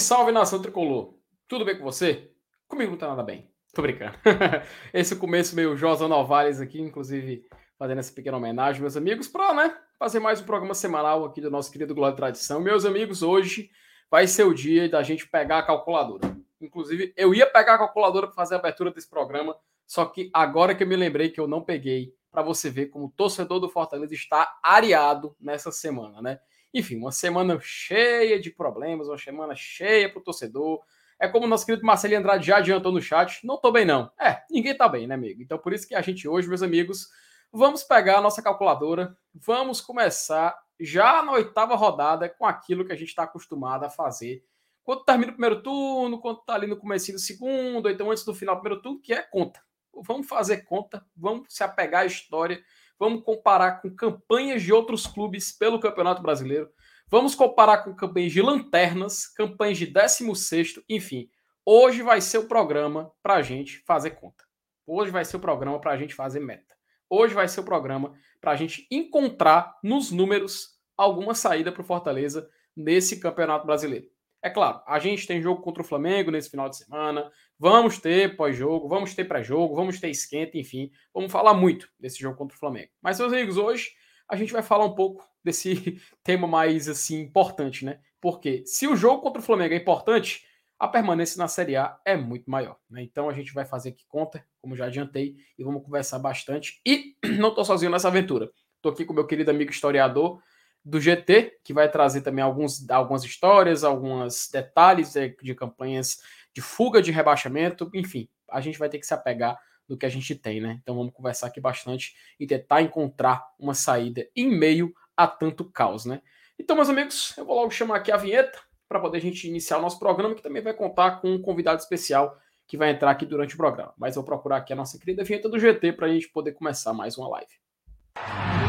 Salve, 0.00 0.32
nação 0.32 0.62
tricolor! 0.62 1.12
Tudo 1.46 1.62
bem 1.62 1.76
com 1.76 1.84
você? 1.84 2.32
Comigo 2.66 2.92
não 2.92 2.98
tá 2.98 3.08
nada 3.08 3.22
bem. 3.22 3.52
Tô 3.74 3.82
brincando. 3.82 4.16
Esse 4.94 5.14
começo 5.14 5.54
meio 5.54 5.76
Josa 5.76 6.08
Novales 6.08 6.58
aqui, 6.58 6.80
inclusive 6.80 7.44
fazendo 7.78 7.98
essa 7.98 8.10
pequena 8.10 8.38
homenagem, 8.38 8.80
meus 8.80 8.96
amigos, 8.96 9.28
para 9.28 9.52
né, 9.52 9.76
fazer 9.98 10.18
mais 10.18 10.40
um 10.40 10.44
programa 10.44 10.72
semanal 10.72 11.26
aqui 11.26 11.42
do 11.42 11.50
nosso 11.50 11.70
querido 11.70 11.94
Glória 11.94 12.14
e 12.14 12.16
Tradição. 12.16 12.60
Meus 12.60 12.86
amigos, 12.86 13.22
hoje 13.22 13.70
vai 14.10 14.26
ser 14.26 14.44
o 14.44 14.54
dia 14.54 14.88
da 14.88 15.02
gente 15.02 15.28
pegar 15.28 15.58
a 15.58 15.62
calculadora. 15.66 16.34
Inclusive, 16.62 17.12
eu 17.14 17.34
ia 17.34 17.44
pegar 17.44 17.74
a 17.74 17.78
calculadora 17.78 18.26
para 18.26 18.36
fazer 18.36 18.54
a 18.54 18.58
abertura 18.58 18.90
desse 18.90 19.08
programa, 19.08 19.54
só 19.86 20.06
que 20.06 20.30
agora 20.32 20.74
que 20.74 20.82
eu 20.82 20.88
me 20.88 20.96
lembrei 20.96 21.28
que 21.28 21.38
eu 21.38 21.46
não 21.46 21.60
peguei, 21.62 22.14
para 22.32 22.40
você 22.40 22.70
ver 22.70 22.86
como 22.86 23.06
o 23.06 23.10
torcedor 23.10 23.60
do 23.60 23.68
Fortaleza 23.68 24.14
está 24.14 24.58
areado 24.62 25.36
nessa 25.38 25.70
semana, 25.70 26.22
né? 26.22 26.40
Enfim, 26.72 26.96
uma 26.96 27.12
semana 27.12 27.58
cheia 27.60 28.40
de 28.40 28.50
problemas, 28.50 29.08
uma 29.08 29.18
semana 29.18 29.54
cheia 29.56 30.08
para 30.08 30.20
o 30.20 30.22
torcedor. 30.22 30.80
É 31.18 31.28
como 31.28 31.44
o 31.44 31.48
nosso 31.48 31.66
querido 31.66 31.84
Marcelo 31.84 32.16
Andrade 32.16 32.46
já 32.46 32.58
adiantou 32.58 32.92
no 32.92 33.02
chat. 33.02 33.44
Não 33.46 33.58
tô 33.58 33.70
bem, 33.70 33.84
não. 33.84 34.10
É, 34.18 34.42
ninguém 34.50 34.76
tá 34.76 34.88
bem, 34.88 35.06
né, 35.06 35.14
amigo? 35.14 35.42
Então, 35.42 35.58
por 35.58 35.72
isso 35.72 35.86
que 35.86 35.94
a 35.94 36.00
gente 36.00 36.26
hoje, 36.26 36.48
meus 36.48 36.62
amigos, 36.62 37.08
vamos 37.52 37.82
pegar 37.82 38.18
a 38.18 38.20
nossa 38.20 38.40
calculadora, 38.40 39.16
vamos 39.34 39.80
começar 39.80 40.56
já 40.78 41.22
na 41.22 41.32
oitava 41.32 41.74
rodada 41.74 42.28
com 42.28 42.46
aquilo 42.46 42.84
que 42.84 42.92
a 42.92 42.96
gente 42.96 43.08
está 43.08 43.24
acostumado 43.24 43.84
a 43.84 43.90
fazer. 43.90 44.42
Quando 44.82 45.04
termina 45.04 45.30
o 45.30 45.34
primeiro 45.34 45.62
turno, 45.62 46.20
quando 46.20 46.38
tá 46.38 46.54
ali 46.54 46.66
no 46.66 46.76
começo 46.76 47.12
do 47.12 47.18
segundo, 47.18 47.86
ou 47.86 47.90
então 47.90 48.10
antes 48.10 48.24
do 48.24 48.34
final 48.34 48.56
do 48.56 48.60
primeiro 48.62 48.82
turno, 48.82 49.00
que 49.00 49.12
é 49.12 49.22
conta. 49.22 49.62
Vamos 49.92 50.26
fazer 50.26 50.64
conta, 50.64 51.04
vamos 51.14 51.52
se 51.52 51.62
apegar 51.62 52.02
à 52.02 52.06
história 52.06 52.62
Vamos 53.00 53.24
comparar 53.24 53.80
com 53.80 53.88
campanhas 53.88 54.62
de 54.62 54.74
outros 54.74 55.06
clubes 55.06 55.50
pelo 55.50 55.80
Campeonato 55.80 56.20
Brasileiro. 56.20 56.68
Vamos 57.08 57.34
comparar 57.34 57.78
com 57.78 57.96
campanhas 57.96 58.30
de 58.30 58.42
lanternas, 58.42 59.26
campanhas 59.26 59.78
de 59.78 59.86
16, 59.86 60.80
enfim. 60.86 61.30
Hoje 61.64 62.02
vai 62.02 62.20
ser 62.20 62.36
o 62.36 62.46
programa 62.46 63.10
para 63.22 63.36
a 63.36 63.42
gente 63.42 63.78
fazer 63.86 64.10
conta. 64.10 64.44
Hoje 64.86 65.10
vai 65.10 65.24
ser 65.24 65.38
o 65.38 65.40
programa 65.40 65.80
para 65.80 65.92
a 65.92 65.96
gente 65.96 66.14
fazer 66.14 66.40
meta. 66.40 66.76
Hoje 67.08 67.32
vai 67.32 67.48
ser 67.48 67.60
o 67.60 67.64
programa 67.64 68.12
para 68.38 68.52
a 68.52 68.56
gente 68.56 68.86
encontrar 68.90 69.78
nos 69.82 70.10
números 70.10 70.78
alguma 70.94 71.34
saída 71.34 71.72
para 71.72 71.80
o 71.80 71.86
Fortaleza 71.86 72.50
nesse 72.76 73.18
Campeonato 73.18 73.66
Brasileiro. 73.66 74.06
É 74.42 74.48
claro, 74.48 74.80
a 74.86 74.98
gente 74.98 75.26
tem 75.26 75.42
jogo 75.42 75.60
contra 75.60 75.82
o 75.82 75.86
Flamengo 75.86 76.30
nesse 76.30 76.48
final 76.48 76.68
de 76.68 76.76
semana, 76.76 77.30
vamos 77.58 77.98
ter 77.98 78.36
pós-jogo, 78.36 78.88
vamos 78.88 79.14
ter 79.14 79.24
pré-jogo, 79.24 79.74
vamos 79.74 80.00
ter 80.00 80.08
esquenta, 80.08 80.56
enfim, 80.56 80.90
vamos 81.12 81.30
falar 81.30 81.52
muito 81.52 81.88
desse 81.98 82.18
jogo 82.20 82.36
contra 82.36 82.56
o 82.56 82.58
Flamengo. 82.58 82.90
Mas, 83.02 83.18
meus 83.18 83.32
amigos, 83.32 83.58
hoje 83.58 83.90
a 84.26 84.36
gente 84.36 84.52
vai 84.52 84.62
falar 84.62 84.86
um 84.86 84.94
pouco 84.94 85.24
desse 85.44 86.00
tema 86.24 86.46
mais 86.46 86.88
assim 86.88 87.20
importante, 87.20 87.84
né? 87.84 88.00
Porque 88.20 88.62
se 88.64 88.86
o 88.86 88.96
jogo 88.96 89.20
contra 89.20 89.40
o 89.40 89.44
Flamengo 89.44 89.74
é 89.74 89.76
importante, 89.76 90.42
a 90.78 90.88
permanência 90.88 91.38
na 91.38 91.46
Série 91.46 91.76
A 91.76 91.98
é 92.06 92.16
muito 92.16 92.50
maior. 92.50 92.78
Né? 92.88 93.02
Então 93.02 93.28
a 93.28 93.34
gente 93.34 93.52
vai 93.52 93.66
fazer 93.66 93.90
aqui 93.90 94.04
conta, 94.08 94.42
como 94.62 94.74
já 94.74 94.86
adiantei, 94.86 95.36
e 95.58 95.62
vamos 95.62 95.82
conversar 95.82 96.18
bastante. 96.18 96.80
E 96.86 97.14
não 97.38 97.50
estou 97.50 97.64
sozinho 97.64 97.90
nessa 97.90 98.08
aventura. 98.08 98.50
Estou 98.76 98.90
aqui 98.90 99.04
com 99.04 99.12
meu 99.12 99.26
querido 99.26 99.50
amigo 99.50 99.70
historiador, 99.70 100.40
do 100.84 101.00
GT, 101.00 101.58
que 101.62 101.72
vai 101.72 101.90
trazer 101.90 102.22
também 102.22 102.42
alguns, 102.42 102.88
algumas 102.90 103.24
histórias, 103.24 103.84
alguns 103.84 104.48
detalhes 104.50 105.12
de, 105.12 105.36
de 105.42 105.54
campanhas 105.54 106.18
de 106.52 106.60
fuga 106.60 107.00
de 107.00 107.12
rebaixamento, 107.12 107.90
enfim, 107.94 108.28
a 108.50 108.60
gente 108.60 108.78
vai 108.78 108.88
ter 108.88 108.98
que 108.98 109.06
se 109.06 109.14
apegar 109.14 109.58
no 109.88 109.96
que 109.96 110.06
a 110.06 110.08
gente 110.08 110.34
tem, 110.34 110.60
né? 110.60 110.78
Então 110.82 110.94
vamos 110.94 111.12
conversar 111.12 111.48
aqui 111.48 111.60
bastante 111.60 112.14
e 112.38 112.46
tentar 112.46 112.80
encontrar 112.80 113.44
uma 113.58 113.74
saída 113.74 114.26
em 114.34 114.48
meio 114.48 114.92
a 115.16 115.26
tanto 115.26 115.64
caos, 115.64 116.04
né? 116.04 116.22
Então, 116.58 116.76
meus 116.76 116.88
amigos, 116.88 117.34
eu 117.36 117.44
vou 117.44 117.56
logo 117.56 117.70
chamar 117.70 117.96
aqui 117.96 118.12
a 118.12 118.16
vinheta 118.16 118.58
para 118.88 119.00
poder 119.00 119.18
a 119.18 119.20
gente 119.20 119.48
iniciar 119.48 119.78
o 119.78 119.82
nosso 119.82 119.98
programa, 119.98 120.34
que 120.34 120.42
também 120.42 120.62
vai 120.62 120.74
contar 120.74 121.20
com 121.20 121.32
um 121.32 121.40
convidado 121.40 121.80
especial 121.80 122.36
que 122.66 122.76
vai 122.76 122.90
entrar 122.90 123.10
aqui 123.10 123.26
durante 123.26 123.54
o 123.54 123.56
programa. 123.56 123.94
Mas 123.96 124.14
eu 124.14 124.22
vou 124.22 124.26
procurar 124.26 124.58
aqui 124.58 124.72
a 124.72 124.76
nossa 124.76 124.98
querida 124.98 125.24
vinheta 125.24 125.48
do 125.48 125.58
GT 125.58 125.92
para 125.92 126.06
a 126.06 126.12
gente 126.12 126.28
poder 126.28 126.52
começar 126.52 126.92
mais 126.92 127.16
uma 127.16 127.28
live. 127.28 128.59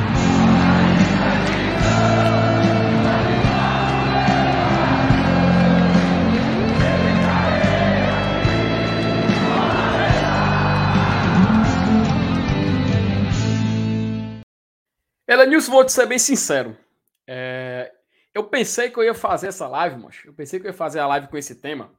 Elenilson, 15.28 15.72
vou 15.72 15.86
te 15.86 15.92
ser 15.94 16.06
bem 16.06 16.20
sincero. 16.20 16.78
É, 17.26 17.92
eu 18.34 18.44
pensei 18.50 18.90
que 18.90 19.00
eu 19.00 19.04
ia 19.04 19.14
fazer 19.14 19.48
essa 19.48 19.68
live, 19.68 19.98
mas 19.98 20.22
eu 20.26 20.34
pensei 20.34 20.60
que 20.60 20.68
eu 20.68 20.72
ia 20.72 20.78
fazer 20.78 21.00
a 21.00 21.08
live 21.08 21.28
com 21.30 21.38
esse 21.38 21.56
tema 21.56 21.98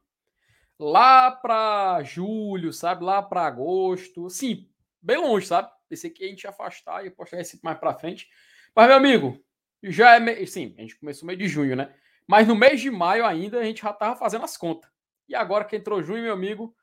lá 0.79 1.31
para 1.31 2.03
julho, 2.03 2.71
sabe? 2.71 3.03
Lá 3.03 3.21
para 3.21 3.45
agosto, 3.45 4.29
sim, 4.29 4.69
bem 5.01 5.17
longe, 5.17 5.47
sabe? 5.47 5.69
Pensei 5.89 6.09
que 6.09 6.23
a 6.23 6.27
gente 6.27 6.43
ia 6.43 6.49
afastar 6.49 7.05
e 7.05 7.09
postar 7.09 7.39
esse 7.39 7.59
mais 7.63 7.79
para 7.79 7.93
frente. 7.93 8.27
Mas, 8.75 8.87
meu 8.87 8.97
amigo, 8.97 9.39
já 9.83 10.15
é. 10.15 10.19
Me... 10.19 10.45
Sim, 10.47 10.73
a 10.77 10.81
gente 10.81 10.95
começou 10.97 11.27
meio 11.27 11.37
de 11.37 11.47
junho, 11.47 11.75
né? 11.75 11.93
Mas 12.27 12.47
no 12.47 12.55
mês 12.55 12.79
de 12.79 12.89
maio 12.89 13.25
ainda 13.25 13.59
a 13.59 13.63
gente 13.63 13.81
já 13.81 13.91
tava 13.91 14.15
fazendo 14.15 14.45
as 14.45 14.55
contas. 14.55 14.89
E 15.27 15.35
agora 15.35 15.65
que 15.65 15.75
entrou 15.75 16.01
junho, 16.01 16.23
meu 16.23 16.33
amigo, 16.33 16.75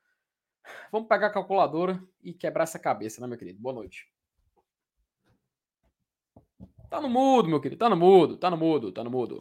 vamos 0.92 1.08
pegar 1.08 1.28
a 1.28 1.32
calculadora 1.32 2.02
e 2.22 2.32
quebrar 2.32 2.64
essa 2.64 2.78
cabeça, 2.78 3.20
né, 3.20 3.26
meu 3.26 3.38
querido? 3.38 3.60
Boa 3.60 3.74
noite. 3.74 4.06
Tá 6.90 7.00
no 7.00 7.08
mudo, 7.08 7.48
meu 7.48 7.60
querido. 7.60 7.78
Tá 7.78 7.88
no 7.88 7.96
mudo, 7.96 8.36
tá 8.36 8.50
no 8.50 8.56
mudo, 8.56 8.92
tá 8.92 9.04
no 9.04 9.10
mudo. 9.10 9.38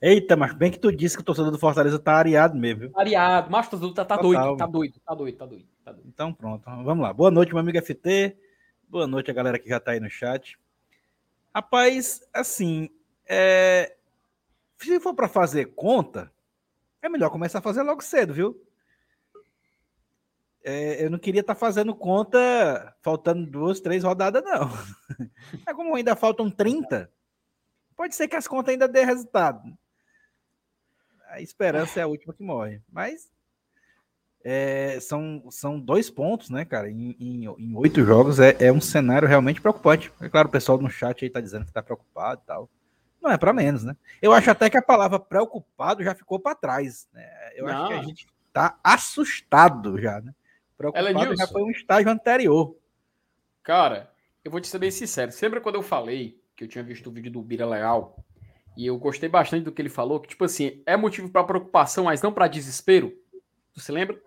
Eita, 0.00 0.36
mas 0.36 0.52
bem 0.54 0.70
que 0.70 0.78
tu 0.78 0.92
disse 0.92 1.16
que 1.16 1.22
o 1.22 1.24
torcedor 1.24 1.50
do 1.50 1.58
Fortaleza 1.58 1.98
tá 1.98 2.14
areado 2.14 2.56
mesmo, 2.56 2.80
viu? 2.80 2.92
Areado, 2.94 3.50
mas 3.50 3.66
o 3.66 3.70
torcedor 3.70 3.94
tá, 3.94 4.04
tá 4.04 4.16
doido, 4.16 4.56
tá 4.56 4.66
doido, 4.66 5.00
tá 5.00 5.14
doido, 5.14 5.36
tá 5.36 5.46
doido, 5.46 5.68
tá 5.84 5.92
doido. 5.92 6.08
Então 6.08 6.32
pronto, 6.32 6.62
vamos 6.64 7.02
lá. 7.02 7.12
Boa 7.12 7.30
noite, 7.30 7.52
meu 7.52 7.60
amigo 7.60 7.78
FT. 7.78 8.36
Boa 8.86 9.06
noite 9.06 9.30
a 9.30 9.34
galera 9.34 9.58
que 9.58 9.68
já 9.68 9.80
tá 9.80 9.92
aí 9.92 10.00
no 10.00 10.10
chat. 10.10 10.58
Rapaz, 11.54 12.20
assim, 12.32 12.90
é... 13.26 13.96
se 14.78 14.98
for 14.98 15.14
para 15.14 15.28
fazer 15.28 15.74
conta, 15.74 16.32
é 17.00 17.08
melhor 17.08 17.30
começar 17.30 17.58
a 17.58 17.62
fazer 17.62 17.82
logo 17.82 18.02
cedo, 18.02 18.34
viu? 18.34 18.60
É, 20.64 21.04
eu 21.04 21.10
não 21.10 21.18
queria 21.18 21.42
estar 21.42 21.54
tá 21.54 21.60
fazendo 21.60 21.94
conta 21.94 22.96
faltando 23.02 23.48
duas, 23.48 23.80
três 23.80 24.02
rodadas, 24.02 24.42
não. 24.42 24.70
Mas 25.64 25.76
como 25.76 25.94
ainda 25.94 26.16
faltam 26.16 26.50
30, 26.50 27.12
pode 27.94 28.16
ser 28.16 28.26
que 28.26 28.36
as 28.36 28.48
contas 28.48 28.72
ainda 28.72 28.88
dê 28.88 29.04
resultado. 29.04 29.76
A 31.28 31.40
esperança 31.42 32.00
é 32.00 32.02
a 32.02 32.06
última 32.06 32.32
que 32.32 32.42
morre. 32.42 32.80
Mas 32.90 33.30
é, 34.46 34.98
são, 35.00 35.42
são 35.50 35.80
dois 35.80 36.10
pontos, 36.10 36.50
né, 36.50 36.66
cara? 36.66 36.90
Em, 36.90 37.16
em, 37.18 37.44
em 37.46 37.74
oito 37.74 38.04
jogos 38.04 38.38
é, 38.38 38.54
é, 38.60 38.70
um 38.70 38.80
cenário 38.80 39.26
realmente 39.26 39.58
preocupante. 39.58 40.12
É 40.20 40.28
claro, 40.28 40.48
o 40.48 40.50
pessoal 40.50 40.76
no 40.76 40.90
chat 40.90 41.24
aí 41.24 41.30
tá 41.30 41.40
dizendo 41.40 41.64
que 41.64 41.72
tá 41.72 41.82
preocupado 41.82 42.42
e 42.44 42.46
tal. 42.46 42.70
Não 43.22 43.30
é 43.30 43.38
para 43.38 43.54
menos, 43.54 43.82
né? 43.84 43.96
Eu 44.20 44.34
acho 44.34 44.50
até 44.50 44.68
que 44.68 44.76
a 44.76 44.82
palavra 44.82 45.18
preocupado 45.18 46.04
já 46.04 46.14
ficou 46.14 46.38
para 46.38 46.54
trás. 46.54 47.08
Né? 47.10 47.26
Eu 47.56 47.64
Não. 47.64 47.72
acho 47.72 47.88
que 47.88 47.94
a 47.94 48.02
gente 48.02 48.26
tá 48.52 48.78
assustado 48.84 49.98
já, 49.98 50.20
né? 50.20 50.34
Preocupado 50.76 51.34
já 51.34 51.46
foi 51.46 51.62
um 51.62 51.70
estágio 51.70 52.10
anterior. 52.10 52.76
Cara, 53.62 54.10
eu 54.44 54.50
vou 54.50 54.60
te 54.60 54.68
ser 54.68 54.78
bem 54.78 54.90
sincero. 54.90 55.32
Sempre 55.32 55.58
quando 55.60 55.76
eu 55.76 55.82
falei 55.82 56.38
que 56.54 56.64
eu 56.64 56.68
tinha 56.68 56.84
visto 56.84 57.06
o 57.06 57.10
vídeo 57.10 57.32
do 57.32 57.40
Bira 57.40 57.64
Leal 57.64 58.22
e 58.76 58.86
eu 58.86 58.98
gostei 58.98 59.28
bastante 59.28 59.64
do 59.64 59.72
que 59.72 59.80
ele 59.80 59.88
falou, 59.88 60.20
que 60.20 60.28
tipo 60.28 60.44
assim, 60.44 60.82
é 60.84 60.98
motivo 60.98 61.30
para 61.30 61.44
preocupação, 61.44 62.04
mas 62.04 62.20
não 62.20 62.30
para 62.32 62.46
desespero. 62.46 63.10
Tu 63.72 63.80
se 63.80 63.90
lembra? 63.90 64.20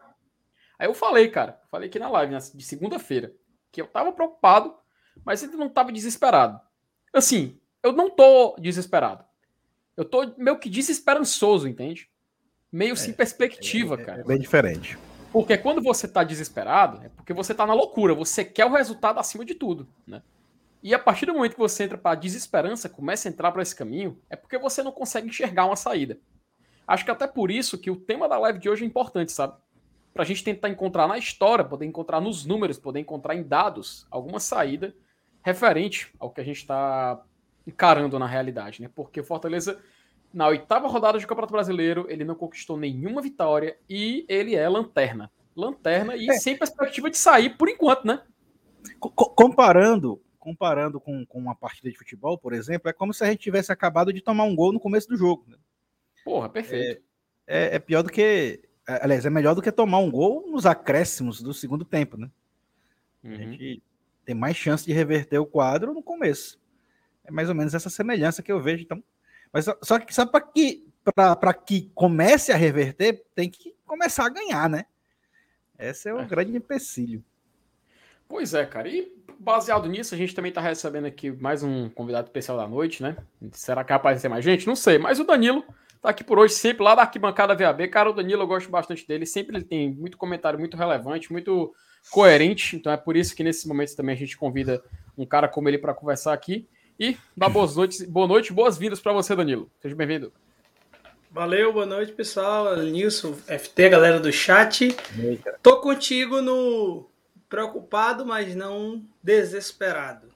Aí 0.79 0.88
eu 0.88 0.94
falei, 0.94 1.29
cara, 1.29 1.59
falei 1.71 1.89
aqui 1.89 1.97
na 1.97 2.09
live 2.09 2.35
de 2.53 2.63
segunda-feira, 2.63 3.33
que 3.71 3.81
eu 3.81 3.88
tava 3.88 4.12
preocupado, 4.12 4.75
mas 5.25 5.44
ainda 5.44 5.57
não 5.57 5.69
tava 5.69 5.91
desesperado. 5.91 6.59
Assim, 7.13 7.59
eu 7.81 7.91
não 7.91 8.09
tô 8.09 8.56
desesperado. 8.59 9.25
Eu 9.95 10.06
tô 10.06 10.33
meio 10.38 10.59
que 10.59 10.69
desesperançoso, 10.69 11.68
entende? 11.68 12.09
Meio 12.71 12.94
é, 12.94 12.95
sem 12.95 13.13
perspectiva, 13.13 13.95
é, 13.95 14.01
é, 14.01 14.06
cara. 14.06 14.21
É 14.21 14.24
bem 14.24 14.39
diferente. 14.39 14.97
Porque 15.31 15.57
quando 15.57 15.81
você 15.81 16.07
tá 16.07 16.24
desesperado, 16.24 17.03
é 17.03 17.09
porque 17.09 17.33
você 17.33 17.53
tá 17.53 17.65
na 17.65 17.74
loucura, 17.74 18.13
você 18.13 18.45
quer 18.45 18.65
o 18.65 18.74
resultado 18.74 19.19
acima 19.19 19.44
de 19.44 19.56
tudo, 19.56 19.88
né? 20.06 20.21
E 20.81 20.94
a 20.94 21.00
partir 21.00 21.25
do 21.25 21.33
momento 21.33 21.53
que 21.53 21.59
você 21.59 21.83
entra 21.83 21.97
para 21.97 22.15
desesperança, 22.15 22.88
começa 22.88 23.27
a 23.27 23.31
entrar 23.31 23.51
para 23.51 23.63
esse 23.63 23.75
caminho, 23.75 24.21
é 24.29 24.35
porque 24.35 24.57
você 24.57 24.83
não 24.83 24.91
consegue 24.91 25.27
enxergar 25.27 25.65
uma 25.65 25.75
saída. 25.75 26.19
Acho 26.88 27.03
que 27.03 27.12
até 27.12 27.27
por 27.27 27.51
isso 27.51 27.77
que 27.77 27.91
o 27.91 27.95
tema 27.95 28.29
da 28.29 28.38
live 28.38 28.59
de 28.59 28.69
hoje 28.69 28.83
é 28.83 28.88
importante, 28.88 29.31
sabe? 29.31 29.57
Para 30.17 30.23
a 30.23 30.27
gente 30.27 30.43
tentar 30.43 30.67
encontrar 30.69 31.07
na 31.07 31.15
história, 31.15 31.63
poder 31.63 31.85
encontrar 31.85 32.19
nos 32.19 32.43
números, 32.43 32.79
poder 32.79 32.99
encontrar 32.99 33.35
em 33.35 33.43
dados 33.43 34.07
alguma 34.09 34.39
saída 34.39 34.95
referente 35.43 36.11
ao 36.17 36.31
que 36.31 36.41
a 36.41 36.43
gente 36.43 36.57
está 36.57 37.23
encarando 37.67 38.17
na 38.17 38.25
realidade, 38.25 38.81
né? 38.81 38.89
Porque 38.95 39.19
o 39.19 39.23
Fortaleza, 39.23 39.79
na 40.33 40.47
oitava 40.47 40.87
rodada 40.87 41.19
do 41.19 41.27
Campeonato 41.27 41.53
Brasileiro, 41.53 42.07
ele 42.09 42.23
não 42.23 42.33
conquistou 42.33 42.77
nenhuma 42.77 43.21
vitória 43.21 43.77
e 43.87 44.25
ele 44.27 44.55
é 44.55 44.67
lanterna. 44.67 45.31
Lanterna 45.55 46.15
e 46.15 46.31
é. 46.31 46.33
sem 46.33 46.57
perspectiva 46.57 47.11
de 47.11 47.17
sair 47.17 47.55
por 47.55 47.69
enquanto, 47.69 48.07
né? 48.07 48.23
Comparando, 48.99 50.19
comparando 50.39 50.99
com, 50.99 51.27
com 51.27 51.37
uma 51.37 51.53
partida 51.53 51.91
de 51.91 51.97
futebol, 51.97 52.39
por 52.39 52.53
exemplo, 52.53 52.89
é 52.89 52.93
como 52.93 53.13
se 53.13 53.23
a 53.23 53.27
gente 53.27 53.41
tivesse 53.41 53.71
acabado 53.71 54.11
de 54.11 54.21
tomar 54.21 54.45
um 54.45 54.55
gol 54.55 54.73
no 54.73 54.79
começo 54.79 55.07
do 55.07 55.15
jogo. 55.15 55.45
Né? 55.47 55.57
Porra, 56.25 56.49
perfeito. 56.49 57.03
É 57.03 57.07
é, 57.47 57.75
é 57.75 57.79
pior 57.79 58.03
do 58.03 58.09
que. 58.09 58.59
É, 58.88 59.04
Aliás, 59.04 59.25
é 59.25 59.30
melhor 59.30 59.54
do 59.54 59.62
que 59.62 59.72
tomar 59.72 60.00
um 60.00 60.10
gol 60.10 60.50
nos 60.50 60.66
acréscimos 60.66 61.42
do 61.42 61.54
segundo 61.54 61.84
tempo, 61.86 62.18
né? 62.18 62.30
A 63.24 63.28
Uhum. 63.28 63.36
gente 63.36 63.84
tem 64.25 64.36
mais 64.36 64.56
chance 64.56 64.86
de 64.86 64.94
reverter 64.94 65.38
o 65.39 65.45
quadro 65.45 65.94
no 65.94 66.01
começo. 66.04 66.60
É 67.25 67.31
mais 67.31 67.50
ou 67.50 67.56
menos 67.56 67.74
essa 67.74 67.89
semelhança 67.89 68.42
que 68.42 68.51
eu 68.51 68.62
vejo. 68.62 68.84
Então, 68.84 69.04
mas 69.51 69.66
só, 69.66 69.78
só 69.81 70.00
que 70.00 70.13
só 70.13 70.25
para 70.25 70.42
que 70.42 70.86
para 71.16 71.54
que 71.54 71.89
comece 71.95 72.51
a 72.51 72.57
reverter, 72.57 73.24
tem 73.34 73.50
que 73.50 73.74
começar 73.86 74.25
a 74.25 74.30
ganhar, 74.30 74.69
né? 74.69 74.86
Esse 75.80 76.10
é 76.10 76.13
o 76.13 76.19
É. 76.19 76.25
grande 76.25 76.56
empecilho. 76.57 77.24
Pois 78.28 78.54
é, 78.54 78.66
cara. 78.66 78.89
E 78.89 79.10
baseado 79.39 79.88
nisso, 79.88 80.13
a 80.13 80.18
gente 80.18 80.36
também 80.36 80.51
tá 80.51 80.60
recebendo 80.60 81.06
aqui 81.06 81.31
mais 81.31 81.63
um 81.63 81.88
convidado 81.89 82.28
especial 82.28 82.57
da 82.57 82.68
noite, 82.68 83.01
né? 83.01 83.16
Será 83.54 83.84
que 83.86 83.89
vai 83.89 83.98
aparecer 83.98 84.28
mais 84.28 84.44
gente? 84.44 84.68
Não 84.68 84.75
sei. 84.75 84.98
Mas 84.98 85.18
o 85.19 85.24
Danilo 85.24 85.63
tá 86.07 86.12
aqui 86.12 86.24
por 86.24 86.39
hoje, 86.39 86.54
sempre 86.54 86.83
lá 86.83 86.95
da 86.95 87.01
arquibancada 87.01 87.54
VAB. 87.54 87.88
Cara, 87.89 88.09
o 88.09 88.13
Danilo 88.13 88.44
eu 88.44 88.48
gosto 88.48 88.69
bastante 88.69 89.06
dele. 89.06 89.25
Sempre 89.25 89.57
ele 89.57 89.65
tem 89.65 89.92
muito 89.92 90.18
comentário 90.18 90.57
muito 90.57 90.77
relevante, 90.77 91.31
muito 91.31 91.74
coerente. 92.09 92.77
Então 92.77 92.92
é 92.92 92.98
por 92.98 93.18
isso 93.18 93.36
que 93.36 93.44
nesses 93.44 93.65
momentos 93.65 93.94
também 93.94 94.15
a 94.15 94.18
gente 94.18 94.38
convida 94.38 94.81
um 95.18 95.25
cara 95.25 95.48
como 95.48 95.68
ele 95.68 95.77
para 95.77 95.94
conversar 95.94 96.33
aqui. 96.33 96.65
E 97.00 97.18
dá 97.36 97.50
boas 97.50 97.75
noites, 97.75 98.01
boa 98.04 98.25
noite, 98.25 98.54
boas-vindas 98.54 99.00
para 99.00 99.13
você, 99.13 99.36
Danilo. 99.36 99.69
Seja 99.81 99.95
bem-vindo. 99.95 100.31
Valeu, 101.30 101.74
boa 101.74 101.86
noite, 101.86 102.13
pessoal. 102.13 102.77
Nilson, 102.77 103.33
FT, 103.33 103.89
galera 103.89 104.19
do 104.19 104.31
chat. 104.31 104.95
Tô 105.62 105.81
contigo 105.81 106.42
no 106.42 107.10
preocupado, 107.50 108.25
mas 108.25 108.56
não 108.56 109.03
desesperado. 109.21 110.27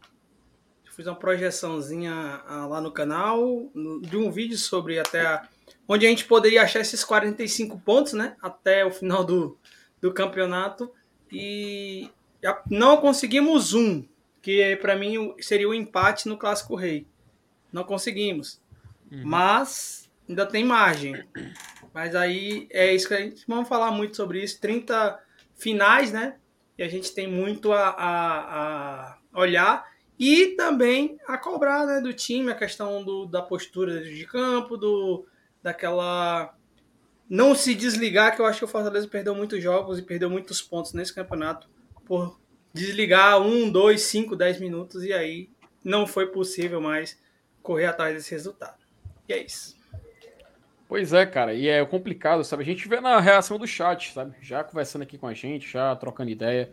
Fiz 0.94 1.07
uma 1.07 1.15
projeçãozinha 1.15 2.41
ah, 2.45 2.67
lá 2.67 2.81
no 2.81 2.91
canal 2.91 3.71
de 4.01 4.17
um 4.17 4.29
vídeo 4.29 4.57
sobre 4.57 5.00
até 5.00 5.21
a- 5.21 5.47
onde 5.93 6.05
a 6.05 6.09
gente 6.09 6.23
poderia 6.23 6.61
achar 6.61 6.79
esses 6.79 7.03
45 7.03 7.77
pontos, 7.79 8.13
né? 8.13 8.38
Até 8.41 8.85
o 8.85 8.91
final 8.91 9.25
do, 9.25 9.57
do 9.99 10.13
campeonato. 10.13 10.89
E 11.29 12.09
não 12.69 12.95
conseguimos 12.95 13.73
um, 13.73 14.05
que 14.41 14.77
para 14.77 14.95
mim 14.95 15.35
seria 15.41 15.67
o 15.67 15.73
empate 15.73 16.29
no 16.29 16.38
Clássico 16.38 16.75
Rei. 16.75 17.05
Não 17.73 17.83
conseguimos. 17.83 18.61
Mas 19.11 20.09
ainda 20.29 20.45
tem 20.45 20.63
margem. 20.63 21.25
Mas 21.93 22.15
aí 22.15 22.69
é 22.71 22.95
isso 22.95 23.09
que 23.09 23.13
a 23.13 23.19
gente 23.19 23.43
vamos 23.45 23.67
falar 23.67 23.91
muito 23.91 24.15
sobre 24.15 24.41
isso. 24.41 24.61
30 24.61 25.19
finais, 25.57 26.09
né? 26.13 26.38
E 26.77 26.83
a 26.83 26.88
gente 26.88 27.13
tem 27.13 27.27
muito 27.27 27.73
a, 27.73 27.89
a, 27.89 29.17
a 29.33 29.39
olhar 29.41 29.85
e 30.17 30.55
também 30.55 31.17
a 31.27 31.38
cobrar 31.38 31.85
né, 31.85 31.99
do 31.99 32.13
time, 32.13 32.49
a 32.49 32.55
questão 32.55 33.03
do, 33.03 33.25
da 33.25 33.41
postura 33.41 34.01
de 34.01 34.25
campo, 34.25 34.77
do, 34.77 35.25
daquela. 35.61 36.55
Não 37.29 37.55
se 37.55 37.73
desligar, 37.73 38.35
que 38.35 38.41
eu 38.41 38.45
acho 38.45 38.59
que 38.59 38.65
o 38.65 38.67
Fortaleza 38.67 39.07
perdeu 39.07 39.33
muitos 39.33 39.63
jogos 39.63 39.97
e 39.97 40.01
perdeu 40.01 40.29
muitos 40.29 40.61
pontos 40.61 40.93
nesse 40.93 41.15
campeonato 41.15 41.69
por 42.05 42.39
desligar 42.73 43.41
um, 43.41 43.69
dois, 43.69 44.01
cinco, 44.01 44.35
dez 44.35 44.59
minutos 44.59 45.03
e 45.03 45.13
aí 45.13 45.49
não 45.83 46.05
foi 46.05 46.27
possível 46.27 46.81
mais 46.81 47.17
correr 47.61 47.85
atrás 47.85 48.15
desse 48.15 48.31
resultado. 48.31 48.77
E 49.29 49.33
é 49.33 49.43
isso. 49.43 49.79
Pois 50.87 51.13
é, 51.13 51.25
cara, 51.25 51.53
e 51.53 51.69
é 51.69 51.85
complicado, 51.85 52.43
sabe? 52.43 52.63
A 52.63 52.65
gente 52.65 52.85
vê 52.87 52.99
na 52.99 53.17
reação 53.19 53.57
do 53.57 53.65
chat, 53.65 54.11
sabe? 54.11 54.35
Já 54.41 54.61
conversando 54.61 55.03
aqui 55.03 55.17
com 55.17 55.25
a 55.25 55.33
gente, 55.33 55.71
já 55.71 55.95
trocando 55.95 56.31
ideia. 56.31 56.69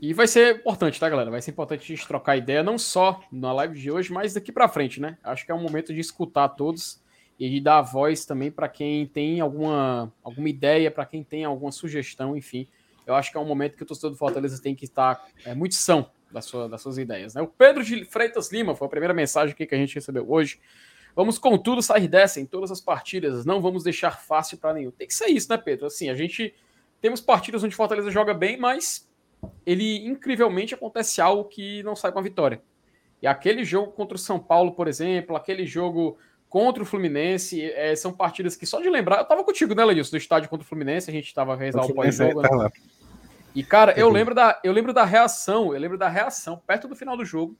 E 0.00 0.12
vai 0.12 0.26
ser 0.26 0.56
importante, 0.56 0.98
tá, 0.98 1.08
galera? 1.08 1.30
Vai 1.30 1.40
ser 1.40 1.52
importante 1.52 1.84
a 1.84 1.96
gente 1.96 2.08
trocar 2.08 2.36
ideia, 2.36 2.64
não 2.64 2.76
só 2.76 3.20
na 3.30 3.52
live 3.52 3.78
de 3.78 3.90
hoje, 3.90 4.12
mas 4.12 4.34
daqui 4.34 4.50
pra 4.50 4.68
frente, 4.68 5.00
né? 5.00 5.18
Acho 5.22 5.46
que 5.46 5.52
é 5.52 5.54
um 5.54 5.62
momento 5.62 5.94
de 5.94 6.00
escutar 6.00 6.48
todos 6.48 7.00
e 7.40 7.58
dar 7.58 7.80
voz 7.80 8.26
também 8.26 8.50
para 8.50 8.68
quem 8.68 9.06
tem 9.06 9.40
alguma, 9.40 10.12
alguma 10.22 10.46
ideia, 10.46 10.90
para 10.90 11.06
quem 11.06 11.24
tem 11.24 11.42
alguma 11.42 11.72
sugestão, 11.72 12.36
enfim. 12.36 12.68
Eu 13.06 13.14
acho 13.14 13.30
que 13.30 13.38
é 13.38 13.40
um 13.40 13.46
momento 13.46 13.78
que 13.78 13.82
o 13.82 13.86
torcedor 13.86 14.10
do 14.10 14.16
Fortaleza 14.18 14.60
tem 14.62 14.74
que 14.74 14.84
estar 14.84 15.26
é, 15.46 15.54
muito 15.54 15.74
são 15.74 16.10
das, 16.30 16.44
sua, 16.44 16.68
das 16.68 16.82
suas 16.82 16.98
ideias, 16.98 17.34
né? 17.34 17.40
O 17.40 17.46
Pedro 17.46 17.82
de 17.82 18.04
Freitas 18.04 18.52
Lima 18.52 18.76
foi 18.76 18.86
a 18.86 18.90
primeira 18.90 19.14
mensagem 19.14 19.56
que 19.56 19.74
a 19.74 19.78
gente 19.78 19.94
recebeu 19.94 20.30
hoje. 20.30 20.60
Vamos, 21.16 21.38
contudo, 21.38 21.80
sair 21.80 22.06
dessa 22.06 22.40
em 22.40 22.46
todas 22.46 22.70
as 22.70 22.80
partidas. 22.80 23.46
Não 23.46 23.60
vamos 23.62 23.82
deixar 23.82 24.20
fácil 24.20 24.58
para 24.58 24.74
nenhum. 24.74 24.90
Tem 24.90 25.06
que 25.06 25.14
ser 25.14 25.28
isso, 25.28 25.48
né, 25.50 25.56
Pedro? 25.56 25.86
Assim, 25.86 26.10
a 26.10 26.14
gente 26.14 26.54
temos 27.00 27.22
partidas 27.22 27.64
onde 27.64 27.74
Fortaleza 27.74 28.10
joga 28.10 28.34
bem, 28.34 28.58
mas 28.58 29.10
ele 29.64 30.06
incrivelmente 30.06 30.74
acontece 30.74 31.22
algo 31.22 31.44
que 31.44 31.82
não 31.82 31.96
sai 31.96 32.12
com 32.12 32.18
a 32.18 32.22
vitória. 32.22 32.62
E 33.22 33.26
aquele 33.26 33.64
jogo 33.64 33.92
contra 33.92 34.16
o 34.16 34.18
São 34.18 34.38
Paulo, 34.38 34.72
por 34.72 34.86
exemplo, 34.86 35.34
aquele 35.34 35.66
jogo 35.66 36.18
contra 36.50 36.82
o 36.82 36.86
Fluminense, 36.86 37.62
é, 37.62 37.94
são 37.94 38.12
partidas 38.12 38.56
que 38.56 38.66
só 38.66 38.80
de 38.80 38.90
lembrar. 38.90 39.18
Eu 39.18 39.24
tava 39.24 39.44
contigo, 39.44 39.72
né, 39.72 39.84
Lenilson, 39.84 40.16
no 40.16 40.18
estádio 40.18 40.50
contra 40.50 40.64
o 40.64 40.68
Fluminense, 40.68 41.08
a 41.08 41.12
gente 41.12 41.32
tava 41.32 41.54
rezar 41.54 41.84
o 41.84 41.94
pós-jogo. 41.94 42.42
né? 42.42 42.48
Tá. 42.48 42.70
E, 43.54 43.62
cara, 43.62 43.92
eu 43.96 44.08
Uhum. 44.08 44.12
lembro, 44.12 44.34
da, 44.34 44.60
eu 44.64 44.72
lembro 44.72 44.92
da 44.92 45.04
reação, 45.04 45.72
eu 45.72 45.80
lembro 45.80 45.96
da 45.96 46.08
reação 46.08 46.60
perto 46.66 46.88
do 46.88 46.96
final 46.96 47.16
do 47.16 47.24
jogo, 47.24 47.56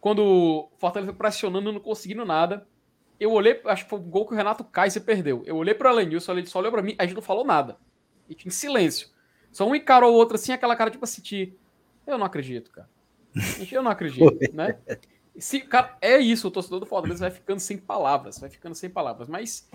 quando 0.00 0.20
o 0.24 0.70
Fortaleza 0.78 1.10
foi 1.10 1.18
pressionando, 1.18 1.72
não 1.72 1.80
conseguindo 1.80 2.24
nada. 2.24 2.66
Eu 3.18 3.32
olhei, 3.32 3.60
acho 3.64 3.84
que 3.84 3.90
foi 3.90 3.98
o 3.98 4.02
gol 4.02 4.24
que 4.26 4.34
o 4.34 4.36
Renato 4.36 4.62
Kaiser 4.62 5.02
perdeu. 5.02 5.42
Eu 5.44 5.56
olhei 5.56 5.74
para 5.74 5.90
o 5.90 5.92
Elenilson, 5.94 6.32
ele 6.32 6.46
só 6.46 6.60
olhou 6.60 6.70
para 6.70 6.82
mim, 6.82 6.94
a 6.98 7.04
gente 7.04 7.16
não 7.16 7.22
falou 7.22 7.44
nada. 7.44 7.76
E 8.28 8.34
tinha 8.36 8.50
em 8.50 8.52
silêncio. 8.52 9.08
Só 9.50 9.66
um 9.66 9.74
encarou 9.74 10.12
o 10.12 10.16
outro 10.16 10.36
assim, 10.36 10.52
aquela 10.52 10.76
cara 10.76 10.90
tipo 10.92 11.04
assim, 11.04 11.56
eu 12.06 12.18
não 12.18 12.26
acredito, 12.26 12.70
cara. 12.70 12.88
Eu 13.72 13.82
não 13.82 13.90
acredito, 13.90 14.38
né? 14.54 14.78
Se, 15.38 15.60
cara, 15.60 15.96
é 16.00 16.18
isso, 16.18 16.48
o 16.48 16.50
torcedor 16.50 16.80
do 16.80 16.86
Fortaleza 16.86 17.20
vai 17.20 17.30
ficando 17.30 17.60
sem 17.60 17.76
palavras, 17.76 18.38
vai 18.38 18.48
ficando 18.48 18.74
sem 18.74 18.88
palavras. 18.88 19.28
Mas 19.28 19.68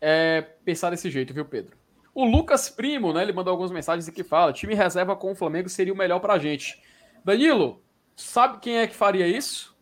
é, 0.00 0.42
pensar 0.64 0.90
desse 0.90 1.10
jeito, 1.10 1.32
viu, 1.32 1.44
Pedro? 1.44 1.76
O 2.14 2.24
Lucas 2.24 2.68
Primo, 2.68 3.12
né? 3.12 3.22
Ele 3.22 3.32
mandou 3.32 3.50
algumas 3.50 3.72
mensagens 3.72 4.08
aqui 4.08 4.22
que 4.22 4.28
fala: 4.28 4.52
time 4.52 4.74
reserva 4.74 5.16
com 5.16 5.32
o 5.32 5.34
Flamengo 5.34 5.68
seria 5.68 5.92
o 5.92 5.96
melhor 5.96 6.20
pra 6.20 6.38
gente. 6.38 6.80
Danilo, 7.24 7.82
sabe 8.16 8.58
quem 8.60 8.78
é 8.78 8.86
que 8.86 8.94
faria 8.94 9.26
isso? 9.26 9.74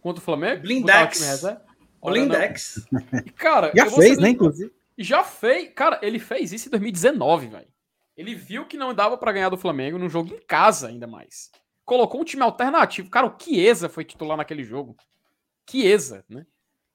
Contra 0.00 0.20
o 0.20 0.24
Flamengo? 0.24 0.62
Blindex. 0.62 1.44
O. 2.00 2.10
Blindex. 2.10 2.86
E, 3.26 3.30
Cara, 3.32 3.72
Já 3.74 3.90
fez, 3.90 4.18
né, 4.18 4.28
inclusive? 4.28 4.70
Já 4.98 5.24
fez. 5.24 5.72
Cara, 5.74 5.98
ele 6.02 6.18
fez 6.18 6.52
isso 6.52 6.68
em 6.68 6.70
2019, 6.70 7.48
velho. 7.48 7.68
Ele 8.16 8.34
viu 8.34 8.66
que 8.66 8.76
não 8.76 8.94
dava 8.94 9.16
pra 9.16 9.32
ganhar 9.32 9.48
do 9.48 9.56
Flamengo 9.56 9.98
num 9.98 10.08
jogo 10.08 10.32
em 10.34 10.40
casa, 10.46 10.88
ainda 10.88 11.06
mais. 11.06 11.50
Colocou 11.84 12.20
um 12.20 12.24
time 12.24 12.42
alternativo. 12.42 13.10
Cara, 13.10 13.26
o 13.26 13.38
Chiesa 13.38 13.88
foi 13.88 14.04
titular 14.04 14.36
naquele 14.36 14.64
jogo. 14.64 14.96
Chiesa, 15.68 16.24
né? 16.28 16.46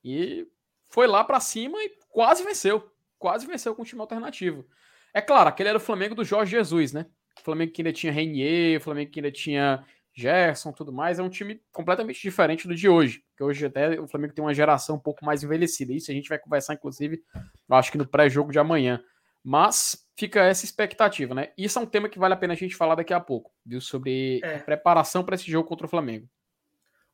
E 0.03 0.48
foi 0.89 1.08
lá 1.08 1.24
pra 1.24 1.39
cima 1.39 1.77
e 1.84 1.91
quase 2.10 2.43
venceu. 2.43 2.91
Quase 3.17 3.46
venceu 3.46 3.75
com 3.75 3.81
um 3.81 3.86
time 3.86 4.01
alternativo. 4.01 4.65
É 5.13 5.22
claro, 5.22 5.50
aquele 5.50 5.69
era 5.69 5.77
o 5.77 5.81
Flamengo 5.81 6.15
do 6.15 6.24
Jorge 6.24 6.51
Jesus, 6.51 6.93
né? 6.93 7.05
O 7.39 7.43
Flamengo 7.43 7.72
que 7.72 7.81
ainda 7.81 7.93
tinha 7.93 8.12
Renier, 8.12 8.79
o 8.79 8.84
Flamengo 8.84 9.12
que 9.12 9.19
ainda 9.19 9.31
tinha 9.31 9.86
Gerson, 10.13 10.72
tudo 10.72 10.91
mais. 10.91 11.19
É 11.19 11.24
um 11.24 11.29
time 11.29 11.62
completamente 11.72 12.22
diferente 12.22 12.67
do 12.67 12.75
de 12.75 12.89
hoje. 12.89 13.24
Porque 13.29 13.43
hoje 13.43 13.65
até 13.65 14.00
o 14.00 14.08
Flamengo 14.08 14.34
tem 14.34 14.43
uma 14.43 14.53
geração 14.53 14.96
um 14.96 15.00
pouco 15.00 15.25
mais 15.25 15.43
envelhecida. 15.43 15.93
Isso 15.93 16.12
a 16.12 16.13
gente 16.13 16.29
vai 16.29 16.38
conversar, 16.38 16.74
inclusive, 16.74 17.24
acho 17.69 17.91
que 17.91 17.98
no 17.98 18.08
pré-jogo 18.08 18.51
de 18.51 18.60
amanhã. 18.60 19.01
Mas 19.43 20.05
fica 20.17 20.41
essa 20.43 20.65
expectativa, 20.65 21.34
né? 21.34 21.50
Isso 21.58 21.79
é 21.79 21.81
um 21.81 21.86
tema 21.86 22.10
que 22.10 22.19
vale 22.19 22.34
a 22.34 22.38
pena 22.38 22.53
a 22.53 22.58
gente 22.58 22.75
falar 22.75 22.96
daqui 22.96 23.13
a 23.13 23.19
pouco, 23.19 23.51
viu? 23.65 23.79
Sobre 23.79 24.39
É. 24.43 24.60
preparação 24.60 25.24
para 25.24 25.36
esse 25.36 25.50
jogo 25.50 25.67
contra 25.67 25.86
o 25.88 25.89
Flamengo. 25.89 26.27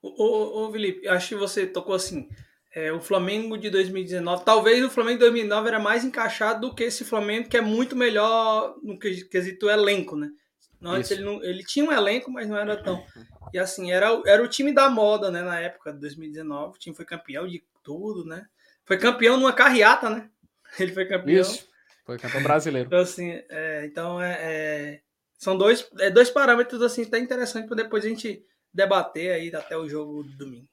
Ô, 0.02 0.10
ô, 0.24 0.68
ô, 0.68 0.72
Felipe, 0.72 1.08
acho 1.08 1.30
que 1.30 1.36
você 1.36 1.66
tocou 1.66 1.96
assim. 1.96 2.30
é, 2.78 2.92
o 2.92 3.00
Flamengo 3.00 3.58
de 3.58 3.70
2019, 3.70 4.44
talvez 4.44 4.84
o 4.84 4.90
Flamengo 4.90 5.14
de 5.18 5.20
2009 5.22 5.70
era 5.70 5.80
mais 5.80 6.04
encaixado 6.04 6.68
do 6.68 6.76
que 6.76 6.84
esse 6.84 7.06
Flamengo, 7.06 7.48
que 7.48 7.56
é 7.56 7.62
muito 7.62 7.96
melhor 7.96 8.76
no 8.84 9.00
que- 9.00 9.24
quesito 9.30 9.70
elenco, 9.70 10.18
né? 10.18 10.30
Antes 10.84 11.10
ele, 11.12 11.24
não, 11.24 11.42
ele 11.42 11.64
tinha 11.64 11.86
um 11.86 11.92
elenco, 11.94 12.30
mas 12.30 12.50
não 12.50 12.58
era 12.58 12.76
tão. 12.76 13.02
E 13.54 13.58
assim, 13.58 13.94
era, 13.94 14.14
o- 14.14 14.28
era 14.28 14.44
o 14.44 14.48
time 14.50 14.74
da 14.74 14.90
moda, 14.90 15.32
né? 15.32 15.42
Na 15.42 15.58
época 15.58 15.94
de 15.94 16.00
2019. 16.02 16.76
O 16.76 16.78
time 16.78 16.94
foi 16.94 17.06
campeão 17.06 17.48
de 17.48 17.64
tudo, 17.82 18.26
né? 18.26 18.46
Foi 18.84 18.98
campeão 18.98 19.38
numa 19.38 19.54
carreata, 19.54 20.10
né? 20.10 20.30
Ele 20.78 20.92
foi 20.92 21.06
campeão. 21.06 21.40
Isso. 21.42 21.70
Foi 22.06 22.18
campeão 22.18 22.42
brasileiro. 22.44 22.88
Então, 22.88 23.00
assim, 23.00 23.32
é, 23.50 23.86
então 23.86 24.22
é, 24.22 24.38
é- 24.40 25.02
são 25.38 25.58
dois, 25.58 25.90
é, 26.00 26.10
dois 26.10 26.30
parâmetros 26.30 26.82
assim, 26.82 27.04
até 27.04 27.20
interessantes 27.20 27.68
para 27.68 27.84
depois 27.84 28.06
a 28.06 28.10
gente 28.10 28.46
debater 28.74 29.32
aí 29.32 29.54
até 29.54 29.78
o 29.78 29.88
jogo 29.90 30.24
do 30.24 30.38
domingo. 30.38 30.68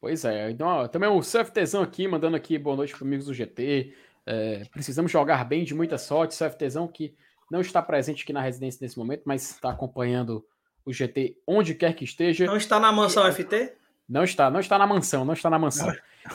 Pois 0.00 0.24
é. 0.24 0.50
Então, 0.50 0.66
ó, 0.66 0.88
também 0.88 1.08
o 1.08 1.20
CFTzão 1.20 1.82
aqui, 1.82 2.08
mandando 2.08 2.36
aqui 2.36 2.58
boa 2.58 2.76
noite 2.76 2.94
para 2.94 3.06
amigos 3.06 3.26
do 3.26 3.34
GT. 3.34 3.94
É, 4.26 4.64
precisamos 4.72 5.12
jogar 5.12 5.44
bem 5.44 5.64
de 5.64 5.74
muita 5.74 5.96
sorte. 5.96 6.36
CFTzão 6.36 6.88
que 6.88 7.14
não 7.50 7.60
está 7.60 7.80
presente 7.80 8.24
aqui 8.24 8.32
na 8.32 8.42
residência 8.42 8.78
nesse 8.82 8.98
momento, 8.98 9.22
mas 9.24 9.50
está 9.50 9.70
acompanhando 9.70 10.44
o 10.84 10.92
GT 10.92 11.36
onde 11.46 11.74
quer 11.74 11.94
que 11.94 12.04
esteja. 12.04 12.46
Não 12.46 12.56
está 12.56 12.80
na 12.80 12.90
mansão 12.90 13.30
FT? 13.30 13.74
Não 14.08 14.24
está, 14.24 14.50
não 14.50 14.58
está 14.58 14.76
na 14.78 14.86
mansão, 14.86 15.24
não 15.24 15.34
está 15.34 15.48
na 15.48 15.58
mansão. 15.58 15.94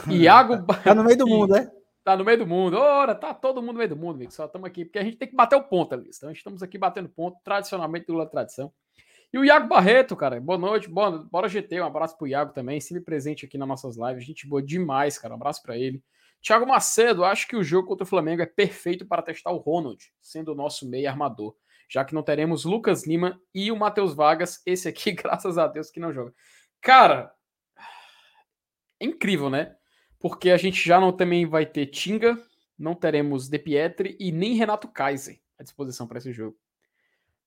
Iago 0.10 0.66
Tá 0.84 0.96
no 0.96 1.04
meio 1.04 1.18
do 1.18 1.28
mundo, 1.28 1.54
né? 1.54 1.70
Tá 2.08 2.16
no 2.16 2.24
meio 2.24 2.38
do 2.38 2.48
mundo. 2.48 2.78
Ora, 2.78 3.14
tá 3.14 3.34
todo 3.34 3.62
mundo 3.62 3.74
no 3.74 3.80
meio 3.80 3.90
do 3.90 3.98
mundo, 3.98 4.16
amigo. 4.16 4.32
Só 4.32 4.46
estamos 4.46 4.66
aqui, 4.66 4.86
porque 4.86 4.98
a 4.98 5.04
gente 5.04 5.18
tem 5.18 5.28
que 5.28 5.36
bater 5.36 5.58
o 5.58 5.64
ponto 5.64 5.94
ali. 5.94 6.10
Então, 6.16 6.32
estamos 6.32 6.64
aqui 6.64 6.78
batendo 6.78 7.10
ponto, 7.10 7.38
tradicionalmente 7.44 8.06
do 8.06 8.26
tradição. 8.28 8.72
E 9.34 9.38
o 9.38 9.44
Iago 9.44 9.68
Barreto, 9.68 10.16
cara, 10.16 10.40
boa 10.40 10.58
noite, 10.58 10.88
boa, 10.88 11.28
bora 11.30 11.50
GT, 11.50 11.82
um 11.82 11.86
abraço 11.86 12.18
pro 12.18 12.26
Iago 12.26 12.54
também, 12.54 12.80
sempre 12.80 13.04
presente 13.04 13.46
aqui 13.46 13.58
nas 13.58 13.68
nossas 13.68 13.98
lives, 13.98 14.24
gente 14.24 14.48
boa 14.48 14.64
demais, 14.64 15.18
cara, 15.18 15.34
um 15.34 15.36
abraço 15.36 15.62
para 15.62 15.78
ele. 15.78 16.02
Thiago 16.42 16.66
Macedo, 16.66 17.26
acho 17.26 17.46
que 17.46 17.58
o 17.58 17.64
jogo 17.64 17.90
contra 17.90 18.06
o 18.06 18.08
Flamengo 18.08 18.42
é 18.42 18.46
perfeito 18.46 19.06
para 19.06 19.22
testar 19.22 19.52
o 19.52 19.58
Ronald, 19.58 20.02
sendo 20.22 20.54
o 20.54 20.56
nosso 20.56 20.90
meio 20.90 21.10
armador, 21.10 21.58
já 21.90 22.06
que 22.06 22.16
não 22.16 22.24
teremos 22.24 22.64
Lucas 22.64 23.06
Lima 23.06 23.38
e 23.54 23.70
o 23.70 23.76
Matheus 23.76 24.16
Vargas, 24.16 24.62
esse 24.66 24.88
aqui, 24.88 25.12
graças 25.12 25.58
a 25.58 25.68
Deus, 25.68 25.92
que 25.92 26.00
não 26.00 26.14
joga. 26.14 26.34
Cara, 26.80 27.34
é 28.98 29.06
incrível, 29.06 29.50
né? 29.50 29.76
Porque 30.20 30.50
a 30.50 30.58
gente 30.58 30.86
já 30.86 31.00
não 31.00 31.12
também 31.12 31.46
vai 31.46 31.66
ter 31.66 31.88
Tinga, 31.88 32.38
não 32.78 32.96
teremos 32.96 33.50
De 33.50 33.60
Pietri 33.60 34.16
e 34.20 34.32
nem 34.32 34.56
Renato 34.56 34.88
Kaiser 34.88 35.40
à 35.58 35.64
disposição 35.64 36.08
para 36.08 36.18
esse 36.18 36.32
jogo. 36.32 36.58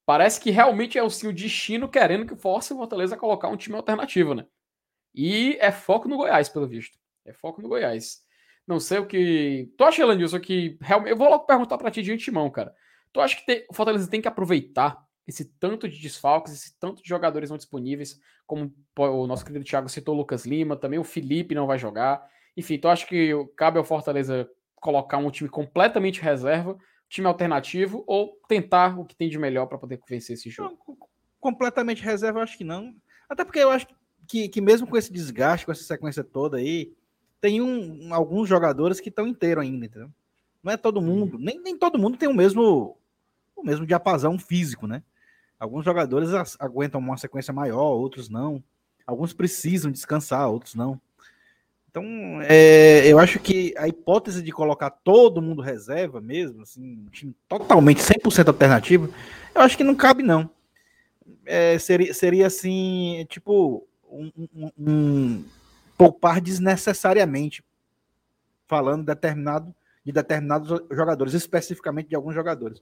Parece 0.04 0.40
que 0.40 0.50
realmente 0.50 0.98
é 0.98 1.02
o 1.02 1.10
seu 1.10 1.32
destino 1.32 1.88
querendo 1.88 2.26
que 2.26 2.34
force 2.34 2.72
o 2.72 2.76
Fortaleza 2.76 3.14
a 3.14 3.18
colocar 3.18 3.48
um 3.48 3.56
time 3.56 3.76
alternativo, 3.76 4.34
né? 4.34 4.46
E 5.14 5.56
é 5.60 5.70
foco 5.70 6.08
no 6.08 6.16
Goiás, 6.16 6.48
pelo 6.48 6.66
visto. 6.66 6.98
É 7.24 7.32
foco 7.32 7.62
no 7.62 7.68
Goiás. 7.68 8.22
Não 8.66 8.80
sei 8.80 8.98
o 8.98 9.06
que. 9.06 9.72
Tu 9.76 9.84
acha, 9.84 10.02
Elanilson, 10.02 10.40
que 10.40 10.76
realmente. 10.80 11.10
Eu 11.10 11.16
vou 11.16 11.28
logo 11.28 11.44
perguntar 11.44 11.78
pra 11.78 11.90
ti 11.90 12.02
de 12.02 12.12
antemão, 12.12 12.50
cara. 12.50 12.74
Tu 13.12 13.20
acha 13.20 13.36
que 13.36 13.46
tem... 13.46 13.64
o 13.68 13.74
Fortaleza 13.74 14.08
tem 14.08 14.20
que 14.20 14.28
aproveitar 14.28 15.04
esse 15.26 15.44
tanto 15.44 15.88
de 15.88 16.00
desfalques, 16.00 16.52
esse 16.52 16.78
tanto 16.78 17.02
de 17.02 17.08
jogadores 17.08 17.50
não 17.50 17.56
disponíveis, 17.56 18.20
como 18.46 18.74
o 18.96 19.26
nosso 19.26 19.44
querido 19.44 19.64
Thiago 19.64 19.88
citou, 19.88 20.14
o 20.14 20.18
Lucas 20.18 20.44
Lima, 20.44 20.76
também 20.76 20.98
o 20.98 21.04
Felipe 21.04 21.54
não 21.54 21.66
vai 21.66 21.78
jogar. 21.78 22.28
Enfim, 22.56 22.78
tu 22.78 22.88
acha 22.88 23.06
que 23.06 23.32
cabe 23.56 23.78
ao 23.78 23.84
Fortaleza 23.84 24.48
colocar 24.76 25.18
um 25.18 25.30
time 25.30 25.48
completamente 25.48 26.20
reserva, 26.20 26.76
time 27.08 27.26
alternativo, 27.26 28.04
ou 28.06 28.38
tentar 28.48 28.98
o 28.98 29.04
que 29.04 29.16
tem 29.16 29.28
de 29.28 29.38
melhor 29.38 29.66
para 29.66 29.78
poder 29.78 30.00
vencer 30.08 30.34
esse 30.34 30.50
jogo? 30.50 30.78
completamente 31.40 32.04
reserva, 32.04 32.38
eu 32.38 32.42
acho 32.42 32.56
que 32.56 32.64
não. 32.64 32.94
Até 33.28 33.44
porque 33.44 33.58
eu 33.58 33.70
acho 33.70 33.86
que, 34.28 34.48
que 34.48 34.60
mesmo 34.60 34.86
com 34.86 34.96
esse 34.96 35.12
desgaste, 35.12 35.64
com 35.64 35.72
essa 35.72 35.82
sequência 35.82 36.22
toda 36.22 36.58
aí, 36.58 36.92
tem 37.40 37.60
um, 37.60 38.14
alguns 38.14 38.48
jogadores 38.48 39.00
que 39.00 39.08
estão 39.08 39.26
inteiros 39.26 39.64
ainda, 39.64 39.86
entendeu? 39.86 40.10
Não 40.62 40.72
é 40.72 40.76
todo 40.76 41.00
mundo, 41.00 41.38
nem, 41.38 41.58
nem 41.58 41.76
todo 41.76 41.98
mundo 41.98 42.18
tem 42.18 42.28
o 42.28 42.34
mesmo 42.34 42.96
o 43.56 43.62
mesmo 43.62 43.86
diapasão 43.86 44.38
físico, 44.38 44.86
né? 44.86 45.02
Alguns 45.58 45.84
jogadores 45.84 46.30
aguentam 46.58 47.00
uma 47.00 47.16
sequência 47.16 47.52
maior, 47.52 47.92
outros 47.92 48.28
não. 48.28 48.62
Alguns 49.06 49.32
precisam 49.32 49.90
descansar, 49.90 50.48
outros 50.48 50.74
não. 50.74 51.00
Então, 51.90 52.04
é, 52.42 53.04
eu 53.04 53.18
acho 53.18 53.40
que 53.40 53.74
a 53.76 53.88
hipótese 53.88 54.44
de 54.44 54.52
colocar 54.52 54.90
todo 54.90 55.42
mundo 55.42 55.60
reserva 55.60 56.20
mesmo, 56.20 56.62
assim, 56.62 57.04
um 57.04 57.10
time 57.10 57.34
totalmente 57.48 58.00
100% 58.00 58.46
alternativo, 58.46 59.12
eu 59.52 59.60
acho 59.60 59.76
que 59.76 59.82
não 59.82 59.96
cabe, 59.96 60.22
não. 60.22 60.48
É, 61.44 61.76
seria, 61.80 62.14
seria 62.14 62.46
assim, 62.46 63.26
tipo, 63.28 63.88
um, 64.08 64.30
um, 64.54 64.70
um, 64.78 65.44
poupar 65.98 66.40
desnecessariamente, 66.40 67.64
falando 68.68 69.04
determinado, 69.04 69.74
de 70.04 70.12
determinados 70.12 70.68
jogadores, 70.92 71.34
especificamente 71.34 72.08
de 72.08 72.14
alguns 72.14 72.36
jogadores. 72.36 72.80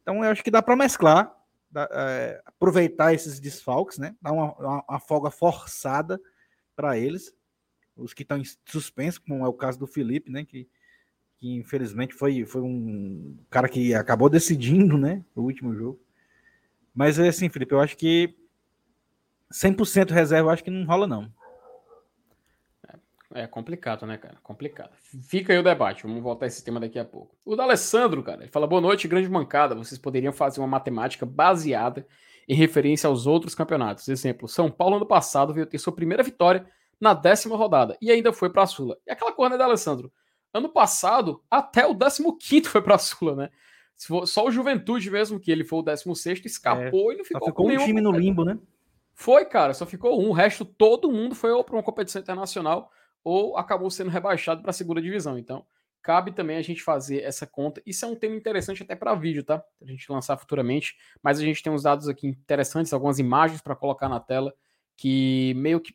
Então, 0.00 0.24
eu 0.24 0.30
acho 0.30 0.42
que 0.42 0.50
dá 0.50 0.62
para 0.62 0.74
mesclar, 0.74 1.30
dá, 1.70 1.86
é, 1.92 2.40
aproveitar 2.46 3.12
esses 3.12 3.38
desfalques, 3.38 3.98
né? 3.98 4.14
Dar 4.22 4.32
uma, 4.32 4.54
uma, 4.54 4.84
uma 4.88 4.98
folga 4.98 5.30
forçada 5.30 6.18
para 6.74 6.96
eles 6.96 7.34
os 7.96 8.12
que 8.12 8.22
estão 8.22 8.38
em 8.38 8.44
suspenso, 8.64 9.20
como 9.22 9.44
é 9.44 9.48
o 9.48 9.52
caso 9.52 9.78
do 9.78 9.86
Felipe, 9.86 10.30
né? 10.30 10.44
Que, 10.44 10.68
que 11.38 11.54
infelizmente 11.54 12.14
foi, 12.14 12.44
foi 12.44 12.62
um 12.62 13.36
cara 13.50 13.68
que 13.68 13.94
acabou 13.94 14.28
decidindo, 14.28 14.96
né? 14.98 15.24
O 15.34 15.42
último 15.42 15.74
jogo. 15.74 16.00
Mas 16.94 17.18
é 17.18 17.28
assim, 17.28 17.48
Felipe, 17.48 17.74
eu 17.74 17.80
acho 17.80 17.96
que 17.96 18.34
100% 19.52 20.10
reserva, 20.10 20.48
eu 20.48 20.52
acho 20.52 20.64
que 20.64 20.70
não 20.70 20.86
rola, 20.86 21.06
não. 21.06 21.30
É, 23.34 23.42
é 23.42 23.46
complicado, 23.46 24.06
né, 24.06 24.16
cara? 24.16 24.36
Complicado. 24.42 24.90
Fica 25.28 25.52
aí 25.52 25.58
o 25.58 25.62
debate, 25.62 26.04
vamos 26.04 26.22
voltar 26.22 26.46
a 26.46 26.48
esse 26.48 26.64
tema 26.64 26.80
daqui 26.80 26.98
a 26.98 27.04
pouco. 27.04 27.36
O 27.44 27.56
D'Alessandro, 27.56 28.22
cara, 28.22 28.42
ele 28.42 28.50
fala: 28.50 28.66
boa 28.66 28.80
noite, 28.80 29.08
grande 29.08 29.28
mancada. 29.28 29.74
Vocês 29.74 29.98
poderiam 29.98 30.32
fazer 30.32 30.60
uma 30.60 30.66
matemática 30.66 31.26
baseada 31.26 32.06
em 32.48 32.54
referência 32.54 33.08
aos 33.08 33.26
outros 33.26 33.54
campeonatos. 33.54 34.08
Exemplo, 34.08 34.48
São 34.48 34.70
Paulo 34.70 34.96
ano 34.96 35.06
passado 35.06 35.52
veio 35.52 35.66
ter 35.66 35.78
sua 35.78 35.94
primeira 35.94 36.22
vitória 36.22 36.66
na 37.04 37.12
décima 37.12 37.54
rodada 37.54 37.98
e 38.00 38.10
ainda 38.10 38.32
foi 38.32 38.48
para 38.48 38.62
a 38.62 38.66
Sula. 38.66 38.96
E 39.06 39.12
aquela 39.12 39.30
coisa, 39.30 39.58
né, 39.58 39.62
Alessandro? 39.62 40.10
Ano 40.54 40.70
passado, 40.70 41.42
até 41.50 41.86
o 41.86 41.94
15 41.94 42.62
foi 42.64 42.80
para 42.80 42.94
a 42.94 42.98
Sula, 42.98 43.36
né? 43.36 43.50
Só 43.94 44.46
o 44.46 44.50
Juventude 44.50 45.10
mesmo, 45.10 45.38
que 45.38 45.52
ele 45.52 45.64
foi 45.64 45.80
o 45.80 45.82
16, 45.82 46.40
escapou 46.46 47.12
é, 47.12 47.14
e 47.14 47.18
não 47.18 47.24
ficou. 47.24 47.40
Só 47.40 47.46
ficou 47.46 47.70
um 47.70 47.76
time 47.76 48.00
no 48.00 48.10
limbo, 48.10 48.42
né? 48.42 48.58
Foi, 49.12 49.44
cara, 49.44 49.74
só 49.74 49.84
ficou 49.84 50.20
um. 50.20 50.30
O 50.30 50.32
resto, 50.32 50.64
todo 50.64 51.12
mundo 51.12 51.34
foi 51.34 51.50
ou 51.52 51.62
para 51.62 51.76
uma 51.76 51.82
competição 51.82 52.22
internacional 52.22 52.90
ou 53.22 53.56
acabou 53.58 53.90
sendo 53.90 54.10
rebaixado 54.10 54.62
para 54.62 54.70
a 54.70 54.74
segunda 54.74 55.00
divisão. 55.00 55.38
Então, 55.38 55.64
cabe 56.02 56.32
também 56.32 56.56
a 56.56 56.62
gente 56.62 56.82
fazer 56.82 57.22
essa 57.22 57.46
conta. 57.46 57.82
Isso 57.84 58.04
é 58.04 58.08
um 58.08 58.16
tema 58.16 58.34
interessante 58.34 58.82
até 58.82 58.96
para 58.96 59.14
vídeo, 59.14 59.44
tá? 59.44 59.62
A 59.82 59.86
gente 59.86 60.10
lançar 60.10 60.38
futuramente. 60.38 60.96
Mas 61.22 61.38
a 61.38 61.42
gente 61.42 61.62
tem 61.62 61.72
uns 61.72 61.82
dados 61.82 62.08
aqui 62.08 62.26
interessantes, 62.26 62.92
algumas 62.92 63.18
imagens 63.18 63.60
para 63.60 63.76
colocar 63.76 64.08
na 64.08 64.18
tela 64.18 64.54
que 64.96 65.52
meio 65.56 65.80
que 65.80 65.94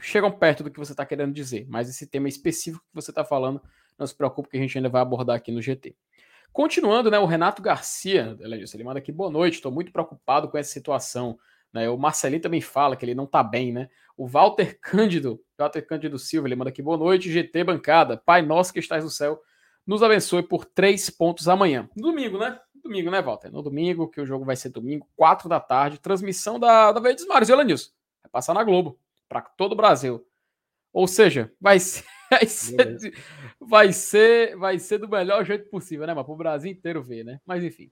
chegam 0.00 0.30
perto 0.30 0.62
do 0.62 0.70
que 0.70 0.78
você 0.78 0.92
está 0.92 1.04
querendo 1.04 1.32
dizer, 1.32 1.66
mas 1.68 1.88
esse 1.88 2.06
tema 2.06 2.28
específico 2.28 2.84
que 2.88 2.94
você 2.94 3.10
está 3.10 3.24
falando, 3.24 3.60
não 3.98 4.06
se 4.06 4.14
preocupe 4.14 4.48
que 4.48 4.56
a 4.56 4.60
gente 4.60 4.76
ainda 4.76 4.88
vai 4.88 5.02
abordar 5.02 5.36
aqui 5.36 5.50
no 5.50 5.60
GT. 5.60 5.94
Continuando, 6.52 7.10
né, 7.10 7.18
o 7.18 7.26
Renato 7.26 7.60
Garcia, 7.60 8.36
ele 8.40 8.84
manda 8.84 8.98
aqui, 8.98 9.12
boa 9.12 9.30
noite, 9.30 9.54
estou 9.54 9.70
muito 9.70 9.92
preocupado 9.92 10.48
com 10.48 10.56
essa 10.56 10.72
situação. 10.72 11.38
Né, 11.72 11.88
o 11.90 11.98
Marcelinho 11.98 12.40
também 12.40 12.60
fala 12.60 12.96
que 12.96 13.04
ele 13.04 13.14
não 13.14 13.24
está 13.24 13.42
bem, 13.42 13.72
né? 13.72 13.90
O 14.16 14.26
Walter 14.26 14.78
Cândido, 14.80 15.38
Walter 15.58 15.82
Cândido 15.82 16.18
Silva, 16.18 16.48
ele 16.48 16.56
manda 16.56 16.70
aqui, 16.70 16.80
boa 16.80 16.96
noite, 16.96 17.30
GT 17.30 17.64
bancada, 17.64 18.16
Pai 18.16 18.40
nosso 18.40 18.72
que 18.72 18.78
estás 18.78 19.04
no 19.04 19.10
céu, 19.10 19.38
nos 19.86 20.02
abençoe 20.02 20.42
por 20.42 20.64
três 20.64 21.10
pontos 21.10 21.48
amanhã. 21.48 21.88
Domingo, 21.94 22.38
né? 22.38 22.58
Domingo, 22.82 23.10
né, 23.10 23.20
Walter? 23.20 23.50
No 23.50 23.62
domingo, 23.62 24.08
que 24.08 24.20
o 24.20 24.26
jogo 24.26 24.44
vai 24.44 24.56
ser 24.56 24.70
domingo, 24.70 25.06
quatro 25.14 25.48
da 25.48 25.60
tarde, 25.60 25.98
transmissão 25.98 26.58
da, 26.58 26.92
da 26.92 27.00
Verdes 27.00 27.26
Mares, 27.26 27.48
Vai 27.48 28.30
passar 28.30 28.54
na 28.54 28.64
Globo 28.64 28.98
para 29.28 29.40
todo 29.40 29.72
o 29.72 29.76
Brasil. 29.76 30.26
Ou 30.92 31.06
seja, 31.06 31.52
vai 31.60 31.78
ser, 31.78 32.04
vai 32.30 32.46
ser, 32.46 33.14
vai 33.60 33.92
ser, 33.92 34.56
vai 34.56 34.78
ser 34.78 34.98
do 34.98 35.08
melhor 35.08 35.44
jeito 35.44 35.68
possível, 35.68 36.06
né? 36.06 36.14
Mas 36.14 36.24
para 36.24 36.34
o 36.34 36.36
Brasil 36.36 36.70
inteiro 36.70 37.02
ver, 37.02 37.24
né? 37.24 37.40
Mas 37.44 37.62
enfim. 37.62 37.90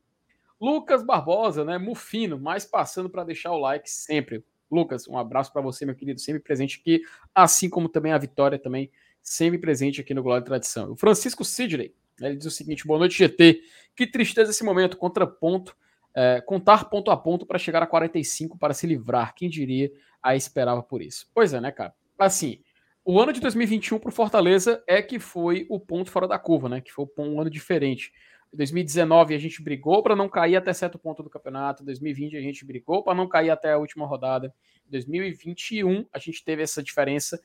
Lucas 0.60 1.02
Barbosa, 1.02 1.64
né? 1.64 1.76
Mufino, 1.78 2.38
mais 2.38 2.64
passando 2.64 3.10
para 3.10 3.24
deixar 3.24 3.52
o 3.52 3.58
like 3.58 3.90
sempre. 3.90 4.44
Lucas, 4.70 5.06
um 5.06 5.18
abraço 5.18 5.52
para 5.52 5.60
você, 5.60 5.84
meu 5.84 5.94
querido, 5.94 6.18
sempre 6.20 6.42
presente 6.42 6.80
aqui, 6.80 7.02
assim 7.34 7.68
como 7.68 7.88
também 7.88 8.12
a 8.12 8.18
Vitória 8.18 8.58
também 8.58 8.90
sempre 9.24 9.58
presente 9.58 10.00
aqui 10.00 10.12
no 10.12 10.22
Glória 10.22 10.42
e 10.42 10.44
Tradição. 10.44 10.92
O 10.92 10.96
Francisco 10.96 11.44
Sidney, 11.44 11.94
né, 12.20 12.28
ele 12.28 12.36
diz 12.36 12.46
o 12.46 12.50
seguinte: 12.50 12.86
boa 12.86 12.98
noite, 12.98 13.16
GT. 13.16 13.62
Que 13.96 14.06
tristeza 14.06 14.50
esse 14.50 14.62
momento, 14.62 14.96
contraponto, 14.96 15.74
é, 16.14 16.40
contar 16.40 16.84
ponto 16.84 17.10
a 17.10 17.16
ponto 17.16 17.44
para 17.44 17.58
chegar 17.58 17.82
a 17.82 17.86
45 17.86 18.56
para 18.56 18.72
se 18.72 18.86
livrar. 18.86 19.34
Quem 19.34 19.48
diria 19.48 19.90
a 20.22 20.36
esperava 20.36 20.82
por 20.82 21.02
isso. 21.02 21.26
Pois 21.34 21.52
é, 21.52 21.60
né, 21.60 21.72
cara? 21.72 21.94
Assim, 22.18 22.60
o 23.04 23.20
ano 23.20 23.32
de 23.32 23.40
2021 23.40 23.98
para 23.98 24.10
Fortaleza 24.10 24.82
é 24.86 25.02
que 25.02 25.18
foi 25.18 25.66
o 25.68 25.78
ponto 25.78 26.10
fora 26.10 26.26
da 26.26 26.38
curva, 26.38 26.68
né? 26.68 26.80
Que 26.80 26.92
foi 26.92 27.06
um 27.18 27.40
ano 27.40 27.50
diferente. 27.50 28.12
Em 28.52 28.56
2019 28.56 29.34
a 29.34 29.38
gente 29.38 29.60
brigou 29.62 30.02
para 30.02 30.14
não 30.14 30.28
cair 30.28 30.56
até 30.56 30.72
certo 30.72 30.98
ponto 30.98 31.22
do 31.22 31.28
campeonato. 31.28 31.82
Em 31.82 31.86
2020 31.86 32.36
a 32.36 32.40
gente 32.40 32.64
brigou 32.64 33.02
para 33.02 33.14
não 33.14 33.28
cair 33.28 33.50
até 33.50 33.72
a 33.72 33.78
última 33.78 34.06
rodada. 34.06 34.54
Em 34.86 34.90
2021 34.92 36.06
a 36.12 36.18
gente 36.18 36.44
teve 36.44 36.62
essa 36.62 36.82
diferença. 36.82 37.42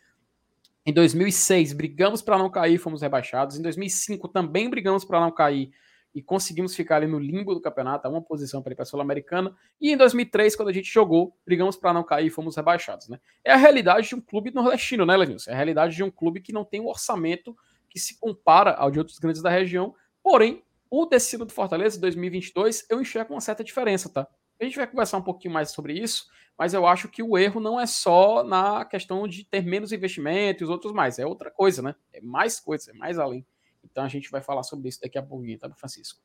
Em 0.85 0.93
2006 0.93 1.73
brigamos 1.73 2.21
para 2.21 2.37
não 2.37 2.49
cair, 2.49 2.77
fomos 2.77 3.01
rebaixados. 3.01 3.57
Em 3.57 3.61
2005 3.61 4.27
também 4.27 4.69
brigamos 4.69 5.03
para 5.03 5.19
não 5.19 5.31
cair 5.31 5.71
e 6.19 6.21
conseguimos 6.21 6.75
ficar 6.75 6.97
ali 6.97 7.07
no 7.07 7.17
limbo 7.17 7.53
do 7.53 7.61
campeonato, 7.61 8.09
uma 8.09 8.21
posição 8.21 8.61
para 8.61 8.73
ir 8.73 8.75
para 8.75 8.83
a 8.83 8.85
Sul-Americana. 8.85 9.55
E 9.79 9.89
em 9.89 9.95
2003, 9.95 10.53
quando 10.53 10.67
a 10.67 10.73
gente 10.73 10.91
jogou, 10.91 11.33
brigamos 11.45 11.77
para 11.77 11.93
não 11.93 12.03
cair 12.03 12.27
e 12.27 12.29
fomos 12.29 12.57
rebaixados. 12.57 13.07
Né? 13.07 13.21
É 13.41 13.53
a 13.53 13.55
realidade 13.55 14.09
de 14.09 14.15
um 14.15 14.19
clube 14.19 14.51
nordestino, 14.53 15.05
né, 15.05 15.15
Lenilson? 15.15 15.49
É 15.49 15.53
a 15.53 15.55
realidade 15.55 15.95
de 15.95 16.03
um 16.03 16.11
clube 16.11 16.41
que 16.41 16.51
não 16.51 16.65
tem 16.65 16.81
um 16.81 16.87
orçamento 16.87 17.55
que 17.89 17.97
se 17.97 18.19
compara 18.19 18.71
ao 18.71 18.91
de 18.91 18.99
outros 18.99 19.17
grandes 19.17 19.41
da 19.41 19.49
região. 19.49 19.95
Porém, 20.21 20.61
o 20.89 21.05
destino 21.05 21.45
do 21.45 21.53
Fortaleza 21.53 21.97
2022 22.01 22.85
eu 22.89 22.99
enxergo 22.99 23.33
uma 23.33 23.39
certa 23.39 23.63
diferença, 23.63 24.09
tá? 24.09 24.27
A 24.59 24.65
gente 24.65 24.75
vai 24.75 24.87
conversar 24.87 25.19
um 25.19 25.23
pouquinho 25.23 25.53
mais 25.53 25.71
sobre 25.71 25.93
isso, 25.93 26.25
mas 26.57 26.73
eu 26.73 26.85
acho 26.85 27.07
que 27.07 27.23
o 27.23 27.37
erro 27.37 27.61
não 27.61 27.79
é 27.79 27.85
só 27.85 28.43
na 28.43 28.83
questão 28.83 29.25
de 29.25 29.45
ter 29.45 29.63
menos 29.63 29.93
investimento 29.93 30.61
e 30.61 30.65
os 30.65 30.69
outros 30.69 30.91
mais, 30.91 31.17
é 31.17 31.25
outra 31.25 31.49
coisa, 31.49 31.81
né? 31.81 31.95
É 32.11 32.19
mais 32.19 32.59
coisa, 32.59 32.91
é 32.91 32.93
mais 32.93 33.17
além. 33.17 33.45
Então 33.83 34.03
a 34.03 34.07
gente 34.07 34.29
vai 34.29 34.41
falar 34.41 34.63
sobre 34.63 34.89
isso 34.89 35.01
daqui 35.01 35.17
a 35.17 35.23
pouquinho, 35.23 35.57
tá, 35.57 35.69
Francisco? 35.75 36.21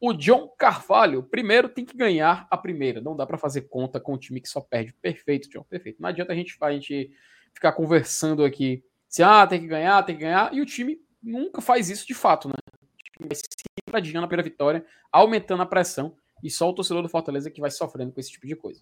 O 0.00 0.14
John 0.14 0.48
Carvalho, 0.58 1.22
primeiro 1.22 1.68
tem 1.68 1.84
que 1.84 1.96
ganhar 1.96 2.46
a 2.50 2.56
primeira. 2.56 3.00
Não 3.00 3.14
dá 3.14 3.26
para 3.26 3.36
fazer 3.36 3.62
conta 3.62 4.00
com 4.00 4.14
o 4.14 4.18
time 4.18 4.40
que 4.40 4.48
só 4.48 4.60
perde. 4.60 4.94
Perfeito, 4.94 5.50
John, 5.50 5.62
perfeito. 5.62 6.00
Não 6.00 6.08
adianta 6.08 6.32
a 6.32 6.34
gente, 6.36 6.56
a 6.58 6.72
gente 6.72 7.10
ficar 7.52 7.72
conversando 7.72 8.44
aqui 8.44 8.82
se 9.10 9.24
ah, 9.24 9.44
tem 9.44 9.60
que 9.60 9.66
ganhar, 9.66 10.02
tem 10.04 10.14
que 10.14 10.22
ganhar, 10.22 10.54
e 10.54 10.60
o 10.60 10.64
time 10.64 11.00
nunca 11.20 11.60
faz 11.60 11.90
isso 11.90 12.06
de 12.06 12.14
fato, 12.14 12.46
né? 12.46 12.54
O 12.54 12.96
time 12.96 13.28
vai 13.28 13.36
sempre 13.36 13.98
adiando 13.98 14.24
a 14.24 14.28
primeira 14.28 14.48
vitória, 14.48 14.86
aumentando 15.10 15.62
a 15.62 15.66
pressão, 15.66 16.14
e 16.44 16.48
só 16.48 16.70
o 16.70 16.72
torcedor 16.72 17.02
do 17.02 17.08
Fortaleza 17.08 17.50
que 17.50 17.60
vai 17.60 17.72
sofrendo 17.72 18.12
com 18.12 18.20
esse 18.20 18.30
tipo 18.30 18.46
de 18.46 18.54
coisa. 18.54 18.80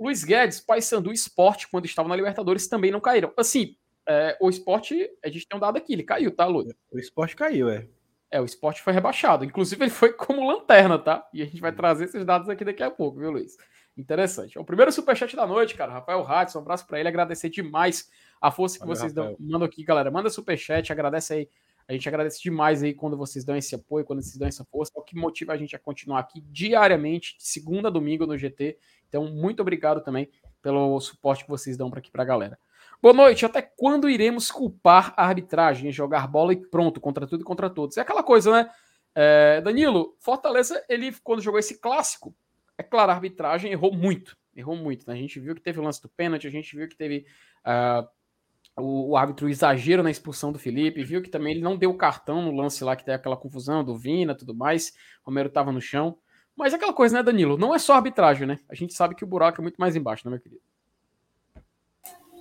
Luiz 0.00 0.24
Guedes, 0.24 0.58
Paysandu 0.58 1.12
Esporte, 1.12 1.68
quando 1.68 1.84
estava 1.84 2.08
na 2.08 2.16
Libertadores, 2.16 2.66
também 2.66 2.90
não 2.90 2.98
caíram. 3.00 3.30
Assim, 3.36 3.76
é, 4.08 4.38
o 4.40 4.48
esporte, 4.48 5.08
a 5.22 5.28
gente 5.28 5.46
tem 5.46 5.56
um 5.56 5.60
dado 5.60 5.76
aqui, 5.76 5.92
ele 5.92 6.02
caiu, 6.02 6.34
tá, 6.34 6.46
Lu? 6.46 6.66
O 6.90 6.98
esporte 6.98 7.36
caiu, 7.36 7.68
é. 7.68 7.86
É, 8.30 8.40
o 8.40 8.44
esporte 8.44 8.80
foi 8.80 8.92
rebaixado. 8.92 9.44
Inclusive, 9.44 9.84
ele 9.84 9.90
foi 9.90 10.12
como 10.12 10.46
lanterna, 10.46 10.98
tá? 10.98 11.28
E 11.32 11.42
a 11.42 11.44
gente 11.44 11.60
vai 11.60 11.72
trazer 11.72 12.04
esses 12.04 12.24
dados 12.24 12.48
aqui 12.48 12.64
daqui 12.64 12.82
a 12.82 12.90
pouco, 12.90 13.18
viu, 13.18 13.30
Luiz? 13.30 13.56
Interessante. 13.96 14.56
É 14.56 14.60
o 14.60 14.64
primeiro 14.64 14.90
superchat 14.92 15.34
da 15.36 15.46
noite, 15.46 15.74
cara. 15.74 15.92
Rafael 15.92 16.22
Hudson, 16.22 16.58
um 16.58 16.62
abraço 16.62 16.86
para 16.86 17.00
ele. 17.00 17.08
Agradecer 17.08 17.50
demais 17.50 18.10
a 18.40 18.50
força 18.50 18.76
que 18.76 18.80
Valeu, 18.80 18.96
vocês 18.96 19.14
Rafael. 19.14 19.36
dão. 19.38 19.46
Mandam 19.46 19.66
aqui, 19.66 19.82
galera. 19.82 20.10
Manda 20.10 20.30
superchat, 20.30 20.90
agradece 20.92 21.34
aí. 21.34 21.48
A 21.86 21.92
gente 21.92 22.08
agradece 22.08 22.42
demais 22.42 22.82
aí 22.82 22.94
quando 22.94 23.16
vocês 23.16 23.44
dão 23.44 23.56
esse 23.56 23.74
apoio, 23.74 24.04
quando 24.04 24.22
vocês 24.22 24.36
dão 24.36 24.46
essa 24.46 24.64
força. 24.64 24.92
É 24.94 25.00
o 25.00 25.02
que 25.02 25.16
motiva 25.16 25.52
a 25.52 25.56
gente 25.56 25.74
a 25.74 25.78
continuar 25.78 26.20
aqui 26.20 26.40
diariamente, 26.42 27.36
de 27.36 27.46
segunda 27.46 27.88
a 27.88 27.90
domingo 27.90 28.26
no 28.26 28.38
GT. 28.38 28.78
Então, 29.08 29.24
muito 29.24 29.60
obrigado 29.60 30.02
também 30.02 30.30
pelo 30.62 31.00
suporte 31.00 31.44
que 31.44 31.50
vocês 31.50 31.76
dão 31.76 31.90
para 31.90 31.98
aqui 31.98 32.10
para 32.10 32.22
a 32.22 32.26
galera. 32.26 32.58
Boa 33.00 33.14
noite. 33.14 33.46
Até 33.46 33.62
quando 33.62 34.10
iremos 34.10 34.50
culpar 34.50 35.14
a 35.16 35.24
arbitragem, 35.24 35.92
jogar 35.92 36.26
bola 36.26 36.52
e 36.52 36.56
pronto, 36.56 37.00
contra 37.00 37.28
tudo 37.28 37.42
e 37.42 37.44
contra 37.44 37.70
todos? 37.70 37.96
É 37.96 38.00
aquela 38.00 38.24
coisa, 38.24 38.50
né? 38.50 38.70
É, 39.14 39.60
Danilo, 39.60 40.16
Fortaleza, 40.18 40.84
ele 40.88 41.14
quando 41.22 41.40
jogou 41.40 41.60
esse 41.60 41.80
clássico, 41.80 42.34
é 42.76 42.82
claro, 42.82 43.12
a 43.12 43.14
arbitragem 43.14 43.70
errou 43.70 43.94
muito, 43.94 44.36
errou 44.54 44.76
muito. 44.76 45.06
Né? 45.06 45.14
A 45.14 45.16
gente 45.16 45.38
viu 45.38 45.54
que 45.54 45.60
teve 45.60 45.78
o 45.78 45.82
lance 45.82 46.02
do 46.02 46.08
pênalti, 46.08 46.48
a 46.48 46.50
gente 46.50 46.76
viu 46.76 46.88
que 46.88 46.96
teve 46.96 47.24
uh, 47.64 48.06
o, 48.82 49.10
o, 49.10 49.16
árbitro 49.16 49.48
exagero 49.48 50.02
na 50.02 50.10
expulsão 50.10 50.50
do 50.50 50.58
Felipe, 50.58 51.04
viu 51.04 51.22
que 51.22 51.30
também 51.30 51.52
ele 51.52 51.62
não 51.62 51.76
deu 51.76 51.94
cartão 51.94 52.42
no 52.42 52.50
lance 52.50 52.82
lá 52.82 52.96
que 52.96 53.04
tem 53.04 53.14
aquela 53.14 53.36
confusão 53.36 53.84
do 53.84 53.96
Vina, 53.96 54.34
tudo 54.34 54.54
mais. 54.54 54.92
Romero 55.24 55.48
estava 55.48 55.70
no 55.70 55.80
chão. 55.80 56.18
Mas 56.56 56.72
é 56.72 56.76
aquela 56.76 56.92
coisa, 56.92 57.16
né, 57.16 57.22
Danilo? 57.22 57.56
Não 57.56 57.72
é 57.72 57.78
só 57.78 57.94
arbitragem, 57.94 58.46
né? 58.46 58.58
A 58.68 58.74
gente 58.74 58.92
sabe 58.92 59.14
que 59.14 59.22
o 59.22 59.26
buraco 59.26 59.60
é 59.60 59.62
muito 59.62 59.76
mais 59.76 59.94
embaixo, 59.94 60.26
né, 60.26 60.32
meu 60.32 60.40
querido? 60.40 60.62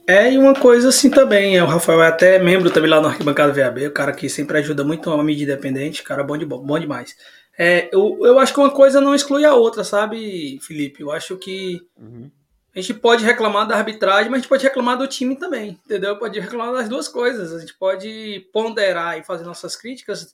É, 0.09 0.31
e 0.31 0.37
uma 0.37 0.53
coisa 0.53 0.87
assim 0.87 1.09
também, 1.09 1.57
é, 1.57 1.63
o 1.63 1.67
Rafael 1.67 2.01
é 2.01 2.07
até 2.07 2.39
membro 2.39 2.71
também 2.71 2.89
lá 2.89 3.01
no 3.01 3.09
Arquibancada 3.09 3.51
VAB, 3.51 3.87
o 3.87 3.91
cara 3.91 4.13
que 4.13 4.29
sempre 4.29 4.57
ajuda 4.57 4.81
muito 4.81 5.11
a 5.11 5.21
mídia 5.21 5.43
independente, 5.43 6.01
cara 6.01 6.23
bom, 6.23 6.37
de, 6.37 6.45
bom 6.45 6.79
demais. 6.79 7.13
É, 7.57 7.89
eu, 7.91 8.17
eu 8.21 8.39
acho 8.39 8.53
que 8.53 8.59
uma 8.59 8.71
coisa 8.71 9.01
não 9.01 9.13
exclui 9.13 9.43
a 9.43 9.53
outra, 9.53 9.83
sabe, 9.83 10.59
Felipe? 10.61 11.01
Eu 11.01 11.11
acho 11.11 11.35
que 11.35 11.81
uhum. 11.97 12.31
a 12.73 12.79
gente 12.79 12.93
pode 12.93 13.25
reclamar 13.25 13.67
da 13.67 13.75
arbitragem, 13.75 14.31
mas 14.31 14.37
a 14.37 14.41
gente 14.41 14.49
pode 14.49 14.63
reclamar 14.63 14.97
do 14.97 15.07
time 15.07 15.35
também, 15.35 15.77
entendeu? 15.85 16.17
Pode 16.17 16.39
reclamar 16.39 16.71
das 16.71 16.87
duas 16.87 17.09
coisas. 17.09 17.51
A 17.51 17.59
gente 17.59 17.73
pode 17.73 18.47
ponderar 18.53 19.19
e 19.19 19.23
fazer 19.23 19.43
nossas 19.43 19.75
críticas 19.75 20.33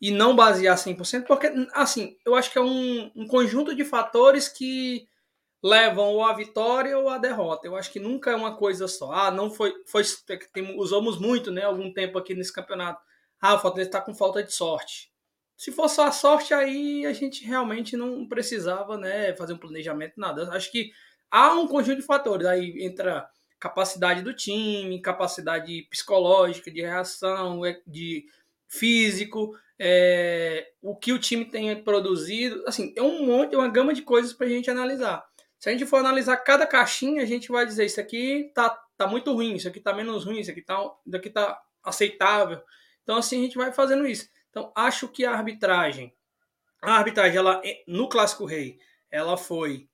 e 0.00 0.10
não 0.10 0.36
basear 0.36 0.76
100%, 0.76 1.24
porque, 1.24 1.50
assim, 1.72 2.16
eu 2.26 2.34
acho 2.34 2.52
que 2.52 2.58
é 2.58 2.62
um, 2.62 3.10
um 3.16 3.26
conjunto 3.26 3.74
de 3.74 3.84
fatores 3.84 4.48
que 4.48 5.08
levam 5.62 6.06
ou 6.14 6.24
a 6.24 6.32
vitória 6.32 6.98
ou 6.98 7.08
a 7.08 7.18
derrota. 7.18 7.66
Eu 7.66 7.76
acho 7.76 7.90
que 7.90 8.00
nunca 8.00 8.30
é 8.30 8.34
uma 8.34 8.56
coisa 8.56 8.86
só. 8.86 9.12
Ah, 9.12 9.30
não 9.30 9.50
foi. 9.50 9.72
foi 9.86 10.02
tem, 10.52 10.78
usamos 10.78 11.18
muito, 11.18 11.50
né? 11.50 11.62
Algum 11.62 11.92
tempo 11.92 12.18
aqui 12.18 12.34
nesse 12.34 12.52
campeonato. 12.52 13.02
Ah, 13.40 13.54
o 13.54 13.58
Fortaleza 13.58 13.88
está 13.88 14.00
com 14.00 14.14
falta 14.14 14.42
de 14.42 14.52
sorte. 14.52 15.12
Se 15.56 15.72
fosse 15.72 15.96
só 15.96 16.06
a 16.06 16.12
sorte, 16.12 16.54
aí 16.54 17.04
a 17.04 17.12
gente 17.12 17.44
realmente 17.44 17.96
não 17.96 18.28
precisava 18.28 18.96
né, 18.96 19.34
fazer 19.34 19.54
um 19.54 19.58
planejamento, 19.58 20.14
nada. 20.16 20.42
Eu 20.42 20.52
acho 20.52 20.70
que 20.70 20.92
há 21.30 21.52
um 21.52 21.66
conjunto 21.66 22.00
de 22.00 22.06
fatores. 22.06 22.46
Aí 22.46 22.84
entra 22.84 23.28
capacidade 23.58 24.22
do 24.22 24.32
time, 24.32 25.02
capacidade 25.02 25.82
psicológica, 25.90 26.70
de 26.70 26.80
reação, 26.80 27.66
é, 27.66 27.80
de 27.86 28.24
físico, 28.68 29.52
é, 29.78 30.70
o 30.80 30.94
que 30.94 31.12
o 31.12 31.18
time 31.18 31.44
tem 31.44 31.82
produzido. 31.82 32.62
Assim, 32.66 32.92
é 32.96 33.02
um 33.02 33.26
monte, 33.26 33.54
é 33.54 33.58
uma 33.58 33.68
gama 33.68 33.92
de 33.92 34.02
coisas 34.02 34.32
para 34.32 34.46
a 34.46 34.50
gente 34.50 34.70
analisar. 34.70 35.27
Se 35.58 35.68
a 35.68 35.72
gente 35.72 35.86
for 35.86 35.96
analisar 35.96 36.36
cada 36.38 36.66
caixinha, 36.66 37.22
a 37.22 37.26
gente 37.26 37.50
vai 37.50 37.66
dizer 37.66 37.84
isso 37.86 38.00
aqui 38.00 38.50
tá, 38.54 38.70
tá 38.96 39.06
muito 39.06 39.32
ruim, 39.32 39.54
isso 39.54 39.68
aqui 39.68 39.80
tá 39.80 39.92
menos 39.92 40.24
ruim, 40.24 40.40
isso 40.40 40.50
aqui 40.50 40.62
tá, 40.62 40.78
isso 41.06 41.16
aqui 41.16 41.30
tá 41.30 41.60
aceitável. 41.82 42.62
Então, 43.02 43.16
assim, 43.16 43.40
a 43.40 43.42
gente 43.42 43.56
vai 43.56 43.72
fazendo 43.72 44.06
isso. 44.06 44.28
Então, 44.50 44.72
acho 44.74 45.08
que 45.08 45.24
a 45.24 45.32
arbitragem, 45.32 46.14
a 46.80 46.92
arbitragem, 46.92 47.36
ela, 47.36 47.60
no 47.86 48.08
Clássico 48.08 48.44
Rei, 48.44 48.78
ela 49.10 49.36
foi 49.36 49.88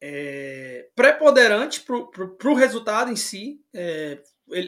é, 0.00 0.88
preponderante 0.94 1.80
para 1.80 2.50
o 2.50 2.54
resultado 2.54 3.10
em 3.10 3.16
si. 3.16 3.60
É, 3.72 4.22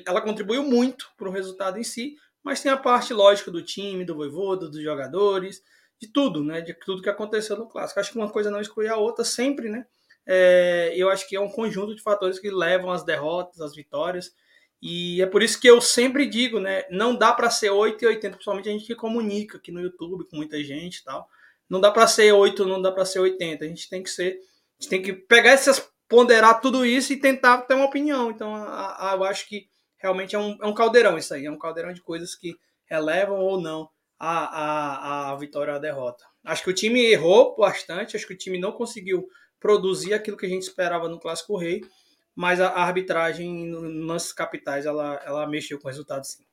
ela 0.07 0.21
contribuiu 0.21 0.63
muito 0.63 1.11
para 1.17 1.29
o 1.29 1.33
resultado 1.33 1.79
em 1.79 1.85
si, 1.85 2.17
mas 2.43 2.61
tem 2.61 2.71
a 2.71 2.77
parte 2.77 3.13
lógica 3.13 3.51
do 3.51 3.63
time, 3.63 4.05
do 4.05 4.15
voivodo, 4.15 4.71
dos 4.71 4.83
jogadores, 4.83 5.63
de 6.01 6.09
tudo, 6.09 6.43
né? 6.45 6.61
De 6.61 6.75
tudo 6.75 7.03
que 7.03 7.11
aconteceu 7.11 7.57
no 7.57 7.69
clássico. 7.69 8.01
Acho 8.01 8.13
que 8.13 8.19
uma 8.19 8.31
coisa 8.31 8.51
não 8.51 8.61
exclui 8.61 8.89
a 8.89 8.97
outra 8.97 9.25
sempre, 9.25 9.69
né? 9.69 9.87
É, 10.27 10.93
eu 10.97 11.09
acho 11.09 11.29
que 11.29 11.37
é 11.37 11.41
um 11.41 11.51
conjunto 11.51 11.95
de 11.95 12.03
fatores 12.03 12.39
que 12.39 12.51
levam 12.51 12.91
às 12.91 13.05
derrotas, 13.05 13.61
às 13.61 13.75
vitórias. 13.75 14.35
E 14.83 15.23
é 15.23 15.27
por 15.27 15.43
isso 15.43 15.61
que 15.61 15.69
eu 15.69 15.81
sempre 15.81 16.27
digo, 16.27 16.61
né? 16.61 16.85
Não 16.91 17.17
dá 17.17 17.33
para 17.33 17.49
ser 17.49 17.71
8 17.71 18.03
e 18.03 18.07
80, 18.09 18.31
principalmente 18.31 18.69
a 18.69 18.73
gente 18.73 18.87
que 18.87 18.95
comunica 18.95 19.57
aqui 19.57 19.71
no 19.71 19.81
YouTube 19.81 20.27
com 20.29 20.37
muita 20.37 20.63
gente 20.63 20.97
e 20.97 21.05
tal. 21.05 21.29
Não 21.69 21.81
dá 21.81 21.91
para 21.91 22.07
ser 22.07 22.33
8, 22.33 22.65
não 22.67 22.83
dá 22.83 22.93
para 22.93 23.05
ser 23.05 23.21
80. 23.21 23.65
A 23.65 23.69
gente 23.69 23.89
tem 23.89 24.03
que 24.03 24.11
ser. 24.11 24.39
A 24.79 24.83
gente 24.83 24.91
tem 24.91 25.03
que 25.03 25.13
pegar 25.13 25.51
essas. 25.51 25.89
ponderar 26.09 26.61
tudo 26.61 26.85
isso 26.85 27.13
e 27.13 27.17
tentar 27.17 27.63
ter 27.63 27.75
uma 27.75 27.87
opinião. 27.87 28.31
Então, 28.31 28.55
a, 28.55 29.13
a, 29.13 29.15
eu 29.15 29.25
acho 29.25 29.49
que 29.49 29.69
realmente 29.97 30.37
é 30.37 30.39
um, 30.39 30.59
é 30.61 30.67
um 30.67 30.75
caldeirão 30.75 31.17
isso 31.17 31.33
aí. 31.33 31.47
É 31.47 31.51
um 31.51 31.59
caldeirão 31.59 31.93
de 31.93 32.03
coisas 32.03 32.35
que 32.35 32.57
relevam 32.85 33.39
ou 33.41 33.61
não 33.61 33.89
a, 34.19 34.29
a, 34.29 35.33
a 35.33 35.37
vitória 35.37 35.73
ou 35.73 35.77
a 35.79 35.81
derrota. 35.81 36.25
Acho 36.45 36.63
que 36.63 36.71
o 36.71 36.75
time 36.75 37.05
errou 37.07 37.57
bastante, 37.57 38.17
acho 38.17 38.27
que 38.27 38.35
o 38.35 38.39
time 38.39 38.59
não 38.59 38.73
conseguiu 38.73 39.27
produzir 39.61 40.15
aquilo 40.15 40.37
que 40.37 40.47
a 40.47 40.49
gente 40.49 40.63
esperava 40.63 41.09
no 41.09 41.19
Clássico 41.19 41.57
Rei, 41.57 41.83
mas 42.35 42.61
a, 42.61 42.69
arbitragem 42.69 43.67
nas 44.05 44.33
capitais 44.33 44.87
ela, 44.87 45.21
ela 45.25 45.47
mexeu 45.47 45.79
com 45.79 45.89
o 45.89 45.91
resultado 45.91 46.25
sim. 46.25 46.45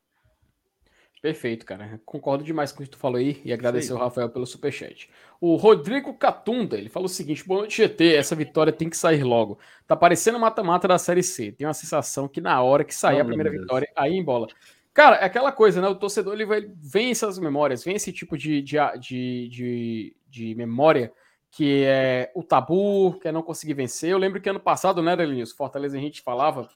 Perfeito, 1.23 1.65
cara. 1.65 2.01
Concordo 2.05 2.43
demais 2.43 2.73
com 2.73 2.81
o 2.81 2.83
que 2.83 2.89
tu 2.89 2.97
falou 2.97 3.17
aí 3.17 3.41
e 3.45 3.53
agradecer 3.53 3.93
o 3.93 3.97
Rafael 3.97 4.29
pelo 4.29 4.45
superchat. 4.45 5.09
O 5.39 5.55
Rodrigo 5.55 6.13
Catunda, 6.15 6.77
ele 6.77 6.89
falou 6.89 7.05
o 7.05 7.09
seguinte: 7.09 7.47
boa 7.47 7.61
noite, 7.61 7.81
GT. 7.81 8.15
Essa 8.15 8.35
vitória 8.35 8.73
tem 8.73 8.89
que 8.89 8.97
sair 8.97 9.23
logo. 9.23 9.57
Tá 9.87 9.95
parecendo 9.95 10.37
mata-mata 10.37 10.85
da 10.85 10.97
Série 10.97 11.23
C. 11.23 11.53
Tem 11.53 11.65
uma 11.65 11.73
sensação 11.73 12.27
que 12.27 12.41
na 12.41 12.61
hora 12.61 12.83
que 12.83 12.93
sair 12.93 13.21
a 13.21 13.25
primeira 13.25 13.49
vitória, 13.49 13.87
aí 13.95 14.17
embola. 14.17 14.47
Cara, 14.93 15.15
é 15.15 15.23
aquela 15.23 15.53
coisa, 15.53 15.81
né? 15.81 15.87
O 15.87 15.95
torcedor 15.95 16.33
ele 16.33 16.45
vai, 16.45 16.69
vem 16.75 17.11
essas 17.11 17.39
memórias, 17.39 17.85
vem 17.85 17.95
esse 17.95 18.11
tipo 18.11 18.37
de, 18.37 18.61
de, 18.61 18.75
de, 18.99 19.47
de, 19.49 20.15
de 20.29 20.55
memória 20.55 21.09
que 21.55 21.83
é 21.85 22.31
o 22.33 22.41
tabu, 22.41 23.19
que 23.19 23.27
é 23.27 23.31
não 23.31 23.43
conseguir 23.43 23.75
vencer. 23.75 24.09
Eu 24.09 24.17
lembro 24.17 24.41
que 24.41 24.49
ano 24.49 24.59
passado, 24.59 25.03
né, 25.03 25.15
Delinhos, 25.15 25.51
Fortaleza 25.51 25.95
a 25.95 26.01
gente 26.01 26.21
falava 26.21 26.67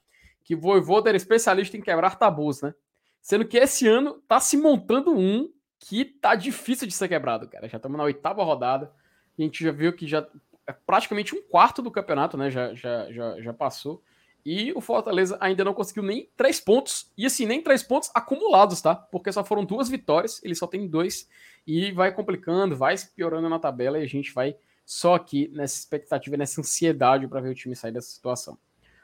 que 0.44 0.54
o 0.54 0.60
Voivoda 0.62 1.10
era 1.10 1.18
especialista 1.18 1.76
em 1.76 1.82
quebrar 1.82 2.18
tabus, 2.18 2.62
né? 2.62 2.76
Sendo 3.20 3.46
que 3.46 3.58
esse 3.58 3.88
ano 3.88 4.22
tá 4.28 4.40
se 4.40 4.56
montando 4.56 5.18
um 5.18 5.52
que 5.80 6.06
tá 6.06 6.36
difícil 6.36 6.88
de 6.88 6.94
ser 6.94 7.08
quebrado, 7.08 7.50
cara. 7.50 7.68
Já 7.68 7.78
estamos 7.78 7.98
na 7.98 8.04
oitava 8.04 8.44
rodada 8.44 8.94
a 9.38 9.42
gente 9.42 9.64
já 9.64 9.72
viu 9.72 9.94
que 9.94 10.08
já 10.08 10.28
é 10.66 10.74
praticamente 10.74 11.36
um 11.36 11.42
quarto 11.42 11.82
do 11.82 11.92
campeonato, 11.92 12.38
né? 12.38 12.50
Já, 12.50 12.74
já, 12.74 13.12
já, 13.12 13.42
já 13.42 13.54
passou. 13.54 14.02
E 14.46 14.72
o 14.74 14.82
Fortaleza 14.82 15.38
ainda 15.40 15.64
não 15.64 15.74
conseguiu 15.74 16.04
nem 16.04 16.30
três 16.36 16.60
pontos. 16.60 17.12
E 17.18 17.26
assim, 17.26 17.46
nem 17.46 17.62
três 17.62 17.84
pontos 17.84 18.10
acumulados, 18.14 18.82
tá? 18.82 18.96
Porque 18.96 19.32
só 19.32 19.44
foram 19.44 19.66
duas 19.66 19.90
vitórias, 19.90 20.42
ele 20.44 20.56
só 20.56 20.66
tem 20.66 20.88
dois. 20.88 21.30
E 21.66 21.92
vai 21.92 22.14
complicando, 22.14 22.76
vai 22.76 22.96
piorando 23.16 23.50
na 23.50 23.60
tabela 23.60 24.00
e 24.00 24.04
a 24.04 24.08
gente 24.08 24.34
vai 24.34 24.56
só 24.88 25.16
aqui 25.16 25.52
nessa 25.54 25.78
expectativa, 25.78 26.38
nessa 26.38 26.62
ansiedade 26.62 27.28
para 27.28 27.42
ver 27.42 27.50
o 27.50 27.54
time 27.54 27.76
sair 27.76 27.92
dessa 27.92 28.08
situação. 28.08 28.58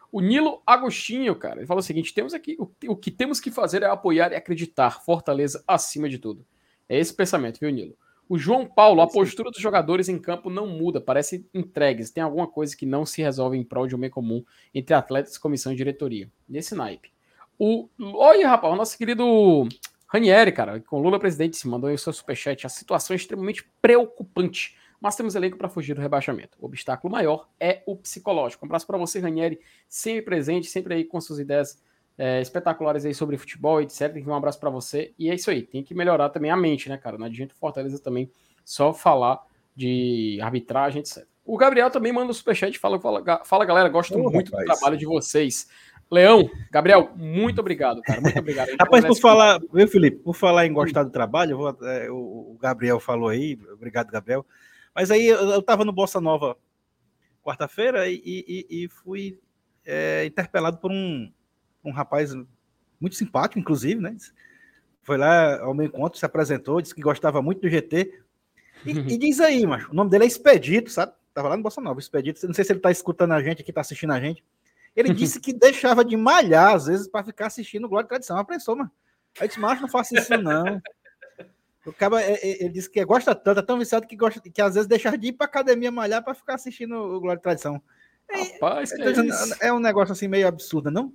O 0.09 0.21
Nilo 0.21 0.63
Agostinho, 0.65 1.35
cara, 1.35 1.57
ele 1.57 1.67
falou 1.67 1.81
o 1.81 1.83
seguinte: 1.83 2.13
temos 2.13 2.33
aqui 2.33 2.55
o, 2.57 2.71
o 2.87 2.95
que 2.95 3.11
temos 3.11 3.41
que 3.41 3.51
fazer 3.51 3.83
é 3.83 3.87
apoiar 3.87 4.31
e 4.31 4.35
acreditar, 4.35 5.03
Fortaleza 5.03 5.61
acima 5.67 6.07
de 6.07 6.17
tudo. 6.17 6.45
É 6.87 6.97
esse 6.97 7.13
pensamento, 7.13 7.59
viu, 7.59 7.69
Nilo? 7.69 7.97
O 8.29 8.37
João 8.37 8.65
Paulo, 8.65 9.01
a 9.01 9.07
postura 9.07 9.51
dos 9.51 9.59
jogadores 9.59 10.07
em 10.07 10.17
campo 10.17 10.49
não 10.49 10.65
muda, 10.65 11.01
parece 11.01 11.45
entregues. 11.53 12.09
Tem 12.09 12.23
alguma 12.23 12.47
coisa 12.47 12.75
que 12.77 12.85
não 12.85 13.05
se 13.05 13.21
resolve 13.21 13.57
em 13.57 13.63
prol 13.63 13.85
de 13.85 13.95
um 13.95 13.99
bem 13.99 14.09
comum 14.09 14.41
entre 14.73 14.95
atletas, 14.95 15.37
comissão 15.37 15.73
e 15.73 15.75
diretoria. 15.75 16.31
Nesse 16.47 16.73
naipe. 16.75 17.11
O. 17.59 17.89
Olha, 17.99 18.47
rapaz, 18.47 18.73
o 18.73 18.77
nosso 18.77 18.97
querido 18.97 19.67
Ranieri, 20.07 20.53
cara, 20.53 20.79
com 20.79 21.01
Lula 21.01 21.19
presidente, 21.19 21.57
se 21.57 21.67
mandou 21.67 21.89
aí 21.89 21.95
o 21.95 21.99
seu 21.99 22.13
superchat. 22.13 22.65
A 22.65 22.69
situação 22.69 23.13
é 23.13 23.17
extremamente 23.17 23.69
preocupante 23.81 24.77
mas 25.03 25.17
temos 25.17 25.35
elenco 25.35 25.57
para 25.57 25.67
fugir 25.67 25.93
do 25.93 26.01
rebaixamento. 26.01 26.57
O 26.61 26.65
obstáculo 26.65 27.11
maior 27.11 27.49
é 27.59 27.83
o 27.85 27.93
psicológico. 27.93 28.65
Um 28.65 28.67
abraço 28.67 28.87
para 28.87 28.97
você, 28.97 29.19
Ranieri, 29.19 29.59
sempre 29.85 30.21
presente, 30.21 30.67
sempre 30.67 30.93
aí 30.93 31.03
com 31.03 31.19
suas 31.19 31.39
ideias 31.39 31.83
é, 32.17 32.39
espetaculares 32.39 33.03
aí 33.03 33.13
sobre 33.13 33.37
futebol, 33.37 33.81
etc. 33.81 34.15
Um 34.25 34.33
abraço 34.33 34.61
para 34.61 34.69
você. 34.69 35.13
E 35.19 35.29
é 35.29 35.35
isso 35.35 35.51
aí, 35.51 35.61
tem 35.61 35.83
que 35.83 35.93
melhorar 35.93 36.29
também 36.29 36.49
a 36.49 36.55
mente, 36.55 36.87
né, 36.87 36.95
cara? 36.95 37.17
Não 37.17 37.25
adianta 37.25 37.53
Fortaleza 37.53 37.99
também 37.99 38.31
só 38.63 38.93
falar 38.93 39.45
de 39.75 40.39
arbitragem, 40.41 41.01
etc. 41.01 41.25
O 41.43 41.57
Gabriel 41.57 41.91
também 41.91 42.13
manda 42.13 42.31
um 42.31 42.33
superchat, 42.33 42.79
fala, 42.79 42.97
fala, 42.97 43.43
fala 43.43 43.65
galera, 43.65 43.89
gosto 43.89 44.17
oh, 44.17 44.31
muito 44.31 44.51
rapaz. 44.51 44.69
do 44.69 44.73
trabalho 44.73 44.97
de 44.97 45.05
vocês. 45.05 45.67
Leão, 46.09 46.49
Gabriel, 46.71 47.11
muito 47.17 47.59
obrigado, 47.59 48.01
cara. 48.01 48.21
Muito 48.21 48.39
obrigado. 48.39 48.69
Rapaz, 48.79 49.03
por 49.03 49.19
falar, 49.19 49.59
viu, 49.73 49.85
Felipe? 49.85 50.19
Por 50.19 50.33
falar 50.33 50.65
em 50.65 50.71
gostar 50.71 51.03
do 51.03 51.09
trabalho, 51.09 51.57
vou, 51.57 51.77
é, 51.81 52.09
o 52.09 52.57
Gabriel 52.61 53.01
falou 53.01 53.27
aí, 53.27 53.59
obrigado, 53.73 54.09
Gabriel. 54.09 54.45
Mas 54.95 55.11
aí 55.11 55.25
eu, 55.25 55.49
eu 55.49 55.61
tava 55.61 55.83
no 55.83 55.91
Bossa 55.91 56.21
Nova 56.21 56.57
quarta-feira 57.43 58.07
e, 58.07 58.21
e, 58.23 58.67
e, 58.69 58.87
fui 58.87 59.39
é, 59.85 60.25
interpelado 60.25 60.77
por 60.77 60.91
um, 60.91 61.31
um 61.83 61.91
rapaz 61.91 62.33
muito 62.99 63.15
simpático, 63.15 63.59
inclusive, 63.59 63.99
né? 63.99 64.15
Foi 65.01 65.17
lá 65.17 65.59
ao 65.59 65.73
meu 65.73 65.87
encontro, 65.87 66.17
se 66.17 66.25
apresentou, 66.25 66.79
disse 66.79 66.95
que 66.95 67.01
gostava 67.01 67.41
muito 67.41 67.61
do 67.61 67.69
GT. 67.69 68.21
E, 68.85 68.91
e 69.13 69.17
diz 69.17 69.41
aí, 69.41 69.65
macho, 69.65 69.91
o 69.91 69.93
nome 69.93 70.09
dele 70.09 70.23
é 70.23 70.27
Expedito, 70.27 70.89
sabe? 70.89 71.11
Tava 71.33 71.49
lá 71.49 71.57
no 71.57 71.63
Bossa 71.63 71.81
Nova, 71.81 71.99
Expedito. 71.99 72.45
Não 72.47 72.53
sei 72.53 72.63
se 72.63 72.71
ele 72.71 72.79
tá 72.79 72.91
escutando 72.91 73.33
a 73.33 73.41
gente 73.43 73.61
aqui, 73.61 73.73
tá 73.73 73.81
assistindo 73.81 74.13
a 74.13 74.19
gente. 74.19 74.43
Ele 74.95 75.11
disse 75.13 75.39
que 75.39 75.51
deixava 75.51 76.05
de 76.05 76.15
malhar, 76.15 76.75
às 76.75 76.85
vezes, 76.85 77.07
para 77.07 77.25
ficar 77.25 77.47
assistindo 77.47 77.89
Glória 77.89 78.05
e 78.05 78.09
Tradição. 78.09 78.37
Aprensou, 78.37 78.75
mano. 78.75 78.91
Aí 79.39 79.47
disse, 79.47 79.59
macho, 79.59 79.81
não 79.81 79.89
faça 79.89 80.17
isso, 80.17 80.37
não. 80.37 80.81
O 81.85 81.91
cara, 81.91 82.21
é, 82.21 82.33
é, 82.33 82.63
ele 82.63 82.69
disse 82.69 82.89
que 82.89 83.03
gosta 83.03 83.35
tanto, 83.35 83.59
é 83.59 83.63
tão 83.63 83.77
viciado 83.77 84.07
que 84.07 84.15
gosta 84.15 84.39
que 84.39 84.61
às 84.61 84.75
vezes 84.75 84.87
deixa 84.87 85.17
de 85.17 85.27
ir 85.27 85.33
pra 85.33 85.45
academia 85.45 85.91
malhar 85.91 86.23
para 86.23 86.33
ficar 86.33 86.55
assistindo 86.55 86.95
o 86.95 87.19
Glória 87.19 87.39
e 87.39 87.41
Tradição. 87.41 87.81
Rapaz, 88.31 88.91
é, 88.93 89.03
é, 89.03 89.67
é, 89.67 89.73
um 89.73 89.79
negócio 89.79 90.13
assim 90.13 90.27
meio 90.27 90.47
absurdo, 90.47 90.89
não? 90.89 91.13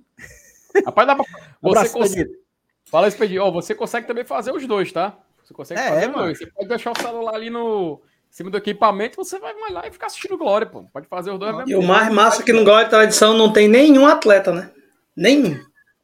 Rapaz, 0.85 1.07
dá 1.07 1.15
pra... 1.15 1.25
Você 1.61 1.89
consegue... 1.89 2.39
Fala, 2.85 3.07
Expedito. 3.07 3.43
Oh, 3.43 3.51
você 3.51 3.75
consegue 3.75 4.07
também 4.07 4.25
fazer 4.25 4.51
os 4.51 4.65
dois, 4.65 4.91
tá? 4.91 5.15
Você 5.43 5.53
consegue 5.53 5.79
é, 5.79 5.89
fazer 5.89 6.09
os 6.09 6.15
dois. 6.15 6.37
Você 6.39 6.47
pode 6.47 6.67
deixar 6.67 6.91
o 6.91 6.99
celular 6.99 7.35
ali 7.35 7.49
no 7.49 8.01
em 8.29 8.33
cima 8.33 8.51
do 8.51 8.57
equipamento, 8.57 9.17
você 9.17 9.39
vai 9.39 9.53
lá 9.71 9.87
e 9.87 9.91
ficar 9.91 10.05
assistindo 10.05 10.37
Glória, 10.37 10.67
pô. 10.67 10.83
Pode 10.83 11.07
fazer 11.07 11.31
os 11.31 11.39
dois 11.39 11.55
mesmo. 11.55 11.71
E 11.71 11.75
o 11.75 11.81
mais 11.81 12.13
massa 12.13 12.41
é 12.41 12.45
que 12.45 12.53
no 12.53 12.63
Glória 12.63 12.85
de 12.85 12.91
Tradição 12.91 13.35
não 13.35 13.51
tem 13.51 13.67
nenhum 13.67 14.05
atleta, 14.05 14.51
né? 14.53 14.71
Nenhum. 15.15 15.59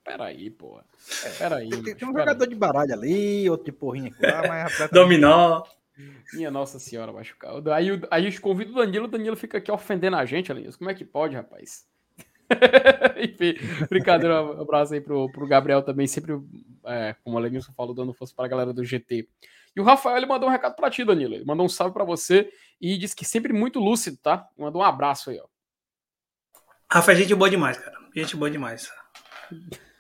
Peraí, 0.06 0.52
pô. 0.52 0.80
Peraí. 1.40 1.70
Tem, 1.70 1.96
tem 1.96 2.08
um 2.08 2.14
jogador 2.14 2.46
de 2.46 2.56
baralho 2.56 2.94
ali, 2.94 3.50
outro 3.50 3.66
de 3.66 3.72
porrinha 3.72 4.10
aqui 4.10 4.22
lá, 4.22 4.48
mas 4.48 4.72
atleta. 4.72 4.94
Dominó. 4.94 5.64
Minha 6.34 6.52
Nossa 6.52 6.78
Senhora, 6.78 7.12
machucar. 7.12 7.56
Aí, 7.70 7.88
aí 8.12 8.26
eu 8.26 8.42
convido 8.42 8.72
o 8.72 8.76
Danilo, 8.76 9.06
o 9.06 9.08
Danilo 9.08 9.36
fica 9.36 9.58
aqui 9.58 9.72
ofendendo 9.72 10.16
a 10.16 10.26
gente, 10.26 10.52
Alinhos. 10.52 10.76
Como 10.76 10.90
é 10.90 10.94
que 10.94 11.04
pode, 11.04 11.36
rapaz? 11.36 11.88
Enfim, 13.18 13.56
brincadeira, 13.90 14.44
um 14.44 14.62
abraço 14.62 14.94
aí 14.94 15.02
pro, 15.02 15.32
pro 15.32 15.48
Gabriel 15.48 15.82
também, 15.82 16.06
sempre, 16.06 16.40
é, 16.86 17.16
como 17.24 17.36
o 17.36 17.40
Alenilson 17.40 17.74
falou, 17.74 17.96
dando 17.96 18.14
força 18.14 18.36
pra 18.36 18.48
galera 18.48 18.72
do 18.72 18.86
GT. 18.86 19.28
E 19.76 19.82
o 19.82 19.84
Rafael 19.84 20.18
ele 20.18 20.28
mandou 20.28 20.48
um 20.48 20.52
recado 20.52 20.76
para 20.76 20.92
ti, 20.92 21.04
Danilo. 21.04 21.34
Ele 21.34 21.46
mandou 21.46 21.66
um 21.66 21.70
salve 21.70 21.94
para 21.94 22.04
você 22.04 22.52
e 22.80 22.98
disse 22.98 23.16
que 23.16 23.26
sempre 23.26 23.52
muito 23.52 23.80
lúcido, 23.80 24.18
tá? 24.18 24.48
Mandou 24.58 24.82
um 24.82 24.86
abraço 24.86 25.32
aí, 25.32 25.40
ó. 25.40 25.48
Rafa 26.92 27.12
é 27.12 27.16
gente 27.16 27.34
boa 27.34 27.50
demais, 27.50 27.78
cara. 27.78 27.98
Gente 28.16 28.36
boa 28.36 28.52
demais. 28.52 28.90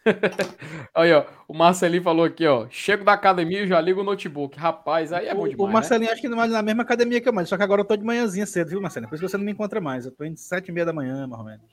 aí, 0.93 1.13
ó. 1.13 1.25
O 1.47 1.53
Marcelinho 1.53 2.03
falou 2.03 2.25
aqui, 2.25 2.45
ó. 2.45 2.67
Chego 2.69 3.03
da 3.03 3.13
academia 3.13 3.63
e 3.63 3.67
já 3.67 3.79
ligo 3.81 4.01
o 4.01 4.03
notebook. 4.03 4.57
Rapaz, 4.57 5.11
aí 5.11 5.27
é 5.27 5.33
bom 5.33 5.47
demais. 5.47 5.69
O 5.69 5.71
Marcelinho 5.71 6.07
né? 6.07 6.13
acho 6.13 6.21
que 6.21 6.29
não 6.29 6.41
é 6.41 6.47
na 6.47 6.61
mesma 6.61 6.83
academia 6.83 7.19
que 7.19 7.27
eu, 7.27 7.33
mas 7.33 7.49
só 7.49 7.57
que 7.57 7.63
agora 7.63 7.81
eu 7.81 7.85
tô 7.85 7.95
de 7.95 8.03
manhãzinha 8.03 8.45
cedo, 8.45 8.69
viu, 8.69 8.81
Marcelinho? 8.81 9.09
Por 9.09 9.15
isso 9.15 9.27
você 9.27 9.37
não 9.37 9.45
me 9.45 9.51
encontra 9.51 9.81
mais. 9.81 10.05
Eu 10.05 10.11
tô 10.11 10.23
indo 10.23 10.37
sete 10.37 10.69
e 10.69 10.71
meia 10.71 10.85
da 10.85 10.93
manhã, 10.93 11.27
mais 11.27 11.39
ou 11.39 11.45
menos. 11.45 11.65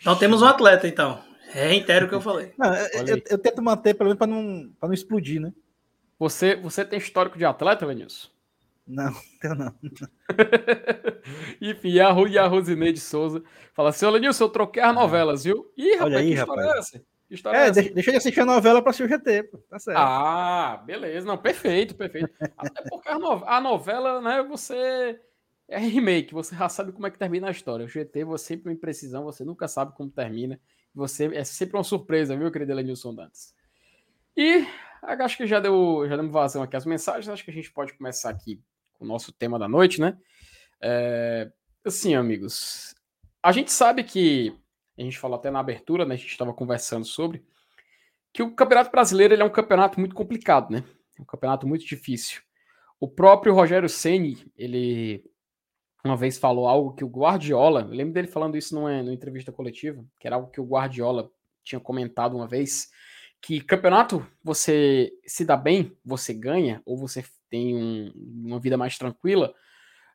Então 0.00 0.16
temos 0.16 0.42
um 0.42 0.46
atleta, 0.46 0.86
então. 0.86 1.20
Reitero 1.48 2.06
o 2.06 2.08
que 2.08 2.14
eu 2.14 2.20
falei. 2.20 2.52
Não, 2.58 2.74
eu, 2.74 3.06
eu, 3.06 3.22
eu, 3.30 3.38
tento 3.38 3.62
manter, 3.62 3.94
pelo 3.94 4.08
menos, 4.08 4.18
pra 4.18 4.26
não, 4.26 4.70
pra 4.78 4.88
não 4.88 4.94
explodir, 4.94 5.40
né? 5.40 5.52
Você, 6.18 6.56
você 6.56 6.84
tem 6.84 6.98
histórico 6.98 7.38
de 7.38 7.44
atleta, 7.44 7.86
Vinícius? 7.86 8.34
Não, 8.86 9.12
eu 9.42 9.54
não. 9.54 9.74
Enfim, 11.60 11.88
e 11.88 12.00
a, 12.00 12.12
e 12.28 12.38
a 12.38 12.46
Rosineide 12.46 13.00
Souza 13.00 13.42
fala 13.74 13.88
assim: 13.90 14.06
Olha, 14.06 14.20
Nilson, 14.20 14.44
eu 14.44 14.48
troquei 14.48 14.82
as 14.82 14.94
novelas, 14.94 15.44
viu? 15.44 15.72
Ih, 15.76 15.94
rapaz, 15.94 16.04
Olha 16.04 16.18
aí, 16.18 16.28
que 16.28 16.34
história 16.34 16.62
rapaz. 16.62 16.76
é 16.76 16.78
essa? 16.78 17.06
É, 17.30 17.66
é 17.66 17.70
deixa, 17.70 17.92
deixa 17.92 18.10
de 18.12 18.16
assistir 18.18 18.40
a 18.40 18.46
novela 18.46 18.80
para 18.80 18.90
assistir 18.90 19.04
o 19.04 19.08
GT, 19.08 19.42
pô. 19.44 19.58
Tá 19.58 19.78
certo. 19.78 19.98
Ah, 19.98 20.82
beleza. 20.86 21.26
Não, 21.26 21.36
perfeito, 21.36 21.94
perfeito. 21.94 22.30
Até 22.56 22.88
porque 22.88 23.08
a, 23.08 23.18
no, 23.18 23.44
a 23.44 23.60
novela, 23.60 24.20
né, 24.20 24.42
você. 24.42 25.20
É 25.68 25.78
remake, 25.78 26.32
você 26.32 26.54
já 26.54 26.68
sabe 26.68 26.92
como 26.92 27.08
é 27.08 27.10
que 27.10 27.18
termina 27.18 27.48
a 27.48 27.50
história. 27.50 27.84
O 27.84 27.88
GT, 27.88 28.24
você 28.24 28.44
sempre 28.44 28.68
uma 28.68 28.74
imprecisão, 28.74 29.24
você 29.24 29.44
nunca 29.44 29.66
sabe 29.66 29.92
como 29.96 30.08
termina. 30.08 30.60
Você 30.94 31.26
é 31.34 31.42
sempre 31.42 31.76
uma 31.76 31.82
surpresa, 31.82 32.36
viu, 32.36 32.52
querido 32.52 32.70
Elenilson 32.70 33.12
Dantas? 33.12 33.52
E 34.36 34.64
acho 35.02 35.36
que 35.36 35.46
já 35.46 35.58
deu, 35.58 36.06
já 36.08 36.16
deu 36.16 36.30
vazão 36.30 36.62
aqui 36.62 36.76
as 36.76 36.86
mensagens. 36.86 37.28
Acho 37.28 37.44
que 37.44 37.50
a 37.50 37.54
gente 37.54 37.72
pode 37.72 37.94
começar 37.94 38.30
aqui 38.30 38.62
com 38.94 39.04
o 39.04 39.08
nosso 39.08 39.32
tema 39.32 39.58
da 39.58 39.66
noite, 39.66 40.00
né? 40.00 40.16
É, 40.80 41.50
assim, 41.84 42.14
amigos, 42.14 42.94
a 43.42 43.50
gente 43.50 43.72
sabe 43.72 44.04
que 44.04 44.56
a 44.98 45.02
gente 45.02 45.18
falou 45.18 45.36
até 45.36 45.50
na 45.50 45.60
abertura, 45.60 46.04
né? 46.04 46.14
A 46.14 46.18
gente 46.18 46.30
estava 46.30 46.52
conversando 46.52 47.04
sobre 47.04 47.44
que 48.32 48.42
o 48.42 48.54
Campeonato 48.54 48.90
Brasileiro 48.90 49.34
ele 49.34 49.42
é 49.42 49.44
um 49.44 49.50
campeonato 49.50 49.98
muito 49.98 50.14
complicado, 50.14 50.70
né? 50.70 50.84
É 51.18 51.22
um 51.22 51.24
campeonato 51.24 51.66
muito 51.66 51.86
difícil. 51.86 52.42
O 52.98 53.08
próprio 53.08 53.54
Rogério 53.54 53.88
Ceni, 53.88 54.50
ele 54.56 55.24
uma 56.04 56.16
vez 56.16 56.38
falou 56.38 56.68
algo 56.68 56.94
que 56.94 57.04
o 57.04 57.08
Guardiola, 57.08 57.80
eu 57.80 57.88
lembro 57.88 58.14
dele 58.14 58.28
falando 58.28 58.56
isso 58.56 58.74
numa, 58.74 59.02
numa 59.02 59.12
entrevista 59.12 59.50
coletiva, 59.50 60.04
que 60.20 60.26
era 60.26 60.36
algo 60.36 60.50
que 60.50 60.60
o 60.60 60.64
Guardiola 60.64 61.30
tinha 61.64 61.80
comentado 61.80 62.36
uma 62.36 62.46
vez, 62.46 62.90
que 63.40 63.60
campeonato 63.60 64.24
você 64.42 65.12
se 65.26 65.44
dá 65.44 65.56
bem, 65.56 65.96
você 66.04 66.32
ganha, 66.32 66.80
ou 66.86 66.96
você 66.96 67.24
tem 67.50 67.76
um, 67.76 68.12
uma 68.44 68.60
vida 68.60 68.76
mais 68.76 68.96
tranquila 68.96 69.52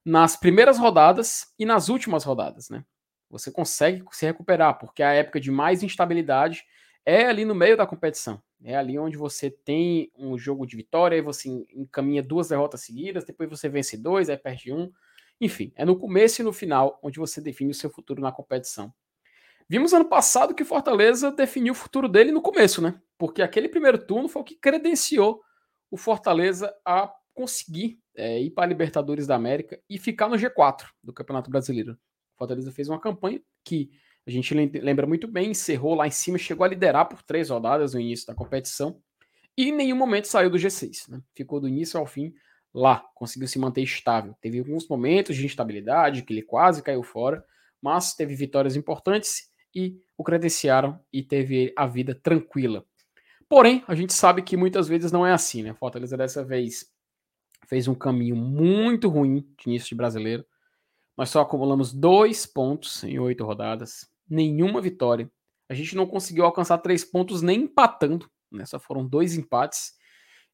nas 0.04 0.36
primeiras 0.36 0.78
rodadas 0.78 1.54
e 1.60 1.66
nas 1.66 1.90
últimas 1.90 2.24
rodadas, 2.24 2.70
né? 2.70 2.84
Você 3.32 3.52
consegue 3.52 4.04
se 4.12 4.26
recuperar, 4.26 4.78
porque 4.78 5.02
a 5.02 5.14
época 5.14 5.40
de 5.40 5.50
mais 5.50 5.82
instabilidade 5.82 6.64
é 7.06 7.26
ali 7.26 7.46
no 7.46 7.56
meio 7.56 7.78
da 7.78 7.88
competição. 7.88 8.42
É 8.64 8.76
ali 8.76 9.00
onde 9.00 9.18
você 9.18 9.50
tem 9.50 10.12
um 10.16 10.38
jogo 10.38 10.68
de 10.68 10.76
vitória, 10.76 11.16
aí 11.16 11.22
você 11.22 11.50
encaminha 11.74 12.22
duas 12.22 12.50
derrotas 12.50 12.82
seguidas, 12.82 13.26
depois 13.26 13.50
você 13.50 13.68
vence 13.68 13.98
dois, 13.98 14.30
aí 14.30 14.38
perde 14.38 14.72
um. 14.72 14.92
Enfim, 15.40 15.72
é 15.76 15.84
no 15.84 15.98
começo 15.98 16.42
e 16.42 16.46
no 16.46 16.54
final 16.54 17.00
onde 17.02 17.18
você 17.18 17.42
define 17.42 17.72
o 17.72 17.76
seu 17.76 17.90
futuro 17.90 18.22
na 18.22 18.32
competição. 18.32 18.94
Vimos 19.68 19.94
ano 19.94 20.06
passado 20.06 20.54
que 20.54 20.66
Fortaleza 20.66 21.32
definiu 21.32 21.72
o 21.72 21.76
futuro 21.76 22.08
dele 22.08 22.32
no 22.32 22.42
começo, 22.42 22.82
né? 22.82 23.02
Porque 23.18 23.42
aquele 23.42 23.70
primeiro 23.70 23.98
turno 23.98 24.28
foi 24.28 24.42
o 24.42 24.46
que 24.46 24.56
credenciou 24.56 25.42
o 25.90 25.98
Fortaleza 25.98 26.76
a 26.86 27.12
conseguir 27.34 28.00
é, 28.16 28.40
ir 28.42 28.52
para 28.52 28.66
a 28.66 28.68
Libertadores 28.68 29.26
da 29.26 29.36
América 29.36 29.82
e 29.90 29.98
ficar 29.98 30.28
no 30.28 30.36
G4 30.36 30.88
do 31.02 31.14
Campeonato 31.14 31.50
Brasileiro. 31.50 31.98
Fortaleza 32.42 32.72
fez 32.72 32.90
uma 32.90 33.00
campanha 33.00 33.40
que 33.64 33.92
a 34.26 34.32
gente 34.32 34.52
lembra 34.56 35.06
muito 35.06 35.28
bem, 35.28 35.52
encerrou 35.52 35.94
lá 35.94 36.08
em 36.08 36.12
cima, 36.12 36.40
chegou 36.40 36.64
a 36.64 36.68
liderar 36.68 37.08
por 37.08 37.22
três 37.22 37.52
rodadas 37.52 37.94
no 37.94 38.00
início 38.00 38.26
da 38.26 38.34
competição 38.34 39.00
e 39.56 39.70
em 39.70 39.72
nenhum 39.72 39.96
momento 39.96 40.26
saiu 40.26 40.50
do 40.50 40.58
G6. 40.58 41.08
Né? 41.08 41.22
Ficou 41.36 41.60
do 41.60 41.68
início 41.68 42.00
ao 42.00 42.06
fim 42.08 42.34
lá, 42.74 43.06
conseguiu 43.14 43.48
se 43.48 43.60
manter 43.60 43.84
estável. 43.84 44.36
Teve 44.42 44.58
alguns 44.58 44.88
momentos 44.88 45.36
de 45.36 45.46
instabilidade, 45.46 46.24
que 46.24 46.34
ele 46.34 46.42
quase 46.42 46.82
caiu 46.82 47.04
fora, 47.04 47.46
mas 47.80 48.16
teve 48.16 48.34
vitórias 48.34 48.76
importantes 48.76 49.52
e 49.76 50.00
o 50.18 50.24
credenciaram 50.24 51.00
e 51.14 51.22
teve 51.22 51.72
a 51.78 51.86
vida 51.86 52.16
tranquila. 52.16 52.84
Porém, 53.48 53.84
a 53.88 53.94
gente 53.94 54.14
sabe 54.14 54.42
que 54.42 54.58
muitas 54.58 54.88
vezes 54.88 55.12
não 55.12 55.28
é 55.28 55.32
assim, 55.32 55.62
né? 55.62 55.76
Fortaleza 55.76 56.18
dessa 56.18 56.44
vez 56.44 56.92
fez 57.68 57.88
um 57.88 57.94
caminho 57.94 58.36
muito 58.36 59.10
ruim 59.10 59.48
de 59.60 59.70
início 59.70 59.90
de 59.90 59.96
brasileiro. 59.96 60.44
Nós 61.22 61.30
só 61.30 61.42
acumulamos 61.42 61.94
dois 61.94 62.48
pontos 62.48 63.04
em 63.04 63.20
oito 63.20 63.46
rodadas, 63.46 64.10
nenhuma 64.28 64.82
vitória. 64.82 65.32
A 65.70 65.74
gente 65.76 65.96
não 65.96 66.08
conseguiu 66.08 66.44
alcançar 66.44 66.80
três 66.80 67.06
pontos 67.06 67.44
nem 67.44 67.62
empatando, 67.62 68.28
né? 68.52 68.66
Só 68.66 68.80
foram 68.80 69.06
dois 69.08 69.36
empates. 69.36 69.94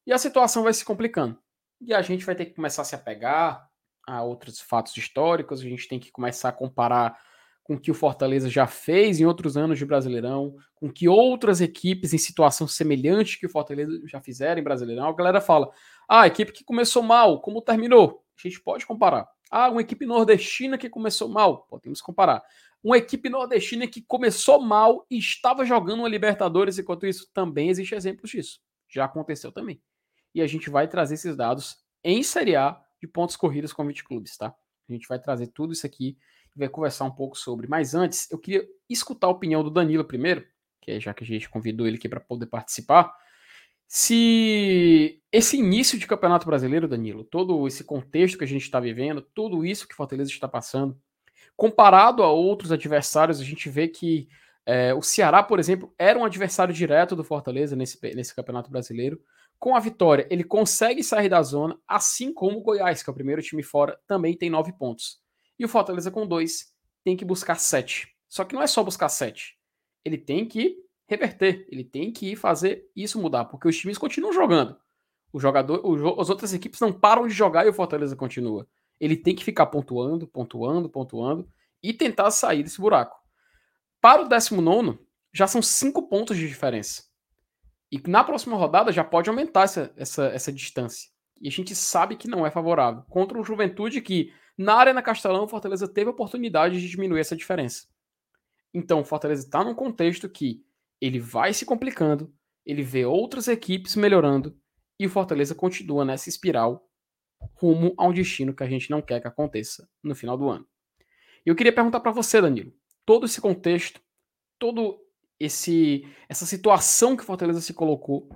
E 0.06 0.12
a 0.12 0.18
situação 0.18 0.64
vai 0.64 0.74
se 0.74 0.84
complicando. 0.84 1.38
E 1.80 1.94
a 1.94 2.02
gente 2.02 2.22
vai 2.22 2.34
ter 2.34 2.44
que 2.44 2.54
começar 2.54 2.82
a 2.82 2.84
se 2.84 2.94
apegar 2.94 3.66
a 4.06 4.22
outros 4.22 4.60
fatos 4.60 4.94
históricos, 4.94 5.62
a 5.62 5.64
gente 5.64 5.88
tem 5.88 5.98
que 5.98 6.12
começar 6.12 6.50
a 6.50 6.52
comparar 6.52 7.18
com 7.64 7.76
o 7.76 7.80
que 7.80 7.90
o 7.90 7.94
Fortaleza 7.94 8.50
já 8.50 8.66
fez 8.66 9.20
em 9.20 9.24
outros 9.24 9.56
anos 9.56 9.78
de 9.78 9.86
Brasileirão, 9.86 10.54
com 10.74 10.92
que 10.92 11.08
outras 11.08 11.62
equipes 11.62 12.12
em 12.12 12.18
situação 12.18 12.68
semelhante 12.68 13.38
que 13.40 13.46
o 13.46 13.50
Fortaleza 13.50 14.02
já 14.04 14.20
fizeram 14.20 14.60
em 14.60 14.64
Brasileirão. 14.64 15.08
A 15.08 15.16
galera 15.16 15.40
fala: 15.40 15.70
ah, 16.06 16.24
a 16.24 16.26
equipe 16.26 16.52
que 16.52 16.62
começou 16.62 17.02
mal, 17.02 17.40
como 17.40 17.62
terminou? 17.62 18.22
A 18.36 18.46
gente 18.46 18.60
pode 18.60 18.84
comparar. 18.84 19.26
Ah, 19.50 19.70
uma 19.70 19.80
equipe 19.80 20.06
nordestina 20.06 20.76
que 20.76 20.88
começou 20.88 21.28
mal, 21.28 21.66
podemos 21.68 22.00
comparar. 22.00 22.42
Uma 22.82 22.98
equipe 22.98 23.28
nordestina 23.28 23.86
que 23.86 24.02
começou 24.02 24.60
mal 24.60 25.06
e 25.10 25.18
estava 25.18 25.64
jogando 25.64 26.00
uma 26.00 26.08
Libertadores, 26.08 26.78
enquanto 26.78 27.06
isso 27.06 27.28
também 27.32 27.70
existe 27.70 27.94
exemplos 27.94 28.30
disso. 28.30 28.60
Já 28.88 29.04
aconteceu 29.04 29.50
também. 29.50 29.82
E 30.34 30.40
a 30.40 30.46
gente 30.46 30.70
vai 30.70 30.86
trazer 30.86 31.14
esses 31.14 31.36
dados 31.36 31.78
em 32.04 32.22
Série 32.22 32.56
A 32.56 32.80
de 33.00 33.08
pontos 33.08 33.36
corridos 33.36 33.72
com 33.72 33.86
20 33.86 34.04
clubes, 34.04 34.36
tá? 34.36 34.54
A 34.88 34.92
gente 34.92 35.08
vai 35.08 35.18
trazer 35.18 35.48
tudo 35.48 35.72
isso 35.72 35.86
aqui 35.86 36.16
vai 36.58 36.68
conversar 36.68 37.04
um 37.04 37.10
pouco 37.10 37.38
sobre. 37.38 37.68
Mas 37.68 37.94
antes, 37.94 38.30
eu 38.30 38.38
queria 38.38 38.66
escutar 38.88 39.28
a 39.28 39.30
opinião 39.30 39.62
do 39.62 39.70
Danilo 39.70 40.04
primeiro, 40.04 40.44
que 40.80 40.90
é 40.90 41.00
já 41.00 41.14
que 41.14 41.22
a 41.22 41.26
gente 41.26 41.48
convidou 41.48 41.86
ele 41.86 41.96
aqui 41.96 42.08
para 42.08 42.20
poder 42.20 42.46
participar. 42.46 43.14
Se 43.88 45.22
esse 45.32 45.56
início 45.56 45.98
de 45.98 46.06
Campeonato 46.06 46.44
Brasileiro, 46.44 46.86
Danilo, 46.86 47.24
todo 47.24 47.66
esse 47.66 47.82
contexto 47.82 48.36
que 48.36 48.44
a 48.44 48.46
gente 48.46 48.62
está 48.62 48.78
vivendo, 48.78 49.22
tudo 49.34 49.64
isso 49.64 49.88
que 49.88 49.94
Fortaleza 49.94 50.30
está 50.30 50.46
passando, 50.46 51.00
comparado 51.56 52.22
a 52.22 52.30
outros 52.30 52.70
adversários, 52.70 53.40
a 53.40 53.44
gente 53.44 53.70
vê 53.70 53.88
que 53.88 54.28
é, 54.66 54.92
o 54.92 55.00
Ceará, 55.00 55.42
por 55.42 55.58
exemplo, 55.58 55.94
era 55.98 56.18
um 56.18 56.24
adversário 56.26 56.74
direto 56.74 57.16
do 57.16 57.24
Fortaleza 57.24 57.74
nesse, 57.74 57.98
nesse 58.14 58.34
Campeonato 58.34 58.70
Brasileiro. 58.70 59.18
Com 59.58 59.74
a 59.74 59.80
vitória, 59.80 60.26
ele 60.30 60.44
consegue 60.44 61.02
sair 61.02 61.30
da 61.30 61.42
zona, 61.42 61.80
assim 61.88 62.32
como 62.32 62.58
o 62.58 62.62
Goiás, 62.62 63.02
que 63.02 63.08
é 63.08 63.12
o 63.12 63.14
primeiro 63.14 63.40
time 63.40 63.62
fora, 63.62 63.98
também 64.06 64.36
tem 64.36 64.50
nove 64.50 64.70
pontos. 64.72 65.18
E 65.58 65.64
o 65.64 65.68
Fortaleza 65.68 66.10
com 66.10 66.26
dois 66.26 66.72
tem 67.02 67.16
que 67.16 67.24
buscar 67.24 67.58
sete. 67.58 68.14
Só 68.28 68.44
que 68.44 68.54
não 68.54 68.62
é 68.62 68.66
só 68.66 68.84
buscar 68.84 69.08
sete. 69.08 69.56
Ele 70.04 70.18
tem 70.18 70.44
que 70.46 70.76
reverter, 71.08 71.66
ele 71.70 71.82
tem 71.82 72.12
que 72.12 72.36
fazer 72.36 72.88
isso 72.94 73.20
mudar, 73.20 73.46
porque 73.46 73.66
os 73.66 73.76
times 73.76 73.98
continuam 73.98 74.32
jogando. 74.32 74.76
O 75.32 75.40
jogador, 75.40 75.80
o, 75.84 76.20
as 76.20 76.30
outras 76.30 76.52
equipes 76.52 76.80
não 76.80 76.92
param 76.92 77.26
de 77.26 77.34
jogar 77.34 77.66
e 77.66 77.68
o 77.68 77.72
Fortaleza 77.72 78.14
continua. 78.14 78.68
Ele 79.00 79.16
tem 79.16 79.34
que 79.34 79.44
ficar 79.44 79.66
pontuando, 79.66 80.26
pontuando, 80.26 80.88
pontuando 80.88 81.48
e 81.82 81.92
tentar 81.92 82.30
sair 82.30 82.62
desse 82.62 82.80
buraco. 82.80 83.18
Para 84.00 84.22
o 84.22 84.28
19, 84.28 84.98
já 85.32 85.46
são 85.46 85.62
cinco 85.62 86.08
pontos 86.08 86.36
de 86.36 86.46
diferença. 86.46 87.04
E 87.90 88.00
na 88.06 88.22
próxima 88.22 88.56
rodada 88.56 88.92
já 88.92 89.02
pode 89.02 89.30
aumentar 89.30 89.62
essa, 89.62 89.92
essa, 89.96 90.26
essa 90.26 90.52
distância. 90.52 91.08
E 91.40 91.48
a 91.48 91.50
gente 91.50 91.74
sabe 91.74 92.16
que 92.16 92.28
não 92.28 92.46
é 92.46 92.50
favorável. 92.50 93.02
Contra 93.08 93.38
o 93.38 93.44
Juventude, 93.44 94.00
que 94.00 94.32
na 94.56 94.74
Arena 94.74 95.00
Castelão, 95.00 95.44
o 95.44 95.48
Fortaleza 95.48 95.88
teve 95.88 96.08
a 96.08 96.12
oportunidade 96.12 96.80
de 96.80 96.88
diminuir 96.88 97.20
essa 97.20 97.36
diferença. 97.36 97.86
Então, 98.74 99.00
o 99.00 99.04
Fortaleza 99.04 99.44
está 99.44 99.64
num 99.64 99.74
contexto 99.74 100.28
que 100.28 100.62
ele 101.00 101.18
vai 101.18 101.52
se 101.52 101.64
complicando, 101.64 102.32
ele 102.64 102.82
vê 102.82 103.04
outras 103.04 103.48
equipes 103.48 103.96
melhorando, 103.96 104.58
e 104.98 105.06
o 105.06 105.10
Fortaleza 105.10 105.54
continua 105.54 106.04
nessa 106.04 106.28
espiral 106.28 106.88
rumo 107.54 107.94
a 107.96 108.06
um 108.06 108.12
destino 108.12 108.54
que 108.54 108.64
a 108.64 108.68
gente 108.68 108.90
não 108.90 109.00
quer 109.00 109.20
que 109.20 109.28
aconteça 109.28 109.88
no 110.02 110.14
final 110.14 110.36
do 110.36 110.48
ano. 110.48 110.66
Eu 111.46 111.54
queria 111.54 111.72
perguntar 111.72 112.00
para 112.00 112.10
você, 112.10 112.40
Danilo, 112.40 112.72
todo 113.06 113.26
esse 113.26 113.40
contexto, 113.40 114.00
todo 114.58 115.00
esse 115.38 116.04
essa 116.28 116.44
situação 116.44 117.16
que 117.16 117.22
o 117.22 117.26
Fortaleza 117.26 117.60
se 117.60 117.72
colocou 117.72 118.28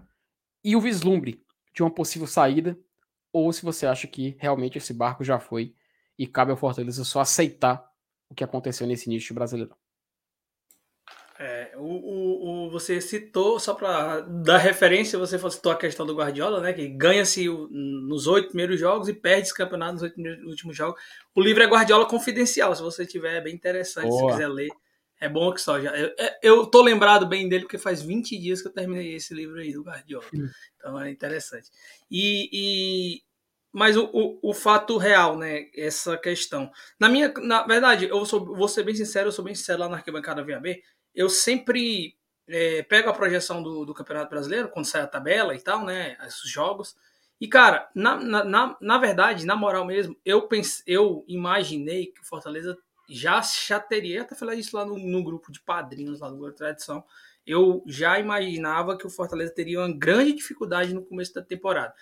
e 0.64 0.77
o 0.77 0.81
vislumbre 0.81 1.44
de 1.75 1.83
uma 1.83 1.90
possível 1.90 2.27
saída, 2.27 2.79
ou 3.33 3.53
se 3.53 3.62
você 3.62 3.87
acha 3.87 4.07
que 4.07 4.37
realmente 4.38 4.79
esse 4.79 4.94
barco 4.94 5.25
já 5.25 5.40
foi 5.40 5.75
e 6.18 6.27
cabe 6.27 6.53
ao 6.53 6.57
Fortaleza 6.57 7.05
só 7.05 7.20
aceitar 7.20 7.85
o 8.29 8.35
que 8.35 8.44
aconteceu 8.44 8.87
nesse 8.87 9.11
início 9.11 9.35
brasileiro. 9.35 9.75
É, 11.44 11.72
o, 11.76 11.83
o, 11.83 12.66
o, 12.66 12.70
você 12.70 13.00
citou, 13.00 13.59
só 13.59 13.74
para 13.74 14.20
dar 14.20 14.59
referência, 14.59 15.18
você 15.18 15.37
citou 15.50 15.72
a 15.72 15.76
questão 15.76 16.07
do 16.07 16.14
Guardiola, 16.14 16.61
né? 16.61 16.72
Que 16.72 16.87
ganha-se 16.87 17.48
nos 17.48 18.28
oito 18.28 18.50
primeiros 18.50 18.78
jogos 18.78 19.09
e 19.09 19.12
perde 19.12 19.48
esse 19.48 19.55
campeonato 19.55 19.94
nos 19.94 20.02
oito 20.02 20.20
últimos 20.46 20.76
jogos. 20.76 21.02
O 21.35 21.40
livro 21.40 21.61
é 21.64 21.66
Guardiola 21.66 22.07
Confidencial, 22.07 22.76
se 22.76 22.81
você 22.81 23.05
tiver, 23.05 23.38
é 23.38 23.40
bem 23.40 23.52
interessante, 23.52 24.07
Boa. 24.07 24.31
se 24.31 24.37
quiser 24.37 24.46
ler. 24.46 24.68
É 25.20 25.28
bom 25.28 25.52
que 25.52 25.61
só 25.61 25.81
já. 25.81 25.90
Eu, 25.96 26.14
é, 26.16 26.38
eu 26.44 26.64
tô 26.64 26.81
lembrado 26.81 27.26
bem 27.26 27.48
dele 27.48 27.64
porque 27.64 27.76
faz 27.76 28.02
20 28.02 28.38
dias 28.38 28.62
que 28.62 28.68
eu 28.68 28.72
terminei 28.72 29.16
esse 29.16 29.35
livro 29.35 29.59
aí 29.59 29.72
do 29.72 29.83
Guardiola. 29.83 30.24
Então 30.76 31.00
é 31.00 31.11
interessante. 31.11 31.70
E, 32.09 32.48
e 32.52 33.22
mas 33.72 33.96
o, 33.96 34.05
o, 34.12 34.50
o, 34.50 34.55
fato 34.55 34.96
real, 34.96 35.37
né? 35.37 35.66
Essa 35.76 36.16
questão. 36.16 36.70
Na 37.00 37.09
minha. 37.09 37.33
Na 37.38 37.64
verdade, 37.66 38.07
eu 38.07 38.24
sou, 38.26 38.44
vou 38.44 38.68
ser 38.68 38.85
bem 38.85 38.94
sincero, 38.94 39.28
eu 39.28 39.33
sou 39.33 39.44
bem 39.44 39.57
sincero 39.57 39.81
lá 39.81 39.88
na 39.88 39.96
arquibancada 39.96 40.44
VAB 40.44 40.81
eu 41.14 41.29
sempre 41.29 42.16
é, 42.48 42.83
pego 42.83 43.09
a 43.09 43.14
projeção 43.14 43.62
do, 43.62 43.85
do, 43.85 43.94
Campeonato 43.94 44.31
Brasileiro, 44.31 44.68
quando 44.68 44.87
sai 44.87 45.03
a 45.03 45.07
tabela 45.07 45.55
e 45.55 45.61
tal, 45.61 45.85
né? 45.85 46.16
Os 46.27 46.51
jogos. 46.51 46.96
E, 47.40 47.48
cara, 47.48 47.90
na, 47.94 48.16
na, 48.16 48.77
na 48.81 48.98
verdade, 48.98 49.44
na 49.44 49.57
moral 49.57 49.85
mesmo, 49.85 50.16
eu, 50.25 50.46
pense, 50.46 50.83
eu 50.87 51.25
imaginei 51.27 52.07
que 52.07 52.20
o 52.20 52.25
Fortaleza 52.25 52.79
já, 53.09 53.40
já 53.40 53.81
teria, 53.81 54.22
até 54.22 54.35
falei 54.35 54.61
isso 54.61 54.77
lá 54.77 54.85
no, 54.85 54.96
no 54.96 55.25
grupo 55.25 55.51
de 55.51 55.61
padrinhos 55.61 56.20
lá 56.20 56.31
do 56.31 56.37
Grupo 56.37 56.57
Tradição, 56.57 57.05
eu 57.46 57.83
já 57.87 58.18
imaginava 58.18 58.96
que 58.96 59.07
o 59.07 59.11
Fortaleza 59.11 59.53
teria 59.53 59.81
uma 59.81 59.92
grande 59.92 60.35
dificuldade 60.35 60.94
no 60.94 61.05
começo 61.05 61.35
da 61.35 61.42
temporada. 61.42 61.92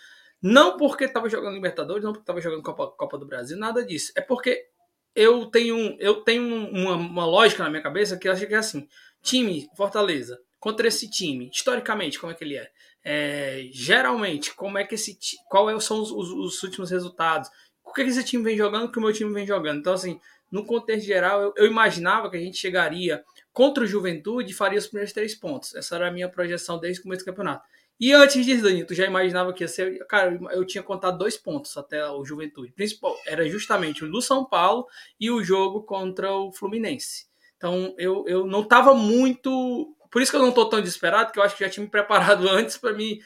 Não 0.42 0.76
porque 0.76 1.04
estava 1.04 1.28
jogando 1.28 1.54
Libertadores, 1.54 2.04
não 2.04 2.12
porque 2.12 2.22
estava 2.22 2.40
jogando 2.40 2.62
Copa, 2.62 2.88
Copa 2.88 3.18
do 3.18 3.26
Brasil, 3.26 3.58
nada 3.58 3.84
disso. 3.84 4.12
É 4.14 4.20
porque 4.20 4.68
eu 5.14 5.46
tenho, 5.46 5.96
eu 5.98 6.22
tenho 6.22 6.42
uma, 6.68 6.94
uma 6.94 7.26
lógica 7.26 7.62
na 7.62 7.70
minha 7.70 7.82
cabeça 7.82 8.16
que 8.16 8.28
eu 8.28 8.32
acho 8.32 8.46
que 8.46 8.54
é 8.54 8.58
assim: 8.58 8.88
time, 9.22 9.68
Fortaleza, 9.76 10.38
contra 10.58 10.88
esse 10.88 11.08
time, 11.10 11.50
historicamente, 11.52 12.18
como 12.18 12.32
é 12.32 12.34
que 12.34 12.44
ele 12.44 12.56
é? 12.56 12.70
é 13.04 13.68
geralmente, 13.72 14.54
como 14.54 14.78
é 14.78 14.84
que 14.84 14.94
esse 14.94 15.18
qual 15.48 15.70
é, 15.70 15.78
são 15.80 16.00
os, 16.00 16.10
os, 16.10 16.30
os, 16.30 16.62
últimos 16.62 16.90
resultados? 16.90 17.50
O 17.84 17.92
que, 17.92 18.02
esse 18.02 18.22
time 18.24 18.44
vem 18.44 18.56
jogando, 18.56 18.84
o 18.84 18.92
que 18.92 18.98
o 18.98 19.02
meu 19.02 19.12
time 19.12 19.32
vem 19.32 19.46
jogando? 19.46 19.80
Então, 19.80 19.94
assim, 19.94 20.20
no 20.50 20.64
contexto 20.64 21.06
geral, 21.06 21.42
eu, 21.42 21.52
eu 21.56 21.66
imaginava 21.66 22.30
que 22.30 22.36
a 22.36 22.40
gente 22.40 22.56
chegaria 22.56 23.24
contra 23.52 23.82
o 23.82 23.86
Juventude 23.86 24.52
e 24.52 24.54
faria 24.54 24.78
os 24.78 24.86
primeiros 24.86 25.12
três 25.12 25.34
pontos. 25.34 25.74
Essa 25.74 25.96
era 25.96 26.08
a 26.08 26.10
minha 26.10 26.28
projeção 26.28 26.78
desde 26.78 27.00
o 27.00 27.02
começo 27.02 27.24
do 27.24 27.26
campeonato. 27.26 27.64
E 28.00 28.14
antes 28.14 28.46
disso, 28.46 28.62
Danilo, 28.62 28.86
tu 28.86 28.94
já 28.94 29.04
imaginava 29.04 29.52
que 29.52 29.62
ia 29.62 29.68
ser. 29.68 30.06
Cara, 30.06 30.40
eu 30.52 30.64
tinha 30.64 30.82
contado 30.82 31.18
dois 31.18 31.36
pontos 31.36 31.76
até 31.76 32.08
o 32.10 32.24
Juventude. 32.24 32.72
Principal 32.72 33.14
era 33.26 33.46
justamente 33.46 34.02
o 34.02 34.10
do 34.10 34.22
São 34.22 34.42
Paulo 34.42 34.86
e 35.20 35.30
o 35.30 35.44
jogo 35.44 35.82
contra 35.82 36.32
o 36.32 36.50
Fluminense. 36.50 37.26
Então 37.58 37.94
eu, 37.98 38.24
eu 38.26 38.46
não 38.46 38.62
estava 38.62 38.94
muito. 38.94 39.94
Por 40.10 40.22
isso 40.22 40.30
que 40.30 40.36
eu 40.36 40.40
não 40.40 40.48
estou 40.48 40.66
tão 40.66 40.80
desesperado, 40.80 41.30
que 41.30 41.38
eu 41.38 41.42
acho 41.42 41.54
que 41.54 41.62
já 41.62 41.68
tinha 41.68 41.84
me 41.84 41.90
preparado 41.90 42.48
antes 42.48 42.78
para 42.78 42.94
me 42.94 43.20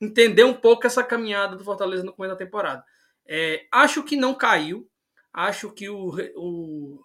entender 0.00 0.44
um 0.44 0.54
pouco 0.54 0.86
essa 0.86 1.04
caminhada 1.04 1.54
do 1.54 1.62
Fortaleza 1.62 2.02
no 2.02 2.12
começo 2.14 2.34
da 2.34 2.38
temporada. 2.38 2.82
É, 3.28 3.66
acho 3.70 4.02
que 4.02 4.16
não 4.16 4.34
caiu. 4.34 4.88
Acho 5.30 5.70
que 5.70 5.90
o, 5.90 6.14
o, 6.36 6.98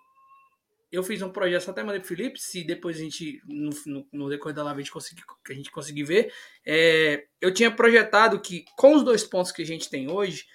eu 0.91 1.03
fiz 1.03 1.21
um 1.21 1.29
projeto 1.29 1.69
até 1.69 1.83
mandei 1.83 1.99
pro 1.99 2.09
Felipe, 2.09 2.39
se 2.39 2.63
depois 2.63 2.97
a 2.97 2.99
gente, 2.99 3.41
no, 3.45 3.69
no, 3.85 4.07
no 4.11 4.29
decorrer 4.29 4.55
da 4.55 4.63
live, 4.63 4.79
a 4.79 4.83
gente 4.83 4.91
conseguir, 4.91 5.23
a 5.49 5.53
gente 5.53 5.71
conseguir 5.71 6.03
ver. 6.03 6.33
É, 6.65 7.25
eu 7.39 7.53
tinha 7.53 7.71
projetado 7.71 8.39
que, 8.41 8.65
com 8.75 8.95
os 8.95 9.03
dois 9.03 9.23
pontos 9.23 9.51
que 9.51 9.61
a 9.61 9.65
gente 9.65 9.89
tem 9.89 10.11
hoje, 10.11 10.45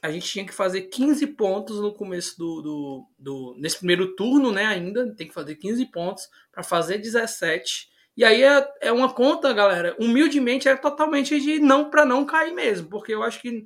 a 0.00 0.10
gente 0.12 0.28
tinha 0.28 0.46
que 0.46 0.54
fazer 0.54 0.82
15 0.82 1.26
pontos 1.28 1.80
no 1.80 1.92
começo 1.92 2.38
do, 2.38 2.62
do, 2.62 3.06
do 3.18 3.56
nesse 3.58 3.78
primeiro 3.78 4.14
turno, 4.14 4.52
né? 4.52 4.64
Ainda 4.64 5.12
tem 5.14 5.26
que 5.26 5.34
fazer 5.34 5.56
15 5.56 5.84
pontos 5.86 6.28
para 6.52 6.62
fazer 6.62 6.98
17. 6.98 7.88
E 8.16 8.24
aí 8.24 8.42
é, 8.42 8.68
é 8.80 8.92
uma 8.92 9.12
conta, 9.12 9.52
galera. 9.52 9.96
Humildemente 9.98 10.68
é 10.68 10.76
totalmente 10.76 11.40
de 11.40 11.58
não 11.58 11.90
para 11.90 12.04
não 12.04 12.24
cair 12.24 12.52
mesmo, 12.52 12.88
porque 12.88 13.12
eu 13.12 13.22
acho 13.22 13.40
que 13.40 13.64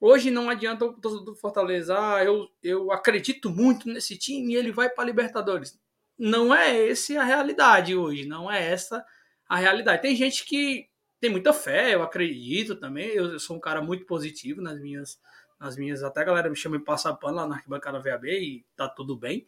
Hoje 0.00 0.30
não 0.30 0.48
adianta 0.48 0.86
o 0.86 0.94
torcedor 0.94 1.26
do 1.26 1.36
Fortaleza, 1.36 1.94
ah, 1.98 2.24
eu, 2.24 2.48
eu 2.62 2.90
acredito 2.90 3.50
muito 3.50 3.86
nesse 3.86 4.16
time 4.16 4.54
e 4.54 4.56
ele 4.56 4.72
vai 4.72 4.88
para 4.88 5.04
Libertadores. 5.04 5.78
Não 6.18 6.54
é 6.54 6.88
essa 6.88 7.20
a 7.20 7.24
realidade 7.24 7.94
hoje, 7.94 8.26
não 8.26 8.50
é 8.50 8.70
essa 8.70 9.04
a 9.46 9.56
realidade. 9.56 10.00
Tem 10.00 10.16
gente 10.16 10.44
que 10.46 10.88
tem 11.20 11.30
muita 11.30 11.52
fé, 11.52 11.94
eu 11.94 12.02
acredito 12.02 12.76
também, 12.76 13.08
eu, 13.08 13.32
eu 13.32 13.38
sou 13.38 13.56
um 13.56 13.60
cara 13.60 13.82
muito 13.82 14.06
positivo 14.06 14.62
nas 14.62 14.80
minhas, 14.80 15.20
nas 15.60 15.76
minhas, 15.76 16.02
até 16.02 16.22
a 16.22 16.24
galera 16.24 16.48
me 16.48 16.56
chama 16.56 16.78
de 16.78 16.84
passar 16.84 17.14
pano 17.14 17.36
lá 17.36 17.46
na 17.46 17.56
arquibancada 17.56 18.00
VAB 18.00 18.24
e 18.26 18.64
tá 18.74 18.88
tudo 18.88 19.14
bem. 19.16 19.44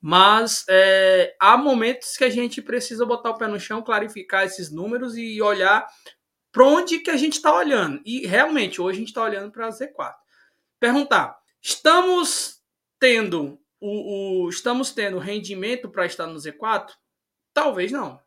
Mas 0.00 0.64
é, 0.68 1.34
há 1.40 1.56
momentos 1.56 2.16
que 2.16 2.22
a 2.22 2.30
gente 2.30 2.62
precisa 2.62 3.04
botar 3.04 3.30
o 3.30 3.38
pé 3.38 3.48
no 3.48 3.58
chão, 3.58 3.82
clarificar 3.82 4.44
esses 4.44 4.70
números 4.70 5.16
e 5.16 5.42
olhar 5.42 5.84
para 6.56 6.64
onde 6.64 7.00
que 7.00 7.10
a 7.10 7.18
gente 7.18 7.34
está 7.34 7.54
olhando. 7.54 8.00
E 8.02 8.26
realmente, 8.26 8.80
hoje 8.80 8.96
a 8.96 9.00
gente 9.00 9.08
está 9.08 9.22
olhando 9.22 9.52
para 9.52 9.66
a 9.66 9.70
Z4. 9.70 10.14
Perguntar, 10.80 11.38
estamos 11.60 12.62
tendo 12.98 13.60
o, 13.78 14.44
o 14.44 14.48
estamos 14.48 14.90
tendo 14.90 15.18
rendimento 15.18 15.90
para 15.90 16.06
estar 16.06 16.26
no 16.26 16.38
Z4? 16.38 16.92
Talvez 17.52 17.92
não. 17.92 18.18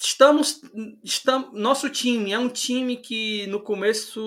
Estamos, 0.00 0.62
estamos, 1.04 1.52
nosso 1.52 1.88
time 1.88 2.32
é 2.32 2.38
um 2.40 2.48
time 2.48 2.96
que 2.96 3.46
no 3.46 3.62
começo 3.62 4.20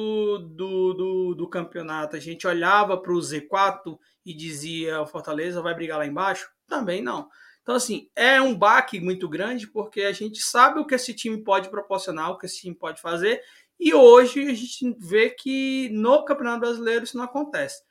do, 0.56 0.94
do, 0.94 1.36
do 1.36 1.50
campeonato 1.50 2.16
a 2.16 2.20
gente 2.20 2.48
olhava 2.48 2.96
para 2.96 3.12
o 3.12 3.20
Z4 3.20 4.00
e 4.26 4.34
dizia 4.34 5.02
o 5.02 5.06
Fortaleza 5.06 5.62
vai 5.62 5.76
brigar 5.76 5.98
lá 5.98 6.08
embaixo? 6.08 6.50
Também 6.66 7.02
não. 7.02 7.28
Então, 7.68 7.76
assim, 7.76 8.10
é 8.16 8.42
um 8.42 8.58
baque 8.58 8.98
muito 8.98 9.28
grande 9.28 9.68
porque 9.68 10.04
a 10.04 10.14
gente 10.14 10.42
sabe 10.42 10.80
o 10.80 10.88
que 10.88 10.96
esse 10.96 11.14
time 11.14 11.44
pode 11.44 11.70
proporcionar, 11.70 12.32
o 12.32 12.38
que 12.38 12.46
esse 12.46 12.62
time 12.62 12.74
pode 12.74 13.02
fazer, 13.02 13.42
e 13.78 13.94
hoje 13.94 14.42
a 14.50 14.54
gente 14.54 14.96
vê 14.98 15.32
que 15.32 15.90
no 15.90 16.24
Campeonato 16.24 16.62
Brasileiro 16.62 17.04
isso 17.04 17.18
não 17.18 17.26
acontece. 17.26 17.84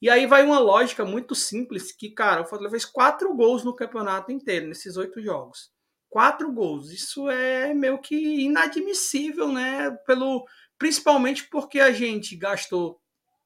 E 0.00 0.08
aí 0.08 0.24
vai 0.24 0.44
uma 0.44 0.60
lógica 0.60 1.04
muito 1.04 1.34
simples 1.34 1.90
que, 1.90 2.10
cara, 2.10 2.42
o 2.42 2.44
Fortaleza 2.44 2.70
fez 2.70 2.84
quatro 2.84 3.34
gols 3.34 3.64
no 3.64 3.74
campeonato 3.74 4.30
inteiro, 4.30 4.68
nesses 4.68 4.96
oito 4.96 5.20
jogos. 5.20 5.68
Quatro 6.08 6.52
gols. 6.52 6.92
Isso 6.92 7.28
é 7.28 7.74
meio 7.74 7.98
que 7.98 8.14
inadmissível, 8.14 9.50
né? 9.50 9.90
Pelo, 10.06 10.46
principalmente 10.78 11.48
porque 11.50 11.80
a 11.80 11.90
gente 11.90 12.36
gastou 12.36 13.00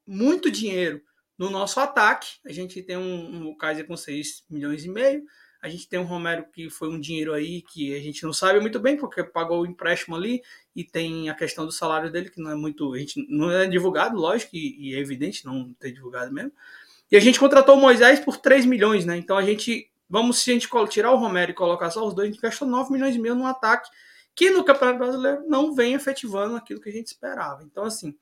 muito 0.07 0.51
dinheiro 0.51 1.01
no 1.39 1.49
nosso 1.49 1.81
ataque. 1.81 2.29
A 2.45 2.53
gente 2.53 2.83
tem 2.83 2.99
um, 2.99 3.49
um 3.49 3.57
Kaiser 3.57 3.87
com 3.87 3.97
6 3.97 4.45
milhões 4.51 4.85
e 4.85 4.91
meio. 4.91 5.23
A 5.61 5.69
gente 5.69 5.89
tem 5.89 5.99
um 5.99 6.05
Romero 6.05 6.47
que 6.53 6.71
foi 6.71 6.89
um 6.89 7.01
dinheiro 7.01 7.35
aí 7.35 7.63
que 7.63 7.95
a 7.95 8.01
gente 8.01 8.23
não 8.23 8.33
sabe 8.33 8.61
muito 8.61 8.79
bem, 8.79 8.97
porque 8.97 9.25
pagou 9.25 9.63
o 9.63 9.67
empréstimo 9.67 10.15
ali, 10.15 10.43
e 10.75 10.85
tem 10.85 11.29
a 11.29 11.35
questão 11.35 11.67
do 11.67 11.73
salário 11.73 12.11
dele, 12.11 12.31
que 12.31 12.41
não 12.41 12.51
é 12.53 12.55
muito. 12.55 12.95
A 12.95 12.99
gente 12.99 13.27
não 13.29 13.51
é 13.51 13.67
divulgado, 13.67 14.17
lógico, 14.17 14.55
e, 14.55 14.91
e 14.91 14.95
é 14.95 14.99
evidente 14.99 15.45
não 15.45 15.73
ter 15.75 15.91
divulgado 15.91 16.33
mesmo. 16.33 16.53
E 17.11 17.17
a 17.17 17.21
gente 17.21 17.41
contratou 17.41 17.77
o 17.77 17.81
Moisés 17.81 18.21
por 18.21 18.37
3 18.37 18.67
milhões, 18.67 19.05
né? 19.05 19.17
Então 19.17 19.37
a 19.37 19.43
gente. 19.43 19.91
Vamos, 20.11 20.39
se 20.39 20.51
a 20.51 20.55
gente 20.55 20.69
tirar 20.89 21.13
o 21.13 21.19
Romero 21.19 21.51
e 21.51 21.55
colocar 21.55 21.91
só 21.91 22.07
os 22.07 22.15
dois, 22.15 22.29
a 22.29 22.33
gente 22.33 22.41
gastou 22.41 22.67
9 22.67 22.91
milhões 22.91 23.15
e 23.15 23.19
meio 23.19 23.35
num 23.35 23.47
ataque 23.47 23.91
que 24.35 24.51
no 24.51 24.65
Campeonato 24.65 25.01
Brasileiro 25.01 25.45
não 25.49 25.75
vem 25.75 25.95
efetivando 25.95 26.57
aquilo 26.57 26.81
que 26.81 26.89
a 26.89 26.93
gente 26.93 27.09
esperava. 27.09 27.63
Então, 27.65 27.85
assim, 27.85 28.17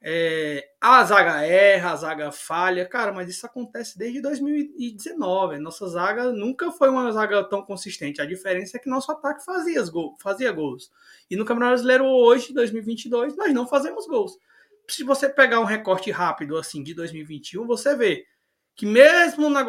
É, 0.00 0.68
a 0.80 1.02
zaga 1.04 1.42
erra, 1.42 1.92
a 1.92 1.96
zaga 1.96 2.32
falha. 2.32 2.86
Cara, 2.86 3.12
mas 3.12 3.28
isso 3.28 3.46
acontece 3.46 3.98
desde 3.98 4.20
2019. 4.20 5.58
Nossa 5.58 5.88
zaga 5.88 6.30
nunca 6.32 6.70
foi 6.70 6.88
uma 6.88 7.10
zaga 7.12 7.42
tão 7.44 7.62
consistente. 7.62 8.20
A 8.20 8.26
diferença 8.26 8.76
é 8.76 8.80
que 8.80 8.88
nosso 8.88 9.10
ataque 9.10 9.44
fazia, 9.44 9.82
gol, 9.90 10.14
fazia 10.20 10.52
gols. 10.52 10.90
E 11.30 11.36
no 11.36 11.44
Campeonato 11.44 11.72
Brasileiro 11.72 12.04
hoje, 12.04 12.52
2022, 12.52 13.36
nós 13.36 13.52
não 13.52 13.66
fazemos 13.66 14.06
gols. 14.06 14.38
Se 14.88 15.02
você 15.02 15.28
pegar 15.28 15.60
um 15.60 15.64
recorte 15.64 16.10
rápido 16.10 16.56
assim 16.56 16.82
de 16.82 16.94
2021, 16.94 17.66
você 17.66 17.96
vê 17.96 18.24
que 18.76 18.86
mesmo 18.86 19.48
na, 19.48 19.64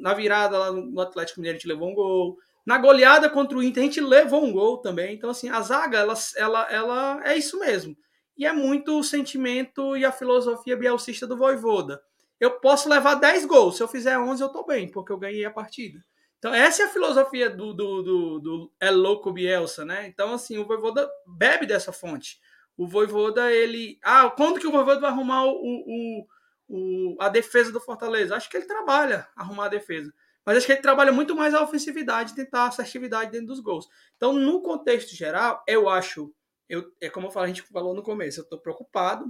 na 0.00 0.14
virada 0.14 0.58
lá 0.58 0.72
no 0.72 1.00
Atlético 1.00 1.38
Mineiro 1.38 1.56
a 1.56 1.58
gente 1.58 1.68
levou 1.68 1.90
um 1.90 1.94
gol. 1.94 2.38
Na 2.66 2.78
goleada 2.78 3.30
contra 3.30 3.56
o 3.56 3.62
Inter 3.62 3.82
a 3.82 3.86
gente 3.86 4.00
levou 4.00 4.44
um 4.44 4.52
gol 4.52 4.78
também. 4.78 5.14
Então 5.14 5.30
assim, 5.30 5.48
a 5.50 5.60
zaga 5.60 5.98
ela, 5.98 6.14
ela, 6.36 6.62
ela 6.70 7.20
é 7.24 7.36
isso 7.36 7.60
mesmo 7.60 7.96
e 8.38 8.46
é 8.46 8.52
muito 8.52 8.96
o 8.96 9.02
sentimento 9.02 9.96
e 9.96 10.04
a 10.04 10.12
filosofia 10.12 10.76
bielcista 10.76 11.26
do 11.26 11.36
Voivoda. 11.36 12.00
Eu 12.38 12.52
posso 12.60 12.88
levar 12.88 13.16
10 13.16 13.46
gols, 13.46 13.76
se 13.76 13.82
eu 13.82 13.88
fizer 13.88 14.16
11 14.16 14.40
eu 14.40 14.48
tô 14.48 14.64
bem, 14.64 14.88
porque 14.88 15.10
eu 15.10 15.18
ganhei 15.18 15.44
a 15.44 15.50
partida. 15.50 16.02
Então 16.38 16.54
essa 16.54 16.82
é 16.82 16.86
a 16.86 16.90
filosofia 16.90 17.50
do, 17.50 17.74
do, 17.74 18.02
do, 18.02 18.38
do 18.38 18.72
El 18.80 18.96
Louco 18.96 19.32
Bielsa, 19.32 19.84
né? 19.84 20.06
Então 20.06 20.32
assim, 20.32 20.56
o 20.56 20.64
Voivoda 20.64 21.10
bebe 21.26 21.66
dessa 21.66 21.92
fonte. 21.92 22.38
O 22.76 22.86
Voivoda, 22.86 23.50
ele... 23.50 23.98
Ah, 24.04 24.30
quando 24.30 24.60
que 24.60 24.66
o 24.68 24.70
Voivoda 24.70 25.00
vai 25.00 25.10
arrumar 25.10 25.46
o, 25.46 25.56
o, 25.56 26.26
o, 26.68 27.16
a 27.18 27.28
defesa 27.28 27.72
do 27.72 27.80
Fortaleza? 27.80 28.36
Acho 28.36 28.48
que 28.48 28.56
ele 28.56 28.66
trabalha 28.66 29.26
arrumar 29.34 29.64
a 29.64 29.70
defesa. 29.70 30.14
Mas 30.46 30.58
acho 30.58 30.66
que 30.66 30.72
ele 30.72 30.80
trabalha 30.80 31.10
muito 31.10 31.34
mais 31.34 31.52
a 31.54 31.62
ofensividade, 31.62 32.36
tentar 32.36 32.62
a 32.62 32.68
assertividade 32.68 33.32
dentro 33.32 33.48
dos 33.48 33.60
gols. 33.60 33.88
Então, 34.16 34.32
no 34.32 34.62
contexto 34.62 35.14
geral, 35.14 35.62
eu 35.66 35.88
acho 35.88 36.32
eu, 36.68 36.92
é 37.00 37.08
como 37.08 37.28
eu 37.28 37.30
falei, 37.30 37.50
a 37.50 37.54
gente 37.54 37.66
falou 37.66 37.94
no 37.94 38.02
começo, 38.02 38.40
eu 38.40 38.44
estou 38.44 38.58
preocupado, 38.58 39.24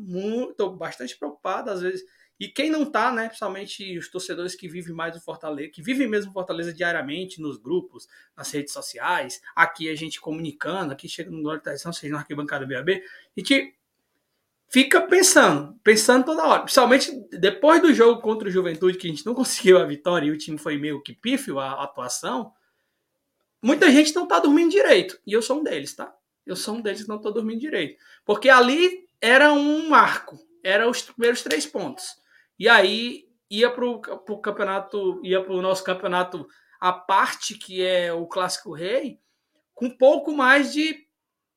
estou 0.50 0.76
bastante 0.76 1.16
preocupado, 1.16 1.70
às 1.70 1.80
vezes. 1.80 2.02
E 2.40 2.48
quem 2.48 2.70
não 2.70 2.84
está, 2.84 3.12
né, 3.12 3.26
principalmente 3.26 3.98
os 3.98 4.08
torcedores 4.08 4.54
que 4.54 4.68
vivem 4.68 4.94
mais 4.94 5.16
o 5.16 5.20
Fortaleza, 5.20 5.70
que 5.70 5.82
vivem 5.82 6.08
mesmo 6.08 6.32
Fortaleza 6.32 6.72
diariamente 6.72 7.40
nos 7.40 7.58
grupos, 7.58 8.08
nas 8.36 8.50
redes 8.50 8.72
sociais, 8.72 9.40
aqui 9.56 9.88
a 9.88 9.94
gente 9.94 10.20
comunicando, 10.20 10.92
aqui 10.92 11.08
chega 11.08 11.30
no 11.30 11.42
Glória 11.42 11.60
Tradição, 11.60 11.92
seja 11.92 12.12
na 12.12 12.20
arquibancada 12.20 12.66
BAB, 12.66 12.90
a 12.90 13.40
gente 13.40 13.74
fica 14.68 15.00
pensando, 15.00 15.78
pensando 15.82 16.26
toda 16.26 16.46
hora. 16.46 16.62
Principalmente 16.62 17.12
depois 17.30 17.82
do 17.82 17.92
jogo 17.92 18.20
contra 18.20 18.48
o 18.48 18.50
Juventude, 18.50 18.98
que 18.98 19.06
a 19.06 19.10
gente 19.10 19.26
não 19.26 19.34
conseguiu 19.34 19.78
a 19.78 19.84
vitória 19.84 20.26
e 20.26 20.30
o 20.30 20.38
time 20.38 20.58
foi 20.58 20.76
meio 20.76 21.02
que 21.02 21.14
pífio 21.14 21.58
a 21.58 21.82
atuação, 21.82 22.52
muita 23.60 23.90
gente 23.90 24.14
não 24.14 24.24
está 24.24 24.38
dormindo 24.38 24.70
direito. 24.70 25.18
E 25.26 25.32
eu 25.32 25.42
sou 25.42 25.60
um 25.60 25.64
deles, 25.64 25.94
tá? 25.94 26.14
Eu 26.48 26.56
sou 26.56 26.76
um 26.76 26.80
deles 26.80 27.06
não 27.06 27.16
estou 27.16 27.32
dormindo 27.32 27.60
direito. 27.60 27.98
Porque 28.24 28.48
ali 28.48 29.06
era 29.20 29.52
um 29.52 29.88
marco, 29.88 30.38
era 30.62 30.88
os 30.88 31.02
primeiros 31.02 31.42
três 31.42 31.66
pontos. 31.66 32.16
E 32.58 32.68
aí 32.68 33.28
ia 33.50 33.70
para 33.70 33.84
o 33.84 34.40
campeonato, 34.40 35.20
ia 35.24 35.42
para 35.42 35.52
o 35.52 35.62
nosso 35.62 35.84
campeonato 35.84 36.46
a 36.80 36.92
parte 36.92 37.54
que 37.54 37.84
é 37.84 38.12
o 38.12 38.26
Clássico 38.26 38.72
Rei, 38.72 39.20
com 39.74 39.86
um 39.86 39.96
pouco 39.96 40.32
mais 40.32 40.72
de 40.72 41.06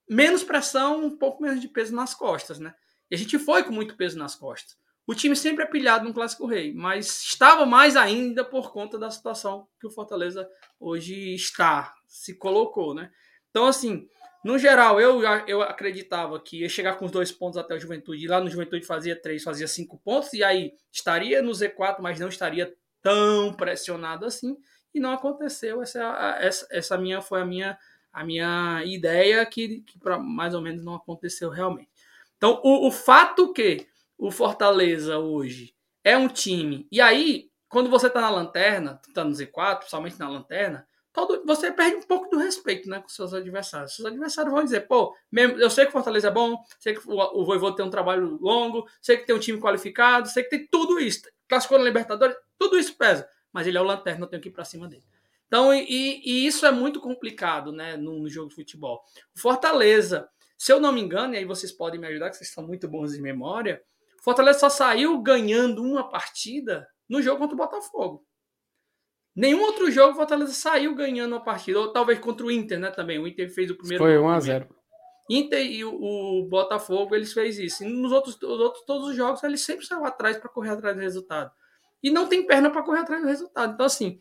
menos 0.10 0.44
pressão, 0.44 1.06
um 1.06 1.18
pouco 1.18 1.42
menos 1.42 1.62
de 1.62 1.68
peso 1.68 1.96
nas 1.96 2.14
costas, 2.14 2.60
né? 2.60 2.74
E 3.10 3.16
a 3.16 3.18
gente 3.18 3.38
foi 3.40 3.64
com 3.64 3.72
muito 3.72 3.96
peso 3.96 4.18
nas 4.18 4.36
costas. 4.36 4.78
O 5.08 5.16
time 5.16 5.36
sempre 5.36 5.64
é 5.64 5.68
pilhado 5.68 6.06
no 6.06 6.14
Clássico 6.14 6.46
Rei, 6.46 6.74
mas 6.74 7.24
estava 7.24 7.66
mais 7.66 7.96
ainda 7.96 8.46
por 8.46 8.72
conta 8.72 8.98
da 8.98 9.10
situação 9.10 9.68
que 9.80 9.88
o 9.88 9.92
Fortaleza 9.92 10.50
hoje 10.80 11.34
está, 11.34 11.94
se 12.08 12.38
colocou, 12.38 12.94
né? 12.94 13.12
Então, 13.50 13.66
assim, 13.66 14.08
no 14.44 14.58
geral, 14.58 15.00
eu, 15.00 15.22
eu 15.48 15.62
acreditava 15.62 16.40
que 16.40 16.62
ia 16.62 16.70
chegar 16.70 16.96
com 16.96 17.06
os 17.06 17.12
dois 17.12 17.32
pontos 17.32 17.58
até 17.58 17.76
o 17.76 17.80
Juventude. 17.80 18.26
E 18.26 18.28
lá 18.28 18.40
no 18.40 18.50
Juventude 18.50 18.86
fazia 18.86 19.16
três, 19.16 19.44
fazia 19.44 19.68
cinco 19.68 20.00
pontos. 20.00 20.34
E 20.34 20.44
aí 20.44 20.74
estaria 20.92 21.42
no 21.42 21.52
Z4, 21.52 21.98
mas 22.00 22.20
não 22.20 22.28
estaria 22.28 22.74
tão 23.02 23.54
pressionado 23.54 24.26
assim. 24.26 24.58
E 24.94 25.00
não 25.00 25.12
aconteceu. 25.12 25.82
Essa, 25.84 26.38
essa, 26.42 26.68
essa 26.72 26.98
minha 26.98 27.22
foi 27.22 27.42
a 27.42 27.46
minha, 27.46 27.78
a 28.12 28.24
minha 28.24 28.84
ideia, 28.84 29.46
que, 29.46 29.82
que 29.82 30.00
pra, 30.00 30.18
mais 30.18 30.56
ou 30.56 30.62
menos 30.62 30.84
não 30.84 30.96
aconteceu 30.96 31.50
realmente. 31.50 31.90
Então, 32.36 32.60
o, 32.64 32.88
o 32.88 32.92
fato 32.92 33.54
que 33.54 33.88
o 34.18 34.32
Fortaleza 34.32 35.20
hoje 35.20 35.76
é 36.04 36.18
um 36.18 36.28
time. 36.28 36.88
E 36.92 37.00
aí, 37.00 37.52
quando 37.70 37.92
você 37.92 38.08
está 38.08 38.22
na 38.22 38.30
lanterna, 38.32 39.00
está 39.08 39.24
no 39.24 39.32
Z4, 39.32 39.78
principalmente 39.78 40.20
na 40.20 40.28
lanterna, 40.28 40.88
todo, 41.14 41.44
você 41.46 41.72
perde 41.72 41.98
um 41.98 42.02
pouco 42.02 42.30
do 42.30 42.38
respeito 42.38 42.90
né, 42.90 43.00
com 43.00 43.10
seus 43.10 43.34
adversários. 43.34 43.96
Seus 43.96 44.06
adversários 44.06 44.54
vão 44.54 44.64
dizer, 44.64 44.88
pô, 44.88 45.16
mesmo, 45.32 45.60
eu 45.60 45.70
sei 45.70 45.86
que 45.86 45.90
o 45.90 45.94
Fortaleza 45.94 46.28
é 46.28 46.32
bom, 46.32 46.58
sei 46.80 46.94
que 46.94 47.08
o, 47.08 47.14
o 47.14 47.46
Voivô 47.46 47.72
tem 47.72 47.86
um 47.86 47.90
trabalho 47.90 48.38
longo, 48.42 48.88
sei 49.02 49.18
que 49.18 49.26
tem 49.26 49.36
um 49.36 49.40
time 49.40 49.60
qualificado, 49.60 50.30
sei 50.30 50.44
que 50.44 50.50
tem 50.50 50.68
tudo 50.68 51.00
isso. 51.00 51.24
Classificou 51.48 51.80
na 51.80 51.86
Libertadores, 51.86 52.36
tudo 52.58 52.78
isso 52.78 52.96
pesa. 52.98 53.28
Mas 53.52 53.68
ele 53.68 53.78
é 53.78 53.82
o 53.82 53.86
lanterna, 53.86 54.24
eu 54.24 54.30
tenho 54.30 54.42
que 54.42 54.50
ir 54.50 54.54
para 54.54 54.64
cima 54.64 54.88
dele. 54.88 55.04
Então, 55.48 55.74
e, 55.74 56.22
e, 56.24 56.48
isso 56.48 56.66
é 56.66 56.72
muito 56.72 57.02
complicado 57.02 57.74
né, 57.74 57.98
no, 57.98 58.20
no, 58.20 58.30
jogo 58.30 58.48
de 58.48 58.56
futebol. 58.56 59.04
O 59.36 59.40
Fortaleza, 59.40 60.30
se 60.58 60.72
eu 60.72 60.80
não 60.80 60.94
me 60.94 61.02
engano, 61.02 61.34
e 61.34 61.40
aí 61.40 61.46
vocês 61.46 61.74
podem 61.74 62.00
me 62.00 62.08
ajudar, 62.08 62.30
que 62.30 62.38
vocês 62.38 62.52
são 62.52 62.66
muito 62.66 62.88
bons 62.88 63.12
de 63.12 63.22
memória, 63.22 63.84
Fortaleza 64.22 64.60
só 64.60 64.70
saiu 64.70 65.22
ganhando 65.22 65.84
uma 65.84 66.08
partida 66.08 66.88
no 67.10 67.22
jogo 67.22 67.40
contra 67.40 67.56
o 67.56 67.58
Botafogo. 67.58 68.26
Nenhum 69.36 69.62
outro 69.62 69.90
jogo 69.90 70.12
o 70.12 70.16
Fortaleza 70.16 70.54
saiu 70.54 70.94
ganhando 70.94 71.36
a 71.36 71.40
partida, 71.40 71.80
ou 71.80 71.92
talvez 71.92 72.20
contra 72.20 72.46
o 72.46 72.52
Inter, 72.52 72.80
né, 72.80 72.92
também. 72.92 73.18
O 73.18 73.28
Inter 73.28 73.50
fez 73.50 73.72
o 73.72 73.76
primeiro. 73.76 74.04
Foi 74.04 74.18
1 74.18 74.30
a 74.30 74.40
0. 74.40 74.76
Inter 75.30 75.66
e 75.66 75.86
o, 75.86 75.94
o, 75.94 76.48
Botafogo, 76.50 77.16
eles 77.16 77.32
fez 77.32 77.58
isso. 77.58 77.84
E 77.84 77.88
nos 77.88 78.12
outros, 78.12 78.36
os 78.36 78.60
outros 78.60 78.84
todos 78.86 79.10
os 79.10 79.16
jogos, 79.16 79.42
eles 79.44 79.62
sempre 79.62 79.86
saiu 79.86 80.04
atrás 80.04 80.38
para 80.38 80.50
correr 80.50 80.72
atrás 80.72 80.96
do 80.96 81.02
resultado. 81.02 81.52
E 82.04 82.10
não 82.10 82.28
tem 82.28 82.46
perna 82.46 82.70
para 82.70 82.84
correr 82.84 83.00
atrás 83.00 83.22
do 83.22 83.28
resultado. 83.28 83.74
Então, 83.74 83.86
assim, 83.86 84.20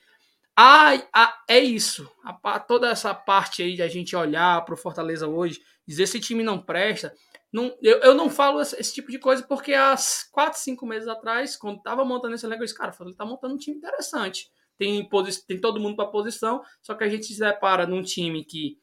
a, 0.57 0.93
a, 1.13 1.43
é 1.49 1.59
isso. 1.59 2.09
A, 2.23 2.61
toda 2.61 2.89
essa 2.89 3.13
parte 3.13 3.63
aí 3.63 3.75
de 3.75 3.83
a 3.83 3.89
gente 3.89 4.15
olhar 4.15 4.65
para 4.65 4.75
o 4.75 4.79
Fortaleza 4.79 5.27
hoje, 5.27 5.61
dizer 5.85 6.07
se 6.07 6.19
esse 6.19 6.27
time 6.29 6.45
não 6.45 6.61
presta. 6.61 7.13
Não, 7.53 7.77
eu, 7.83 7.99
eu 7.99 8.15
não 8.15 8.31
falo 8.31 8.61
esse, 8.61 8.79
esse, 8.79 8.95
tipo 8.95 9.11
de 9.11 9.19
coisa 9.19 9.43
porque 9.43 9.75
há 9.75 9.97
4, 10.31 10.61
5 10.61 10.87
meses 10.87 11.09
atrás, 11.09 11.57
quando 11.57 11.79
estava 11.79 12.05
montando 12.05 12.37
esse 12.37 12.47
elenco, 12.47 12.63
eu 12.63 12.67
disse, 12.67 12.79
cara, 12.79 12.95
ele 13.01 13.11
está 13.11 13.25
montando 13.25 13.55
um 13.55 13.59
time 13.59 13.77
interessante 13.77 14.49
tem, 14.81 15.07
tem 15.47 15.61
todo 15.61 15.79
mundo 15.79 15.95
para 15.95 16.07
posição, 16.07 16.63
só 16.81 16.95
que 16.95 17.05
a 17.05 17.09
gente 17.09 17.27
se 17.27 17.39
depara 17.39 17.87
num 17.87 18.03
time 18.03 18.43
que 18.43 18.79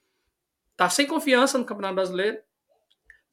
tá 0.75 0.87
sem 0.91 1.07
confiança 1.07 1.57
no 1.57 1.65
Campeonato 1.65 1.95
Brasileiro, 1.95 2.37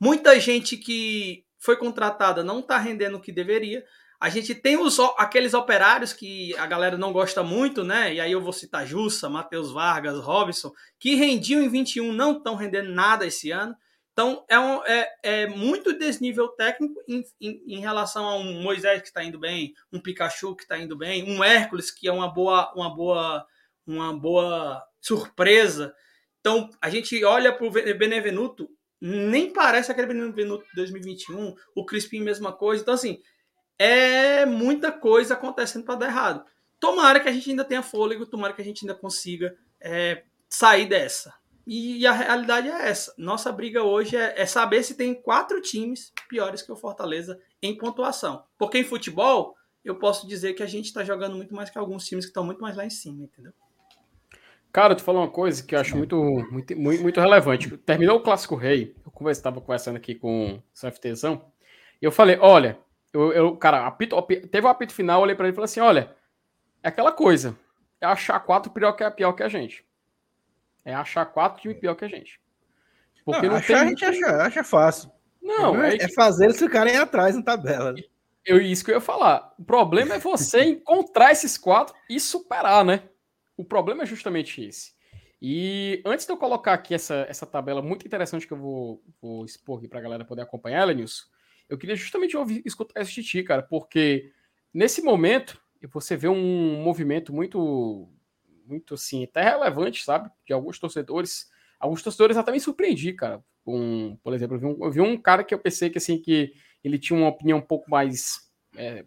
muita 0.01 0.41
gente 0.41 0.79
que 0.79 1.45
foi 1.59 1.77
contratada 1.77 2.43
não 2.43 2.61
está 2.61 2.79
rendendo 2.79 3.19
o 3.19 3.21
que 3.21 3.31
deveria. 3.31 3.85
A 4.19 4.31
gente 4.31 4.55
tem 4.55 4.79
os, 4.79 4.99
aqueles 5.19 5.53
operários 5.53 6.15
que 6.15 6.57
a 6.57 6.67
galera 6.67 6.97
não 6.97 7.13
gosta 7.13 7.43
muito, 7.43 7.85
né? 7.85 8.15
E 8.15 8.21
aí 8.21 8.33
eu 8.33 8.41
vou 8.41 8.53
citar 8.53 8.87
Jussa, 8.87 9.29
Matheus 9.29 9.71
Vargas, 9.71 10.19
Robson, 10.19 10.73
que 10.99 11.17
rendiam 11.17 11.63
em 11.63 11.69
21, 11.69 12.13
não 12.13 12.39
estão 12.39 12.55
rendendo 12.55 12.91
nada 12.91 13.27
esse 13.27 13.51
ano. 13.51 13.77
Então, 14.15 14.45
é, 14.49 14.57
um, 14.57 14.85
é, 14.87 15.13
é 15.25 15.47
muito 15.49 15.93
desnível 15.99 16.47
técnico 16.47 17.03
em, 17.09 17.25
em, 17.41 17.63
em, 17.67 17.81
relação 17.81 18.25
a 18.29 18.37
um 18.37 18.63
Moisés 18.63 19.03
que 19.03 19.09
está 19.09 19.25
indo 19.25 19.41
bem, 19.41 19.75
um 19.93 20.01
Pikachu 20.01 20.55
que 20.55 20.63
está 20.63 20.79
indo 20.79 20.97
bem, 20.97 21.29
um 21.29 21.43
Hércules 21.43 21.91
que 21.91 22.07
é 22.07 22.13
uma 22.13 22.33
boa, 22.33 22.73
uma 22.77 22.95
boa, 22.95 23.45
uma 23.85 24.17
boa 24.17 24.81
surpresa. 25.01 25.93
Então, 26.39 26.71
a 26.81 26.89
gente 26.89 27.25
olha 27.25 27.53
para 27.53 27.67
o 27.67 27.71
Benevenuto, 27.71 28.71
nem 29.01 29.53
parece 29.53 29.91
aquele 29.91 30.07
Benevenuto 30.07 30.65
de 30.65 30.77
2021, 30.77 31.53
o 31.75 31.85
Crispim, 31.85 32.21
mesma 32.21 32.53
coisa. 32.53 32.83
Então, 32.83 32.95
assim, 32.95 33.21
é 33.77 34.47
muita 34.47 34.93
coisa 34.93 35.35
acontecendo 35.35 35.85
para 35.85 35.97
dar 35.97 36.07
errado. 36.07 36.45
Tomara 36.79 37.19
que 37.19 37.29
a 37.29 37.33
gente 37.33 37.51
ainda 37.51 37.65
tenha 37.65 37.83
fôlego, 37.83 38.27
tomara 38.27 38.53
que 38.53 38.63
a 38.63 38.65
gente 38.65 38.85
ainda 38.85 38.95
consiga 38.95 39.57
é, 39.81 40.23
sair 40.49 40.87
dessa. 40.87 41.35
E 41.67 42.07
a 42.07 42.13
realidade 42.13 42.69
é 42.69 42.89
essa. 42.89 43.15
Nossa 43.17 43.51
briga 43.51 43.83
hoje 43.83 44.17
é, 44.17 44.35
é, 44.41 44.47
saber 44.47 44.83
se 44.83 44.95
tem 44.95 45.15
quatro 45.15 45.61
times 45.63 46.13
piores 46.29 46.61
que 46.61 46.71
o 46.71 46.77
Fortaleza 46.77 47.41
em 47.63 47.77
pontuação. 47.77 48.45
Porque 48.59 48.79
em 48.79 48.85
futebol, 48.85 49.57
eu 49.83 49.99
posso 49.99 50.29
dizer 50.29 50.53
que 50.53 50.63
a 50.63 50.67
gente 50.67 50.87
está 50.87 51.03
jogando 51.03 51.37
muito 51.37 51.55
mais 51.55 51.71
que 51.71 51.79
alguns 51.79 52.07
times 52.07 52.27
que 52.27 52.31
estão 52.31 52.45
muito 52.45 52.61
mais 52.61 52.77
lá 52.77 52.85
em 52.85 52.91
cima, 52.91 53.25
entendeu? 53.25 53.53
Cara, 54.71 54.93
eu 54.93 54.97
te 54.97 55.03
falar 55.03 55.21
uma 55.21 55.31
coisa 55.31 55.63
que 55.63 55.75
eu 55.75 55.81
acho 55.81 55.97
muito, 55.97 56.17
muito, 56.51 56.77
muito, 56.77 57.03
muito 57.03 57.21
relevante. 57.21 57.77
Terminou 57.79 58.19
o 58.19 58.23
Clássico 58.23 58.57
Rei, 58.57 58.95
eu 59.07 59.31
estava 59.31 59.61
conversando 59.61 59.97
aqui 59.97 60.17
com 60.17 60.55
o 60.57 60.63
CFTzão, 60.75 61.45
e 62.03 62.05
eu 62.05 62.11
falei, 62.11 62.37
olha, 62.41 62.77
eu, 63.13 63.33
eu 63.33 63.57
cara, 63.57 63.87
apito, 63.87 64.21
teve 64.23 64.67
o 64.67 64.69
um 64.69 64.73
apito 64.73 64.93
final, 64.93 65.21
eu 65.21 65.23
olhei 65.23 65.37
para 65.37 65.47
ele 65.47 65.53
e 65.53 65.55
falei 65.55 65.67
assim, 65.67 65.79
olha, 65.79 66.15
é 66.83 66.89
aquela 66.89 67.13
coisa, 67.13 67.57
é 68.01 68.07
achar 68.07 68.41
quatro 68.41 68.73
pior 68.73 68.93
que, 68.93 69.09
pior 69.13 69.33
que 69.33 69.45
a 69.45 69.49
gente. 69.49 69.85
É 70.85 70.95
achar 70.95 71.25
quatro 71.27 71.63
times 71.63 71.79
pior 71.79 71.95
que 71.95 72.05
a 72.05 72.09
gente. 72.09 72.41
Porque 73.25 73.43
não, 73.43 73.51
não 73.51 73.57
achar, 73.57 73.79
tem... 73.79 73.83
a 73.83 73.87
gente 73.87 74.05
acha, 74.05 74.43
acha 74.43 74.65
fácil. 74.65 75.11
Não, 75.41 75.83
é, 75.83 75.97
é 75.97 76.09
fazer 76.09 76.47
eles 76.47 76.59
ficarem 76.59 76.97
atrás 76.97 77.37
na 77.37 77.43
tabela. 77.43 77.95
Eu, 78.45 78.61
isso 78.61 78.85
que 78.85 78.91
eu 78.91 78.97
ia 78.97 79.01
falar. 79.01 79.55
O 79.59 79.65
problema 79.65 80.15
é 80.15 80.19
você 80.19 80.63
encontrar 80.65 81.33
esses 81.33 81.57
quatro 81.57 81.95
e 82.09 82.21
superar, 82.21 82.85
né? 82.85 83.09
O 83.57 83.65
problema 83.65 84.03
é 84.03 84.07
justamente 84.07 84.63
esse. 84.63 84.93
E 85.41 86.03
antes 86.05 86.25
de 86.25 86.33
eu 86.33 86.37
colocar 86.37 86.73
aqui 86.73 86.95
essa, 86.95 87.27
essa 87.29 87.45
tabela 87.45 87.83
muito 87.83 88.07
interessante 88.07 88.47
que 88.47 88.53
eu 88.53 88.59
vou, 88.59 89.05
vou 89.21 89.45
expor 89.45 89.79
aqui 89.79 89.89
para 89.89 89.99
a 89.99 90.03
galera 90.03 90.25
poder 90.25 90.43
acompanhar, 90.43 90.81
ela, 90.81 90.95
Nilson, 90.95 91.25
Eu 91.69 91.77
queria 91.77 91.97
justamente 91.97 92.37
ouvir, 92.37 92.63
escutar 92.65 93.03
esse 93.03 93.13
Titi, 93.13 93.43
cara, 93.43 93.63
porque 93.63 94.33
nesse 94.73 95.03
momento 95.03 95.61
você 95.93 96.17
vê 96.17 96.29
um 96.29 96.83
movimento 96.83 97.31
muito, 97.31 98.09
muito 98.67 98.95
assim, 98.95 99.25
até 99.25 99.43
relevante, 99.43 100.05
sabe? 100.05 100.31
De 100.47 100.53
alguns 100.53 100.79
torcedores. 100.79 101.51
Alguns 101.79 102.03
torcedores 102.03 102.37
até 102.37 102.53
me 102.53 102.61
surpreendi, 102.61 103.13
cara. 103.13 103.45
Com, 103.65 104.19
por 104.23 104.35
exemplo, 104.35 104.57
eu 104.57 104.61
vi, 104.61 104.67
um, 104.67 104.85
eu 104.85 104.91
vi 104.91 105.01
um 105.01 105.17
cara 105.17 105.45
que 105.45 105.55
eu 105.55 105.59
pensei 105.59 105.91
que 105.91 105.99
assim 105.99 106.19
que 106.19 106.55
ele 106.83 106.99
tinha 106.99 107.19
uma 107.19 107.29
opinião 107.29 107.59
um 107.59 107.63
pouco 107.63 107.91
mais 107.91 108.51
é, 108.77 109.05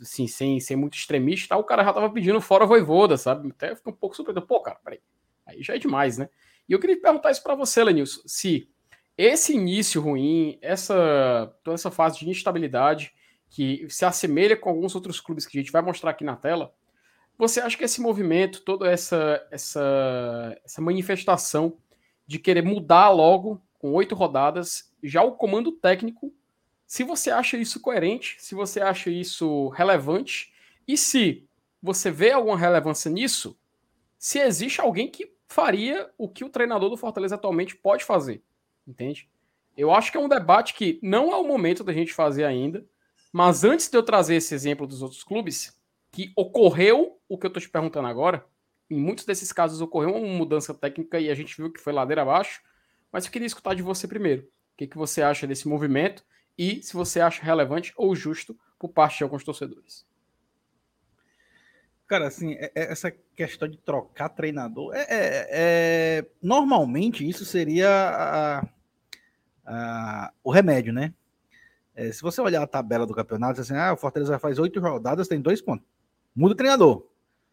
assim, 0.00 0.26
sem 0.26 0.58
ser 0.60 0.76
muito 0.76 0.96
extremista, 0.96 1.56
o 1.56 1.64
cara 1.64 1.84
já 1.84 1.92
tava 1.92 2.10
pedindo 2.10 2.40
fora 2.40 2.66
voivoda, 2.66 3.16
sabe? 3.16 3.48
Até 3.50 3.74
fica 3.76 3.90
um 3.90 3.94
pouco 3.94 4.16
surpreso. 4.16 4.42
Pô, 4.42 4.60
cara, 4.60 4.78
peraí. 4.84 5.00
Aí 5.46 5.62
já 5.62 5.74
é 5.74 5.78
demais, 5.78 6.18
né? 6.18 6.28
E 6.68 6.72
eu 6.72 6.80
queria 6.80 7.00
perguntar 7.00 7.30
isso 7.30 7.42
para 7.42 7.54
você, 7.54 7.82
Lenilson, 7.82 8.22
se 8.26 8.68
esse 9.16 9.54
início 9.54 10.00
ruim, 10.00 10.58
essa 10.60 11.54
toda 11.62 11.74
essa 11.74 11.90
fase 11.90 12.18
de 12.18 12.30
instabilidade 12.30 13.12
que 13.50 13.86
se 13.90 14.04
assemelha 14.04 14.56
com 14.56 14.70
alguns 14.70 14.94
outros 14.94 15.20
clubes 15.20 15.44
que 15.44 15.58
a 15.58 15.60
gente 15.60 15.72
vai 15.72 15.82
mostrar 15.82 16.10
aqui 16.10 16.24
na 16.24 16.36
tela, 16.36 16.72
você 17.38 17.60
acha 17.60 17.76
que 17.76 17.84
esse 17.84 18.00
movimento, 18.00 18.60
toda 18.60 18.90
essa 18.90 19.46
essa 19.50 20.58
essa 20.64 20.80
manifestação 20.80 21.76
de 22.26 22.38
querer 22.38 22.62
mudar 22.62 23.10
logo 23.10 23.60
com 23.78 23.92
oito 23.92 24.14
rodadas, 24.14 24.92
já 25.02 25.22
o 25.22 25.32
comando 25.32 25.72
técnico, 25.72 26.32
se 26.86 27.02
você 27.02 27.30
acha 27.30 27.56
isso 27.56 27.80
coerente, 27.80 28.36
se 28.38 28.54
você 28.54 28.80
acha 28.80 29.10
isso 29.10 29.68
relevante 29.68 30.52
e 30.86 30.96
se 30.96 31.46
você 31.82 32.10
vê 32.10 32.30
alguma 32.30 32.56
relevância 32.56 33.10
nisso, 33.10 33.58
se 34.18 34.38
existe 34.38 34.80
alguém 34.80 35.10
que 35.10 35.32
faria 35.48 36.10
o 36.16 36.28
que 36.28 36.44
o 36.44 36.48
treinador 36.48 36.88
do 36.88 36.96
Fortaleza 36.96 37.34
atualmente 37.34 37.76
pode 37.76 38.04
fazer. 38.04 38.42
Entende? 38.86 39.28
Eu 39.76 39.92
acho 39.92 40.10
que 40.12 40.16
é 40.16 40.20
um 40.20 40.28
debate 40.28 40.74
que 40.74 40.98
não 41.02 41.32
é 41.32 41.36
o 41.36 41.46
momento 41.46 41.82
da 41.82 41.92
gente 41.92 42.12
fazer 42.12 42.44
ainda, 42.44 42.84
mas 43.32 43.64
antes 43.64 43.88
de 43.88 43.96
eu 43.96 44.02
trazer 44.02 44.36
esse 44.36 44.54
exemplo 44.54 44.86
dos 44.86 45.02
outros 45.02 45.24
clubes, 45.24 45.76
que 46.12 46.30
ocorreu 46.36 47.18
o 47.28 47.38
que 47.38 47.46
eu 47.46 47.48
estou 47.48 47.60
te 47.60 47.68
perguntando 47.68 48.06
agora, 48.06 48.44
em 48.90 49.00
muitos 49.00 49.24
desses 49.24 49.50
casos 49.52 49.80
ocorreu 49.80 50.14
uma 50.14 50.36
mudança 50.36 50.74
técnica 50.74 51.18
e 51.18 51.30
a 51.30 51.34
gente 51.34 51.56
viu 51.56 51.72
que 51.72 51.80
foi 51.80 51.92
ladeira 51.92 52.20
abaixo, 52.20 52.60
mas 53.10 53.24
eu 53.24 53.32
queria 53.32 53.46
escutar 53.46 53.74
de 53.74 53.82
você 53.82 54.06
primeiro. 54.06 54.42
O 54.42 54.76
que, 54.76 54.86
que 54.86 54.98
você 54.98 55.22
acha 55.22 55.46
desse 55.46 55.66
movimento 55.66 56.22
e 56.56 56.82
se 56.82 56.92
você 56.92 57.20
acha 57.20 57.42
relevante 57.42 57.92
ou 57.96 58.14
justo 58.14 58.56
por 58.78 58.90
parte 58.90 59.18
de 59.18 59.24
alguns 59.24 59.42
torcedores? 59.42 60.06
Cara, 62.06 62.26
assim, 62.26 62.52
é, 62.52 62.70
é, 62.74 62.92
essa 62.92 63.10
questão 63.34 63.66
de 63.66 63.78
trocar 63.78 64.28
treinador, 64.28 64.94
é, 64.94 65.06
é, 65.08 65.48
é 65.50 66.26
normalmente 66.42 67.26
isso 67.26 67.46
seria 67.46 67.88
a, 67.88 68.68
a, 69.64 70.32
o 70.44 70.50
remédio, 70.50 70.92
né? 70.92 71.14
É, 71.94 72.10
se 72.12 72.20
você 72.20 72.40
olhar 72.40 72.62
a 72.62 72.66
tabela 72.66 73.06
do 73.06 73.14
campeonato, 73.14 73.60
assim, 73.60 73.74
ah, 73.74 73.92
o 73.94 73.96
Fortaleza 73.96 74.38
faz 74.38 74.58
oito 74.58 74.80
rodadas, 74.80 75.28
tem 75.28 75.40
dois 75.40 75.62
pontos. 75.62 75.86
Muda 76.34 76.54
o 76.54 76.56
treinador. 76.56 77.06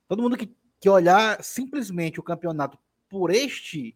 Todo 0.08 0.22
mundo 0.22 0.38
que, 0.38 0.56
que 0.80 0.90
olhar 0.90 1.44
simplesmente 1.44 2.20
o 2.20 2.24
campeonato 2.24 2.78
por 3.10 3.32
este 3.32 3.96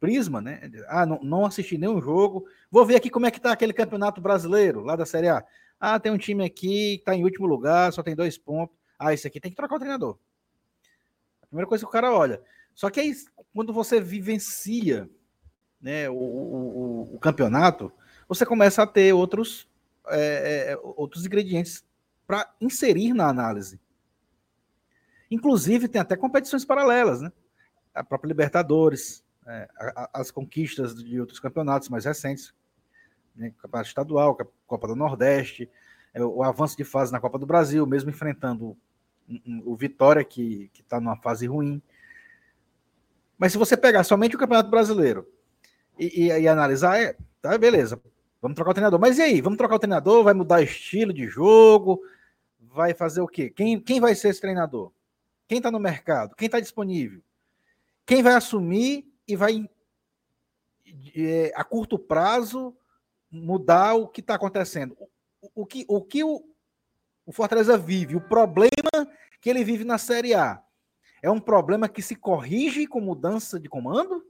prisma, 0.00 0.40
né? 0.40 0.70
Ah, 0.88 1.06
não, 1.06 1.20
não 1.22 1.46
assisti 1.46 1.78
nenhum 1.78 2.00
jogo. 2.00 2.46
Vou 2.70 2.84
ver 2.84 2.96
aqui 2.96 3.10
como 3.10 3.26
é 3.26 3.30
que 3.30 3.40
tá 3.40 3.52
aquele 3.52 3.72
campeonato 3.72 4.20
brasileiro 4.20 4.82
lá 4.82 4.96
da 4.96 5.06
Série 5.06 5.28
A. 5.28 5.44
Ah, 5.78 6.00
tem 6.00 6.12
um 6.12 6.18
time 6.18 6.44
aqui 6.44 6.98
que 6.98 7.04
tá 7.04 7.14
em 7.14 7.24
último 7.24 7.46
lugar, 7.46 7.92
só 7.92 8.02
tem 8.02 8.14
dois 8.14 8.38
pontos. 8.38 8.76
Ah, 8.98 9.12
esse 9.12 9.26
aqui 9.26 9.40
tem 9.40 9.50
que 9.50 9.56
trocar 9.56 9.76
o 9.76 9.78
treinador. 9.78 10.18
A 11.42 11.46
primeira 11.46 11.68
coisa 11.68 11.84
que 11.84 11.88
o 11.88 11.92
cara 11.92 12.12
olha. 12.12 12.42
Só 12.74 12.90
que 12.90 13.00
aí, 13.00 13.14
quando 13.54 13.72
você 13.72 14.00
vivencia 14.00 15.08
né, 15.80 16.08
o, 16.08 16.14
o, 16.14 17.14
o 17.14 17.18
campeonato, 17.18 17.92
você 18.28 18.44
começa 18.44 18.82
a 18.82 18.86
ter 18.86 19.12
outros, 19.12 19.68
é, 20.08 20.72
é 20.72 20.78
outros 20.82 21.24
ingredientes 21.24 21.85
para 22.26 22.52
inserir 22.60 23.12
na 23.14 23.28
análise. 23.28 23.80
Inclusive, 25.30 25.88
tem 25.88 26.00
até 26.00 26.16
competições 26.16 26.64
paralelas, 26.64 27.20
né? 27.20 27.32
A 27.94 28.04
própria 28.04 28.28
Libertadores, 28.28 29.24
é, 29.46 29.68
as 30.12 30.30
conquistas 30.30 30.94
de 31.02 31.20
outros 31.20 31.40
campeonatos 31.40 31.88
mais 31.88 32.04
recentes, 32.04 32.54
né? 33.34 33.52
Campeonato 33.58 33.88
Estadual, 33.88 34.36
Copa 34.66 34.88
do 34.88 34.96
Nordeste, 34.96 35.70
é, 36.14 36.24
o 36.24 36.42
avanço 36.42 36.76
de 36.76 36.84
fase 36.84 37.12
na 37.12 37.20
Copa 37.20 37.38
do 37.38 37.46
Brasil, 37.46 37.86
mesmo 37.86 38.10
enfrentando 38.10 38.76
o 39.64 39.76
Vitória, 39.76 40.24
que 40.24 40.70
está 40.74 41.00
numa 41.00 41.16
fase 41.16 41.46
ruim. 41.46 41.82
Mas 43.36 43.52
se 43.52 43.58
você 43.58 43.76
pegar 43.76 44.04
somente 44.04 44.36
o 44.36 44.38
Campeonato 44.38 44.70
Brasileiro 44.70 45.26
e, 45.98 46.26
e, 46.26 46.26
e, 46.28 46.48
analisar, 46.48 47.00
é, 47.00 47.16
tá, 47.42 47.58
beleza, 47.58 48.00
vamos 48.40 48.54
trocar 48.54 48.70
o 48.70 48.74
treinador. 48.74 49.00
Mas 49.00 49.18
e 49.18 49.22
aí? 49.22 49.40
Vamos 49.40 49.58
trocar 49.58 49.74
o 49.74 49.78
treinador? 49.80 50.22
Vai 50.24 50.32
mudar 50.32 50.62
estilo 50.62 51.12
de 51.12 51.26
jogo? 51.26 52.00
Vai 52.76 52.92
fazer 52.92 53.22
o 53.22 53.26
quê? 53.26 53.48
Quem, 53.48 53.80
quem 53.80 53.98
vai 53.98 54.14
ser 54.14 54.28
esse 54.28 54.40
treinador? 54.40 54.92
Quem 55.48 55.56
está 55.56 55.70
no 55.70 55.80
mercado? 55.80 56.36
Quem 56.36 56.44
está 56.44 56.60
disponível? 56.60 57.22
Quem 58.04 58.22
vai 58.22 58.34
assumir 58.34 59.10
e 59.26 59.34
vai, 59.34 59.66
é, 61.16 61.54
a 61.56 61.64
curto 61.64 61.98
prazo, 61.98 62.76
mudar 63.30 63.94
o 63.94 64.06
que 64.06 64.20
está 64.20 64.34
acontecendo? 64.34 64.94
O, 65.40 65.62
o, 65.62 65.66
que, 65.66 65.86
o 65.88 66.02
que 66.02 66.22
o, 66.22 66.46
o 67.24 67.32
Fortaleza 67.32 67.78
vive, 67.78 68.14
o 68.14 68.20
problema 68.20 68.68
que 69.40 69.48
ele 69.48 69.64
vive 69.64 69.82
na 69.82 69.96
Série 69.96 70.34
A, 70.34 70.62
é 71.22 71.30
um 71.30 71.40
problema 71.40 71.88
que 71.88 72.02
se 72.02 72.14
corrige 72.14 72.86
com 72.86 73.00
mudança 73.00 73.58
de 73.58 73.70
comando? 73.70 74.22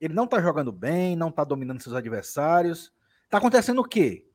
Ele 0.00 0.14
não 0.14 0.24
está 0.24 0.42
jogando 0.42 0.72
bem, 0.72 1.14
não 1.14 1.28
está 1.28 1.44
dominando 1.44 1.80
seus 1.80 1.94
adversários. 1.94 2.92
Está 3.22 3.38
acontecendo 3.38 3.82
o 3.82 3.88
quê? 3.88 4.26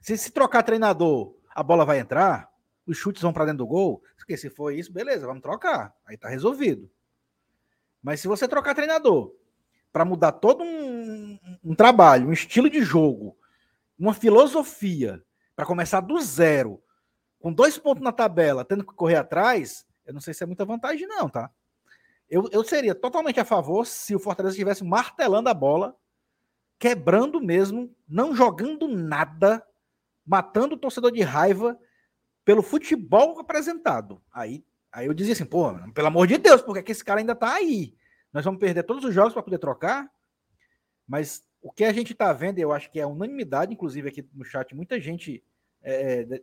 Se 0.00 0.16
se 0.16 0.30
trocar 0.30 0.62
treinador, 0.62 1.34
a 1.54 1.62
bola 1.62 1.84
vai 1.84 2.00
entrar, 2.00 2.50
os 2.86 2.96
chutes 2.96 3.22
vão 3.22 3.32
para 3.32 3.44
dentro 3.44 3.58
do 3.58 3.66
gol. 3.66 4.02
Porque 4.16 4.36
se 4.36 4.50
for 4.50 4.72
isso, 4.72 4.92
beleza, 4.92 5.26
vamos 5.26 5.42
trocar. 5.42 5.94
Aí 6.04 6.14
está 6.14 6.28
resolvido. 6.28 6.90
Mas 8.02 8.20
se 8.20 8.28
você 8.28 8.48
trocar 8.48 8.74
treinador 8.74 9.32
para 9.92 10.04
mudar 10.04 10.32
todo 10.32 10.64
um, 10.64 11.38
um, 11.62 11.74
trabalho, 11.74 12.28
um 12.28 12.32
estilo 12.32 12.68
de 12.68 12.82
jogo, 12.82 13.36
uma 13.98 14.12
filosofia, 14.12 15.22
para 15.54 15.64
começar 15.64 16.00
do 16.00 16.20
zero, 16.20 16.82
com 17.38 17.52
dois 17.52 17.78
pontos 17.78 18.02
na 18.02 18.12
tabela, 18.12 18.64
tendo 18.64 18.84
que 18.84 18.92
correr 18.92 19.16
atrás, 19.16 19.86
eu 20.04 20.12
não 20.12 20.20
sei 20.20 20.34
se 20.34 20.42
é 20.42 20.46
muita 20.46 20.64
vantagem, 20.64 21.06
não, 21.06 21.28
tá? 21.28 21.50
Eu, 22.28 22.48
eu 22.50 22.64
seria 22.64 22.94
totalmente 22.94 23.38
a 23.38 23.44
favor 23.44 23.86
se 23.86 24.16
o 24.16 24.18
Fortaleza 24.18 24.54
estivesse 24.54 24.82
martelando 24.82 25.48
a 25.48 25.54
bola, 25.54 25.96
quebrando 26.78 27.40
mesmo, 27.40 27.94
não 28.08 28.34
jogando 28.34 28.88
nada, 28.88 29.64
matando 30.26 30.74
o 30.74 30.78
torcedor 30.78 31.12
de 31.12 31.22
raiva 31.22 31.78
pelo 32.44 32.62
futebol 32.62 33.38
apresentado. 33.38 34.22
Aí, 34.32 34.64
aí 34.92 35.06
eu 35.06 35.14
dizia 35.14 35.32
assim, 35.32 35.44
pô, 35.44 35.72
pelo 35.92 36.08
amor 36.08 36.26
de 36.26 36.38
Deus, 36.38 36.62
porque 36.62 36.82
que 36.82 36.92
esse 36.92 37.04
cara 37.04 37.20
ainda 37.20 37.34
tá 37.34 37.54
aí? 37.54 37.94
Nós 38.32 38.44
vamos 38.44 38.60
perder 38.60 38.82
todos 38.82 39.04
os 39.04 39.14
jogos 39.14 39.32
para 39.32 39.42
poder 39.42 39.58
trocar? 39.58 40.10
Mas 41.06 41.46
o 41.62 41.72
que 41.72 41.84
a 41.84 41.92
gente 41.92 42.12
está 42.12 42.32
vendo, 42.32 42.58
eu 42.58 42.72
acho 42.72 42.90
que 42.90 43.00
é 43.00 43.06
unanimidade, 43.06 43.72
inclusive 43.72 44.08
aqui 44.08 44.28
no 44.34 44.44
chat, 44.44 44.74
muita 44.74 45.00
gente 45.00 45.42
é, 45.82 46.22
é 46.22 46.42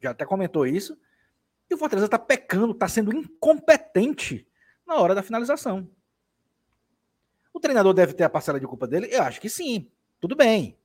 já 0.00 0.10
até 0.10 0.24
comentou 0.24 0.66
isso, 0.66 0.98
e 1.70 1.74
o 1.74 1.78
Fortaleza 1.78 2.06
está 2.06 2.18
pecando, 2.18 2.72
está 2.72 2.88
sendo 2.88 3.14
incompetente 3.14 4.46
na 4.86 4.96
hora 4.96 5.14
da 5.14 5.22
finalização. 5.22 5.90
O 7.52 7.60
treinador 7.60 7.92
deve 7.92 8.14
ter 8.14 8.24
a 8.24 8.30
parcela 8.30 8.60
de 8.60 8.66
culpa 8.66 8.86
dele? 8.86 9.08
Eu 9.10 9.22
acho 9.22 9.40
que 9.40 9.48
sim, 9.48 9.90
tudo 10.20 10.36
bem. 10.36 10.78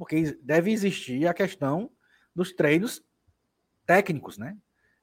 Porque 0.00 0.38
deve 0.40 0.72
existir 0.72 1.26
a 1.26 1.34
questão 1.34 1.90
dos 2.34 2.54
treinos 2.54 3.04
técnicos, 3.84 4.38
né? 4.38 4.56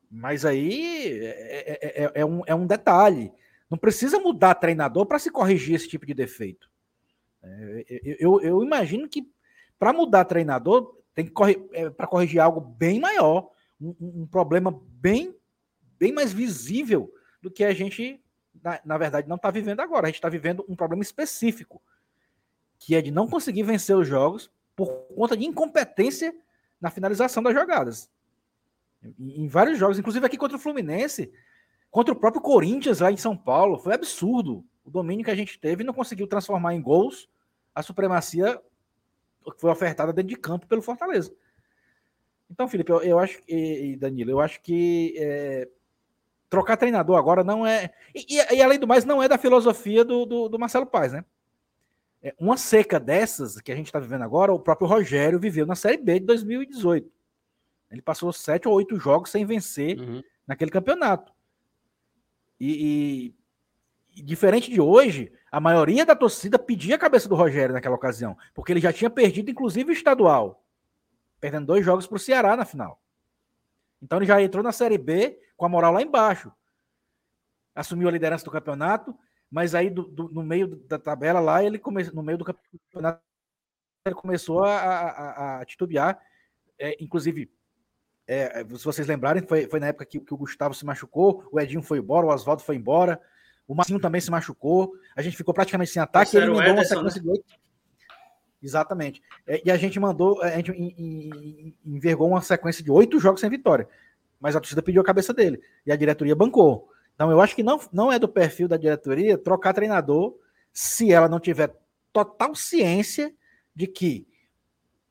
Mas 0.10 0.44
aí 0.44 1.22
é, 1.22 1.78
é, 1.78 2.04
é, 2.04 2.12
é 2.16 2.26
um, 2.26 2.42
é 2.48 2.56
um 2.56 2.66
detalhe. 2.66 3.32
Não 3.70 3.78
precisa 3.78 4.20
mudar 4.20 4.56
treinador 4.56 5.06
para 5.06 5.20
se 5.20 5.30
corrigir 5.30 5.76
esse 5.76 5.88
tipo 5.88 6.04
de 6.04 6.16
defeito. 6.16 6.68
É, 7.44 7.86
eu, 8.20 8.42
eu 8.42 8.64
imagino 8.64 9.08
que 9.08 9.32
para 9.78 9.94
mudar 9.94 10.26
treinador 10.26 10.98
tem 11.14 11.26
que 11.26 11.32
correr 11.32 11.64
é, 11.74 11.92
para 11.92 12.08
corrigir 12.08 12.40
algo 12.40 12.60
bem 12.60 13.00
maior, 13.00 13.52
um, 13.80 13.96
um, 14.02 14.26
problema 14.26 14.82
bem, 15.00 15.38
bem 16.00 16.12
mais 16.12 16.34
visível 16.34 17.14
do 17.40 17.52
que 17.52 17.64
a 17.64 17.72
gente, 17.72 18.20
na, 18.64 18.82
na 18.84 18.98
verdade, 18.98 19.30
não 19.30 19.36
está 19.36 19.52
vivendo 19.52 19.80
agora. 19.80 20.08
A 20.08 20.10
gente 20.10 20.16
está 20.16 20.28
vivendo 20.28 20.66
um 20.68 20.76
problema 20.76 21.04
específico, 21.04 21.84
que 22.80 22.96
é 22.96 23.02
de 23.04 23.12
não 23.12 23.28
conseguir 23.28 23.62
vencer 23.62 23.96
os 23.96 24.08
jogos 24.08 24.50
por 24.78 25.08
conta 25.16 25.36
de 25.36 25.44
incompetência 25.44 26.34
na 26.80 26.92
finalização 26.92 27.42
das 27.42 27.54
jogadas. 27.54 28.10
Em, 29.20 29.48
vários 29.48 29.80
jogos, 29.80 29.98
inclusive 29.98 30.26
aqui 30.26 30.38
contra 30.38 30.56
o 30.56 30.60
Fluminense, 30.60 31.34
contra 31.90 32.14
o 32.14 32.20
próprio 32.20 32.42
Corinthians 32.42 33.00
lá 33.00 33.12
em 33.12 33.18
São 33.18 33.36
Paulo, 33.36 33.80
foi 33.80 33.96
absurdo 33.96 34.64
o 34.86 34.92
domínio 34.92 35.26
que 35.26 35.32
a 35.32 35.36
gente 35.36 35.60
teve 35.60 35.84
não 35.84 35.94
conseguiu 35.94 36.28
transformar 36.28 36.76
em 36.76 36.82
gols 36.82 37.28
a 37.74 37.82
supremacia 37.82 38.62
que 39.44 39.62
foi 39.62 39.72
ofertada 39.72 40.14
dentro 40.14 40.30
de 40.30 40.36
campo 40.36 40.68
pelo 40.68 40.82
Fortaleza. 40.82 41.34
Então, 42.50 42.68
Felipe, 42.68 42.92
eu, 42.92 43.02
eu 43.02 43.20
acho 43.20 43.42
e 43.48 43.96
Danilo, 43.98 44.32
eu 44.32 44.40
acho 44.40 44.62
que 44.62 45.16
é, 45.18 45.68
trocar 46.50 46.78
treinador 46.78 47.18
agora 47.18 47.44
não 47.44 47.66
é. 47.66 47.92
E, 48.14 48.36
e, 48.36 48.62
além 48.62 48.80
do 48.80 48.88
mais, 48.88 49.06
não 49.06 49.24
é 49.24 49.28
da 49.28 49.38
filosofia 49.38 50.06
do, 50.06 50.26
do, 50.26 50.50
do, 50.50 50.60
Marcelo 50.60 50.86
Paz, 50.86 51.14
né? 51.14 51.26
É, 52.22 52.34
uma 52.40 52.58
seca 52.58 53.00
dessas 53.00 53.60
que 53.62 53.72
a 53.72 53.76
gente 53.76 53.88
está 53.88 54.00
vivendo 54.00 54.24
agora, 54.24 54.54
o 54.54 54.60
próprio 54.60 54.88
Rogério 54.88 55.40
viveu 55.40 55.66
na 55.66 55.76
Série 55.76 55.98
B 55.98 56.20
de 56.20 56.26
2018. 56.26 57.12
Ele 57.92 58.02
passou 58.02 58.34
sete 58.34 58.68
ou 58.68 58.74
oito 58.74 59.00
jogos 59.00 59.30
sem 59.30 59.46
vencer 59.46 60.00
uhum. 60.00 60.24
naquele 60.46 60.72
campeonato. 60.72 61.32
E, 62.60 63.34
e, 64.16 64.20
e, 64.20 64.24
diferente 64.24 64.70
de 64.70 64.82
hoje, 64.82 65.32
a 65.52 65.60
maioria 65.60 66.06
da 66.06 66.16
torcida 66.16 66.58
pedia 66.58 66.96
a 66.96 67.00
cabeça 67.00 67.30
do 67.30 67.36
Rogério 67.36 67.74
naquela 67.74 67.96
ocasião, 67.96 68.38
porque 68.54 68.74
ele 68.74 68.82
já 68.82 68.92
tinha 68.92 69.10
perdido, 69.10 69.52
inclusive, 69.52 69.92
o 69.92 69.94
estadual, 69.94 70.66
perdendo 71.40 71.68
dois 71.68 71.86
jogos 71.86 72.08
para 72.08 72.16
o 72.16 72.20
Ceará 72.20 72.58
na 72.58 72.66
final. 72.66 73.02
Então 74.02 74.20
ele 74.20 74.26
já 74.26 74.42
entrou 74.42 74.64
na 74.64 74.72
Série 74.72 74.98
B 74.98 75.40
com 75.56 75.66
a 75.66 75.70
moral 75.70 75.94
lá 75.94 76.02
embaixo. 76.02 76.52
Assumiu 77.74 78.08
a 78.08 78.12
liderança 78.12 78.44
do 78.44 78.52
campeonato, 78.52 79.18
mas 79.50 79.74
aí 79.74 79.90
do, 79.90 80.04
do, 80.04 80.30
no 80.30 80.44
meio 80.44 80.68
da 80.68 81.00
tabela 81.00 81.40
lá, 81.40 81.64
ele 81.64 81.80
começou, 81.80 82.14
no 82.14 82.24
meio 82.24 82.38
do 82.38 82.46
campeonato, 82.46 83.22
ele 84.06 84.16
começou 84.16 84.64
a, 84.64 84.78
a, 84.78 85.60
a 85.62 85.66
titubear. 85.66 86.20
É, 86.80 86.96
inclusive, 87.02 87.52
é, 88.28 88.64
se 88.64 88.84
vocês 88.84 89.08
lembrarem, 89.08 89.42
foi, 89.48 89.68
foi 89.68 89.80
na 89.80 89.88
época 89.88 90.06
que, 90.06 90.20
que, 90.20 90.34
o 90.34 90.38
Gustavo 90.38 90.74
se 90.74 90.86
machucou, 90.86 91.48
o 91.52 91.60
Edinho 91.60 91.82
foi 91.82 92.00
embora, 92.00 92.26
o 92.26 92.30
Oswaldo 92.30 92.62
foi 92.62 92.76
embora, 92.76 93.20
o 93.68 93.74
Marcinho 93.74 94.00
também 94.00 94.22
se 94.22 94.30
machucou, 94.30 94.94
a 95.16 95.22
gente 95.22 95.38
ficou 95.38 95.54
praticamente 95.54 95.92
sem 95.92 96.02
ataque, 96.02 96.36
ele 96.36 96.48
mandou 96.48 96.64
Ederson, 96.64 97.02
uma 97.02 97.10
sequência 97.10 97.20
né? 97.20 97.24
de 97.24 97.30
oito. 97.30 97.68
Exatamente. 98.62 99.22
É, 99.46 99.62
e 99.66 99.72
a 99.72 99.78
gente 99.78 100.00
mandou, 100.00 100.42
a 100.42 100.50
gente 100.50 100.72
envergou 101.86 102.28
uma 102.28 102.42
sequência 102.42 102.84
de 102.84 102.92
oito 102.92 103.20
jogos 103.20 103.40
sem 103.40 103.50
vitória. 103.50 103.88
Mas 104.40 104.56
a 104.56 104.60
torcida 104.60 104.84
pediu 104.84 105.02
a 105.02 105.06
cabeça 105.06 105.34
dele. 105.34 105.62
E 105.86 105.92
a 105.92 105.96
diretoria 105.96 106.36
bancou. 106.36 106.90
Então, 107.18 107.32
eu 107.32 107.42
acho 107.42 107.56
que 107.56 107.64
não, 107.64 107.82
não 107.92 108.14
é 108.14 108.20
do 108.20 108.30
perfil 108.30 108.68
da 108.68 108.78
diretoria 108.78 109.40
trocar 109.40 109.74
treinador 109.74 110.38
se 110.72 111.12
ela 111.12 111.28
não 111.28 111.40
tiver 111.40 111.76
total 112.14 112.54
ciência 112.54 113.34
de 113.76 113.88
que 113.88 114.28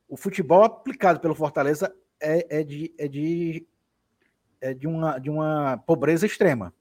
o 0.09 0.16
futebol 0.16 0.62
aplicado 0.62 1.18
pelo 1.18 1.34
Fortaleza 1.34 1.92
é, 2.20 2.61
é, 2.61 2.62
de, 2.62 2.94
é, 2.96 3.09
de, 3.09 3.66
é 4.61 4.72
de, 4.72 4.86
uma, 4.86 5.18
de 5.18 5.28
uma 5.28 5.78
pobreza 5.78 6.26
extrema. 6.26 6.72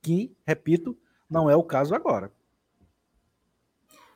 Que, 0.00 0.34
repito, 0.46 0.96
não 1.28 1.50
é 1.50 1.54
o 1.54 1.62
caso 1.62 1.94
agora. 1.94 2.32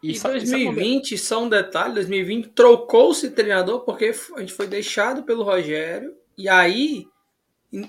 E, 0.02 0.18
2020, 0.18 1.18
só 1.18 1.44
um 1.44 1.50
detalhe, 1.50 1.92
2020 1.92 2.48
trocou-se 2.48 3.30
treinador 3.30 3.80
porque 3.80 4.14
a 4.34 4.40
gente 4.40 4.54
foi 4.54 4.66
deixado 4.66 5.22
pelo 5.24 5.42
Rogério 5.42 6.16
e 6.38 6.48
aí 6.48 7.06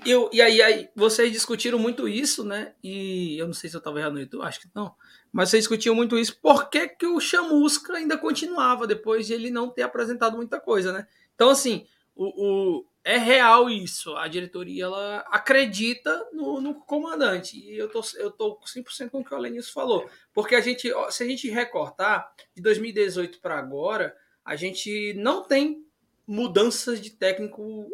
eu, 0.06 0.30
e 0.32 0.40
aí, 0.40 0.62
aí, 0.62 0.88
vocês 0.94 1.32
discutiram 1.32 1.78
muito 1.78 2.06
isso, 2.06 2.44
né? 2.44 2.74
E 2.82 3.36
eu 3.38 3.46
não 3.46 3.54
sei 3.54 3.68
se 3.68 3.74
eu 3.74 3.80
estava 3.80 3.98
errado 3.98 4.12
no 4.12 4.20
YouTube, 4.20 4.44
acho 4.44 4.60
que 4.60 4.68
não. 4.74 4.94
Mas 5.32 5.48
vocês 5.48 5.62
discutiam 5.62 5.94
muito 5.94 6.16
isso. 6.16 6.38
Por 6.40 6.70
que, 6.70 6.88
que 6.88 7.06
o 7.06 7.18
Chamusca 7.18 7.94
ainda 7.94 8.16
continuava 8.16 8.86
depois 8.86 9.26
de 9.26 9.32
ele 9.32 9.50
não 9.50 9.70
ter 9.70 9.82
apresentado 9.82 10.36
muita 10.36 10.60
coisa, 10.60 10.92
né? 10.92 11.06
Então, 11.34 11.50
assim, 11.50 11.86
o, 12.14 12.26
o 12.26 12.86
é 13.04 13.18
real 13.18 13.68
isso. 13.68 14.14
A 14.16 14.28
diretoria 14.28 14.84
ela 14.84 15.18
acredita 15.30 16.28
no, 16.32 16.60
no 16.60 16.74
comandante. 16.74 17.58
E 17.58 17.76
eu 17.76 17.88
tô, 17.88 18.00
eu 18.16 18.30
tô 18.30 18.60
100% 18.60 19.10
com 19.10 19.20
o 19.20 19.24
que 19.24 19.34
o 19.34 19.36
Alenis 19.36 19.68
falou. 19.70 20.08
Porque 20.32 20.54
a 20.54 20.60
gente, 20.60 20.92
se 21.10 21.22
a 21.24 21.26
gente 21.26 21.50
recortar, 21.50 22.32
de 22.54 22.62
2018 22.62 23.40
para 23.40 23.58
agora, 23.58 24.16
a 24.44 24.54
gente 24.54 25.14
não 25.14 25.42
tem 25.42 25.84
mudanças 26.26 27.00
de 27.00 27.10
técnico 27.10 27.90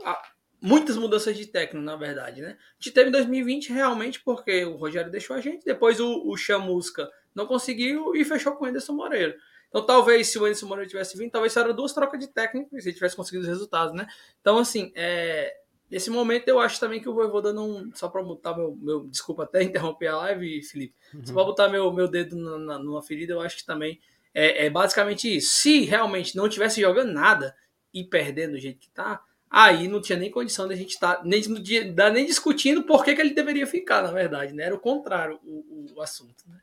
muitas 0.60 0.96
mudanças 0.96 1.36
de 1.36 1.46
técnico, 1.46 1.84
na 1.84 1.96
verdade, 1.96 2.40
né? 2.40 2.56
A 2.58 2.82
gente 2.82 2.92
teve 2.92 3.08
em 3.08 3.12
2020 3.12 3.72
realmente 3.72 4.20
porque 4.20 4.64
o 4.64 4.76
Rogério 4.76 5.10
deixou 5.10 5.36
a 5.36 5.40
gente, 5.40 5.64
depois 5.64 6.00
o, 6.00 6.28
o 6.28 6.36
Chamusca 6.36 7.08
não 7.34 7.46
conseguiu 7.46 8.14
e 8.14 8.24
fechou 8.24 8.52
com 8.52 8.64
o 8.64 8.68
Anderson 8.68 8.92
Moreira. 8.92 9.36
Então, 9.68 9.84
talvez 9.84 10.28
se 10.28 10.38
o 10.38 10.44
Anderson 10.44 10.66
Moreira 10.66 10.88
tivesse 10.88 11.16
vindo, 11.16 11.30
talvez 11.30 11.56
eram 11.56 11.74
duas 11.74 11.92
trocas 11.92 12.18
de 12.18 12.26
técnico 12.26 12.76
e 12.76 12.80
se 12.80 12.88
ele 12.88 12.94
tivesse 12.94 13.14
conseguido 13.14 13.42
os 13.42 13.48
resultados, 13.48 13.94
né? 13.94 14.06
Então, 14.40 14.58
assim, 14.58 14.90
é, 14.94 15.54
nesse 15.90 16.10
momento 16.10 16.48
eu 16.48 16.58
acho 16.58 16.80
também 16.80 17.00
que 17.00 17.08
o 17.08 17.14
Voivoda 17.14 17.52
não. 17.52 17.90
Só 17.94 18.08
para 18.08 18.22
botar 18.22 18.56
meu, 18.56 18.76
meu. 18.80 19.06
Desculpa 19.06 19.44
até 19.44 19.62
interromper 19.64 20.08
a 20.08 20.16
live, 20.18 20.62
Felipe. 20.62 20.94
Uhum. 21.14 21.26
Só 21.26 21.34
para 21.34 21.44
botar 21.44 21.68
meu, 21.68 21.92
meu 21.92 22.08
dedo 22.08 22.36
na, 22.36 22.58
na, 22.58 22.78
numa 22.78 23.02
ferida, 23.02 23.34
eu 23.34 23.40
acho 23.40 23.58
que 23.58 23.66
também 23.66 24.00
é, 24.34 24.66
é 24.66 24.70
basicamente 24.70 25.36
isso. 25.36 25.50
Se 25.50 25.84
realmente 25.84 26.36
não 26.36 26.48
tivesse 26.48 26.80
jogando 26.80 27.12
nada 27.12 27.54
e 27.92 28.04
perdendo 28.04 28.52
do 28.52 28.58
jeito 28.58 28.78
que 28.78 28.90
tá, 28.90 29.22
aí 29.50 29.88
não 29.88 30.00
tinha 30.00 30.18
nem 30.18 30.30
condição 30.30 30.66
de 30.68 30.74
a 30.74 30.76
gente 30.76 30.90
estar 30.90 31.16
tá, 31.16 31.24
nem, 31.24 31.42
nem 32.12 32.26
discutindo 32.26 32.82
por 32.82 33.04
que, 33.04 33.14
que 33.14 33.20
ele 33.20 33.34
deveria 33.34 33.66
ficar, 33.66 34.02
na 34.02 34.10
verdade, 34.10 34.52
né? 34.52 34.64
Era 34.64 34.74
o 34.74 34.80
contrário 34.80 35.38
o, 35.44 35.86
o 35.96 36.02
assunto, 36.02 36.44
né? 36.46 36.60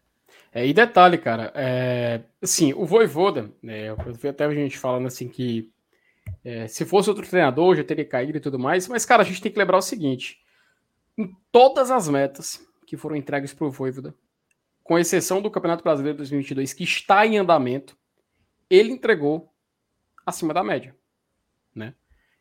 É, 0.54 0.66
e 0.66 0.74
detalhe, 0.74 1.18
cara, 1.18 1.52
é, 1.54 2.22
assim, 2.42 2.74
o 2.74 2.86
Voivoda, 2.86 3.52
né, 3.62 3.90
eu 3.90 3.98
vi 4.14 4.30
até 4.30 4.46
a 4.46 4.54
gente 4.54 4.78
falando 4.78 5.06
assim 5.06 5.28
que 5.28 5.70
é, 6.46 6.66
se 6.66 6.86
fosse 6.86 7.10
outro 7.10 7.28
treinador 7.28 7.76
já 7.76 7.84
teria 7.84 8.06
caído 8.06 8.38
e 8.38 8.42
tudo 8.42 8.58
mais, 8.58 8.88
mas, 8.88 9.06
cara, 9.06 9.22
a 9.22 9.26
gente 9.26 9.42
tem 9.42 9.52
que 9.52 9.60
lembrar 9.60 9.78
o 9.78 9.82
seguinte, 9.82 10.40
em 11.18 11.30
todas 11.52 11.92
as 11.92 12.08
metas 12.08 12.66
que 12.88 12.96
foram 12.96 13.18
entregues 13.18 13.54
para 13.54 13.68
o 13.68 13.72
Voivoda, 13.72 14.16
com 14.82 14.98
exceção 14.98 15.42
do 15.42 15.52
Campeonato 15.52 15.84
Brasileiro 15.84 16.20
2022, 16.20 16.72
que 16.72 16.86
está 16.86 17.26
em 17.26 17.38
andamento, 17.38 17.98
ele 18.70 18.92
entregou 18.92 19.52
acima 20.26 20.54
da 20.54 20.64
média, 20.64 20.96
né? 21.74 21.94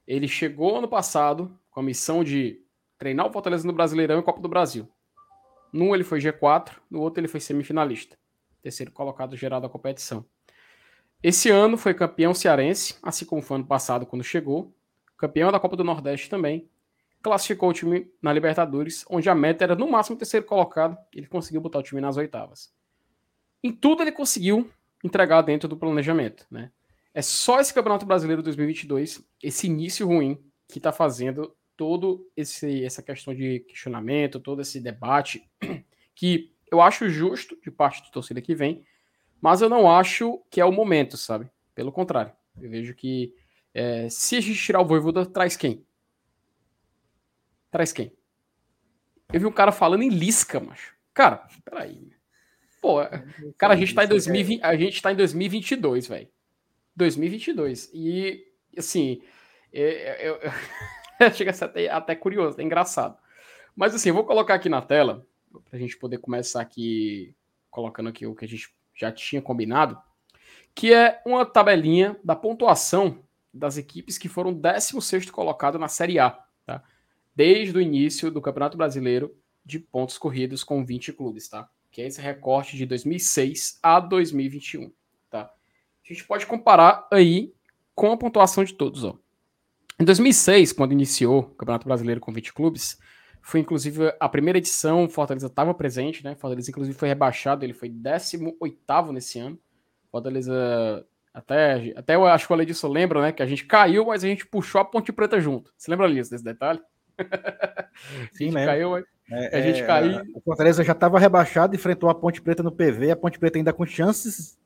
Ele 0.06 0.28
chegou 0.28 0.78
ano 0.78 0.88
passado 0.88 1.58
com 1.70 1.80
a 1.80 1.82
missão 1.82 2.22
de 2.22 2.60
treinar 2.98 3.26
o 3.26 3.32
Fortaleza 3.32 3.66
no 3.66 3.72
Brasileirão 3.72 4.18
e 4.18 4.22
Copa 4.22 4.40
do 4.40 4.48
Brasil. 4.48 4.88
Num 5.72 5.94
ele 5.94 6.04
foi 6.04 6.20
G4, 6.20 6.72
no 6.90 7.00
outro 7.00 7.20
ele 7.20 7.28
foi 7.28 7.40
semifinalista, 7.40 8.16
terceiro 8.62 8.92
colocado 8.92 9.36
geral 9.36 9.60
da 9.60 9.68
competição. 9.68 10.24
Esse 11.22 11.50
ano 11.50 11.76
foi 11.76 11.94
campeão 11.94 12.34
cearense, 12.34 12.96
assim 13.02 13.24
como 13.24 13.42
foi 13.42 13.56
ano 13.56 13.66
passado 13.66 14.06
quando 14.06 14.22
chegou, 14.22 14.74
campeão 15.16 15.50
da 15.50 15.58
Copa 15.58 15.76
do 15.76 15.82
Nordeste 15.82 16.28
também, 16.28 16.68
classificou 17.22 17.70
o 17.70 17.72
time 17.72 18.12
na 18.20 18.32
Libertadores, 18.32 19.06
onde 19.08 19.30
a 19.30 19.34
meta 19.34 19.64
era 19.64 19.74
no 19.74 19.90
máximo 19.90 20.18
terceiro 20.18 20.44
colocado, 20.44 20.98
ele 21.14 21.26
conseguiu 21.26 21.62
botar 21.62 21.78
o 21.78 21.82
time 21.82 22.00
nas 22.00 22.18
oitavas. 22.18 22.70
Em 23.62 23.72
tudo 23.72 24.02
ele 24.02 24.12
conseguiu 24.12 24.70
entregar 25.02 25.40
dentro 25.40 25.66
do 25.66 25.76
planejamento, 25.76 26.46
né? 26.50 26.70
É 27.14 27.22
só 27.22 27.60
esse 27.60 27.72
Campeonato 27.72 28.04
Brasileiro 28.04 28.42
2022, 28.42 29.24
esse 29.40 29.68
início 29.68 30.04
ruim, 30.04 30.36
que 30.68 30.78
está 30.78 30.90
fazendo 30.90 31.56
todo 31.76 32.28
esse 32.36 32.84
essa 32.84 33.02
questão 33.02 33.32
de 33.32 33.60
questionamento, 33.60 34.40
todo 34.40 34.60
esse 34.60 34.80
debate, 34.80 35.48
que 36.14 36.52
eu 36.70 36.80
acho 36.80 37.08
justo 37.08 37.56
de 37.62 37.70
parte 37.70 38.02
da 38.02 38.10
torcida 38.10 38.42
que 38.42 38.52
vem, 38.52 38.84
mas 39.40 39.60
eu 39.60 39.68
não 39.68 39.88
acho 39.88 40.42
que 40.50 40.60
é 40.60 40.64
o 40.64 40.72
momento, 40.72 41.16
sabe? 41.16 41.48
Pelo 41.72 41.92
contrário, 41.92 42.32
eu 42.60 42.68
vejo 42.68 42.94
que 42.94 43.32
é, 43.72 44.08
se 44.08 44.36
a 44.36 44.40
gente 44.40 44.58
tirar 44.58 44.80
o 44.80 44.84
Voivoda, 44.84 45.24
traz 45.24 45.56
quem? 45.56 45.86
Traz 47.70 47.92
quem? 47.92 48.12
Eu 49.32 49.40
vi 49.40 49.46
um 49.46 49.52
cara 49.52 49.70
falando 49.70 50.02
em 50.02 50.08
Lisca, 50.08 50.58
macho. 50.58 50.94
Cara, 51.12 51.46
peraí. 51.64 52.10
Pô, 52.80 52.96
cara, 53.56 53.74
a 53.74 53.76
gente 53.76 53.94
tá 53.94 54.04
em 54.04 54.08
2020, 54.08 54.62
a 54.62 54.76
gente 54.76 55.00
tá 55.00 55.12
em 55.12 55.16
2022, 55.16 56.06
velho. 56.06 56.28
2022. 56.96 57.90
E, 57.92 58.44
assim, 58.76 59.22
é, 59.72 60.28
é, 60.28 60.50
é, 61.20 61.30
chega 61.32 61.50
a 61.50 61.54
ser 61.54 61.64
até, 61.64 61.88
até 61.88 62.14
curioso, 62.14 62.60
é 62.60 62.64
engraçado. 62.64 63.16
Mas, 63.74 63.94
assim, 63.94 64.10
eu 64.10 64.14
vou 64.14 64.24
colocar 64.24 64.54
aqui 64.54 64.68
na 64.68 64.80
tela, 64.80 65.26
para 65.68 65.76
a 65.76 65.80
gente 65.80 65.96
poder 65.96 66.18
começar 66.18 66.60
aqui, 66.60 67.34
colocando 67.70 68.08
aqui 68.08 68.26
o 68.26 68.34
que 68.34 68.44
a 68.44 68.48
gente 68.48 68.72
já 68.94 69.10
tinha 69.10 69.42
combinado, 69.42 70.00
que 70.74 70.92
é 70.92 71.20
uma 71.24 71.44
tabelinha 71.44 72.18
da 72.22 72.36
pontuação 72.36 73.24
das 73.52 73.76
equipes 73.76 74.18
que 74.18 74.28
foram 74.28 74.54
16º 74.54 75.30
colocado 75.30 75.78
na 75.78 75.88
Série 75.88 76.18
A, 76.18 76.30
tá? 76.66 76.82
Desde 77.34 77.76
o 77.76 77.80
início 77.80 78.30
do 78.30 78.40
Campeonato 78.40 78.76
Brasileiro 78.76 79.36
de 79.64 79.78
pontos 79.78 80.18
corridos 80.18 80.62
com 80.62 80.84
20 80.84 81.12
clubes, 81.12 81.48
tá? 81.48 81.68
Que 81.90 82.02
é 82.02 82.06
esse 82.06 82.20
recorte 82.20 82.76
de 82.76 82.86
2006 82.86 83.78
a 83.82 84.00
2021 84.00 84.92
a 86.04 86.12
gente 86.12 86.26
pode 86.26 86.46
comparar 86.46 87.06
aí 87.10 87.52
com 87.94 88.12
a 88.12 88.16
pontuação 88.16 88.64
de 88.64 88.74
todos. 88.74 89.04
Ó. 89.04 89.16
Em 89.98 90.04
2006, 90.04 90.72
quando 90.72 90.92
iniciou 90.92 91.40
o 91.40 91.54
Campeonato 91.54 91.86
Brasileiro 91.86 92.20
com 92.20 92.32
20 92.32 92.52
clubes, 92.52 92.98
foi 93.40 93.60
inclusive 93.60 94.12
a 94.18 94.28
primeira 94.28 94.58
edição, 94.58 95.08
Fortaleza 95.08 95.46
estava 95.46 95.72
presente, 95.72 96.24
né? 96.24 96.34
Fortaleza 96.34 96.70
inclusive 96.70 96.96
foi 96.96 97.08
rebaixado, 97.08 97.64
ele 97.64 97.74
foi 97.74 97.88
18º 97.88 99.12
nesse 99.12 99.38
ano. 99.38 99.58
Fortaleza 100.10 101.06
até, 101.32 101.92
até 101.96 102.14
eu 102.14 102.26
acho 102.26 102.46
que 102.46 102.52
o 102.52 102.54
Aledilson 102.54 102.88
lembra, 102.88 103.20
né, 103.20 103.32
que 103.32 103.42
a 103.42 103.46
gente 103.46 103.64
caiu, 103.64 104.06
mas 104.06 104.22
a 104.22 104.28
gente 104.28 104.46
puxou 104.46 104.80
a 104.80 104.84
Ponte 104.84 105.12
Preta 105.12 105.40
junto. 105.40 105.72
Você 105.76 105.90
lembra 105.90 106.12
disso, 106.12 106.30
desse 106.30 106.44
detalhe? 106.44 106.80
Sim, 108.32 108.50
lembro. 108.50 108.66
Caiu, 108.66 108.96
é, 108.96 109.58
a 109.58 109.60
gente 109.60 109.82
é, 109.82 109.86
caiu. 109.86 110.22
O 110.34 110.40
Fortaleza 110.40 110.84
já 110.84 110.92
estava 110.92 111.18
rebaixado, 111.18 111.74
enfrentou 111.74 112.08
a 112.08 112.14
Ponte 112.14 112.40
Preta 112.40 112.62
no 112.62 112.72
PV, 112.72 113.10
a 113.10 113.16
Ponte 113.16 113.38
Preta 113.38 113.58
ainda 113.58 113.72
com 113.72 113.84
chances 113.84 114.58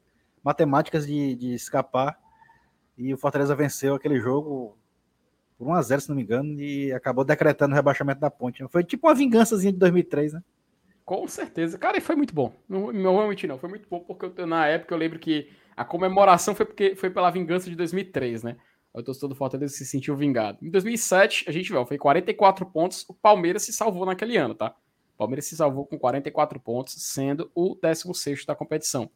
matemáticas 0.49 1.07
de, 1.07 1.35
de 1.35 1.55
escapar. 1.55 2.19
E 2.97 3.13
o 3.13 3.19
Fortaleza 3.19 3.55
venceu 3.55 3.95
aquele 3.95 4.19
jogo 4.19 4.77
por 5.59 5.69
1x0, 5.69 6.01
se 6.01 6.09
não 6.09 6.17
me 6.17 6.23
engano, 6.23 6.61
e 6.61 6.93
acabou 6.93 7.25
decretando 7.25 7.73
o 7.73 7.77
rebaixamento 7.77 8.21
da 8.21 8.31
ponte. 8.31 8.67
Foi 8.69 8.83
tipo 8.83 9.07
uma 9.07 9.15
vingançazinha 9.15 9.73
de 9.73 9.79
2003, 9.79 10.33
né? 10.33 10.43
Com 11.05 11.27
certeza. 11.29 11.79
Cara, 11.79 11.99
e 11.99 12.01
foi 12.01 12.17
muito 12.17 12.35
bom. 12.35 12.53
Não, 12.69 12.93
não 12.93 13.15
vou 13.15 13.29
mentir, 13.29 13.49
não. 13.49 13.59
Foi 13.59 13.69
muito 13.69 13.89
bom, 13.89 14.01
porque 14.01 14.41
eu, 14.41 14.47
na 14.47 14.67
época 14.67 14.95
eu 14.95 14.99
lembro 14.99 15.19
que 15.19 15.51
a 15.77 15.85
comemoração 15.85 16.55
foi 16.55 16.67
porque 16.67 16.97
foi 16.97 17.11
pela 17.11 17.31
vingança 17.31 17.69
de 17.69 17.77
2003, 17.77 18.43
né? 18.43 18.57
O 18.93 19.03
torcedor 19.03 19.29
do 19.29 19.35
Fortaleza 19.35 19.75
se 19.75 19.85
sentiu 19.85 20.17
vingado. 20.17 20.59
Em 20.63 20.71
2007, 20.71 21.45
a 21.47 21.53
gente 21.53 21.71
viu, 21.71 21.85
foi 21.87 21.99
44 21.99 22.67
pontos. 22.67 23.05
O 23.09 23.15
Palmeiras 23.15 23.63
se 23.63 23.73
salvou 23.73 24.07
naquele 24.07 24.37
ano, 24.37 24.55
tá? 24.55 24.75
O 25.15 25.19
Palmeiras 25.19 25.45
se 25.45 25.57
salvou 25.57 25.87
com 25.87 25.99
44 25.99 26.59
pontos, 26.59 26.95
sendo 26.99 27.51
o 27.55 27.77
16 27.81 28.45
da 28.45 28.55
competição. 28.55 29.11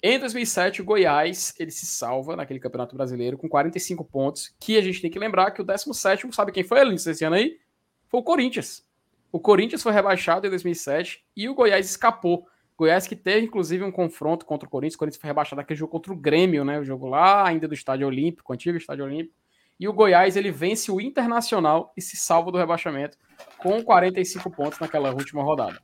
Em 0.00 0.18
2007, 0.18 0.80
o 0.80 0.84
Goiás 0.84 1.52
ele 1.58 1.72
se 1.72 1.84
salva 1.84 2.36
naquele 2.36 2.60
Campeonato 2.60 2.94
Brasileiro 2.94 3.36
com 3.36 3.48
45 3.48 4.04
pontos, 4.04 4.54
que 4.60 4.76
a 4.76 4.80
gente 4.80 5.02
tem 5.02 5.10
que 5.10 5.18
lembrar 5.18 5.50
que 5.50 5.60
o 5.60 5.64
17 5.64 6.32
sabe 6.32 6.52
quem 6.52 6.62
foi, 6.62 6.80
Aline, 6.80 6.96
esse 6.96 7.24
ano 7.24 7.34
aí? 7.34 7.58
Foi 8.06 8.20
o 8.20 8.22
Corinthians. 8.22 8.86
O 9.32 9.40
Corinthians 9.40 9.82
foi 9.82 9.92
rebaixado 9.92 10.46
em 10.46 10.50
2007 10.50 11.24
e 11.36 11.48
o 11.48 11.54
Goiás 11.54 11.90
escapou. 11.90 12.46
Goiás 12.76 13.08
que 13.08 13.16
teve, 13.16 13.44
inclusive, 13.44 13.82
um 13.82 13.90
confronto 13.90 14.46
contra 14.46 14.68
o 14.68 14.70
Corinthians. 14.70 14.94
O 14.94 14.98
Corinthians 14.98 15.20
foi 15.20 15.28
rebaixado 15.28 15.56
naquele 15.56 15.78
jogo 15.78 15.90
contra 15.90 16.12
o 16.12 16.16
Grêmio, 16.16 16.64
né? 16.64 16.78
O 16.78 16.84
jogo 16.84 17.08
lá 17.08 17.46
ainda 17.46 17.66
do 17.66 17.74
Estádio 17.74 18.06
Olímpico, 18.06 18.52
antigo 18.52 18.78
Estádio 18.78 19.04
Olímpico. 19.04 19.34
E 19.80 19.88
o 19.88 19.92
Goiás, 19.92 20.36
ele 20.36 20.50
vence 20.50 20.90
o 20.90 21.00
Internacional 21.00 21.92
e 21.96 22.00
se 22.00 22.16
salva 22.16 22.52
do 22.52 22.58
rebaixamento 22.58 23.18
com 23.58 23.82
45 23.82 24.48
pontos 24.50 24.78
naquela 24.78 25.10
última 25.10 25.42
rodada. 25.42 25.80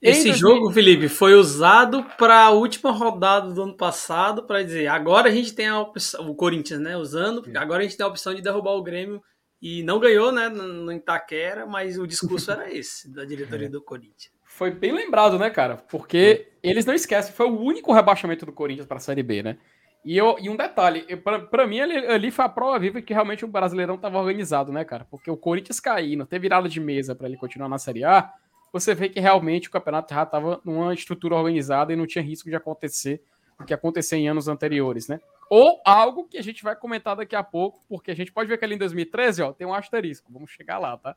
Esse 0.00 0.32
jogo, 0.32 0.70
Felipe, 0.70 1.08
foi 1.08 1.34
usado 1.34 2.04
para 2.16 2.44
a 2.44 2.50
última 2.50 2.92
rodada 2.92 3.52
do 3.52 3.62
ano 3.62 3.76
passado 3.76 4.44
para 4.44 4.62
dizer, 4.62 4.86
agora 4.86 5.28
a 5.28 5.32
gente 5.32 5.52
tem 5.52 5.66
a 5.66 5.80
opção, 5.80 6.30
o 6.30 6.36
Corinthians, 6.36 6.80
né, 6.80 6.96
usando, 6.96 7.44
agora 7.56 7.80
a 7.80 7.82
gente 7.82 7.96
tem 7.96 8.06
a 8.06 8.08
opção 8.08 8.32
de 8.32 8.40
derrubar 8.40 8.72
o 8.72 8.82
Grêmio 8.82 9.20
e 9.60 9.82
não 9.82 9.98
ganhou, 9.98 10.30
né, 10.30 10.48
no 10.48 10.92
Itaquera, 10.92 11.66
mas 11.66 11.98
o 11.98 12.06
discurso 12.06 12.50
era 12.52 12.72
esse, 12.72 13.12
da 13.12 13.24
diretoria 13.24 13.66
é. 13.66 13.70
do 13.70 13.82
Corinthians. 13.82 14.32
Foi 14.44 14.70
bem 14.70 14.92
lembrado, 14.92 15.36
né, 15.36 15.50
cara? 15.50 15.76
Porque 15.76 16.48
eles 16.62 16.86
não 16.86 16.94
esquecem, 16.94 17.32
foi 17.32 17.46
o 17.46 17.60
único 17.60 17.92
rebaixamento 17.92 18.46
do 18.46 18.52
Corinthians 18.52 18.86
para 18.86 18.98
a 18.98 19.00
Série 19.00 19.22
B, 19.22 19.42
né? 19.42 19.58
E, 20.04 20.16
eu, 20.16 20.36
e 20.40 20.48
um 20.48 20.56
detalhe, 20.56 21.04
para 21.50 21.66
mim 21.66 21.80
ali, 21.80 21.96
ali, 22.06 22.30
foi 22.30 22.44
a 22.44 22.48
prova 22.48 22.78
viva 22.78 23.02
que 23.02 23.12
realmente 23.12 23.44
o 23.44 23.48
Brasileirão 23.48 23.96
estava 23.96 24.18
organizado, 24.18 24.72
né, 24.72 24.84
cara? 24.84 25.04
Porque 25.10 25.30
o 25.30 25.36
Corinthians 25.36 25.80
caindo, 25.80 26.24
ter 26.24 26.38
virada 26.38 26.68
de 26.68 26.78
mesa 26.78 27.16
para 27.16 27.26
ele 27.26 27.36
continuar 27.36 27.68
na 27.68 27.78
Série 27.78 28.04
A, 28.04 28.32
você 28.72 28.94
vê 28.94 29.08
que 29.08 29.20
realmente 29.20 29.68
o 29.68 29.70
campeonato 29.70 30.12
já 30.12 30.22
estava 30.22 30.60
numa 30.64 30.92
estrutura 30.94 31.34
organizada 31.34 31.92
e 31.92 31.96
não 31.96 32.06
tinha 32.06 32.22
risco 32.22 32.48
de 32.48 32.56
acontecer 32.56 33.22
o 33.58 33.64
que 33.64 33.74
aconteceu 33.74 34.18
em 34.18 34.28
anos 34.28 34.48
anteriores, 34.48 35.08
né? 35.08 35.20
Ou 35.50 35.80
algo 35.84 36.24
que 36.24 36.36
a 36.36 36.42
gente 36.42 36.62
vai 36.62 36.76
comentar 36.76 37.16
daqui 37.16 37.34
a 37.34 37.42
pouco, 37.42 37.80
porque 37.88 38.10
a 38.10 38.14
gente 38.14 38.32
pode 38.32 38.48
ver 38.48 38.58
que 38.58 38.64
ali 38.64 38.74
em 38.74 38.78
2013, 38.78 39.42
ó, 39.42 39.52
tem 39.52 39.66
um 39.66 39.74
asterisco. 39.74 40.32
Vamos 40.32 40.50
chegar 40.50 40.78
lá, 40.78 40.96
tá? 40.96 41.16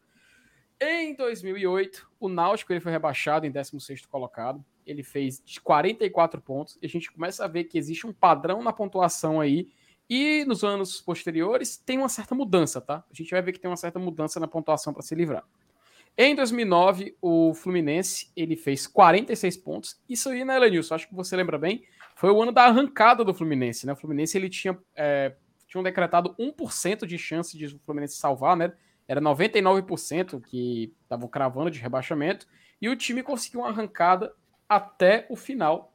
Em 0.80 1.14
2008, 1.14 2.10
o 2.20 2.28
Náutico 2.28 2.74
ele 2.74 2.80
foi 2.80 2.92
rebaixado 2.92 3.46
em 3.46 3.52
16º 3.52 4.08
colocado. 4.08 4.66
Ele 4.84 5.04
fez 5.04 5.44
44 5.64 6.42
pontos. 6.42 6.80
E 6.82 6.86
a 6.88 6.90
gente 6.90 7.12
começa 7.12 7.46
a 7.46 7.48
ver 7.48 7.66
que 7.66 7.78
existe 7.78 8.08
um 8.08 8.14
padrão 8.14 8.64
na 8.64 8.74
pontuação 8.74 9.40
aí. 9.40 9.70
E 10.10 10.44
nos 10.46 10.64
anos 10.64 11.00
posteriores 11.00 11.78
tem 11.78 12.00
uma 12.00 12.10
certa 12.10 12.34
mudança, 12.34 12.82
tá? 12.82 13.04
A 13.10 13.14
gente 13.14 13.30
vai 13.30 13.42
ver 13.42 13.52
que 13.52 13.60
tem 13.60 13.70
uma 13.70 13.78
certa 13.78 14.00
mudança 14.00 14.40
na 14.40 14.48
pontuação 14.48 14.92
para 14.92 15.04
se 15.04 15.14
livrar. 15.14 15.46
Em 16.18 16.36
2009, 16.36 17.16
o 17.22 17.54
Fluminense 17.54 18.32
ele 18.36 18.56
fez 18.56 18.86
46 18.86 19.58
pontos. 19.58 20.00
Isso 20.08 20.30
aí, 20.30 20.44
né, 20.44 20.56
Elenilson? 20.58 20.96
Acho 20.96 21.08
que 21.08 21.16
você 21.16 21.36
lembra 21.36 21.58
bem. 21.58 21.84
Foi 22.16 22.30
o 22.30 22.42
ano 22.42 22.52
da 22.52 22.66
arrancada 22.66 23.24
do 23.24 23.34
Fluminense, 23.34 23.86
né? 23.86 23.94
O 23.94 23.96
Fluminense 23.96 24.38
ele 24.38 24.50
tinha, 24.50 24.78
é, 24.96 25.36
tinha 25.68 25.84
decretado 25.84 26.36
1% 26.38 27.06
de 27.06 27.18
chance 27.18 27.58
de 27.58 27.68
o 27.68 27.80
Fluminense 27.86 28.18
salvar, 28.18 28.56
né? 28.56 28.74
Era 29.08 29.20
99% 29.20 30.42
que 30.42 30.94
estavam 31.04 31.28
cravando 31.28 31.72
de 31.72 31.80
rebaixamento. 31.80 32.46
E 32.82 32.90
o 32.90 32.96
time 32.96 33.24
conseguiu 33.24 33.62
uma 33.62 33.70
arrancada 33.70 34.34
até 34.68 35.26
o 35.30 35.36
final 35.36 35.94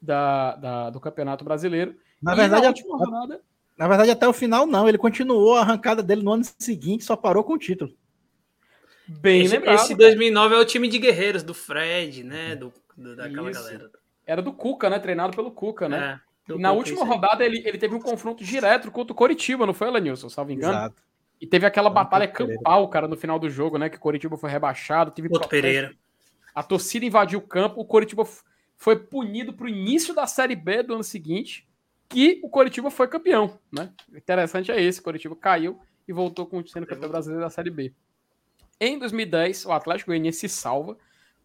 da, 0.00 0.56
da 0.56 0.90
do 0.90 1.00
Campeonato 1.00 1.44
Brasileiro. 1.44 1.96
Na 2.22 2.32
e 2.32 2.36
verdade, 2.36 2.62
na, 2.62 2.68
última 2.68 2.96
rodada... 2.96 3.40
na 3.76 3.88
verdade, 3.88 4.10
até 4.10 4.28
o 4.28 4.32
final 4.32 4.66
não. 4.66 4.88
Ele 4.88 4.98
continuou 4.98 5.56
a 5.56 5.60
arrancada 5.60 6.02
dele 6.02 6.22
no 6.22 6.32
ano 6.32 6.44
seguinte, 6.58 7.04
só 7.04 7.16
parou 7.16 7.44
com 7.44 7.54
o 7.54 7.58
título. 7.58 7.92
Bem 9.06 9.42
esse, 9.42 9.54
lembrado. 9.54 9.76
Esse 9.76 9.94
2009 9.94 10.54
é 10.54 10.58
o 10.58 10.64
time 10.64 10.88
de 10.88 10.98
guerreiros, 10.98 11.42
do 11.42 11.52
Fred, 11.52 12.24
né? 12.24 12.56
Do, 12.56 12.72
do 12.96 13.14
daquela 13.16 13.50
Isso. 13.50 13.60
galera. 13.60 13.90
Era 14.26 14.42
do 14.42 14.52
Cuca, 14.52 14.88
né? 14.88 14.98
Treinado 14.98 15.36
pelo 15.36 15.50
Cuca, 15.50 15.88
né? 15.88 16.20
É, 16.48 16.52
na 16.56 16.70
Cuca, 16.70 16.72
última 16.72 17.04
rodada 17.04 17.44
ele, 17.44 17.62
ele 17.66 17.78
teve 17.78 17.94
um 17.94 18.00
confronto 18.00 18.42
direto 18.42 18.90
contra 18.90 19.12
o 19.12 19.16
Coritiba, 19.16 19.66
não 19.66 19.74
foi, 19.74 19.88
Elenilson? 19.88 20.28
Salvo 20.28 20.52
engano. 20.52 20.72
Exato. 20.72 21.02
E 21.40 21.46
teve 21.46 21.66
aquela 21.66 21.90
batalha 21.90 22.26
campal, 22.26 22.88
cara, 22.88 23.06
no 23.06 23.16
final 23.16 23.38
do 23.38 23.50
jogo, 23.50 23.76
né? 23.76 23.90
Que 23.90 23.96
o 23.96 24.00
Coritiba 24.00 24.36
foi 24.36 24.50
rebaixado. 24.50 25.10
Teve 25.10 25.28
Outro 25.30 25.48
Pereira. 25.48 25.94
A 26.54 26.62
torcida 26.62 27.04
invadiu 27.04 27.40
o 27.40 27.42
campo. 27.42 27.80
O 27.80 27.84
Coritiba 27.84 28.26
foi 28.76 28.96
punido 28.96 29.52
pro 29.52 29.68
início 29.68 30.14
da 30.14 30.26
Série 30.26 30.56
B 30.56 30.82
do 30.82 30.94
ano 30.94 31.04
seguinte. 31.04 31.68
Que 32.08 32.40
o 32.42 32.48
Coritiba 32.48 32.90
foi 32.90 33.08
campeão, 33.08 33.58
né? 33.70 33.90
O 34.10 34.16
interessante 34.16 34.70
é 34.70 34.80
esse. 34.80 35.00
O 35.00 35.02
Coritiba 35.02 35.36
caiu 35.36 35.78
e 36.06 36.12
voltou 36.12 36.46
com 36.46 36.64
sendo 36.66 36.86
campeão 36.86 37.10
brasileiro 37.10 37.44
da 37.44 37.50
Série 37.50 37.70
B. 37.70 37.92
Em 38.80 38.98
2010, 38.98 39.66
o 39.66 39.72
Atlético 39.72 40.10
Goianiense 40.10 40.40
se 40.40 40.48
salva 40.48 40.96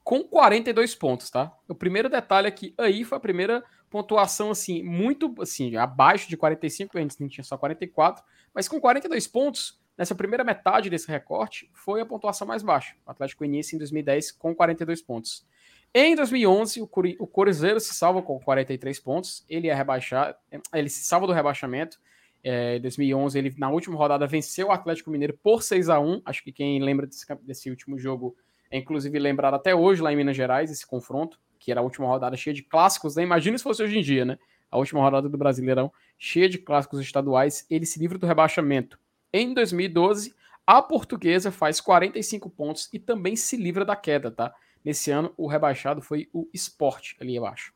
com 0.04 0.24
42 0.24 0.96
pontos, 0.96 1.30
tá? 1.30 1.56
O 1.68 1.76
primeiro 1.76 2.10
detalhe 2.10 2.48
é 2.48 2.52
que 2.52 2.74
aí 2.78 3.04
foi 3.04 3.18
a 3.18 3.22
primeira 3.22 3.64
pontuação, 3.90 4.52
assim, 4.52 4.84
muito, 4.84 5.34
assim, 5.42 5.76
abaixo 5.76 6.30
de 6.30 6.38
45, 6.38 6.98
a 6.98 7.02
gente 7.02 7.28
tinha 7.30 7.44
só 7.44 7.58
44, 7.58 8.24
mas 8.54 8.68
com 8.68 8.80
42 8.80 9.28
pontos, 9.28 9.80
nessa 9.98 10.16
primeira 10.16 10.44
metade 10.44 10.90
desse 10.90 11.08
recorte, 11.08 11.70
foi 11.74 12.02
a 12.02 12.06
pontuação 12.06 12.48
mais 12.48 12.64
baixa. 12.64 12.96
O 13.06 13.12
Atlético 13.12 13.40
Goianiense 13.40 13.76
em 13.76 13.80
2010 13.80 14.32
com 14.32 14.56
42 14.56 15.02
pontos. 15.02 15.46
Em 15.94 16.16
2011, 16.16 16.82
o 16.82 17.28
Cruzeiro 17.28 17.80
se 17.80 17.96
salva 17.96 18.22
com 18.22 18.40
43 18.40 19.00
pontos, 19.00 19.44
ele 19.50 19.68
é 19.68 19.74
rebaixado, 19.74 20.38
ele 20.74 20.90
se 20.90 21.04
salva 21.04 21.26
do 21.26 21.34
rebaixamento, 21.34 22.00
é, 22.44 22.78
em 22.78 22.82
2011, 22.82 23.38
ele 23.38 23.54
na 23.58 23.70
última 23.70 23.98
rodada 23.98 24.26
venceu 24.26 24.68
o 24.68 24.72
Atlético 24.72 25.12
Mineiro 25.12 25.38
por 25.44 25.62
6 25.62 25.90
a 25.90 26.00
1 26.00 26.22
Acho 26.26 26.44
que 26.44 26.52
quem 26.52 26.82
lembra 26.82 27.06
desse, 27.06 27.26
desse 27.42 27.70
último 27.70 27.98
jogo 27.98 28.36
é 28.72 28.78
inclusive 28.78 29.18
lembrado 29.18 29.56
até 29.56 29.76
hoje 29.76 30.02
lá 30.02 30.14
em 30.14 30.16
Minas 30.16 30.38
Gerais, 30.38 30.72
esse 30.72 30.86
confronto, 30.86 31.40
que 31.58 31.72
era 31.72 31.82
a 31.82 31.84
última 31.84 32.08
rodada 32.08 32.38
cheia 32.38 32.54
de 32.54 32.64
clássicos, 32.64 33.16
né? 33.16 33.24
Imagina 33.24 33.58
se 33.58 33.64
fosse 33.64 33.82
hoje 33.82 33.98
em 33.98 34.02
dia, 34.02 34.24
né? 34.24 34.38
A 34.72 34.78
última 34.78 35.02
rodada 35.02 35.28
do 35.28 35.38
Brasileirão, 35.38 35.92
cheia 36.18 36.48
de 36.48 36.60
clássicos 36.60 37.00
estaduais, 37.00 37.66
ele 37.70 37.86
se 37.86 38.00
livra 38.00 38.18
do 38.18 38.28
rebaixamento. 38.28 39.00
Em 39.34 39.54
2012, 39.54 40.36
a 40.66 40.82
portuguesa 40.82 41.52
faz 41.52 41.82
45 41.82 42.50
pontos 42.52 42.90
e 42.94 43.00
também 43.00 43.36
se 43.36 43.58
livra 43.58 43.84
da 43.84 43.96
queda, 43.96 44.30
tá? 44.30 44.54
Nesse 44.86 45.10
ano, 45.10 45.34
o 45.36 45.48
rebaixado 45.48 46.02
foi 46.02 46.30
o 46.32 46.48
Sport 46.54 47.14
ali 47.20 47.38
abaixo. 47.38 47.74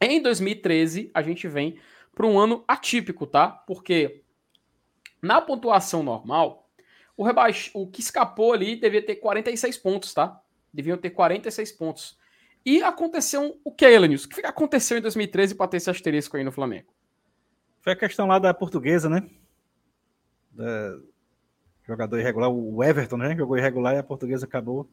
Em 0.00 0.20
2013, 0.20 1.10
a 1.14 1.22
gente 1.22 1.46
vem 1.48 1.78
para 2.18 2.26
um 2.26 2.36
ano 2.36 2.64
atípico, 2.66 3.28
tá? 3.28 3.48
Porque 3.48 4.24
na 5.22 5.40
pontuação 5.40 6.02
normal, 6.02 6.68
o, 7.16 7.22
rebaix... 7.22 7.70
o 7.72 7.86
que 7.86 8.00
escapou 8.00 8.52
ali 8.52 8.74
devia 8.74 9.00
ter 9.00 9.14
46 9.14 9.78
pontos, 9.78 10.12
tá? 10.12 10.42
Deviam 10.74 10.98
ter 10.98 11.10
46 11.10 11.70
pontos. 11.70 12.18
E 12.66 12.82
aconteceu 12.82 13.60
o 13.62 13.70
que, 13.70 13.84
Elenius? 13.84 14.24
O 14.24 14.30
que 14.30 14.44
aconteceu 14.44 14.98
em 14.98 15.00
2013 15.00 15.54
para 15.54 15.68
ter 15.68 15.76
esse 15.76 15.88
asterisco 15.88 16.36
aí 16.36 16.42
no 16.42 16.50
Flamengo? 16.50 16.88
Foi 17.82 17.92
a 17.92 17.96
questão 17.96 18.26
lá 18.26 18.40
da 18.40 18.52
portuguesa, 18.52 19.08
né? 19.08 19.30
Da... 20.50 20.98
Jogador 21.86 22.18
irregular, 22.18 22.50
o 22.50 22.82
Everton, 22.82 23.16
né? 23.16 23.36
Jogou 23.36 23.56
irregular 23.56 23.94
e 23.94 23.98
a 23.98 24.02
portuguesa 24.02 24.44
acabou 24.44 24.90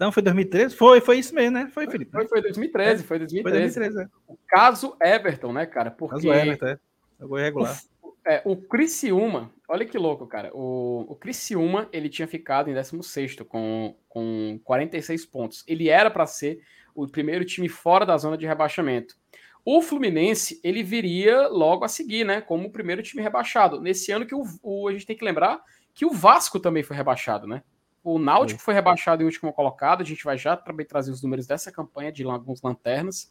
não, 0.00 0.10
foi 0.10 0.22
2013? 0.22 0.74
Foi, 0.74 0.98
foi 1.02 1.18
isso 1.18 1.34
mesmo, 1.34 1.58
né? 1.58 1.70
Foi, 1.74 1.86
Felipe. 1.86 2.10
Foi, 2.10 2.26
foi 2.26 2.40
2013, 2.40 3.02
é, 3.02 3.06
foi 3.06 3.18
2013. 3.18 3.74
Foi 3.74 3.82
2013 3.82 4.02
é. 4.02 4.08
O 4.26 4.38
caso 4.48 4.96
Everton, 4.98 5.52
né, 5.52 5.66
cara? 5.66 5.90
Porque... 5.90 6.14
Caso 6.14 6.32
Everton, 6.32 6.66
é. 6.68 6.78
Jogou 7.20 7.38
irregular. 7.38 7.78
O, 8.02 8.14
é, 8.26 8.40
o 8.46 8.56
Criciúma, 8.56 9.52
olha 9.68 9.84
que 9.84 9.98
louco, 9.98 10.26
cara. 10.26 10.50
O, 10.54 11.04
o 11.06 11.14
Criciúma, 11.14 11.86
ele 11.92 12.08
tinha 12.08 12.26
ficado 12.26 12.70
em 12.70 12.72
16 12.72 13.36
com, 13.46 13.94
com 14.08 14.58
46 14.64 15.26
pontos. 15.26 15.62
Ele 15.68 15.90
era 15.90 16.10
para 16.10 16.24
ser 16.24 16.60
o 16.94 17.06
primeiro 17.06 17.44
time 17.44 17.68
fora 17.68 18.06
da 18.06 18.16
zona 18.16 18.38
de 18.38 18.46
rebaixamento. 18.46 19.14
O 19.62 19.82
Fluminense, 19.82 20.58
ele 20.64 20.82
viria 20.82 21.46
logo 21.46 21.84
a 21.84 21.88
seguir, 21.88 22.24
né? 22.24 22.40
Como 22.40 22.68
o 22.68 22.72
primeiro 22.72 23.02
time 23.02 23.22
rebaixado. 23.22 23.78
Nesse 23.78 24.10
ano 24.10 24.24
que 24.24 24.34
o, 24.34 24.44
o 24.62 24.88
a 24.88 24.92
gente 24.92 25.04
tem 25.04 25.16
que 25.16 25.24
lembrar 25.26 25.60
que 25.92 26.06
o 26.06 26.10
Vasco 26.10 26.58
também 26.58 26.82
foi 26.82 26.96
rebaixado, 26.96 27.46
né? 27.46 27.62
O 28.02 28.18
Náutico 28.18 28.60
foi 28.60 28.74
rebaixado 28.74 29.22
em 29.22 29.26
último 29.26 29.52
colocado. 29.52 30.00
A 30.00 30.04
gente 30.04 30.24
vai 30.24 30.38
já 30.38 30.56
também 30.56 30.86
trazer 30.86 31.10
os 31.10 31.22
números 31.22 31.46
dessa 31.46 31.70
campanha 31.70 32.10
de 32.10 32.24
alguns 32.24 32.62
lanternas. 32.62 33.30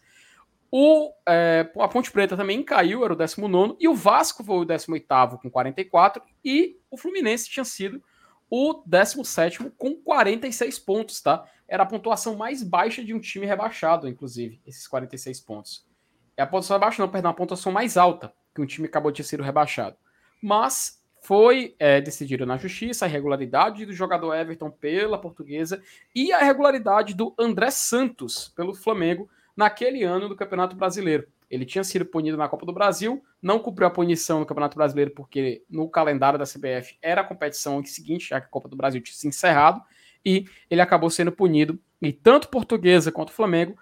O, 0.72 1.12
é, 1.28 1.72
a 1.80 1.88
Ponte 1.88 2.12
Preta 2.12 2.38
também 2.38 2.64
caiu, 2.64 3.04
era 3.04 3.14
o 3.14 3.16
19. 3.16 3.76
E 3.80 3.88
o 3.88 3.96
Vasco 3.96 4.44
foi 4.44 4.58
o 4.58 4.66
18 4.66 5.38
com 5.42 5.50
44. 5.50 6.22
E 6.46 6.78
o 6.92 6.98
Fluminense 6.98 7.50
tinha 7.50 7.66
sido 7.66 8.04
o 8.50 8.84
17 8.86 9.72
com 9.78 9.96
46 9.96 10.80
pontos, 10.80 11.22
tá? 11.22 11.46
Era 11.68 11.84
a 11.84 11.86
pontuação 11.86 12.36
mais 12.36 12.64
baixa 12.64 13.04
de 13.04 13.14
um 13.14 13.20
time 13.20 13.46
rebaixado, 13.46 14.08
inclusive, 14.08 14.62
esses 14.66 14.88
46 14.88 15.40
pontos. 15.42 15.88
É 16.36 16.42
a 16.42 16.48
pontuação 16.48 16.80
baixa, 16.80 17.02
não, 17.02 17.10
perdão, 17.10 17.32
a 17.32 17.34
pontuação 17.34 17.72
mais 17.72 17.98
alta 17.98 18.34
que 18.54 18.62
um 18.62 18.66
time 18.66 18.88
acabou 18.88 19.12
de 19.12 19.18
ter 19.18 19.28
sido 19.28 19.44
rebaixado. 19.44 19.98
Mas 20.42 20.99
foi 21.22 21.76
é, 21.80 22.00
decidido 22.02 22.46
na 22.46 22.58
justiça 22.58 23.06
a 23.06 23.08
irregularidade 23.08 23.86
do 23.86 23.94
jogador 23.94 24.34
Everton 24.36 24.72
pela 24.72 25.18
portuguesa 25.18 25.82
e 26.16 26.32
a 26.32 26.42
irregularidade 26.42 27.14
do 27.14 27.34
André 27.38 27.72
Santos 27.72 28.50
pelo 28.56 28.74
Flamengo 28.74 29.30
naquele 29.56 30.04
ano 30.04 30.30
do 30.30 30.36
Campeonato 30.36 30.76
Brasileiro. 30.76 31.28
Ele 31.50 31.66
tinha 31.66 31.84
sido 31.84 32.06
punido 32.06 32.38
na 32.38 32.48
Copa 32.48 32.66
do 32.66 32.72
Brasil, 32.72 33.24
não 33.42 33.60
cumpriu 33.60 33.88
a 33.88 33.92
punição 33.92 34.40
no 34.40 34.46
Campeonato 34.46 34.78
Brasileiro 34.78 35.12
porque 35.12 35.64
no 35.70 35.90
calendário 35.90 36.38
da 36.38 36.46
CBF 36.46 36.98
era 37.02 37.22
a 37.22 37.24
competição 37.24 37.84
seguinte, 37.84 38.30
já 38.30 38.40
que 38.40 38.48
a 38.48 38.50
Copa 38.50 38.70
do 38.70 38.76
Brasil 38.76 39.02
tinha 39.02 39.16
se 39.16 39.28
encerrado, 39.28 39.82
e 40.24 40.46
ele 40.70 40.82
acabou 40.82 41.10
sendo 41.10 41.32
punido. 41.32 41.80
E 42.02 42.14
tanto 42.14 42.50
Portuguesa 42.50 43.12
quanto 43.12 43.32
Flamengo 43.32 43.76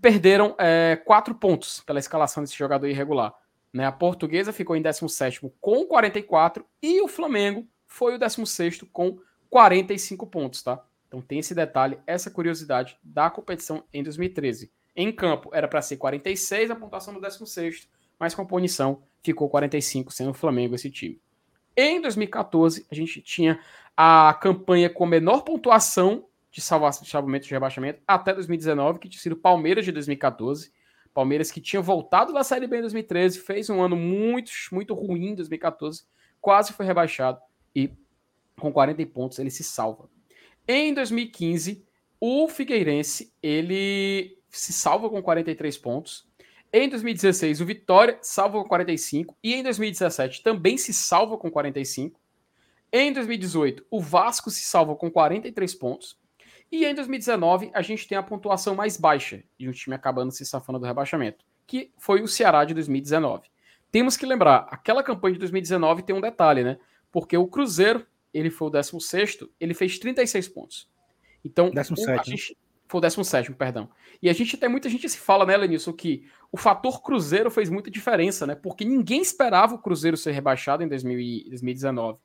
perderam 0.00 0.54
é, 0.58 1.00
quatro 1.04 1.34
pontos 1.34 1.80
pela 1.80 1.98
escalação 1.98 2.42
desse 2.42 2.56
jogador 2.56 2.86
irregular. 2.86 3.34
Né? 3.72 3.86
A 3.86 3.92
portuguesa 3.92 4.52
ficou 4.52 4.76
em 4.76 4.82
17 4.82 5.40
com 5.60 5.84
44 5.86 6.64
e 6.82 7.00
o 7.00 7.08
Flamengo 7.08 7.66
foi 7.86 8.14
o 8.14 8.18
16 8.18 8.82
com 8.92 9.18
45 9.48 10.26
pontos, 10.26 10.62
tá? 10.62 10.84
Então 11.06 11.20
tem 11.20 11.40
esse 11.40 11.54
detalhe, 11.54 11.98
essa 12.06 12.30
curiosidade 12.30 12.96
da 13.02 13.28
competição 13.28 13.82
em 13.92 14.02
2013. 14.02 14.70
Em 14.94 15.12
campo 15.12 15.50
era 15.52 15.66
para 15.66 15.82
ser 15.82 15.96
46 15.96 16.70
a 16.70 16.76
pontuação 16.76 17.14
do 17.14 17.20
16, 17.20 17.88
mas 18.18 18.34
com 18.34 18.46
punição 18.46 19.02
ficou 19.22 19.48
45, 19.48 20.12
sendo 20.12 20.30
o 20.30 20.34
Flamengo 20.34 20.74
esse 20.74 20.90
time. 20.90 21.20
Em 21.76 22.00
2014, 22.00 22.86
a 22.90 22.94
gente 22.94 23.20
tinha 23.22 23.58
a 23.96 24.36
campanha 24.40 24.90
com 24.90 25.06
menor 25.06 25.42
pontuação 25.42 26.26
de 26.50 26.60
salvamento 26.60 27.46
de 27.46 27.52
rebaixamento 27.52 28.00
até 28.06 28.34
2019, 28.34 28.98
que 28.98 29.08
tinha 29.08 29.22
sido 29.22 29.36
Palmeiras 29.36 29.84
de 29.84 29.92
2014. 29.92 30.72
Palmeiras 31.20 31.50
que 31.50 31.60
tinha 31.60 31.82
voltado 31.82 32.32
da 32.32 32.42
Série 32.42 32.66
B 32.66 32.78
em 32.78 32.80
2013, 32.80 33.40
fez 33.40 33.68
um 33.68 33.82
ano 33.82 33.94
muito, 33.94 34.50
muito 34.72 34.94
ruim 34.94 35.26
em 35.26 35.34
2014, 35.34 36.04
quase 36.40 36.72
foi 36.72 36.86
rebaixado 36.86 37.38
e 37.76 37.90
com 38.58 38.72
40 38.72 39.04
pontos 39.04 39.38
ele 39.38 39.50
se 39.50 39.62
salva. 39.62 40.08
Em 40.66 40.94
2015, 40.94 41.84
o 42.18 42.48
Figueirense 42.48 43.34
ele 43.42 44.38
se 44.48 44.72
salva 44.72 45.10
com 45.10 45.22
43 45.22 45.76
pontos. 45.76 46.26
Em 46.72 46.88
2016, 46.88 47.60
o 47.60 47.66
Vitória 47.66 48.18
salva 48.22 48.62
com 48.62 48.66
45 48.66 49.36
e 49.44 49.52
em 49.52 49.62
2017 49.62 50.42
também 50.42 50.78
se 50.78 50.94
salva 50.94 51.36
com 51.36 51.50
45. 51.50 52.18
Em 52.90 53.12
2018, 53.12 53.84
o 53.90 54.00
Vasco 54.00 54.50
se 54.50 54.62
salva 54.62 54.96
com 54.96 55.10
43 55.10 55.74
pontos. 55.74 56.18
E 56.70 56.84
em 56.84 56.94
2019, 56.94 57.70
a 57.74 57.82
gente 57.82 58.06
tem 58.06 58.16
a 58.16 58.22
pontuação 58.22 58.74
mais 58.74 58.96
baixa 58.96 59.42
de 59.58 59.68
um 59.68 59.72
time 59.72 59.96
acabando 59.96 60.30
se 60.30 60.46
safando 60.46 60.78
do 60.78 60.86
rebaixamento, 60.86 61.44
que 61.66 61.92
foi 61.98 62.22
o 62.22 62.28
Ceará 62.28 62.64
de 62.64 62.74
2019. 62.74 63.48
Temos 63.90 64.16
que 64.16 64.24
lembrar, 64.24 64.68
aquela 64.70 65.02
campanha 65.02 65.34
de 65.34 65.40
2019 65.40 66.02
tem 66.02 66.14
um 66.14 66.20
detalhe, 66.20 66.62
né? 66.62 66.78
Porque 67.10 67.36
o 67.36 67.48
Cruzeiro, 67.48 68.06
ele 68.32 68.50
foi 68.50 68.68
o 68.68 68.70
16, 68.70 69.38
ele 69.58 69.74
fez 69.74 69.98
36 69.98 70.48
pontos. 70.48 70.88
Então, 71.44 71.70
17, 71.70 72.20
a 72.20 72.22
gente, 72.22 72.56
foi 72.86 72.98
o 72.98 73.00
17, 73.00 73.52
perdão. 73.54 73.90
E 74.22 74.28
a 74.28 74.32
gente 74.32 74.56
tem 74.56 74.68
muita 74.68 74.88
gente 74.88 75.08
se 75.08 75.18
fala, 75.18 75.44
né, 75.44 75.56
Lenilson, 75.56 75.92
que 75.92 76.24
o 76.52 76.56
fator 76.56 77.02
Cruzeiro 77.02 77.50
fez 77.50 77.68
muita 77.68 77.90
diferença, 77.90 78.46
né? 78.46 78.54
Porque 78.54 78.84
ninguém 78.84 79.20
esperava 79.20 79.74
o 79.74 79.78
Cruzeiro 79.78 80.16
ser 80.16 80.30
rebaixado 80.30 80.84
em 80.84 80.88
2019. 80.88 82.18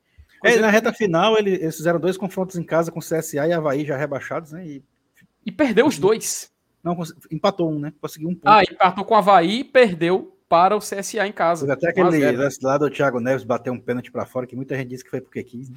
É, 0.44 0.56
na 0.56 0.70
reta 0.70 0.92
final, 0.92 1.36
ele, 1.38 1.54
eles 1.54 1.76
fizeram 1.76 1.98
dois 1.98 2.16
confrontos 2.16 2.56
em 2.56 2.62
casa 2.62 2.90
com 2.92 3.00
CSA 3.00 3.46
e 3.46 3.52
Havaí 3.52 3.84
já 3.84 3.96
rebaixados, 3.96 4.52
né? 4.52 4.66
E, 4.66 4.82
e 5.44 5.52
perdeu 5.52 5.86
os 5.86 5.98
dois. 5.98 6.52
Não, 6.82 6.96
empatou 7.30 7.70
um, 7.70 7.78
né? 7.78 7.92
Conseguiu 8.00 8.28
um 8.28 8.34
ponto. 8.34 8.48
Ah, 8.48 8.62
empatou 8.62 9.04
com 9.04 9.14
o 9.14 9.16
Havaí 9.16 9.60
e 9.60 9.64
perdeu 9.64 10.36
para 10.48 10.76
o 10.76 10.80
CSA 10.80 11.26
em 11.26 11.32
casa. 11.32 11.72
até 11.72 11.90
aquele 11.90 12.32
lance 12.32 12.58
lá 12.62 12.78
do 12.78 12.88
Thiago 12.88 13.18
Neves 13.18 13.44
bater 13.44 13.70
um 13.70 13.80
pênalti 13.80 14.12
para 14.12 14.26
fora, 14.26 14.46
que 14.46 14.54
muita 14.54 14.76
gente 14.76 14.88
disse 14.88 15.04
que 15.04 15.10
foi 15.10 15.20
porque 15.20 15.42
quis, 15.42 15.68
né? 15.68 15.76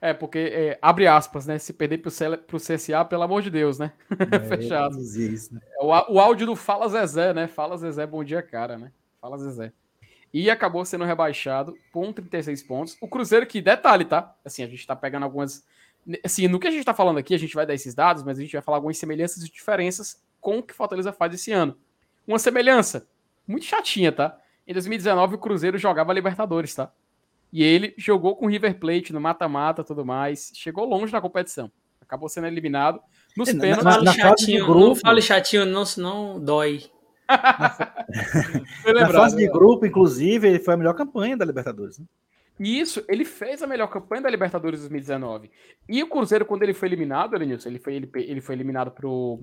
É, 0.00 0.12
porque, 0.12 0.38
é, 0.38 0.78
abre 0.82 1.06
aspas, 1.06 1.46
né? 1.46 1.58
Se 1.58 1.72
perder 1.72 1.98
pro, 1.98 2.10
C, 2.10 2.36
pro 2.36 2.58
CSA, 2.58 3.02
pelo 3.06 3.22
amor 3.22 3.40
de 3.40 3.50
Deus, 3.50 3.78
né? 3.78 3.92
É, 4.30 4.40
Fechado. 4.56 5.00
Isso, 5.00 5.54
né? 5.54 5.60
o, 5.80 5.86
o 5.86 6.20
áudio 6.20 6.46
do 6.46 6.54
Fala 6.54 6.88
Zezé, 6.88 7.32
né? 7.32 7.46
Fala 7.46 7.78
Zezé, 7.78 8.06
bom 8.06 8.22
dia, 8.22 8.42
cara, 8.42 8.76
né? 8.76 8.92
Fala 9.18 9.38
Zezé 9.38 9.72
e 10.34 10.50
acabou 10.50 10.84
sendo 10.84 11.04
rebaixado 11.04 11.78
com 11.92 12.12
36 12.12 12.60
pontos. 12.64 12.96
O 13.00 13.06
Cruzeiro, 13.06 13.46
que 13.46 13.62
detalhe, 13.62 14.04
tá? 14.04 14.34
Assim, 14.44 14.64
a 14.64 14.66
gente 14.66 14.84
tá 14.84 14.96
pegando 14.96 15.22
algumas. 15.22 15.64
Assim, 16.24 16.48
no 16.48 16.58
que 16.58 16.66
a 16.66 16.72
gente 16.72 16.84
tá 16.84 16.92
falando 16.92 17.18
aqui, 17.18 17.36
a 17.36 17.38
gente 17.38 17.54
vai 17.54 17.64
dar 17.64 17.72
esses 17.72 17.94
dados, 17.94 18.24
mas 18.24 18.36
a 18.36 18.42
gente 18.42 18.52
vai 18.52 18.60
falar 18.60 18.78
algumas 18.78 18.98
semelhanças 18.98 19.44
e 19.44 19.48
diferenças 19.48 20.20
com 20.40 20.58
o 20.58 20.62
que 20.62 20.74
Fortaleza 20.74 21.12
faz 21.12 21.32
esse 21.32 21.52
ano. 21.52 21.78
Uma 22.26 22.40
semelhança 22.40 23.06
muito 23.46 23.64
chatinha, 23.64 24.10
tá? 24.10 24.36
Em 24.66 24.72
2019, 24.72 25.36
o 25.36 25.38
Cruzeiro 25.38 25.78
jogava 25.78 26.12
Libertadores, 26.12 26.74
tá? 26.74 26.90
E 27.52 27.62
ele 27.62 27.94
jogou 27.96 28.34
com 28.34 28.46
o 28.46 28.48
River 28.48 28.76
Plate 28.80 29.12
no 29.12 29.20
mata-mata 29.20 29.84
tudo 29.84 30.04
mais. 30.04 30.50
Chegou 30.52 30.84
longe 30.84 31.12
na 31.12 31.20
competição. 31.20 31.70
Acabou 32.00 32.28
sendo 32.28 32.48
eliminado 32.48 33.00
nos 33.36 33.52
pênaltis. 33.52 33.84
Não 33.84 33.92
fale 33.92 34.12
chatinho, 34.12 34.74
não 34.74 34.96
fale 34.96 35.22
chatinho, 35.22 35.64
não, 35.64 35.86
senão 35.86 36.40
dói 36.40 36.90
Na 38.94 39.08
fase 39.08 39.36
de 39.36 39.48
grupo, 39.48 39.86
inclusive, 39.86 40.48
ele 40.48 40.58
foi 40.58 40.74
a 40.74 40.76
melhor 40.76 40.94
campanha 40.94 41.36
da 41.36 41.44
Libertadores. 41.44 41.98
Né? 41.98 42.06
Isso, 42.58 43.04
ele 43.08 43.24
fez 43.24 43.62
a 43.62 43.66
melhor 43.66 43.88
campanha 43.88 44.22
da 44.22 44.30
Libertadores 44.30 44.80
2019. 44.80 45.50
E 45.88 46.02
o 46.02 46.08
Cruzeiro, 46.08 46.44
quando 46.44 46.62
ele 46.62 46.74
foi 46.74 46.88
eliminado, 46.88 47.34
Elenilson, 47.34 47.68
ele 47.68 47.78
foi, 47.78 47.94
ele, 47.94 48.10
ele 48.14 48.40
foi 48.40 48.54
eliminado 48.54 48.92
pro, 48.92 49.40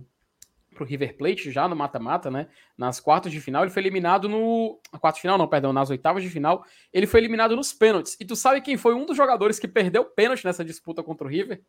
pro 0.74 0.86
River 0.86 1.18
Plate 1.18 1.52
já 1.52 1.68
no 1.68 1.76
mata-mata, 1.76 2.32
né? 2.32 2.48
Nas 2.78 3.00
quartas 3.00 3.32
de 3.32 3.42
final, 3.42 3.64
ele 3.64 3.72
foi 3.72 3.82
eliminado 3.82 4.30
no. 4.30 4.80
Quartas 5.00 5.18
de 5.18 5.22
final, 5.22 5.38
não, 5.38 5.48
perdão, 5.48 5.74
nas 5.74 5.90
oitavas 5.90 6.24
de 6.24 6.30
final, 6.30 6.66
ele 6.94 7.06
foi 7.06 7.20
eliminado 7.20 7.56
nos 7.56 7.74
pênaltis. 7.74 8.16
E 8.20 8.26
tu 8.26 8.36
sabe 8.36 8.62
quem 8.62 8.78
foi 8.78 8.96
um 8.96 9.06
dos 9.06 9.18
jogadores 9.18 9.60
que 9.60 9.68
perdeu 9.68 10.06
pênalti 10.06 10.46
nessa 10.46 10.64
disputa 10.64 11.04
contra 11.04 11.28
o 11.28 11.30
River? 11.30 11.62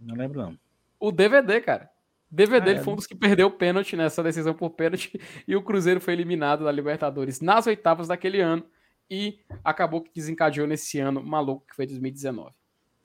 Não 0.00 0.14
lembro, 0.14 0.40
não. 0.40 0.58
O 1.00 1.10
DVD, 1.10 1.60
cara. 1.60 1.90
DVD 2.36 2.72
ah, 2.72 2.82
foi 2.82 2.92
um 2.92 2.96
dos 2.96 3.06
que 3.06 3.14
perdeu 3.14 3.46
o 3.46 3.50
pênalti 3.50 3.96
nessa 3.96 4.22
decisão 4.22 4.52
por 4.52 4.68
pênalti 4.70 5.18
e 5.48 5.56
o 5.56 5.62
Cruzeiro 5.62 6.02
foi 6.02 6.12
eliminado 6.12 6.64
da 6.64 6.70
Libertadores 6.70 7.40
nas 7.40 7.66
oitavas 7.66 8.08
daquele 8.08 8.42
ano 8.42 8.62
e 9.10 9.38
acabou 9.64 10.02
que 10.02 10.10
desencadeou 10.12 10.66
nesse 10.66 10.98
ano 10.98 11.22
maluco 11.22 11.64
que 11.66 11.74
foi 11.74 11.86
2019. 11.86 12.54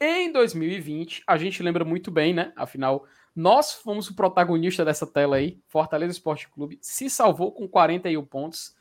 Em 0.02 0.34
2020, 0.34 1.24
a 1.26 1.38
gente 1.38 1.64
lembra 1.64 1.86
muito 1.86 2.12
bem, 2.12 2.34
né? 2.34 2.52
Afinal, 2.58 3.06
nós 3.34 3.72
fomos 3.72 4.10
o 4.10 4.16
protagonista 4.16 4.84
dessa 4.84 5.08
tela 5.08 5.38
aí. 5.38 5.62
Fortaleza 5.68 6.12
Esporte 6.12 6.50
Clube 6.50 6.78
se 6.82 7.10
salvou 7.10 7.54
com 7.54 7.70
41 7.70 8.26
pontos 8.26 8.76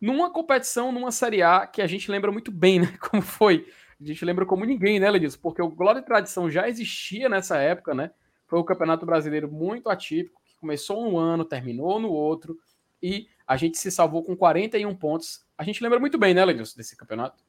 numa 0.00 0.30
competição, 0.30 0.90
numa 0.90 1.12
Série 1.12 1.42
A 1.42 1.66
que 1.66 1.82
a 1.82 1.86
gente 1.86 2.10
lembra 2.10 2.32
muito 2.32 2.50
bem, 2.50 2.80
né? 2.80 2.96
Como 3.10 3.20
foi. 3.20 3.66
A 4.00 4.04
gente 4.06 4.24
lembra 4.24 4.46
como 4.46 4.64
ninguém, 4.64 4.98
né, 4.98 5.10
Lenilson? 5.10 5.38
Porque 5.42 5.60
o 5.60 5.68
Glória 5.68 5.98
e 5.98 6.04
Tradição 6.04 6.50
já 6.50 6.66
existia 6.66 7.28
nessa 7.28 7.58
época, 7.58 7.92
né? 7.92 8.10
Foi 8.50 8.58
um 8.58 8.64
campeonato 8.64 9.06
brasileiro 9.06 9.48
muito 9.48 9.88
atípico, 9.88 10.42
que 10.44 10.56
começou 10.56 11.08
um 11.08 11.16
ano, 11.16 11.44
terminou 11.44 12.00
no 12.00 12.10
outro, 12.10 12.58
e 13.00 13.28
a 13.46 13.56
gente 13.56 13.78
se 13.78 13.92
salvou 13.92 14.24
com 14.24 14.36
41 14.36 14.92
pontos. 14.96 15.46
A 15.56 15.62
gente 15.62 15.80
lembra 15.80 16.00
muito 16.00 16.18
bem, 16.18 16.34
né, 16.34 16.44
Lenilson, 16.44 16.76
desse 16.76 16.96
campeonato? 16.96 17.44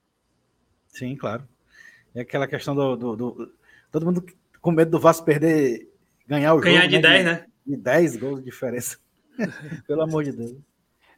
Sim, 0.87 1.15
claro. 1.15 1.47
É 2.13 2.21
aquela 2.21 2.47
questão 2.47 2.75
do, 2.75 2.95
do, 2.95 3.15
do, 3.15 3.53
Todo 3.91 4.05
mundo 4.05 4.23
com 4.61 4.71
medo 4.71 4.91
do 4.91 4.99
Vasco 4.99 5.25
perder, 5.25 5.89
ganhar 6.27 6.53
o 6.53 6.59
ganhar 6.59 6.81
jogo. 6.81 6.91
Ganhar 6.91 7.01
de 7.01 7.07
né? 7.07 7.23
10, 7.23 7.25
né? 7.25 7.45
De 7.65 7.77
10 7.77 8.17
gols 8.17 8.39
de 8.39 8.45
diferença. 8.45 8.99
Pelo 9.87 10.03
amor 10.03 10.23
de 10.23 10.33
Deus. 10.33 10.55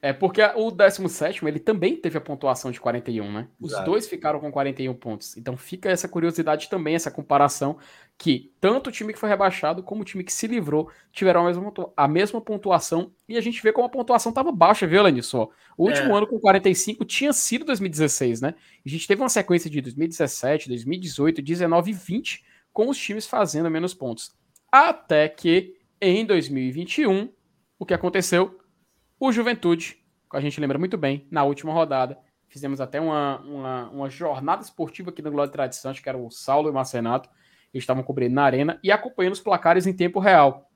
É, 0.04 0.12
porque 0.12 0.42
o 0.44 0.70
17 0.70 1.46
ele 1.46 1.60
também 1.60 1.96
teve 1.96 2.18
a 2.18 2.22
pontuação 2.22 2.72
de 2.72 2.82
41, 2.82 3.32
né? 3.32 3.48
Os 3.58 3.72
Exato. 3.72 3.90
dois 3.90 4.06
ficaram 4.06 4.38
com 4.38 4.52
41 4.52 4.94
pontos. 4.96 5.38
Então 5.38 5.56
fica 5.56 5.90
essa 5.90 6.10
curiosidade 6.10 6.70
também, 6.70 6.94
essa 6.94 7.10
comparação, 7.10 7.78
que 8.18 8.54
tanto 8.62 8.88
o 8.90 8.92
time 8.92 9.12
que 9.12 9.20
foi 9.20 9.30
rebaixado 9.30 9.84
como 9.84 10.02
o 10.02 10.06
time 10.06 10.24
que 10.24 10.32
se 10.32 10.48
livrou 10.48 10.90
tiveram 11.12 11.42
a 11.42 11.46
mesma, 11.46 11.74
a 11.98 12.08
mesma 12.08 12.40
pontuação. 12.40 13.12
E 13.28 13.38
a 13.38 13.42
gente 13.42 13.62
vê 13.62 13.74
como 13.74 13.88
a 13.88 13.90
pontuação 13.90 14.30
estava 14.30 14.52
baixa, 14.52 14.88
viu, 14.88 15.02
Lenilson? 15.04 15.50
O 15.78 15.88
último 15.88 16.14
é. 16.14 16.18
ano 16.18 16.28
com 16.28 16.40
45 16.40 17.04
tinha 17.06 17.34
sido 17.34 17.66
2016, 17.66 18.42
né? 18.42 18.56
A 18.86 18.90
gente 18.90 19.08
teve 19.08 19.22
uma 19.22 19.30
sequência 19.30 19.70
de 19.70 19.82
2017, 19.82 20.70
2018, 20.70 21.42
19 21.42 21.92
e 21.92 21.94
20 21.94 22.44
com 22.72 22.90
os 22.90 22.98
times 22.98 23.28
fazendo 23.28 23.70
menos 23.70 23.94
pontos. 23.94 24.32
Até 24.72 25.28
que 25.28 25.76
em 26.02 26.26
2021, 26.26 27.30
o 27.78 27.86
que 27.86 27.94
aconteceu? 27.94 28.60
O 29.20 29.32
Juventude, 29.32 29.98
que 30.30 30.38
a 30.38 30.42
gente 30.42 30.60
lembra 30.60 30.80
muito 30.80 30.98
bem, 30.98 31.28
na 31.30 31.44
última 31.44 31.72
rodada, 31.72 32.18
fizemos 32.48 32.82
até 32.82 33.00
uma, 33.00 33.40
uma, 33.42 33.90
uma 33.90 34.10
jornada 34.10 34.62
esportiva 34.62 35.10
aqui 35.10 35.22
no 35.22 35.32
Glória 35.32 35.50
de 35.50 35.54
Tradição, 35.54 35.92
acho 35.92 36.02
que 36.02 36.10
era 36.10 36.18
o 36.18 36.30
Saulo 36.30 36.68
e 36.68 36.72
o 36.72 36.74
Marcenato, 36.74 37.30
estavam 37.78 38.04
cobrindo 38.04 38.36
na 38.36 38.44
arena 38.44 38.80
e 38.84 38.92
acompanhando 38.92 39.34
os 39.34 39.40
placares 39.40 39.88
em 39.88 39.94
tempo 39.94 40.20
real. 40.20 40.70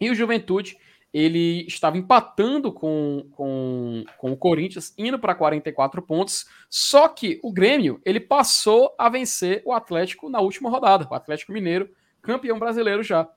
E 0.00 0.10
o 0.10 0.14
Juventude, 0.14 0.76
ele 1.12 1.66
estava 1.66 1.96
empatando 1.96 2.72
com, 2.72 3.28
com, 3.32 4.04
com 4.18 4.32
o 4.32 4.36
Corinthians, 4.36 4.94
indo 4.98 5.18
para 5.18 5.34
44 5.34 6.02
pontos, 6.02 6.46
só 6.68 7.08
que 7.08 7.40
o 7.42 7.52
Grêmio, 7.52 8.00
ele 8.04 8.20
passou 8.20 8.94
a 8.98 9.08
vencer 9.08 9.62
o 9.64 9.72
Atlético 9.72 10.28
na 10.28 10.40
última 10.40 10.68
rodada, 10.68 11.08
o 11.10 11.14
Atlético 11.14 11.52
Mineiro, 11.52 11.88
campeão 12.20 12.58
brasileiro 12.58 13.02
já. 13.02 13.28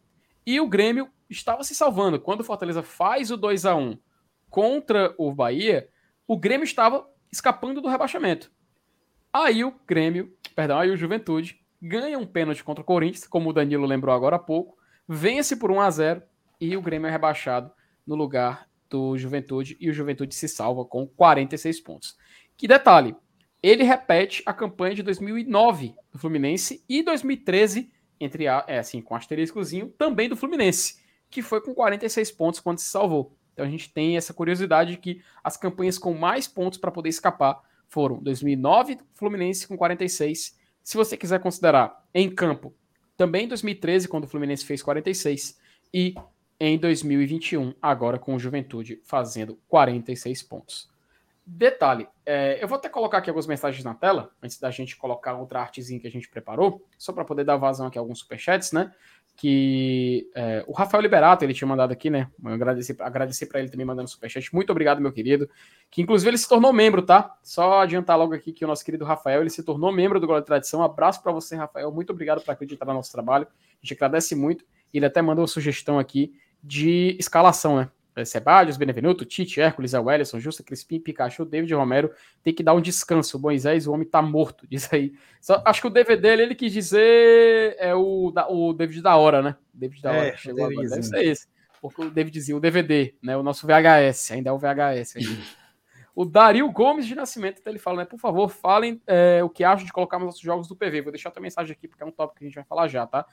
E 0.45 0.59
o 0.59 0.67
Grêmio 0.67 1.09
estava 1.29 1.63
se 1.63 1.75
salvando. 1.75 2.19
Quando 2.19 2.41
o 2.41 2.43
Fortaleza 2.43 2.81
faz 2.81 3.31
o 3.31 3.37
2 3.37 3.65
a 3.65 3.75
1 3.75 3.97
contra 4.49 5.13
o 5.17 5.33
Bahia, 5.33 5.87
o 6.27 6.37
Grêmio 6.37 6.63
estava 6.63 7.07
escapando 7.31 7.81
do 7.81 7.87
rebaixamento. 7.87 8.51
Aí 9.31 9.63
o 9.63 9.73
Grêmio, 9.87 10.35
perdão, 10.55 10.79
aí 10.79 10.89
o 10.89 10.97
Juventude 10.97 11.59
ganha 11.81 12.17
um 12.17 12.25
pênalti 12.25 12.63
contra 12.63 12.81
o 12.81 12.85
Corinthians, 12.85 13.27
como 13.27 13.49
o 13.49 13.53
Danilo 13.53 13.85
lembrou 13.85 14.13
agora 14.13 14.35
há 14.35 14.39
pouco, 14.39 14.77
vence 15.07 15.55
por 15.55 15.71
1 15.71 15.81
a 15.81 15.89
0 15.89 16.21
e 16.59 16.75
o 16.75 16.81
Grêmio 16.81 17.07
é 17.07 17.11
rebaixado 17.11 17.71
no 18.05 18.15
lugar 18.15 18.67
do 18.89 19.17
Juventude 19.17 19.77
e 19.79 19.89
o 19.89 19.93
Juventude 19.93 20.33
se 20.35 20.47
salva 20.47 20.83
com 20.83 21.07
46 21.07 21.79
pontos. 21.81 22.17
Que 22.57 22.67
detalhe, 22.67 23.15
ele 23.61 23.83
repete 23.83 24.41
a 24.45 24.53
campanha 24.53 24.95
de 24.95 25.03
2009 25.03 25.95
do 26.11 26.19
Fluminense 26.19 26.83
e 26.89 27.03
2013, 27.03 27.91
entre 28.19 28.47
a, 28.47 28.65
é 28.67 28.79
assim, 28.79 29.01
com 29.01 29.15
asteriscozinho, 29.15 29.89
também 29.97 30.27
do 30.27 30.35
Fluminense, 30.35 30.97
que 31.29 31.41
foi 31.41 31.61
com 31.61 31.73
46 31.73 32.31
pontos 32.31 32.59
quando 32.59 32.79
se 32.79 32.89
salvou. 32.89 33.35
Então 33.53 33.65
a 33.65 33.69
gente 33.69 33.91
tem 33.93 34.17
essa 34.17 34.33
curiosidade 34.33 34.91
de 34.91 34.97
que 34.97 35.21
as 35.43 35.57
campanhas 35.57 35.97
com 35.97 36.13
mais 36.13 36.47
pontos 36.47 36.79
para 36.79 36.91
poder 36.91 37.09
escapar 37.09 37.61
foram 37.87 38.21
2009 38.21 38.99
Fluminense 39.13 39.67
com 39.67 39.77
46. 39.77 40.57
Se 40.83 40.97
você 40.97 41.15
quiser 41.15 41.39
considerar 41.39 42.05
em 42.13 42.29
campo, 42.29 42.73
também 43.15 43.47
2013 43.47 44.07
quando 44.07 44.23
o 44.23 44.27
Fluminense 44.27 44.65
fez 44.65 44.81
46 44.81 45.59
e 45.93 46.15
em 46.59 46.77
2021 46.77 47.73
agora 47.81 48.19
com 48.19 48.35
o 48.35 48.39
Juventude 48.39 49.01
fazendo 49.03 49.59
46 49.67 50.43
pontos. 50.43 50.89
Detalhe, 51.51 52.07
é, 52.25 52.63
eu 52.63 52.67
vou 52.67 52.77
até 52.77 52.87
colocar 52.87 53.17
aqui 53.17 53.29
algumas 53.29 53.47
mensagens 53.47 53.83
na 53.83 53.95
tela, 53.95 54.31
antes 54.41 54.59
da 54.59 54.69
gente 54.69 54.95
colocar 54.95 55.33
outra 55.33 55.61
artezinha 55.61 55.99
que 55.99 56.05
a 56.05 56.11
gente 56.11 56.29
preparou, 56.29 56.85
só 56.95 57.11
para 57.11 57.25
poder 57.25 57.43
dar 57.43 57.57
vazão 57.57 57.87
aqui 57.87 57.97
a 57.97 58.01
alguns 58.01 58.19
superchats, 58.19 58.71
né? 58.71 58.93
Que 59.39 60.29
é, 60.35 60.65
o 60.67 60.73
Rafael 60.73 61.01
Liberato, 61.01 61.45
ele 61.45 61.53
tinha 61.53 61.67
mandado 61.67 61.93
aqui, 61.93 62.09
né? 62.09 62.29
Agradecer, 62.43 62.97
agradecer 62.99 63.45
para 63.45 63.61
ele 63.61 63.69
também 63.69 63.85
mandando 63.85 64.09
superchat. 64.09 64.53
Muito 64.53 64.69
obrigado, 64.69 64.99
meu 64.99 65.13
querido. 65.13 65.49
Que 65.89 66.01
inclusive 66.01 66.29
ele 66.29 66.37
se 66.37 66.49
tornou 66.49 66.73
membro, 66.73 67.01
tá? 67.01 67.37
Só 67.41 67.79
adiantar 67.79 68.17
logo 68.17 68.33
aqui 68.33 68.51
que 68.51 68.65
o 68.65 68.67
nosso 68.67 68.83
querido 68.83 69.05
Rafael, 69.05 69.39
ele 69.39 69.49
se 69.49 69.63
tornou 69.63 69.93
membro 69.93 70.19
do 70.19 70.27
Glória 70.27 70.41
de 70.41 70.47
Tradição. 70.47 70.83
abraço 70.83 71.23
para 71.23 71.31
você, 71.31 71.55
Rafael. 71.55 71.89
Muito 71.89 72.11
obrigado 72.11 72.41
por 72.41 72.51
acreditar 72.51 72.85
no 72.87 72.95
nosso 72.95 73.13
trabalho. 73.13 73.47
A 73.47 73.85
gente 73.85 73.93
agradece 73.93 74.35
muito. 74.35 74.65
Ele 74.93 75.05
até 75.05 75.21
mandou 75.21 75.43
uma 75.43 75.47
sugestão 75.47 75.97
aqui 75.97 76.33
de 76.61 77.15
escalação, 77.17 77.77
né? 77.77 77.89
É, 78.19 78.25
Sebadios, 78.25 78.77
Benevenuto, 78.77 79.25
Tite, 79.25 79.61
Hércules, 79.61 79.93
Wellison, 79.93 80.39
Justa, 80.39 80.63
Crispim, 80.63 80.99
Pikachu, 80.99 81.45
David 81.45 81.73
Romero, 81.73 82.11
tem 82.43 82.53
que 82.53 82.63
dar 82.63 82.73
um 82.73 82.81
descanso. 82.81 83.37
O 83.37 83.41
Moisés, 83.41 83.87
o 83.87 83.93
homem 83.93 84.07
tá 84.07 84.21
morto, 84.21 84.65
diz 84.69 84.91
aí. 84.93 85.13
Só, 85.41 85.61
acho 85.65 85.81
que 85.81 85.87
o 85.87 85.91
DVD 85.91 86.29
ele 86.29 86.55
quis 86.55 86.71
dizer 86.71 87.75
é 87.79 87.95
o, 87.95 88.33
o 88.49 88.73
David 88.73 89.01
da 89.01 89.15
hora, 89.15 89.41
né? 89.41 89.55
David 89.73 90.01
da 90.01 90.11
hora. 90.11 90.27
É, 90.27 90.37
chegou 90.37 90.65
agora. 90.65 90.89
Deve 90.89 91.03
ser 91.03 91.25
esse. 91.25 91.47
Porque 91.81 92.01
o 92.01 92.11
David 92.11 92.33
dizia 92.33 92.55
o 92.55 92.59
DVD, 92.59 93.15
né? 93.23 93.37
O 93.37 93.43
nosso 93.43 93.65
VHS, 93.65 94.31
ainda 94.31 94.49
é 94.49 94.53
o 94.53 94.59
VHS 94.59 95.13
o 96.19 96.25
Dario 96.25 96.69
Gomes 96.69 97.07
de 97.07 97.15
Nascimento, 97.15 97.59
então 97.61 97.71
ele 97.71 97.79
fala, 97.79 97.99
né? 97.99 98.05
Por 98.05 98.19
favor, 98.19 98.49
falem 98.49 99.01
é, 99.07 99.41
o 99.41 99.49
que 99.49 99.63
acham 99.63 99.85
de 99.85 99.93
colocar 99.93 100.19
nossos 100.19 100.41
jogos 100.41 100.67
do 100.67 100.75
PV. 100.75 101.03
Vou 101.03 101.11
deixar 101.13 101.29
outra 101.29 101.41
mensagem 101.41 101.71
aqui, 101.71 101.87
porque 101.87 102.03
é 102.03 102.05
um 102.05 102.11
tópico 102.11 102.39
que 102.39 102.43
a 102.43 102.47
gente 102.49 102.55
vai 102.55 102.65
falar 102.65 102.89
já, 102.89 103.07
tá? 103.07 103.25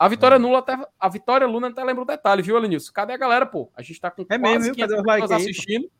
A 0.00 0.08
Vitória 0.08 0.38
Nula 0.38 0.60
até, 0.60 0.78
a 0.98 1.08
Vitória 1.10 1.46
Luna 1.46 1.68
até 1.68 1.84
lembra 1.84 2.02
um 2.02 2.06
detalhe, 2.06 2.40
viu, 2.40 2.56
Alenilson? 2.56 2.90
Cadê 2.90 3.12
a 3.12 3.18
galera, 3.18 3.44
pô? 3.44 3.70
A 3.76 3.82
gente 3.82 4.00
tá 4.00 4.10
com 4.10 4.22
é 4.22 4.38
quase 4.38 4.70
mesmo, 4.70 4.74
500 4.74 5.02
pessoas 5.02 5.30
assistindo. 5.30 5.90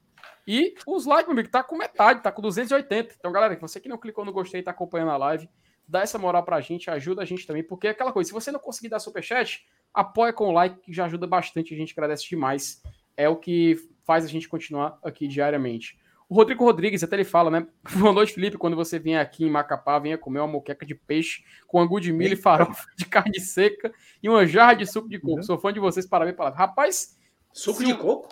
E 0.47 0.75
os 0.87 1.05
likes, 1.05 1.27
meu 1.27 1.35
amigo, 1.35 1.51
tá 1.51 1.63
com 1.63 1.77
metade, 1.77 2.23
tá 2.23 2.33
com 2.33 2.41
280. 2.41 3.15
Então, 3.19 3.31
galera, 3.31 3.55
você 3.61 3.79
que 3.79 3.91
não 3.91 3.99
clicou 3.99 4.25
no 4.25 4.33
gostei 4.33 4.63
e 4.63 4.63
tá 4.63 4.71
acompanhando 4.71 5.11
a 5.11 5.19
live, 5.19 5.51
dá 5.87 6.01
essa 6.01 6.17
moral 6.17 6.43
pra 6.43 6.63
gente, 6.63 6.91
ajuda 6.91 7.21
a 7.21 7.27
gente 7.27 7.47
também, 7.47 7.63
porque 7.63 7.89
é 7.89 7.91
aquela 7.91 8.11
coisa, 8.11 8.29
se 8.29 8.33
você 8.33 8.51
não 8.51 8.59
conseguir 8.59 8.89
dar 8.89 9.01
superchat, 9.01 9.67
apoia 9.93 10.33
com 10.33 10.49
o 10.49 10.53
like, 10.53 10.81
que 10.81 10.95
já 10.95 11.05
ajuda 11.05 11.27
bastante, 11.27 11.75
a 11.75 11.77
gente 11.77 11.93
agradece 11.93 12.27
demais. 12.27 12.83
É 13.19 13.29
o 13.29 13.37
que 13.37 13.77
faz 14.03 14.25
a 14.25 14.29
gente 14.29 14.49
continuar 14.49 14.99
aqui 15.05 15.29
diariamente. 15.29 16.00
O 16.31 16.35
Rodrigo 16.37 16.65
Rodrigues 16.65 17.03
até 17.03 17.17
ele 17.17 17.25
fala, 17.25 17.51
né? 17.51 17.67
Boa 17.99 18.13
noite, 18.13 18.33
Felipe. 18.33 18.57
Quando 18.57 18.77
você 18.77 19.01
vier 19.01 19.21
aqui 19.21 19.45
em 19.45 19.51
Macapá, 19.51 19.99
venha 19.99 20.17
comer 20.17 20.39
uma 20.39 20.47
moqueca 20.47 20.87
de 20.87 20.95
peixe 20.95 21.43
com 21.67 21.81
angu 21.81 21.99
de 21.99 22.13
milho 22.13 22.35
e 22.35 22.37
farofa 22.37 22.87
de 22.97 23.05
carne 23.05 23.41
seca 23.41 23.93
e 24.23 24.29
uma 24.29 24.47
jarra 24.47 24.75
de 24.75 24.87
suco 24.87 25.09
de 25.09 25.19
coco. 25.19 25.39
Uhum. 25.39 25.43
Sou 25.43 25.59
fã 25.59 25.73
de 25.73 25.81
vocês, 25.81 26.07
parabéns, 26.07 26.37
palavra. 26.37 26.57
Rapaz. 26.57 27.19
Suco 27.53 27.85
de 27.85 27.93
coco? 27.97 28.29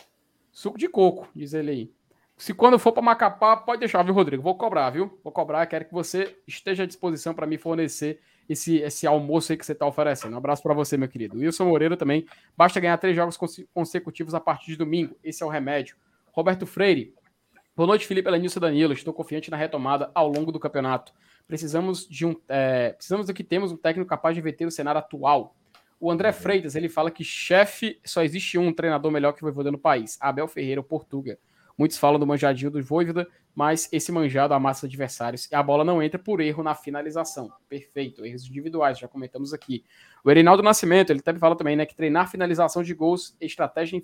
Suco 0.53 0.79
de 0.79 0.89
coco, 0.89 1.27
diz 1.35 1.53
ele 1.53 1.71
aí. 1.73 1.93
Se 2.37 2.55
quando 2.55 2.79
for 2.79 2.93
para 2.93 3.03
Macapá, 3.03 3.57
pode 3.57 3.81
deixar, 3.81 4.05
viu, 4.05 4.15
Rodrigo? 4.15 4.45
Vou 4.45 4.57
cobrar, 4.57 4.91
viu? 4.91 5.19
Vou 5.25 5.33
cobrar. 5.33 5.67
Quero 5.67 5.85
que 5.85 5.93
você 5.93 6.37
esteja 6.47 6.85
à 6.85 6.87
disposição 6.87 7.35
para 7.35 7.49
me 7.49 7.59
fornecer 7.59 8.21
esse, 8.49 8.77
esse 8.77 9.09
almoço 9.09 9.51
aí 9.51 9.59
que 9.59 9.67
você 9.67 9.73
está 9.73 9.85
oferecendo. 9.85 10.35
Um 10.35 10.39
abraço 10.39 10.63
para 10.63 10.73
você, 10.73 10.97
meu 10.97 11.09
querido. 11.09 11.37
Wilson 11.37 11.65
Moreira 11.65 11.97
também. 11.97 12.25
Basta 12.57 12.79
ganhar 12.79 12.97
três 12.99 13.17
jogos 13.17 13.37
consecutivos 13.75 14.35
a 14.35 14.41
partir 14.41 14.67
de 14.67 14.77
domingo. 14.77 15.17
Esse 15.25 15.43
é 15.43 15.47
o 15.47 15.49
remédio. 15.49 15.97
Roberto 16.31 16.65
Freire, 16.65 17.13
Boa 17.79 17.87
noite, 17.87 18.09
Felipe 18.09 18.29
Elenilson 18.29 18.59
Danilo. 18.59 18.93
Estou 18.93 19.15
confiante 19.15 19.53
na 19.53 19.57
retomada 19.57 20.11
ao 20.13 20.27
longo 20.27 20.51
do 20.51 20.59
campeonato. 20.59 21.13
Precisamos 21.47 22.09
de 22.09 22.27
um. 22.27 22.35
É, 22.49 22.91
precisamos 22.91 23.29
do 23.29 23.33
que 23.33 23.45
temos 23.45 23.71
um 23.71 23.77
técnico 23.77 24.11
capaz 24.11 24.35
de 24.35 24.41
verter 24.41 24.67
o 24.67 24.71
cenário 24.73 24.99
atual. 24.99 25.55
O 26.01 26.11
André 26.11 26.33
Freitas 26.33 26.75
ele 26.75 26.89
fala 26.89 27.09
que 27.09 27.23
chefe 27.23 28.01
só 28.05 28.25
existe 28.25 28.59
um 28.59 28.73
treinador 28.73 29.13
melhor 29.13 29.33
que 29.33 29.43
o 29.43 29.47
Voivoda 29.47 29.71
no 29.71 29.79
país, 29.79 30.19
Abel 30.21 30.49
Ferreira, 30.49 30.81
o 30.81 30.83
Portuga. 30.83 31.39
Muitos 31.79 31.97
falam 31.97 32.19
do 32.19 32.27
manjadinho 32.27 32.69
do 32.69 32.83
Voivoda, 32.83 33.29
mas 33.55 33.89
esse 33.93 34.11
manjado 34.11 34.55
amassa 34.55 34.87
adversários 34.87 35.49
e 35.49 35.55
a 35.55 35.63
bola 35.63 35.85
não 35.85 36.03
entra 36.03 36.19
por 36.19 36.41
erro 36.41 36.65
na 36.65 36.75
finalização. 36.75 37.49
Perfeito, 37.69 38.27
erros 38.27 38.45
individuais, 38.45 38.99
já 38.99 39.07
comentamos 39.07 39.55
aqui. 39.55 39.85
O 40.25 40.31
Erinaldo 40.33 40.65
Nascimento, 40.65 41.11
ele 41.11 41.23
também 41.23 41.39
fala 41.39 41.55
também, 41.55 41.77
né, 41.77 41.87
que 41.87 41.95
treinar 41.95 42.29
finalização 42.29 42.83
de 42.83 42.93
gols, 42.93 43.37
estratégia 43.41 44.03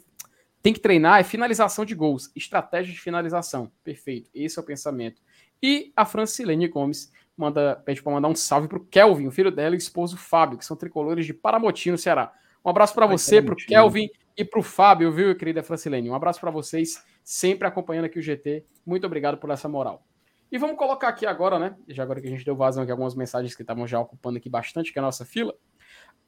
tem 0.64 0.72
que 0.72 0.80
treinar 0.80 1.20
é 1.20 1.22
finalização 1.22 1.84
de 1.84 1.94
gols, 1.94 2.32
estratégia 2.34 2.90
de 2.90 2.98
finalização. 2.98 3.70
Perfeito, 3.84 4.30
esse 4.32 4.58
é 4.58 4.62
o 4.62 4.64
pensamento. 4.64 5.20
E 5.62 5.92
a 5.94 6.06
Francilene 6.06 6.66
Gomes 6.68 7.12
manda, 7.36 7.76
pede 7.84 8.02
para 8.02 8.14
mandar 8.14 8.28
um 8.28 8.34
salve 8.34 8.66
para 8.66 8.78
o 8.78 8.84
Kelvin, 8.86 9.26
o 9.26 9.30
filho 9.30 9.50
dela 9.50 9.74
e 9.74 9.76
o 9.76 9.78
esposo 9.78 10.16
Fábio, 10.16 10.56
que 10.56 10.64
são 10.64 10.74
tricolores 10.74 11.26
de 11.26 11.34
Paramoti, 11.34 11.90
no 11.90 11.98
Ceará. 11.98 12.32
Um 12.64 12.70
abraço 12.70 12.94
para 12.94 13.06
você, 13.06 13.42
para 13.42 13.52
o 13.52 13.56
Kelvin 13.58 14.08
e 14.34 14.42
para 14.42 14.58
o 14.58 14.62
Fábio, 14.62 15.12
viu, 15.12 15.36
querida 15.36 15.62
Francilene? 15.62 16.08
Um 16.08 16.14
abraço 16.14 16.40
para 16.40 16.50
vocês, 16.50 17.04
sempre 17.22 17.68
acompanhando 17.68 18.06
aqui 18.06 18.18
o 18.18 18.22
GT. 18.22 18.64
Muito 18.86 19.06
obrigado 19.06 19.36
por 19.36 19.50
essa 19.50 19.68
moral. 19.68 20.02
E 20.50 20.56
vamos 20.56 20.78
colocar 20.78 21.08
aqui 21.08 21.26
agora, 21.26 21.58
né? 21.58 21.76
Já 21.88 22.04
agora 22.04 22.22
que 22.22 22.26
a 22.26 22.30
gente 22.30 22.42
deu 22.42 22.56
vazão 22.56 22.84
aqui 22.84 22.90
algumas 22.90 23.14
mensagens 23.14 23.54
que 23.54 23.60
estavam 23.60 23.86
já 23.86 24.00
ocupando 24.00 24.38
aqui 24.38 24.48
bastante, 24.48 24.94
que 24.94 24.98
é 24.98 25.02
a 25.02 25.04
nossa 25.04 25.26
fila 25.26 25.54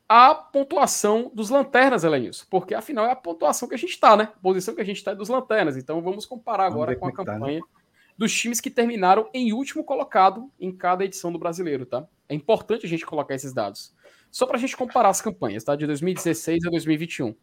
a 0.09 0.35
pontuação 0.35 1.31
dos 1.35 1.51
lanternas, 1.51 2.05
Elenilson, 2.05 2.47
porque 2.49 2.75
afinal 2.75 3.07
é 3.07 3.11
a 3.11 3.17
pontuação 3.17 3.69
que 3.69 3.75
a 3.75 3.79
gente 3.79 3.91
está, 3.91 4.17
né? 4.17 4.25
A 4.25 4.41
posição 4.41 4.75
que 4.75 4.81
a 4.81 4.85
gente 4.85 4.99
está 4.99 5.11
é 5.11 5.15
dos 5.15 5.29
lanternas. 5.29 5.77
Então 5.77 6.01
vamos 6.01 6.25
comparar 6.25 6.67
agora 6.67 6.95
com 6.95 7.07
a 7.07 7.13
campanha 7.13 7.61
tá, 7.61 7.67
né? 7.67 7.83
dos 8.17 8.33
times 8.33 8.61
que 8.61 8.71
terminaram 8.71 9.29
em 9.35 9.53
último 9.53 9.85
colocado 9.85 10.51
em 10.61 10.71
cada 10.71 11.05
edição 11.05 11.33
do 11.33 11.39
brasileiro, 11.39 11.85
tá? 11.85 12.07
É 12.29 12.35
importante 12.35 12.87
a 12.87 12.89
gente 12.89 13.05
colocar 13.05 13.35
esses 13.35 13.53
dados. 13.53 13.95
Só 14.31 14.47
para 14.47 14.57
a 14.57 14.61
gente 14.61 14.77
comparar 14.77 15.09
as 15.09 15.21
campanhas, 15.21 15.65
tá? 15.65 15.75
De 15.75 15.87
2016 15.87 16.67
a 16.67 16.71
2021. 16.71 17.35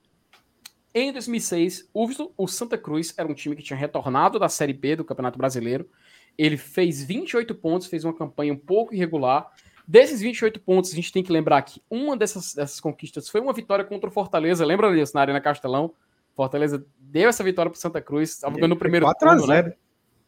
Em 0.96 1.12
2006, 1.12 1.90
o 2.38 2.48
Santa 2.48 2.78
Cruz 2.78 3.14
era 3.18 3.28
um 3.28 3.34
time 3.34 3.56
que 3.56 3.64
tinha 3.64 3.78
retornado 3.78 4.38
da 4.38 4.48
Série 4.48 4.74
B 4.74 4.96
do 4.96 5.04
Campeonato 5.04 5.40
Brasileiro. 5.40 5.90
Ele 6.38 6.56
fez 6.56 7.04
28 7.04 7.56
pontos, 7.56 7.88
fez 7.88 8.04
uma 8.06 8.16
campanha 8.16 8.54
um 8.54 8.58
pouco 8.58 8.94
irregular, 8.94 9.52
Desses 9.88 10.22
28 10.22 10.60
pontos, 10.62 10.92
a 10.92 10.96
gente 10.96 11.12
tem 11.12 11.22
que 11.22 11.32
lembrar 11.32 11.62
que 11.62 11.82
uma 11.90 12.16
dessas, 12.16 12.54
dessas 12.54 12.80
conquistas 12.80 13.28
foi 13.28 13.42
uma 13.42 13.54
vitória 13.54 13.84
contra 13.84 14.10
o 14.10 14.12
Fortaleza. 14.12 14.66
Lembra 14.66 14.94
disso 14.94 15.14
na 15.16 15.22
Arena 15.22 15.42
Castelão? 15.42 15.94
Fortaleza 16.34 16.86
deu 16.98 17.30
essa 17.30 17.44
vitória 17.44 17.70
para 17.70 17.80
Santa 17.80 18.02
Cruz. 18.02 18.32
Estava 18.32 18.56
ganhando 18.56 18.74
o 18.74 18.78
primeiro 18.78 19.06
4 19.06 19.28
turno, 19.28 19.48
né? 19.48 19.74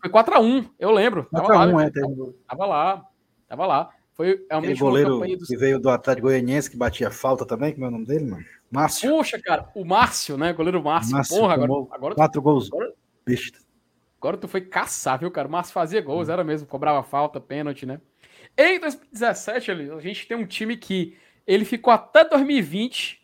Foi 0.01 0.09
4x1, 0.09 0.69
eu 0.77 0.91
lembro. 0.91 1.25
4 1.31 1.47
tava, 1.47 1.65
1, 1.65 1.75
lá, 1.75 1.83
é, 1.83 1.91
tava 2.47 2.65
lá, 2.65 3.05
tava 3.47 3.65
lá. 3.65 3.89
Foi 4.13 4.45
realmente 4.49 4.73
Aquele 4.73 4.79
goleiro 4.79 5.19
do... 5.19 5.45
que 5.45 5.57
veio 5.57 5.79
do 5.79 5.89
Atlético 5.89 6.27
Goianiense 6.27 6.69
que 6.69 6.77
batia 6.77 7.11
falta 7.11 7.45
também, 7.45 7.73
como 7.73 7.85
é 7.85 7.87
o 7.89 7.91
nome 7.91 8.05
dele, 8.05 8.25
mano? 8.25 8.45
Márcio. 8.71 9.09
Puxa, 9.09 9.41
cara, 9.41 9.69
o 9.75 9.83
Márcio, 9.83 10.37
né? 10.37 10.53
Goleiro 10.53 10.81
Márcio. 10.81 11.13
Márcio 11.13 11.37
Porra, 11.37 11.53
agora, 11.53 11.87
agora. 11.91 12.15
Quatro 12.15 12.41
gols. 12.41 12.69
Agora, 12.71 12.93
agora 14.17 14.37
tu 14.37 14.47
foi 14.47 14.61
caçar, 14.61 15.19
viu, 15.19 15.31
cara? 15.31 15.47
O 15.47 15.51
Márcio 15.51 15.73
fazia 15.73 16.01
gols, 16.01 16.29
hum. 16.29 16.31
era 16.31 16.43
mesmo, 16.43 16.67
cobrava 16.67 17.03
falta, 17.03 17.41
pênalti, 17.41 17.85
né? 17.85 17.99
Em 18.57 18.79
2017, 18.79 19.71
a 19.71 19.99
gente 19.99 20.27
tem 20.27 20.37
um 20.37 20.45
time 20.45 20.77
que 20.77 21.17
ele 21.45 21.65
ficou 21.65 21.91
até 21.91 22.23
2020. 22.23 23.21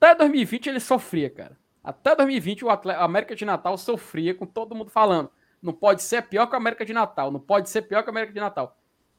Até 0.00 0.14
2020 0.14 0.68
ele 0.68 0.80
sofria, 0.80 1.30
cara. 1.30 1.56
Até 1.82 2.14
2020 2.14 2.64
o 2.64 2.70
América 2.70 3.34
de 3.34 3.44
Natal 3.44 3.76
sofria 3.78 4.34
com 4.34 4.46
todo 4.46 4.74
mundo 4.74 4.90
falando. 4.90 5.30
Não 5.60 5.72
pode 5.72 6.02
ser 6.02 6.22
pior 6.22 6.46
que 6.46 6.54
a 6.54 6.58
América 6.58 6.84
de 6.84 6.92
Natal. 6.92 7.30
Não 7.30 7.40
pode 7.40 7.70
ser 7.70 7.82
pior 7.82 8.02
que 8.02 8.10
a 8.10 8.12
América 8.12 8.32
de 8.32 8.40
Natal. 8.40 8.78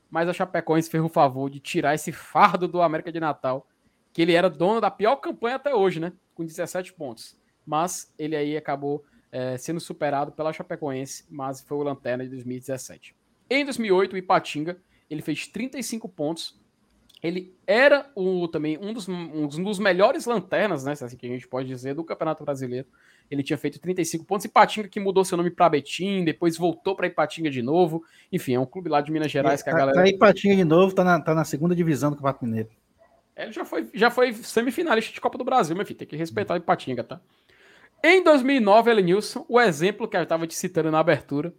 Mas 0.09 0.29
a 0.29 0.33
Chapecoense 0.33 0.89
fez 0.89 1.03
o 1.03 1.09
favor 1.09 1.49
de 1.49 1.59
tirar 1.59 1.95
esse 1.95 2.11
fardo 2.11 2.67
do 2.67 2.81
América 2.81 3.11
de 3.11 3.19
Natal, 3.19 3.67
que 4.11 4.21
ele 4.21 4.33
era 4.33 4.49
dono 4.49 4.79
da 4.79 4.91
pior 4.91 5.15
campanha 5.15 5.55
até 5.55 5.73
hoje, 5.73 5.99
né? 5.99 6.13
Com 6.35 6.45
17 6.45 6.93
pontos. 6.93 7.35
Mas 7.65 8.13
ele 8.19 8.35
aí 8.35 8.55
acabou 8.55 9.03
é, 9.31 9.57
sendo 9.57 9.79
superado 9.79 10.31
pela 10.31 10.53
Chapecoense, 10.53 11.25
mas 11.29 11.61
foi 11.61 11.77
o 11.77 11.83
Lanterna 11.83 12.23
de 12.23 12.29
2017. 12.29 13.15
Em 13.49 13.65
2008, 13.65 14.13
o 14.13 14.17
Ipatinga 14.17 14.77
ele 15.09 15.21
fez 15.21 15.47
35 15.47 16.07
pontos 16.09 16.61
ele 17.23 17.55
era 17.65 18.11
o, 18.15 18.49
também 18.49 18.77
um 18.77 18.91
dos, 18.91 19.07
um 19.07 19.63
dos 19.63 19.79
melhores 19.79 20.25
lanternas, 20.25 20.83
né? 20.83 20.91
Assim 20.91 21.15
que 21.15 21.25
a 21.25 21.29
gente 21.29 21.47
pode 21.47 21.69
dizer, 21.69 21.95
do 21.95 22.03
Campeonato 22.03 22.43
Brasileiro. 22.43 22.85
Ele 23.31 23.41
tinha 23.41 23.57
feito 23.57 23.79
35 23.79 24.25
pontos. 24.25 24.43
Ipatinga 24.45 24.89
que 24.89 24.99
mudou 24.99 25.23
seu 25.23 25.37
nome 25.37 25.49
para 25.49 25.69
Betim, 25.69 26.25
depois 26.25 26.57
voltou 26.57 26.97
para 26.97 27.07
Ipatinga 27.07 27.49
de 27.49 27.61
novo. 27.61 28.03
Enfim, 28.29 28.55
é 28.55 28.59
um 28.59 28.65
clube 28.65 28.89
lá 28.89 28.99
de 28.99 29.09
Minas 29.09 29.31
Gerais 29.31 29.61
é, 29.61 29.63
que 29.63 29.69
a 29.69 29.71
tá, 29.71 29.79
galera. 29.79 29.97
Tá 29.97 30.05
Ipatinga 30.05 30.57
de 30.57 30.65
novo, 30.65 30.93
tá 30.93 31.05
na, 31.05 31.21
tá 31.21 31.33
na 31.33 31.45
segunda 31.45 31.73
divisão 31.73 32.09
do 32.09 32.17
Campeonato 32.17 32.45
Mineiro. 32.45 32.69
Ele 33.37 33.53
já 33.53 33.63
foi, 33.63 33.89
já 33.93 34.11
foi 34.11 34.33
semifinalista 34.33 35.13
de 35.13 35.21
Copa 35.21 35.37
do 35.37 35.45
Brasil, 35.45 35.77
meu 35.77 35.85
filho. 35.85 35.97
Tem 35.97 36.07
que 36.07 36.17
respeitar 36.17 36.55
o 36.55 36.57
Ipatinga, 36.57 37.05
tá? 37.05 37.21
Em 38.03 38.21
2009, 38.21 38.91
Elenilson, 38.91 39.45
o 39.47 39.61
exemplo 39.61 40.09
que 40.09 40.17
eu 40.17 40.23
estava 40.23 40.45
te 40.45 40.55
citando 40.55 40.91
na 40.91 40.99
abertura, 40.99 41.53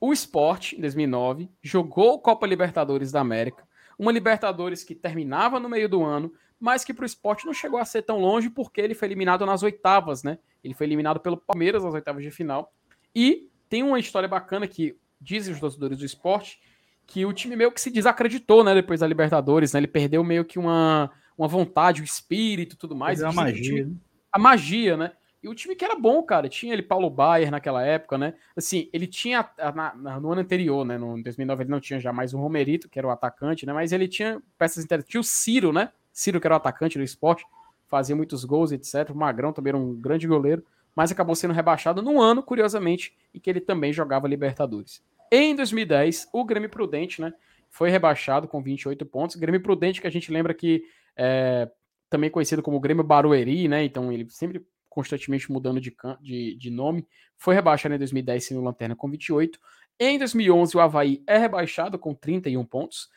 o 0.00 0.12
Sport, 0.12 0.74
em 0.74 0.80
2009, 0.80 1.48
jogou 1.62 2.20
Copa 2.20 2.46
Libertadores 2.46 3.10
da 3.10 3.20
América, 3.20 3.66
uma 3.98 4.12
Libertadores 4.12 4.84
que 4.84 4.94
terminava 4.94 5.58
no 5.58 5.68
meio 5.68 5.88
do 5.88 6.04
ano, 6.04 6.32
mas 6.58 6.84
que 6.84 6.92
para 6.92 7.02
o 7.02 7.06
esporte 7.06 7.46
não 7.46 7.52
chegou 7.52 7.78
a 7.78 7.84
ser 7.84 8.02
tão 8.02 8.18
longe 8.18 8.50
porque 8.50 8.80
ele 8.80 8.94
foi 8.94 9.08
eliminado 9.08 9.44
nas 9.44 9.62
oitavas, 9.62 10.22
né? 10.22 10.38
Ele 10.62 10.74
foi 10.74 10.86
eliminado 10.86 11.20
pelo 11.20 11.36
Palmeiras 11.36 11.84
nas 11.84 11.94
oitavas 11.94 12.22
de 12.22 12.30
final. 12.30 12.72
E 13.14 13.50
tem 13.68 13.82
uma 13.82 13.98
história 13.98 14.28
bacana 14.28 14.66
que 14.66 14.96
dizem 15.20 15.52
os 15.52 15.60
torcedores 15.60 15.98
do 15.98 16.04
esporte 16.04 16.60
que 17.06 17.24
o 17.24 17.32
time 17.32 17.56
meio 17.56 17.70
que 17.70 17.80
se 17.80 17.90
desacreditou, 17.90 18.64
né? 18.64 18.74
Depois 18.74 19.00
da 19.00 19.06
Libertadores, 19.06 19.72
né? 19.72 19.80
Ele 19.80 19.86
perdeu 19.86 20.24
meio 20.24 20.44
que 20.44 20.58
uma, 20.58 21.10
uma 21.36 21.46
vontade, 21.46 22.02
o 22.02 22.04
espírito 22.04 22.76
tudo 22.76 22.96
mais. 22.96 23.22
A 23.22 23.32
magia. 23.32 23.62
Time, 23.62 23.84
né? 23.84 23.96
a 24.32 24.38
magia, 24.38 24.96
né? 24.96 25.12
E 25.46 25.48
o 25.48 25.54
time 25.54 25.76
que 25.76 25.84
era 25.84 25.94
bom, 25.94 26.20
cara, 26.24 26.48
tinha 26.48 26.72
ele 26.72 26.82
Paulo 26.82 27.08
Baier 27.08 27.52
naquela 27.52 27.80
época, 27.80 28.18
né? 28.18 28.34
Assim, 28.56 28.90
ele 28.92 29.06
tinha 29.06 29.48
na, 29.56 29.94
na, 29.94 30.20
no 30.20 30.32
ano 30.32 30.40
anterior, 30.40 30.84
né? 30.84 30.98
No 30.98 31.22
2009 31.22 31.62
ele 31.62 31.70
não 31.70 31.78
tinha 31.78 32.00
já 32.00 32.12
mais 32.12 32.34
o 32.34 32.38
Romerito, 32.38 32.88
que 32.88 32.98
era 32.98 33.06
o 33.06 33.12
atacante, 33.12 33.64
né? 33.64 33.72
Mas 33.72 33.92
ele 33.92 34.08
tinha 34.08 34.42
peças 34.58 34.82
interessantes. 34.82 35.08
Tinha 35.08 35.20
o 35.20 35.24
Ciro, 35.24 35.72
né? 35.72 35.92
Ciro, 36.12 36.40
que 36.40 36.48
era 36.48 36.54
o 36.54 36.56
atacante 36.56 36.98
do 36.98 37.04
esporte, 37.04 37.46
fazia 37.86 38.16
muitos 38.16 38.44
gols, 38.44 38.72
etc. 38.72 39.10
O 39.10 39.14
Magrão 39.14 39.52
também 39.52 39.68
era 39.68 39.78
um 39.78 39.94
grande 39.94 40.26
goleiro, 40.26 40.64
mas 40.96 41.12
acabou 41.12 41.36
sendo 41.36 41.54
rebaixado 41.54 42.02
no 42.02 42.20
ano, 42.20 42.42
curiosamente, 42.42 43.16
em 43.32 43.38
que 43.38 43.48
ele 43.48 43.60
também 43.60 43.92
jogava 43.92 44.26
Libertadores. 44.26 45.00
Em 45.30 45.54
2010, 45.54 46.28
o 46.32 46.44
Grêmio 46.44 46.68
Prudente, 46.68 47.20
né? 47.20 47.32
Foi 47.70 47.88
rebaixado 47.88 48.48
com 48.48 48.60
28 48.60 49.06
pontos. 49.06 49.36
Grêmio 49.36 49.62
Prudente, 49.62 50.00
que 50.00 50.08
a 50.08 50.10
gente 50.10 50.32
lembra 50.32 50.52
que 50.52 50.82
é, 51.16 51.70
também 52.10 52.30
conhecido 52.30 52.64
como 52.64 52.80
Grêmio 52.80 53.04
Barueri, 53.04 53.68
né? 53.68 53.84
Então 53.84 54.10
ele 54.10 54.28
sempre 54.28 54.66
constantemente 54.96 55.52
mudando 55.52 55.78
de, 55.78 55.94
de, 56.22 56.56
de 56.56 56.70
nome, 56.70 57.06
foi 57.36 57.54
rebaixado 57.54 57.94
em 57.94 57.98
2010 57.98 58.42
sendo 58.42 58.62
Lanterna 58.62 58.96
com 58.96 59.10
28. 59.10 59.60
Em 60.00 60.18
2011, 60.18 60.74
o 60.74 60.80
Havaí 60.80 61.22
é 61.26 61.36
rebaixado 61.36 61.98
com 61.98 62.14
31 62.14 62.64
pontos, 62.64 63.10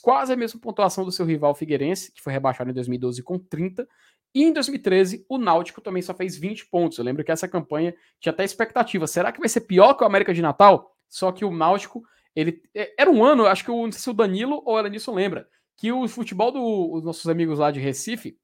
quase 0.00 0.32
a 0.32 0.36
mesma 0.36 0.58
pontuação 0.58 1.04
do 1.04 1.12
seu 1.12 1.26
rival 1.26 1.54
Figueirense, 1.54 2.10
que 2.10 2.22
foi 2.22 2.32
rebaixado 2.32 2.70
em 2.70 2.72
2012 2.72 3.22
com 3.22 3.38
30. 3.38 3.86
E 4.34 4.44
em 4.44 4.52
2013, 4.52 5.26
o 5.28 5.36
Náutico 5.36 5.82
também 5.82 6.00
só 6.00 6.14
fez 6.14 6.38
20 6.38 6.68
pontos. 6.68 6.96
Eu 6.96 7.04
lembro 7.04 7.22
que 7.22 7.30
essa 7.30 7.46
campanha 7.46 7.94
tinha 8.18 8.32
até 8.32 8.42
expectativa. 8.42 9.06
Será 9.06 9.30
que 9.30 9.38
vai 9.38 9.48
ser 9.50 9.60
pior 9.60 9.92
que 9.92 10.04
o 10.04 10.06
América 10.06 10.32
de 10.32 10.40
Natal? 10.40 10.96
Só 11.06 11.30
que 11.32 11.44
o 11.44 11.50
Náutico, 11.50 12.02
ele 12.34 12.62
é, 12.74 12.94
era 12.98 13.10
um 13.10 13.22
ano, 13.22 13.44
acho 13.44 13.62
que 13.62 13.70
o, 13.70 13.84
não 13.84 13.92
sei 13.92 14.00
se 14.00 14.08
o 14.08 14.14
Danilo 14.14 14.62
ou 14.64 14.76
o 14.76 14.78
Elenilson 14.78 15.14
lembra, 15.14 15.46
que 15.76 15.92
o 15.92 16.08
futebol 16.08 16.50
dos 16.50 17.02
do, 17.02 17.06
nossos 17.06 17.28
amigos 17.28 17.58
lá 17.58 17.70
de 17.70 17.78
Recife, 17.78 18.38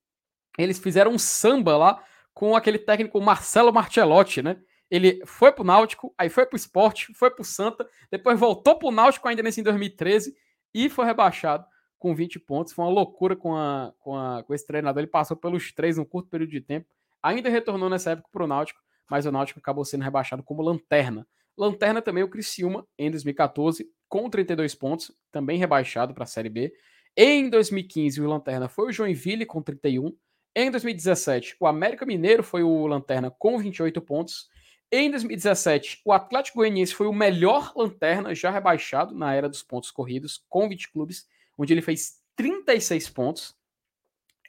eles 0.59 0.79
fizeram 0.79 1.13
um 1.13 1.19
samba 1.19 1.75
lá 1.79 2.05
com 2.35 2.57
aquele 2.57 2.79
técnico 2.79 3.21
Marcelo 3.21 3.73
Martellotti, 3.73 4.43
né? 4.43 4.61
Ele 4.91 5.23
foi 5.25 5.51
pro 5.51 5.65
Náutico, 5.65 6.15
aí 6.19 6.29
foi 6.29 6.45
pro 6.45 6.57
Esporte, 6.57 7.15
foi 7.15 7.31
pro 7.31 7.45
Santa, 7.45 7.89
depois 8.11 8.39
voltou 8.39 8.79
pro 8.79 8.91
Náutico 8.91 9.27
ainda 9.27 9.43
nesse 9.43 9.61
em 9.61 9.65
2013 9.65 10.37
e 10.75 10.89
foi 10.91 11.07
rebaixado 11.07 11.65
com 11.99 12.15
20 12.15 12.41
pontos. 12.41 12.73
Foi 12.73 12.85
uma 12.85 12.91
loucura 12.91 13.35
com, 13.35 13.57
a, 13.57 13.93
com, 14.01 14.17
a, 14.17 14.43
com 14.43 14.53
esse 14.53 14.67
treinador. 14.67 15.01
Ele 15.01 15.11
passou 15.11 15.37
pelos 15.37 15.73
três 15.73 15.97
num 15.97 16.05
curto 16.05 16.29
período 16.29 16.51
de 16.51 16.61
tempo. 16.61 16.87
Ainda 17.23 17.49
retornou 17.49 17.89
nessa 17.89 18.11
época 18.11 18.29
pro 18.33 18.47
Náutico, 18.47 18.81
mas 19.09 19.25
o 19.25 19.33
Náutico 19.33 19.61
acabou 19.61 19.85
sendo 19.85 20.03
rebaixado 20.03 20.43
como 20.43 20.63
lanterna. 20.63 21.27
Lanterna 21.57 22.03
também 22.03 22.25
o 22.25 22.29
Criciúma 22.29 22.87
em 22.99 23.11
2014 23.11 23.87
com 24.09 24.29
32 24.29 24.75
pontos, 24.75 25.13
também 25.31 25.59
rebaixado 25.59 26.13
para 26.13 26.25
a 26.25 26.27
Série 26.27 26.49
B. 26.49 26.73
Em 27.17 27.49
2015 27.49 28.21
o 28.21 28.27
Lanterna 28.27 28.69
foi 28.69 28.89
o 28.89 28.93
Joinville 28.93 29.47
com 29.47 29.63
31. 29.63 30.15
Em 30.55 30.71
2017, 30.71 31.57
o 31.59 31.67
América 31.67 32.05
Mineiro 32.05 32.43
foi 32.43 32.63
o 32.63 32.87
lanterna 32.87 33.31
com 33.31 33.59
28 33.59 34.03
pontos. 34.03 34.51
Em 34.91 35.11
2017, 35.11 36.03
o 36.05 36.13
Atlético 36.13 36.59
Goianiense 36.59 36.95
foi 36.95 37.07
o 37.07 37.13
melhor 37.13 37.73
lanterna 37.75 38.35
já 38.35 38.51
rebaixado 38.51 39.15
na 39.15 39.33
era 39.33 39.49
dos 39.49 39.63
pontos 39.63 39.91
corridos, 39.91 40.45
com 40.51 40.69
20 40.69 40.93
clubes, 40.93 41.27
onde 41.57 41.73
ele 41.73 41.81
fez 41.81 42.21
36 42.37 43.09
pontos. 43.09 43.57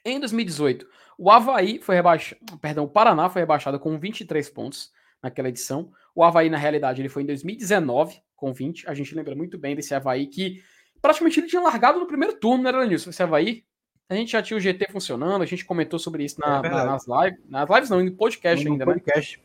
Em 0.04 0.20
2018, 0.20 0.86
o 1.16 1.30
Havaí 1.30 1.80
foi 1.80 1.94
rebaixado, 1.94 2.58
perdão, 2.60 2.84
o 2.84 2.88
Paraná 2.88 3.30
foi 3.30 3.40
rebaixado 3.40 3.80
com 3.80 3.98
23 3.98 4.50
pontos 4.50 4.92
naquela 5.22 5.48
edição. 5.48 5.90
O 6.14 6.22
Havaí, 6.22 6.50
na 6.50 6.58
realidade, 6.58 7.00
ele 7.00 7.08
foi 7.08 7.22
em 7.22 7.26
2019 7.26 8.20
com 8.36 8.52
20. 8.52 8.86
A 8.86 8.92
gente 8.92 9.14
lembra 9.14 9.34
muito 9.34 9.56
bem 9.56 9.74
desse 9.74 9.94
Havaí 9.94 10.26
que 10.26 10.62
praticamente 11.00 11.40
ele 11.40 11.46
tinha 11.46 11.62
largado 11.62 11.98
no 11.98 12.06
primeiro 12.06 12.38
turno, 12.38 12.62
né, 12.62 12.72
Danilson? 12.72 13.08
Esse 13.08 13.22
Havaí 13.22 13.64
a 14.08 14.14
gente 14.14 14.32
já 14.32 14.42
tinha 14.42 14.56
o 14.56 14.60
GT 14.60 14.88
funcionando, 14.90 15.42
a 15.42 15.46
gente 15.46 15.64
comentou 15.64 15.98
sobre 15.98 16.24
isso 16.24 16.40
na, 16.40 16.58
é 16.58 16.68
na, 16.68 16.84
nas 16.84 17.06
lives. 17.06 17.40
Nas 17.48 17.68
lives 17.68 17.90
não, 17.90 18.02
no 18.02 18.12
podcast 18.12 18.64
no 18.64 18.72
ainda, 18.72 18.84
né? 18.84 18.92
podcast. 18.92 19.38
né? 19.38 19.44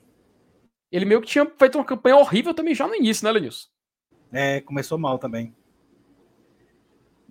Ele 0.92 1.06
meio 1.06 1.22
que 1.22 1.28
tinha 1.28 1.46
feito 1.58 1.78
uma 1.78 1.86
campanha 1.86 2.18
horrível 2.18 2.54
também 2.54 2.74
já 2.74 2.88
no 2.88 2.96
início, 2.96 3.24
né, 3.24 3.32
Lenilson? 3.32 3.68
É, 4.32 4.62
começou 4.62 4.98
mal 4.98 5.18
também. 5.18 5.56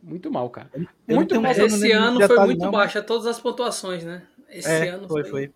Muito 0.02 0.30
mal, 0.30 0.48
cara. 0.48 0.70
Eu 1.06 1.16
muito 1.16 1.40
mal. 1.40 1.52
Esse 1.52 1.92
ano 1.92 2.26
foi 2.26 2.38
muito 2.46 2.60
não, 2.60 2.70
baixa 2.70 3.02
todas 3.02 3.26
as 3.26 3.38
pontuações, 3.38 4.04
né? 4.04 4.26
Esse 4.48 4.68
é, 4.68 4.88
ano 4.88 5.06
foi, 5.08 5.24
foi. 5.24 5.52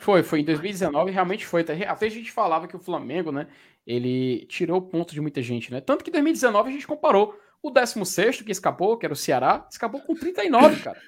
Foi, 0.00 0.22
foi 0.22 0.40
em 0.40 0.44
2019, 0.44 1.12
realmente 1.12 1.46
foi. 1.46 1.60
Até 1.60 2.06
a 2.06 2.10
gente 2.10 2.32
falava 2.32 2.66
que 2.66 2.74
o 2.74 2.80
Flamengo, 2.80 3.30
né, 3.30 3.46
ele 3.86 4.46
tirou 4.46 4.78
o 4.78 4.82
ponto 4.82 5.14
de 5.14 5.20
muita 5.20 5.40
gente, 5.42 5.70
né? 5.70 5.80
Tanto 5.80 6.02
que 6.02 6.10
em 6.10 6.12
2019 6.12 6.70
a 6.70 6.72
gente 6.72 6.86
comparou 6.86 7.38
o 7.62 7.70
16 7.70 8.42
que 8.42 8.50
escapou, 8.50 8.96
que 8.96 9.06
era 9.06 9.12
o 9.12 9.16
Ceará, 9.16 9.66
escapou 9.70 10.00
com 10.00 10.14
39, 10.14 10.82
cara. 10.82 11.00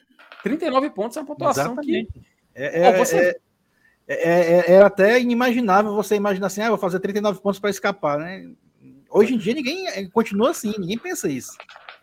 39 0.42 0.90
pontos 0.90 1.16
é 1.16 1.20
uma 1.20 1.26
pontuação 1.26 1.72
Exatamente. 1.72 2.12
que. 2.12 2.20
É, 2.54 2.82
é, 2.82 2.96
você... 2.96 3.40
é, 4.06 4.32
é, 4.32 4.72
é, 4.74 4.82
até 4.82 5.20
inimaginável 5.20 5.94
você 5.94 6.14
imaginar 6.14 6.46
assim, 6.46 6.60
ah, 6.60 6.68
vou 6.68 6.78
fazer 6.78 7.00
39 7.00 7.40
pontos 7.40 7.58
para 7.58 7.70
escapar, 7.70 8.18
né? 8.18 8.48
Hoje 9.10 9.34
em 9.34 9.38
dia 9.38 9.54
ninguém 9.54 9.88
é, 9.88 10.08
continua 10.08 10.50
assim, 10.50 10.72
ninguém 10.78 10.98
pensa 10.98 11.28
isso. 11.28 11.56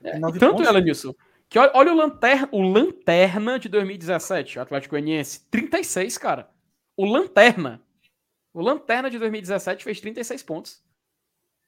É, 0.04 0.20
tanto 0.38 0.64
ela 0.64 0.82
nisso. 0.82 1.16
Que 1.48 1.60
olha, 1.60 1.72
olha, 1.74 1.94
o, 1.94 1.96
lanterna, 1.96 2.50
o 2.52 2.62
Lanterna 2.62 3.60
de 3.60 3.68
2017, 3.70 4.58
o 4.58 4.62
Atlético 4.62 4.94
Goianiense, 4.94 5.42
36, 5.52 6.18
cara. 6.18 6.50
O 6.96 7.06
Lanterna. 7.06 7.82
O 8.54 8.62
Lanterna 8.62 9.10
de 9.10 9.20
2017 9.20 9.84
fez 9.84 10.00
36 10.00 10.44
pontos. 10.44 10.82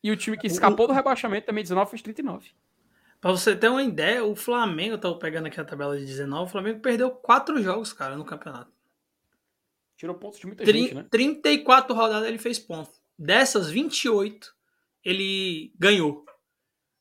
E 0.04 0.12
o 0.12 0.18
time 0.18 0.38
que 0.38 0.48
escapou 0.48 0.88
do 0.88 0.94
rebaixamento 0.94 1.48
também 1.48 1.64
19 1.64 1.90
fez 1.90 2.02
39. 2.02 2.50
Pra 3.24 3.32
você 3.32 3.56
ter 3.56 3.70
uma 3.70 3.82
ideia, 3.82 4.22
o 4.22 4.36
Flamengo, 4.36 4.98
tava 4.98 5.18
pegando 5.18 5.48
aqui 5.48 5.58
a 5.58 5.64
tabela 5.64 5.98
de 5.98 6.04
19, 6.04 6.44
o 6.44 6.52
Flamengo 6.52 6.82
perdeu 6.82 7.10
quatro 7.10 7.64
jogos, 7.64 7.94
cara, 7.94 8.18
no 8.18 8.26
campeonato. 8.26 8.70
Tirou 9.96 10.14
pontos 10.14 10.42
de 10.42 10.46
muita 10.46 10.66
Trin 10.66 10.82
gente, 10.82 10.96
né? 10.96 11.08
34 11.10 11.96
rodadas 11.96 12.28
ele 12.28 12.38
fez 12.38 12.60
pontos. 12.60 13.02
Dessas, 13.18 13.70
28 13.70 14.54
ele 15.06 15.74
ganhou. 15.80 16.26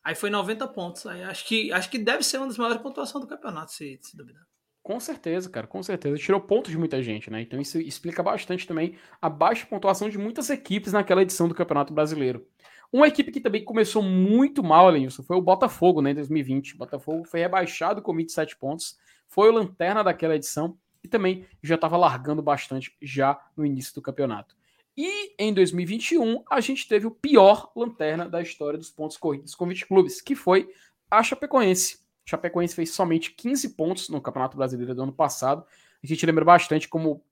Aí 0.04 0.14
foi 0.14 0.30
90 0.30 0.68
pontos. 0.68 1.04
Aí 1.06 1.24
acho 1.24 1.44
que, 1.44 1.72
acho 1.72 1.90
que 1.90 1.98
deve 1.98 2.22
ser 2.22 2.38
uma 2.38 2.46
das 2.46 2.56
maiores 2.56 2.80
pontuações 2.80 3.24
do 3.24 3.28
campeonato, 3.28 3.72
se, 3.72 3.98
se 4.00 4.16
duvidar. 4.16 4.46
Com 4.80 5.00
certeza, 5.00 5.50
cara, 5.50 5.66
com 5.66 5.82
certeza. 5.82 6.16
Tirou 6.18 6.40
pontos 6.40 6.70
de 6.70 6.78
muita 6.78 7.02
gente, 7.02 7.32
né? 7.32 7.40
Então 7.40 7.60
isso 7.60 7.80
explica 7.80 8.22
bastante 8.22 8.64
também 8.64 8.96
a 9.20 9.28
baixa 9.28 9.66
pontuação 9.66 10.08
de 10.08 10.18
muitas 10.18 10.50
equipes 10.50 10.92
naquela 10.92 11.22
edição 11.22 11.48
do 11.48 11.54
Campeonato 11.54 11.92
Brasileiro. 11.92 12.46
Uma 12.92 13.08
equipe 13.08 13.32
que 13.32 13.40
também 13.40 13.64
começou 13.64 14.02
muito 14.02 14.62
mal, 14.62 14.90
Lenilson, 14.90 15.22
foi 15.22 15.36
o 15.36 15.40
Botafogo, 15.40 16.02
né, 16.02 16.10
em 16.10 16.14
2020. 16.14 16.74
O 16.74 16.78
Botafogo 16.78 17.24
foi 17.24 17.40
rebaixado 17.40 18.02
com 18.02 18.14
27 18.14 18.56
pontos, 18.58 18.98
foi 19.26 19.48
o 19.48 19.52
lanterna 19.52 20.04
daquela 20.04 20.36
edição 20.36 20.76
e 21.02 21.08
também 21.08 21.46
já 21.62 21.76
estava 21.76 21.96
largando 21.96 22.42
bastante 22.42 22.94
já 23.00 23.40
no 23.56 23.64
início 23.64 23.94
do 23.94 24.02
campeonato. 24.02 24.54
E 24.94 25.34
em 25.38 25.54
2021, 25.54 26.44
a 26.50 26.60
gente 26.60 26.86
teve 26.86 27.06
o 27.06 27.10
pior 27.10 27.72
lanterna 27.74 28.28
da 28.28 28.42
história 28.42 28.78
dos 28.78 28.90
pontos 28.90 29.16
corridos 29.16 29.54
com 29.54 29.66
20 29.66 29.86
clubes, 29.86 30.20
que 30.20 30.34
foi 30.34 30.68
a 31.10 31.22
Chapecoense. 31.22 32.00
A 32.26 32.30
Chapecoense 32.30 32.74
fez 32.74 32.90
somente 32.90 33.32
15 33.32 33.70
pontos 33.70 34.08
no 34.10 34.20
Campeonato 34.20 34.56
Brasileiro 34.56 34.94
do 34.94 35.02
ano 35.02 35.12
passado. 35.12 35.64
A 36.04 36.06
gente 36.06 36.26
lembra 36.26 36.44
bastante 36.44 36.88
como 36.88 37.24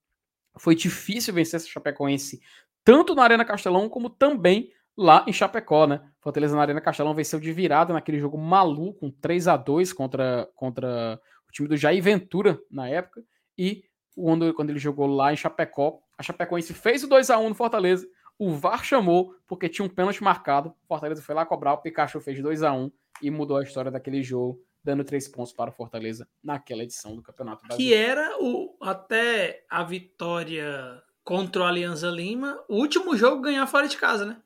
foi 0.56 0.74
difícil 0.74 1.34
vencer 1.34 1.58
essa 1.58 1.68
Chapecoense, 1.68 2.40
tanto 2.82 3.14
na 3.14 3.22
Arena 3.24 3.44
Castelão 3.44 3.90
como 3.90 4.08
também 4.08 4.72
lá 4.96 5.24
em 5.26 5.32
Chapecó, 5.32 5.86
né? 5.86 6.00
Fortaleza 6.20 6.54
na 6.54 6.62
Arena 6.62 6.80
Castelão 6.80 7.14
venceu 7.14 7.40
de 7.40 7.52
virada 7.52 7.92
naquele 7.92 8.18
jogo 8.18 8.36
maluco, 8.36 9.06
um 9.06 9.10
3 9.10 9.48
a 9.48 9.56
2 9.56 9.92
contra, 9.92 10.48
contra 10.54 11.20
o 11.48 11.52
time 11.52 11.68
do 11.68 11.76
Jair 11.76 12.02
Ventura 12.02 12.60
na 12.70 12.88
época. 12.88 13.22
E 13.56 13.84
quando, 14.14 14.52
quando 14.54 14.70
ele 14.70 14.78
jogou 14.78 15.06
lá 15.06 15.32
em 15.32 15.36
Chapecó, 15.36 16.00
a 16.18 16.22
Chapecoense 16.22 16.74
fez 16.74 17.02
o 17.04 17.08
2 17.08 17.30
a 17.30 17.38
1 17.38 17.48
no 17.48 17.54
Fortaleza. 17.54 18.06
O 18.38 18.50
VAR 18.50 18.84
chamou 18.84 19.34
porque 19.46 19.68
tinha 19.68 19.84
um 19.84 19.88
pênalti 19.88 20.22
marcado. 20.22 20.74
Fortaleza 20.86 21.22
foi 21.22 21.34
lá 21.34 21.44
cobrar, 21.44 21.74
o 21.74 21.78
Pikachu 21.78 22.20
fez 22.20 22.40
2 22.40 22.62
a 22.62 22.72
1 22.72 22.90
e 23.22 23.30
mudou 23.30 23.56
a 23.56 23.62
história 23.62 23.90
daquele 23.90 24.22
jogo 24.22 24.62
dando 24.82 25.04
três 25.04 25.28
pontos 25.28 25.52
para 25.52 25.70
o 25.70 25.72
Fortaleza 25.72 26.26
naquela 26.42 26.82
edição 26.82 27.14
do 27.14 27.22
Campeonato 27.22 27.66
Brasileiro. 27.66 27.94
Que 27.94 28.10
era 28.10 28.36
o, 28.40 28.76
até 28.80 29.64
a 29.68 29.84
vitória 29.84 31.02
contra 31.22 31.62
o 31.62 31.66
Alianza 31.66 32.08
Lima, 32.08 32.62
o 32.68 32.76
último 32.76 33.16
jogo 33.16 33.42
ganhar 33.42 33.66
fora 33.66 33.86
de 33.86 33.96
casa, 33.96 34.24
né? 34.24 34.40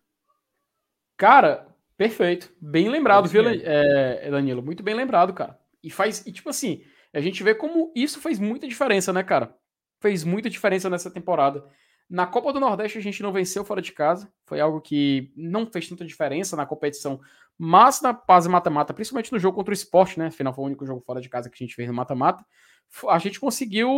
Cara, 1.17 1.67
perfeito. 1.97 2.53
Bem 2.61 2.89
lembrado, 2.89 3.29
viu, 3.29 3.43
é, 3.47 4.31
Danilo? 4.31 4.63
Muito 4.63 4.83
bem 4.83 4.95
lembrado, 4.95 5.33
cara. 5.33 5.59
E 5.83 5.91
faz, 5.91 6.27
e 6.27 6.33
tipo 6.33 6.49
assim, 6.51 6.83
a 7.13 7.21
gente 7.21 7.43
vê 7.43 7.55
como 7.55 7.93
isso 7.95 8.21
fez 8.21 8.39
muita 8.39 8.67
diferença, 8.67 9.13
né, 9.13 9.23
cara? 9.23 9.55
Fez 10.01 10.25
muita 10.25 10.51
diferença 10.51 10.91
nessa 10.91 11.11
temporada. 11.11 11.65
Na 12.09 12.27
Copa 12.27 12.53
do 12.53 12.61
Nordeste 12.61 12.99
a 12.99 13.01
gente 13.01 13.23
não 13.23 13.33
venceu 13.33 13.65
fora 13.65 13.81
de 13.81 13.93
casa, 13.93 14.31
foi 14.47 14.61
algo 14.61 14.81
que 14.81 15.33
não 15.37 15.67
fez 15.67 15.89
tanta 15.89 16.05
diferença 16.05 16.57
na 16.57 16.67
competição, 16.67 17.21
mas 17.57 18.03
na 18.03 18.15
fase 18.15 18.49
mata-mata, 18.49 18.93
principalmente 18.93 19.33
no 19.33 19.39
jogo 19.39 19.57
contra 19.57 19.73
o 19.73 19.75
esporte, 19.75 20.19
né? 20.19 20.27
Afinal, 20.27 20.53
foi 20.53 20.65
o 20.65 20.67
único 20.67 20.85
jogo 20.85 21.03
fora 21.07 21.21
de 21.21 21.29
casa 21.29 21.49
que 21.49 21.57
a 21.57 21.65
gente 21.65 21.75
fez 21.75 21.89
no 21.89 21.95
mata-mata. 21.95 22.45
A 23.09 23.19
gente 23.19 23.41
conseguiu, 23.41 23.91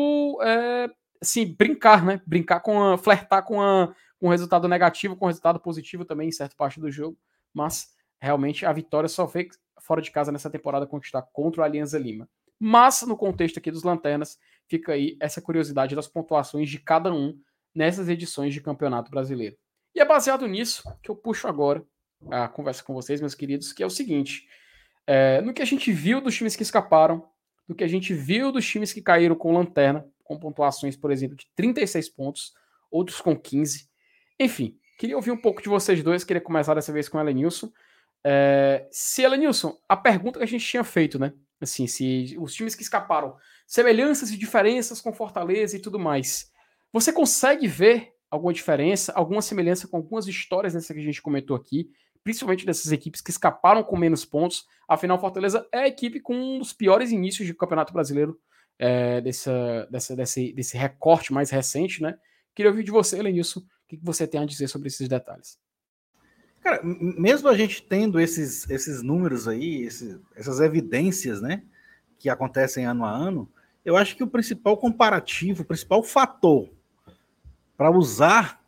é, 0.42 0.88
assim, 1.20 1.54
brincar, 1.58 2.04
né? 2.04 2.20
Brincar 2.26 2.60
com 2.60 2.92
a, 2.92 2.98
flertar 2.98 3.42
com, 3.44 3.60
a, 3.60 3.92
com 4.18 4.28
resultado 4.28 4.68
negativo, 4.68 5.16
com 5.16 5.26
resultado 5.26 5.60
positivo 5.60 6.04
também 6.04 6.28
em 6.28 6.32
certa 6.32 6.54
parte 6.56 6.80
do 6.80 6.90
jogo, 6.90 7.18
mas 7.52 7.94
realmente 8.20 8.64
a 8.64 8.72
vitória 8.72 9.08
só 9.08 9.26
veio 9.26 9.48
fora 9.80 10.00
de 10.00 10.10
casa 10.10 10.32
nessa 10.32 10.50
temporada 10.50 10.86
conquistar 10.86 11.22
contra 11.32 11.60
o 11.60 11.64
Alianza 11.64 11.98
Lima. 11.98 12.28
Mas 12.58 13.02
no 13.02 13.16
contexto 13.16 13.58
aqui 13.58 13.70
dos 13.70 13.82
Lanternas, 13.82 14.38
fica 14.66 14.92
aí 14.92 15.16
essa 15.20 15.42
curiosidade 15.42 15.94
das 15.94 16.08
pontuações 16.08 16.70
de 16.70 16.78
cada 16.78 17.12
um 17.12 17.38
nessas 17.74 18.08
edições 18.08 18.54
de 18.54 18.60
Campeonato 18.60 19.10
Brasileiro. 19.10 19.56
E 19.94 20.00
é 20.00 20.04
baseado 20.04 20.46
nisso 20.46 20.82
que 21.02 21.10
eu 21.10 21.16
puxo 21.16 21.46
agora 21.46 21.84
a 22.30 22.48
conversa 22.48 22.82
com 22.82 22.94
vocês, 22.94 23.20
meus 23.20 23.34
queridos, 23.34 23.72
que 23.72 23.82
é 23.82 23.86
o 23.86 23.90
seguinte: 23.90 24.46
é, 25.06 25.40
no 25.42 25.52
que 25.52 25.62
a 25.62 25.66
gente 25.66 25.92
viu 25.92 26.20
dos 26.20 26.34
times 26.34 26.56
que 26.56 26.62
escaparam, 26.62 27.28
no 27.68 27.74
que 27.74 27.84
a 27.84 27.88
gente 27.88 28.14
viu 28.14 28.50
dos 28.50 28.66
times 28.66 28.92
que 28.92 29.02
caíram 29.02 29.36
com 29.36 29.52
lanterna, 29.52 30.06
com 30.24 30.38
pontuações, 30.38 30.96
por 30.96 31.10
exemplo, 31.10 31.36
de 31.36 31.46
36 31.54 32.08
pontos, 32.08 32.54
outros 32.90 33.20
com 33.20 33.36
15. 33.36 33.88
Enfim, 34.38 34.78
queria 34.98 35.16
ouvir 35.16 35.30
um 35.30 35.36
pouco 35.36 35.62
de 35.62 35.68
vocês 35.68 36.02
dois, 36.02 36.24
queria 36.24 36.40
começar 36.40 36.74
dessa 36.74 36.92
vez 36.92 37.08
com 37.08 37.18
a 37.18 37.22
Elenilson. 37.22 37.70
É, 38.24 38.86
se 38.90 39.22
Elenilson, 39.22 39.76
a 39.88 39.96
pergunta 39.96 40.38
que 40.38 40.44
a 40.44 40.48
gente 40.48 40.66
tinha 40.66 40.84
feito, 40.84 41.18
né? 41.18 41.32
Assim, 41.60 41.86
se 41.86 42.36
os 42.38 42.52
times 42.52 42.74
que 42.74 42.82
escaparam, 42.82 43.36
semelhanças 43.66 44.30
e 44.30 44.36
diferenças 44.36 45.00
com 45.00 45.12
Fortaleza 45.12 45.76
e 45.76 45.80
tudo 45.80 45.98
mais. 45.98 46.50
Você 46.92 47.12
consegue 47.12 47.66
ver 47.66 48.12
alguma 48.30 48.52
diferença, 48.52 49.12
alguma 49.14 49.40
semelhança 49.40 49.88
com 49.88 49.96
algumas 49.96 50.26
histórias 50.26 50.74
dessa 50.74 50.92
que 50.92 51.00
a 51.00 51.02
gente 51.02 51.22
comentou 51.22 51.56
aqui, 51.56 51.88
principalmente 52.22 52.66
dessas 52.66 52.92
equipes 52.92 53.20
que 53.20 53.30
escaparam 53.30 53.82
com 53.82 53.96
menos 53.96 54.24
pontos. 54.24 54.66
Afinal, 54.88 55.18
Fortaleza 55.18 55.66
é 55.72 55.78
a 55.78 55.88
equipe 55.88 56.20
com 56.20 56.34
um 56.34 56.58
dos 56.58 56.72
piores 56.72 57.10
inícios 57.10 57.46
de 57.46 57.54
Campeonato 57.54 57.92
Brasileiro, 57.92 58.38
é, 58.78 59.20
dessa, 59.20 59.88
dessa, 59.90 60.14
desse, 60.14 60.52
desse 60.52 60.76
recorte 60.76 61.32
mais 61.32 61.50
recente, 61.50 62.02
né? 62.02 62.16
Queria 62.54 62.70
ouvir 62.70 62.84
de 62.84 62.90
você, 62.90 63.20
Lenilson, 63.22 63.62
o 63.86 63.88
que 63.88 63.98
você 64.02 64.26
tem 64.26 64.40
a 64.40 64.44
dizer 64.44 64.68
sobre 64.68 64.88
esses 64.88 65.08
detalhes. 65.08 65.58
Cara, 66.60 66.80
mesmo 66.82 67.48
a 67.48 67.56
gente 67.56 67.80
tendo 67.82 68.18
esses, 68.18 68.68
esses 68.68 69.00
números 69.00 69.46
aí, 69.46 69.82
esses, 69.82 70.18
essas 70.34 70.58
evidências, 70.58 71.40
né, 71.40 71.62
que 72.18 72.28
acontecem 72.28 72.84
ano 72.84 73.04
a 73.04 73.10
ano, 73.10 73.48
eu 73.84 73.96
acho 73.96 74.16
que 74.16 74.24
o 74.24 74.26
principal 74.26 74.76
comparativo, 74.76 75.62
o 75.62 75.66
principal 75.66 76.02
fator 76.02 76.68
para 77.76 77.90
usar 77.90 78.60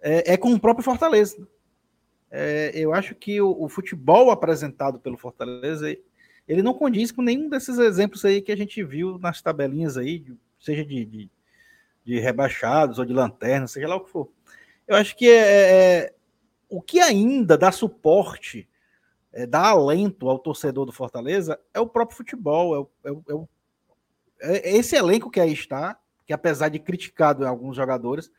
é, 0.00 0.34
é, 0.34 0.36
com 0.36 0.52
o 0.52 0.58
próprio 0.58 0.84
Fortaleza. 0.84 1.46
É, 2.30 2.72
eu 2.74 2.92
acho 2.92 3.14
que 3.14 3.40
o, 3.40 3.56
o, 3.62 3.68
futebol 3.68 4.30
apresentado 4.30 4.98
pelo 4.98 5.16
Fortaleza 5.16 5.96
ele 6.46 6.62
não 6.62 6.74
condiz 6.74 7.12
com 7.12 7.22
nenhum 7.22 7.48
desses 7.48 7.78
exemplos 7.78 8.24
aí 8.24 8.42
que 8.42 8.52
a 8.52 8.56
gente 8.56 8.82
viu 8.82 9.18
nas 9.18 9.40
tabelinhas 9.40 9.96
aí, 9.96 10.26
seja 10.58 10.84
de, 10.84 11.04
de, 11.04 11.30
de 12.08 12.18
rebaixados 12.18 12.98
ou 12.98 13.04
de 13.04 13.12
lanterna, 13.12 13.66
seja 13.66 13.86
lá 13.86 13.96
o 13.96 14.00
que 14.00 14.10
for. 14.10 14.30
Eu 14.86 14.96
acho 14.96 15.14
que 15.14 15.28
é, 15.28 15.36
é, 15.36 15.98
é 15.98 16.14
o 16.66 16.80
que 16.80 17.00
ainda 17.00 17.58
dá 17.58 17.70
suporte, 17.70 18.66
é, 19.30 19.46
dá 19.46 19.68
alento 19.68 20.26
ao 20.26 20.38
torcedor 20.38 20.86
do 20.86 20.92
Fortaleza 20.92 21.60
é 21.74 21.78
o 21.78 21.86
próprio 21.86 22.16
futebol, 22.16 22.90
é, 23.04 23.10
o, 23.10 23.46
é, 24.40 24.54
é, 24.54 24.70
é 24.70 24.76
esse 24.78 24.96
elenco 24.96 25.30
que 25.30 25.38
aí 25.38 25.52
está, 25.52 25.98
que 26.24 26.32
apesar 26.32 26.70
de 26.70 26.78
criticado 26.78 27.44
em 27.44 27.46
alguns 27.46 27.76
jogadores, 27.76 28.30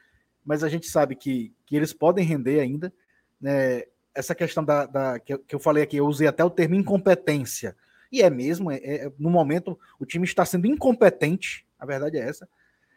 mas 0.43 0.63
a 0.63 0.70
gente 0.70 0.88
sabe 0.88 1.15
que, 1.15 1.53
que 1.63 1.76
eles 1.76 1.93
podem 1.93 2.26
render 2.26 2.59
ainda. 2.61 2.91
Né? 3.39 3.84
Essa 4.15 4.34
questão 4.34 4.65
da, 4.65 4.88
da 4.88 5.20
que, 5.20 5.36
eu, 5.36 5.39
que, 5.39 5.53
eu 5.53 5.59
falei 5.59 5.84
aqui, 5.84 5.97
eu 5.97 6.07
usei 6.07 6.28
até 6.28 6.43
o 6.43 6.49
termo 6.49 6.74
incompetência. 6.74 7.76
E 8.11 8.24
é 8.24 8.32
mesmo, 8.32 8.72
é, 8.72 9.11
no 9.20 9.30
momento 9.30 9.80
o 9.99 10.07
time 10.07 10.26
está 10.26 10.43
sendo 10.43 10.65
incompetente, 10.65 11.67
a 11.78 11.86
verdade 11.86 12.17
é 12.17 12.22
essa. 12.22 12.49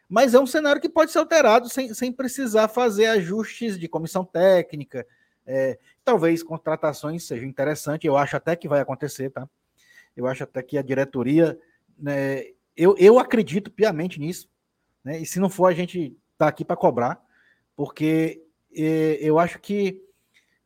Mas 0.07 0.33
é 0.33 0.39
um 0.39 0.45
cenário 0.45 0.81
que 0.81 0.89
pode 0.89 1.11
ser 1.11 1.19
alterado 1.19 1.69
sem, 1.69 1.93
sem 1.93 2.11
precisar 2.11 2.67
fazer 2.67 3.07
ajustes 3.07 3.79
de 3.79 3.87
comissão 3.87 4.23
técnica. 4.23 5.05
É, 5.45 5.79
talvez 6.03 6.43
contratações 6.43 7.25
sejam 7.25 7.47
interessantes, 7.47 8.05
eu 8.05 8.17
acho 8.17 8.35
até 8.37 8.55
que 8.55 8.67
vai 8.67 8.79
acontecer, 8.79 9.29
tá? 9.29 9.47
Eu 10.15 10.27
acho 10.27 10.43
até 10.43 10.61
que 10.61 10.77
a 10.77 10.81
diretoria, 10.81 11.59
né, 11.97 12.43
eu, 12.77 12.95
eu 12.97 13.17
acredito 13.17 13.71
piamente 13.71 14.19
nisso. 14.19 14.47
Né? 15.03 15.19
E 15.19 15.25
se 15.25 15.39
não 15.39 15.49
for, 15.49 15.67
a 15.67 15.73
gente 15.73 16.15
está 16.33 16.47
aqui 16.47 16.63
para 16.63 16.75
cobrar, 16.75 17.23
porque 17.75 18.43
é, 18.75 19.17
eu 19.21 19.39
acho 19.39 19.59
que 19.59 20.01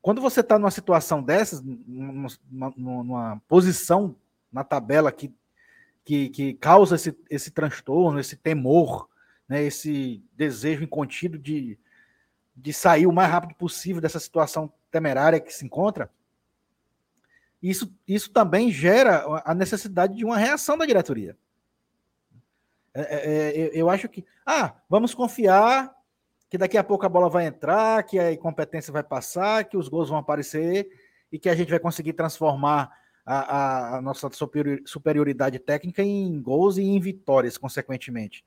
quando 0.02 0.22
você 0.22 0.40
está 0.40 0.58
numa 0.58 0.72
situação 0.72 1.22
dessas, 1.22 1.62
numa, 1.62 2.30
numa, 2.78 3.42
posição 3.48 4.16
na 4.52 4.64
tabela 4.64 5.12
que, 5.12 5.34
que, 6.06 6.30
que 6.30 6.54
causa 6.54 6.96
esse, 6.96 7.18
esse 7.30 7.52
transtorno, 7.52 8.20
esse 8.20 8.38
temor, 8.38 9.10
né, 9.48 9.64
esse 9.64 10.24
desejo 10.34 10.84
incontido 10.84 11.38
de, 11.38 11.78
de 12.56 12.74
sair 12.74 13.08
o 13.08 13.14
mais 13.14 13.32
rápido 13.32 13.56
possível 13.56 14.02
dessa 14.02 14.20
situação 14.20 14.72
temerária 14.92 15.40
que 15.40 15.54
se 15.54 15.66
encontra, 15.66 16.12
isso, 17.62 17.92
isso 18.08 18.32
também 18.32 18.72
gera 18.72 19.42
a 19.44 19.54
necessidade 19.54 20.16
de 20.16 20.24
uma 20.24 20.38
reação 20.38 20.78
da 20.78 20.86
diretoria. 20.86 21.36
É, 22.94 23.02
é, 23.02 23.62
é 23.62 23.70
eu 23.74 23.90
acho 23.90 24.08
que, 24.08 24.26
ah, 24.46 24.76
vamos 24.90 25.14
confiar 25.14 25.96
que 26.50 26.58
daqui 26.58 26.78
a 26.78 26.84
pouco 26.84 27.06
a 27.06 27.10
bola 27.10 27.30
vai 27.30 27.46
entrar, 27.46 28.04
que 28.04 28.18
a 28.18 28.32
incompetência 28.32 28.94
vai 28.94 29.04
passar, 29.04 29.66
que 29.66 29.76
os 29.76 29.90
gols 29.90 30.10
vão 30.10 30.18
aparecer 30.18 30.88
e 31.32 31.38
que 31.38 31.50
a 31.50 31.56
gente 31.56 31.70
vai 31.70 31.80
conseguir 31.80 32.14
transformar 32.14 32.90
a, 33.26 33.40
a, 33.40 33.98
a 33.98 34.02
nossa 34.02 34.30
superioridade 34.86 35.60
técnica 35.60 36.02
em 36.02 36.42
gols 36.42 36.78
e 36.78 36.84
em 36.84 37.00
vitórias, 37.00 37.58
consequentemente. 37.58 38.46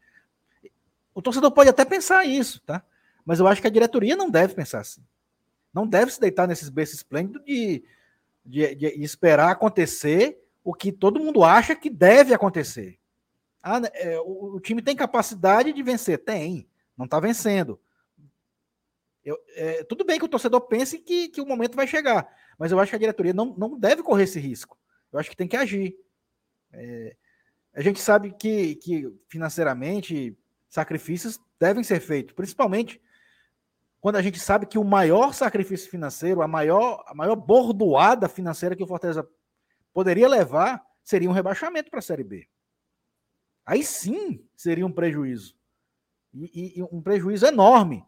O 1.15 1.23
torcedor 1.23 1.51
pode 1.51 1.71
até 1.71 1.85
pensar 1.85 2.25
isso, 2.25 2.61
tá? 2.61 2.85
Mas 3.25 3.41
eu 3.41 3.47
acho 3.47 3.61
que 3.61 3.67
a 3.67 3.71
diretoria 3.71 4.17
não 4.17 4.31
deve 4.31 4.55
pensar 4.55 4.81
assim. 4.81 5.05
Não 5.73 5.87
deve 5.87 6.13
se 6.13 6.21
deitar 6.21 6.49
nesses 6.49 6.69
berços 6.69 6.97
esplêndidos 6.97 7.43
de, 7.45 7.85
de, 8.45 8.75
de 8.75 9.03
esperar 9.03 9.51
acontecer 9.51 10.41
o 10.65 10.75
que 10.75 10.93
todo 10.93 11.21
mundo 11.21 11.45
acha 11.45 11.75
que 11.75 11.89
deve 11.89 12.35
acontecer. 12.35 12.99
Ah, 13.63 13.81
né, 13.81 13.89
é, 13.95 14.19
o, 14.21 14.55
o, 14.57 14.61
time 14.61 14.81
tem 14.83 14.97
capacidade 14.97 15.73
de 15.73 15.83
vencer? 15.83 16.19
Tem. 16.19 16.69
Não 16.97 17.05
está 17.05 17.21
vencendo. 17.21 17.81
Eu, 19.25 19.39
é, 19.55 19.85
tudo 19.85 20.05
bem 20.05 20.19
que 20.19 20.25
o 20.25 20.29
torcedor 20.29 20.63
pense 20.63 20.99
que, 20.99 21.29
que 21.29 21.41
o 21.41 21.47
momento 21.47 21.77
vai 21.77 21.87
chegar, 21.87 22.27
mas 22.59 22.73
eu 22.73 22.81
acho 22.81 22.91
que 22.91 22.97
a 22.97 23.01
diretoria 23.01 23.35
não, 23.35 23.55
não 23.57 23.79
deve 23.79 24.03
correr 24.03 24.25
esse 24.25 24.41
risco. 24.41 24.79
Eu 25.13 25.19
acho 25.19 25.29
que 25.29 25.37
tem 25.37 25.49
que 25.49 25.57
agir. 25.57 25.95
É, 26.73 27.17
a 27.75 27.83
gente 27.83 28.01
sabe 28.01 28.33
que, 28.33 28.77
que 28.77 29.13
financeiramente 29.29 30.37
sacrifícios 30.71 31.39
devem 31.59 31.85
ser 31.85 32.01
feitos, 32.01 32.35
principalmente 32.35 32.99
quando 34.01 34.17
a 34.17 34.23
gente 34.23 34.41
sabe 34.41 34.65
que 34.65 34.79
o 34.79 34.85
maior 34.85 35.35
sacrifício 35.35 35.91
financeiro, 35.91 36.41
a 36.41 36.49
maior, 36.49 37.05
a 37.07 37.15
maior 37.15 37.37
bordoada 37.37 38.31
financeira 38.31 38.75
que 38.75 38.83
o 38.83 38.87
Fortaleza 38.87 39.29
poderia 39.93 40.27
levar 40.27 40.83
seria 41.05 41.29
um 41.29 41.35
rebaixamento 41.35 41.91
para 41.91 41.99
a 41.99 42.03
Série 42.03 42.25
B 42.25 42.49
aí 43.71 43.85
sim 43.85 44.45
seria 44.57 44.85
um 44.85 44.91
prejuízo. 44.91 45.55
E, 46.35 46.79
e 46.79 46.83
um 46.83 47.01
prejuízo 47.01 47.47
enorme, 47.47 48.05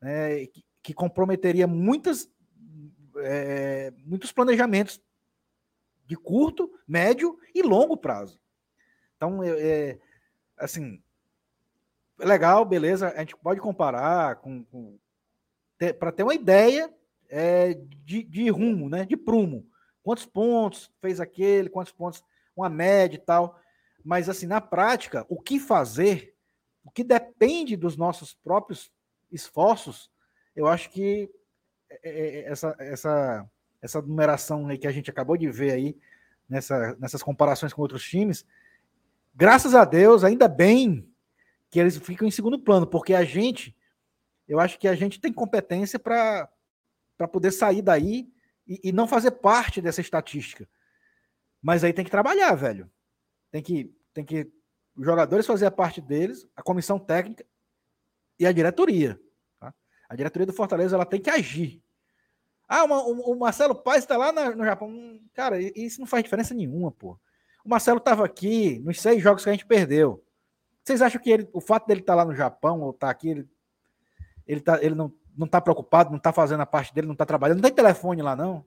né, 0.00 0.46
que, 0.46 0.64
que, 0.80 0.94
comprometeria 0.94 1.66
muitas, 1.66 2.28
é, 3.18 3.92
muitos 3.98 4.30
planejamentos 4.30 5.00
de 6.06 6.16
curto, 6.16 6.72
médio 6.86 7.36
e 7.52 7.62
longo 7.62 7.96
prazo. 7.96 8.40
Então, 9.16 9.42
é, 9.42 9.98
assim, 10.56 10.94
é 10.94 10.98
legal, 12.24 12.64
beleza, 12.64 13.08
a 13.08 13.20
gente 13.20 13.36
pode 13.36 13.60
comparar 13.60 14.36
com, 14.36 14.64
com 14.64 14.98
para 15.98 16.12
ter 16.12 16.22
uma 16.22 16.34
ideia 16.34 16.92
é, 17.28 17.74
de, 18.04 18.22
de 18.22 18.48
rumo, 18.50 18.88
né, 18.88 19.04
de 19.04 19.16
prumo. 19.16 19.66
Quantos 20.02 20.26
pontos 20.26 20.90
fez 21.00 21.20
aquele, 21.20 21.68
quantos 21.68 21.92
pontos, 21.92 22.22
uma 22.56 22.68
média 22.68 23.16
e 23.16 23.20
tal. 23.20 23.58
Mas, 24.04 24.28
assim, 24.28 24.46
na 24.46 24.60
prática, 24.60 25.24
o 25.28 25.40
que 25.40 25.58
fazer, 25.58 26.34
o 26.84 26.90
que 26.90 27.02
depende 27.02 27.76
dos 27.76 27.96
nossos 27.96 28.34
próprios 28.34 28.92
esforços, 29.30 30.10
eu 30.54 30.66
acho 30.66 30.90
que 30.90 31.30
é, 31.88 31.98
é, 32.02 32.40
é, 32.40 32.50
essa, 32.50 32.76
essa, 32.78 33.50
essa 33.80 34.02
numeração 34.02 34.68
que 34.76 34.86
a 34.86 34.92
gente 34.92 35.10
acabou 35.10 35.36
de 35.36 35.50
ver 35.50 35.72
aí 35.72 35.96
nessa, 36.48 36.96
nessas 36.98 37.22
comparações 37.22 37.72
com 37.72 37.82
outros 37.82 38.04
times. 38.04 38.44
Graças 39.34 39.74
a 39.74 39.84
Deus, 39.84 40.24
ainda 40.24 40.46
bem 40.48 41.08
que 41.72 41.80
eles 41.80 41.96
ficam 41.96 42.28
em 42.28 42.30
segundo 42.30 42.58
plano, 42.58 42.86
porque 42.86 43.14
a 43.14 43.24
gente, 43.24 43.74
eu 44.46 44.60
acho 44.60 44.78
que 44.78 44.86
a 44.86 44.94
gente 44.94 45.18
tem 45.18 45.32
competência 45.32 45.98
para 45.98 46.46
poder 47.32 47.50
sair 47.50 47.80
daí 47.80 48.30
e, 48.68 48.90
e 48.90 48.92
não 48.92 49.08
fazer 49.08 49.30
parte 49.30 49.80
dessa 49.80 50.02
estatística. 50.02 50.68
Mas 51.62 51.82
aí 51.82 51.94
tem 51.94 52.04
que 52.04 52.10
trabalhar, 52.10 52.54
velho. 52.54 52.92
Tem 53.50 53.62
que, 53.62 53.90
tem 54.12 54.22
que 54.22 54.52
os 54.94 55.06
jogadores 55.06 55.46
fazer 55.46 55.64
a 55.64 55.70
parte 55.70 55.98
deles, 56.02 56.46
a 56.54 56.62
comissão 56.62 56.98
técnica 56.98 57.46
e 58.38 58.44
a 58.44 58.52
diretoria. 58.52 59.18
Tá? 59.58 59.72
A 60.10 60.14
diretoria 60.14 60.46
do 60.46 60.52
Fortaleza 60.52 60.94
ela 60.94 61.06
tem 61.06 61.22
que 61.22 61.30
agir. 61.30 61.82
Ah, 62.68 62.84
uma, 62.84 63.02
o, 63.02 63.34
Marcelo 63.34 63.74
Paes 63.74 64.04
está 64.04 64.18
lá 64.18 64.30
no 64.30 64.62
Japão. 64.62 64.90
Hum, 64.90 65.26
cara, 65.32 65.58
isso 65.58 66.00
não 66.00 66.06
faz 66.06 66.22
diferença 66.22 66.52
nenhuma, 66.52 66.92
pô. 66.92 67.18
O 67.64 67.70
Marcelo 67.70 67.96
estava 67.98 68.26
aqui 68.26 68.78
nos 68.80 69.00
seis 69.00 69.22
jogos 69.22 69.42
que 69.42 69.48
a 69.48 69.52
gente 69.52 69.64
perdeu. 69.64 70.22
Vocês 70.84 71.00
acham 71.00 71.20
que 71.20 71.30
ele, 71.30 71.48
o 71.52 71.60
fato 71.60 71.86
dele 71.86 72.00
estar 72.00 72.12
tá 72.12 72.16
lá 72.16 72.24
no 72.24 72.34
Japão 72.34 72.80
ou 72.80 72.90
estar 72.90 73.06
tá 73.06 73.10
aqui, 73.10 73.30
ele, 73.30 73.48
ele, 74.46 74.60
tá, 74.60 74.82
ele 74.82 74.94
não, 74.94 75.12
não 75.36 75.46
tá 75.46 75.60
preocupado, 75.60 76.10
não 76.10 76.18
está 76.18 76.32
fazendo 76.32 76.60
a 76.60 76.66
parte 76.66 76.92
dele, 76.92 77.06
não 77.06 77.14
está 77.14 77.24
trabalhando, 77.24 77.58
não 77.58 77.62
tem 77.62 77.72
telefone 77.72 78.22
lá, 78.22 78.34
não. 78.34 78.64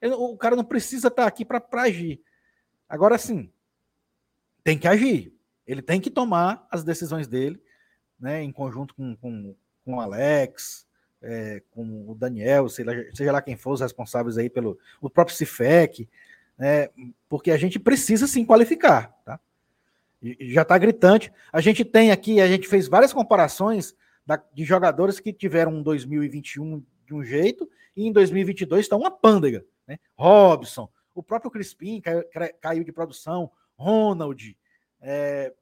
Ele, 0.00 0.14
o 0.14 0.36
cara 0.36 0.56
não 0.56 0.64
precisa 0.64 1.08
estar 1.08 1.22
tá 1.22 1.28
aqui 1.28 1.44
para 1.44 1.62
agir. 1.74 2.20
Agora 2.88 3.18
sim, 3.18 3.50
tem 4.64 4.78
que 4.78 4.88
agir. 4.88 5.34
Ele 5.66 5.82
tem 5.82 6.00
que 6.00 6.10
tomar 6.10 6.66
as 6.70 6.82
decisões 6.82 7.28
dele, 7.28 7.62
né, 8.18 8.42
em 8.42 8.52
conjunto 8.52 8.94
com, 8.94 9.14
com, 9.16 9.54
com 9.84 9.94
o 9.94 10.00
Alex, 10.00 10.86
é, 11.22 11.62
com 11.70 12.10
o 12.10 12.14
Daniel, 12.14 12.68
seja, 12.68 13.10
seja, 13.14 13.32
lá 13.32 13.40
quem 13.40 13.56
for 13.56 13.72
os 13.72 13.80
responsáveis 13.80 14.36
aí 14.36 14.50
pelo 14.50 14.78
o 15.00 15.08
próprio 15.08 15.36
Cifec, 15.36 16.08
né, 16.58 16.88
porque 17.28 17.50
a 17.50 17.56
gente 17.56 17.78
precisa 17.78 18.26
sim 18.26 18.44
qualificar, 18.44 19.12
tá? 19.24 19.38
Já 20.40 20.62
está 20.62 20.78
gritante. 20.78 21.32
A 21.52 21.60
gente 21.60 21.84
tem 21.84 22.12
aqui, 22.12 22.40
a 22.40 22.46
gente 22.46 22.68
fez 22.68 22.88
várias 22.88 23.12
comparações 23.12 23.94
da, 24.24 24.36
de 24.36 24.64
jogadores 24.64 25.18
que 25.18 25.32
tiveram 25.32 25.72
um 25.72 25.82
2021 25.82 26.84
de 27.04 27.14
um 27.14 27.24
jeito 27.24 27.68
e 27.96 28.06
em 28.06 28.12
2022 28.12 28.84
estão 28.84 29.00
uma 29.00 29.10
pândega, 29.10 29.64
né? 29.86 29.98
Robson, 30.16 30.88
o 31.14 31.22
próprio 31.22 31.50
Crispim 31.50 32.00
caiu, 32.00 32.24
caiu 32.60 32.84
de 32.84 32.92
produção, 32.92 33.50
Ronald, 33.76 34.56
é, 35.00 35.52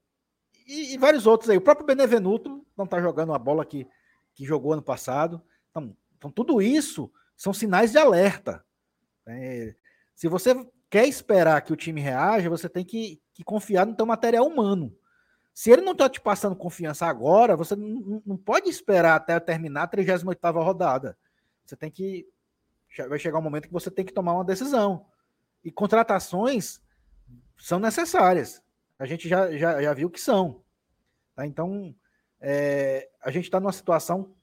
e, 0.67 0.95
e, 0.95 0.99
vários 0.99 1.27
outros 1.27 1.51
aí. 1.51 1.57
O 1.57 1.63
próprio 1.63 1.87
Benevenuto 1.87 2.65
não 2.77 2.85
está 2.85 3.01
jogando 3.01 3.35
a 3.35 3.39
bola 3.39 3.65
que, 3.65 3.89
que 4.35 4.45
jogou 4.45 4.73
ano 4.73 4.83
passado. 4.83 5.43
Então, 5.71 5.97
então, 6.17 6.31
tudo 6.31 6.61
isso 6.61 7.11
são 7.37 7.53
sinais 7.53 7.91
de 7.91 7.99
alerta. 7.99 8.65
É, 9.27 9.75
se 10.15 10.29
você 10.29 10.55
quer 10.91 11.07
esperar 11.07 11.63
que 11.63 11.73
o 11.73 11.77
time 11.77 12.01
reaja, 12.01 12.51
você 12.51 12.69
tem 12.69 12.85
que, 12.85 13.23
que 13.33 13.45
confiar 13.45 13.87
no 13.87 13.95
teu 13.95 14.05
material 14.05 14.45
humano. 14.45 14.95
Se 15.55 15.71
ele 15.71 15.83
não 15.83 15.93
está 15.93 16.09
te 16.09 16.21
passando 16.21 16.57
confiança 16.57 17.07
agora, 17.07 17.57
você 17.57 17.77
não, 17.77 18.37
pode 18.37 18.69
esperar 18.69 19.15
até 19.15 19.39
terminar 19.39 19.85
a 19.85 19.87
38 19.87 20.39
rodada. 20.61 21.17
Você 21.65 21.77
tem 21.77 21.91
que. 21.91 22.27
Vai 23.09 23.19
chegar 23.19 23.39
um 23.39 23.43
momento 23.43 23.69
que 23.69 23.73
você 23.73 23.91
tem 23.91 24.05
que 24.05 24.13
tomar 24.13 24.35
uma 24.35 24.45
decisão. 24.45 25.07
E 25.63 25.71
contratações 25.71 26.81
são 27.57 27.79
necessárias. 27.79 28.63
A 28.99 29.07
gente 29.07 29.29
já, 29.29 29.57
já, 29.57 29.81
já 29.81 29.95
viu 29.95 30.11
que 30.11 30.21
são. 30.21 30.63
Tá? 31.37 31.47
Então, 31.47 31.95
é, 32.41 33.09
a 33.23 33.31
gente 33.31 33.45
está 33.45 33.61
numa 33.61 33.73
situação, 33.73 34.35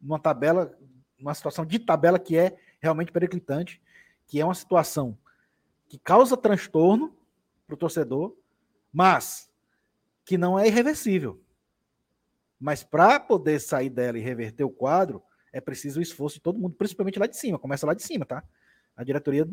numa 0.00 0.18
tabela, 0.18 0.76
uma 1.18 1.34
situação 1.34 1.64
de 1.66 1.78
tabela 1.78 2.18
que 2.18 2.36
é 2.36 2.56
realmente 2.80 3.10
periclitante, 3.10 3.82
que 4.26 4.40
é 4.40 4.44
uma 4.44 4.54
situação 4.54 5.18
que 5.92 5.98
causa 5.98 6.38
transtorno 6.38 7.14
para 7.66 7.74
o 7.74 7.76
torcedor, 7.76 8.34
mas 8.90 9.52
que 10.24 10.38
não 10.38 10.58
é 10.58 10.66
irreversível. 10.66 11.38
Mas 12.58 12.82
para 12.82 13.20
poder 13.20 13.60
sair 13.60 13.90
dela 13.90 14.16
e 14.16 14.22
reverter 14.22 14.64
o 14.64 14.70
quadro, 14.70 15.22
é 15.52 15.60
preciso 15.60 16.00
o 16.00 16.02
esforço 16.02 16.36
de 16.36 16.40
todo 16.40 16.58
mundo, 16.58 16.74
principalmente 16.76 17.18
lá 17.18 17.26
de 17.26 17.36
cima. 17.36 17.58
Começa 17.58 17.86
lá 17.86 17.92
de 17.92 18.02
cima, 18.02 18.24
tá? 18.24 18.42
A 18.96 19.04
diretoria. 19.04 19.46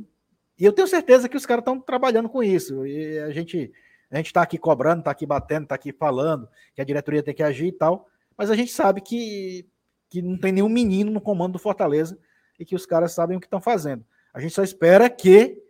E 0.57 0.63
eu 0.63 0.71
tenho 0.71 0.87
certeza 0.87 1.27
que 1.27 1.35
os 1.35 1.45
caras 1.45 1.61
estão 1.61 1.77
trabalhando 1.77 2.29
com 2.29 2.41
isso. 2.41 2.87
E 2.87 3.19
a 3.19 3.31
gente 3.31 3.69
a 4.09 4.15
gente 4.15 4.27
está 4.27 4.41
aqui 4.41 4.57
cobrando, 4.57 4.99
está 4.99 5.11
aqui 5.11 5.25
batendo, 5.25 5.63
está 5.63 5.75
aqui 5.75 5.91
falando 5.91 6.47
que 6.73 6.79
a 6.79 6.85
diretoria 6.85 7.21
tem 7.21 7.35
que 7.35 7.43
agir 7.43 7.67
e 7.67 7.73
tal. 7.73 8.07
Mas 8.37 8.49
a 8.49 8.55
gente 8.55 8.71
sabe 8.71 9.01
que, 9.01 9.67
que 10.09 10.21
não 10.21 10.37
tem 10.37 10.53
nenhum 10.53 10.69
menino 10.69 11.11
no 11.11 11.19
comando 11.19 11.51
do 11.51 11.59
Fortaleza 11.59 12.17
e 12.57 12.63
que 12.63 12.77
os 12.77 12.85
caras 12.85 13.11
sabem 13.11 13.35
o 13.35 13.41
que 13.41 13.45
estão 13.45 13.59
fazendo. 13.59 14.05
A 14.33 14.39
gente 14.39 14.53
só 14.53 14.63
espera 14.63 15.09
que 15.09 15.67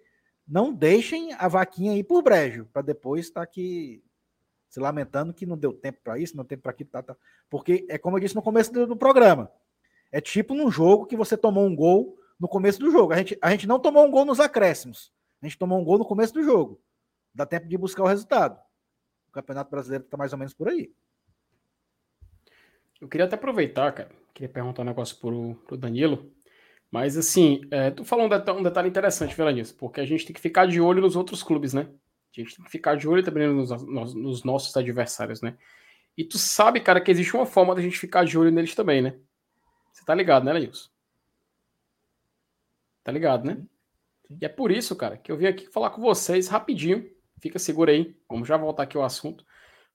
não 0.49 0.73
deixem 0.73 1.31
a 1.33 1.47
vaquinha 1.47 1.95
ir 1.95 2.03
por 2.03 2.23
brejo, 2.23 2.65
para 2.73 2.81
depois 2.81 3.25
estar 3.25 3.41
tá 3.41 3.43
aqui 3.43 4.03
se 4.67 4.79
lamentando 4.79 5.33
que 5.33 5.45
não 5.45 5.57
deu 5.57 5.73
tempo 5.73 5.99
para 6.03 6.17
isso, 6.17 6.35
não 6.35 6.43
tem 6.43 6.57
tempo 6.57 6.63
para 6.63 6.71
aquilo, 6.71 6.89
tá, 6.89 7.03
tá. 7.03 7.15
porque 7.49 7.85
é 7.89 7.97
como 7.97 8.17
eu 8.17 8.21
disse 8.21 8.35
no 8.35 8.41
começo 8.41 8.71
do, 8.71 8.87
do, 8.87 8.95
programa, 8.95 9.51
é 10.11 10.19
tipo 10.19 10.53
num 10.53 10.71
jogo 10.71 11.05
que 11.05 11.15
você 11.15 11.37
tomou 11.37 11.65
um 11.65 11.75
gol 11.75 12.17
no 12.39 12.47
começo 12.47 12.79
do 12.79 12.91
jogo. 12.91 13.13
A 13.13 13.17
gente, 13.17 13.37
a 13.41 13.51
gente 13.51 13.67
não 13.67 13.79
tomou 13.79 14.05
um 14.05 14.11
gol 14.11 14.25
nos 14.25 14.39
acréscimos, 14.39 15.11
a 15.41 15.45
gente 15.45 15.57
tomou 15.57 15.79
um 15.79 15.83
gol 15.83 15.99
no 15.99 16.05
começo 16.05 16.33
do 16.33 16.43
jogo. 16.43 16.81
Dá 17.33 17.45
tempo 17.45 17.67
de 17.67 17.77
buscar 17.77 18.03
o 18.03 18.07
resultado. 18.07 18.59
O 19.27 19.31
Campeonato 19.31 19.69
Brasileiro 19.69 20.03
está 20.03 20.17
mais 20.17 20.33
ou 20.33 20.39
menos 20.39 20.53
por 20.53 20.67
aí. 20.67 20.91
Eu 22.99 23.07
queria 23.07 23.25
até 23.25 23.35
aproveitar, 23.35 23.91
cara, 23.93 24.09
queria 24.33 24.49
perguntar 24.49 24.81
um 24.81 24.85
negócio 24.85 25.15
pro, 25.17 25.55
pro 25.67 25.77
Danilo. 25.77 26.31
Mas 26.91 27.17
assim, 27.17 27.61
é, 27.69 27.91
tu 27.91 28.03
falou 28.03 28.25
um 28.25 28.29
detalhe, 28.29 28.59
um 28.59 28.63
detalhe 28.63 28.89
interessante, 28.89 29.35
Velanis, 29.35 29.71
porque 29.71 30.01
a 30.01 30.05
gente 30.05 30.25
tem 30.25 30.33
que 30.33 30.41
ficar 30.41 30.65
de 30.65 30.81
olho 30.81 31.01
nos 31.01 31.15
outros 31.15 31.43
clubes, 31.43 31.73
né? 31.73 31.87
A 32.35 32.41
gente 32.41 32.55
tem 32.55 32.65
que 32.65 32.71
ficar 32.71 32.95
de 32.95 33.07
olho 33.07 33.23
também 33.23 33.47
nos, 33.47 33.69
nos, 33.83 34.13
nos 34.13 34.43
nossos 34.43 34.75
adversários, 34.75 35.41
né? 35.41 35.55
E 36.17 36.23
tu 36.23 36.37
sabe, 36.37 36.79
cara, 36.79 36.99
que 36.99 37.11
existe 37.11 37.35
uma 37.35 37.45
forma 37.45 37.75
da 37.75 37.81
gente 37.81 37.97
ficar 37.97 38.25
de 38.25 38.37
olho 38.37 38.51
neles 38.51 38.73
também, 38.73 39.01
né? 39.01 39.15
Você 39.91 40.03
tá 40.03 40.15
ligado, 40.15 40.43
né, 40.43 40.53
Lenilson? 40.53 40.89
Tá 43.03 43.11
ligado, 43.11 43.45
né? 43.45 43.61
E 44.29 44.45
é 44.45 44.49
por 44.49 44.71
isso, 44.71 44.95
cara, 44.95 45.17
que 45.17 45.31
eu 45.31 45.37
vim 45.37 45.45
aqui 45.45 45.67
falar 45.67 45.91
com 45.91 46.01
vocês 46.01 46.47
rapidinho. 46.47 47.09
Fica 47.39 47.57
seguro 47.57 47.89
aí, 47.89 48.15
vamos 48.27 48.47
já 48.47 48.57
voltar 48.57 48.83
aqui 48.83 48.97
ao 48.97 49.03
assunto. 49.03 49.45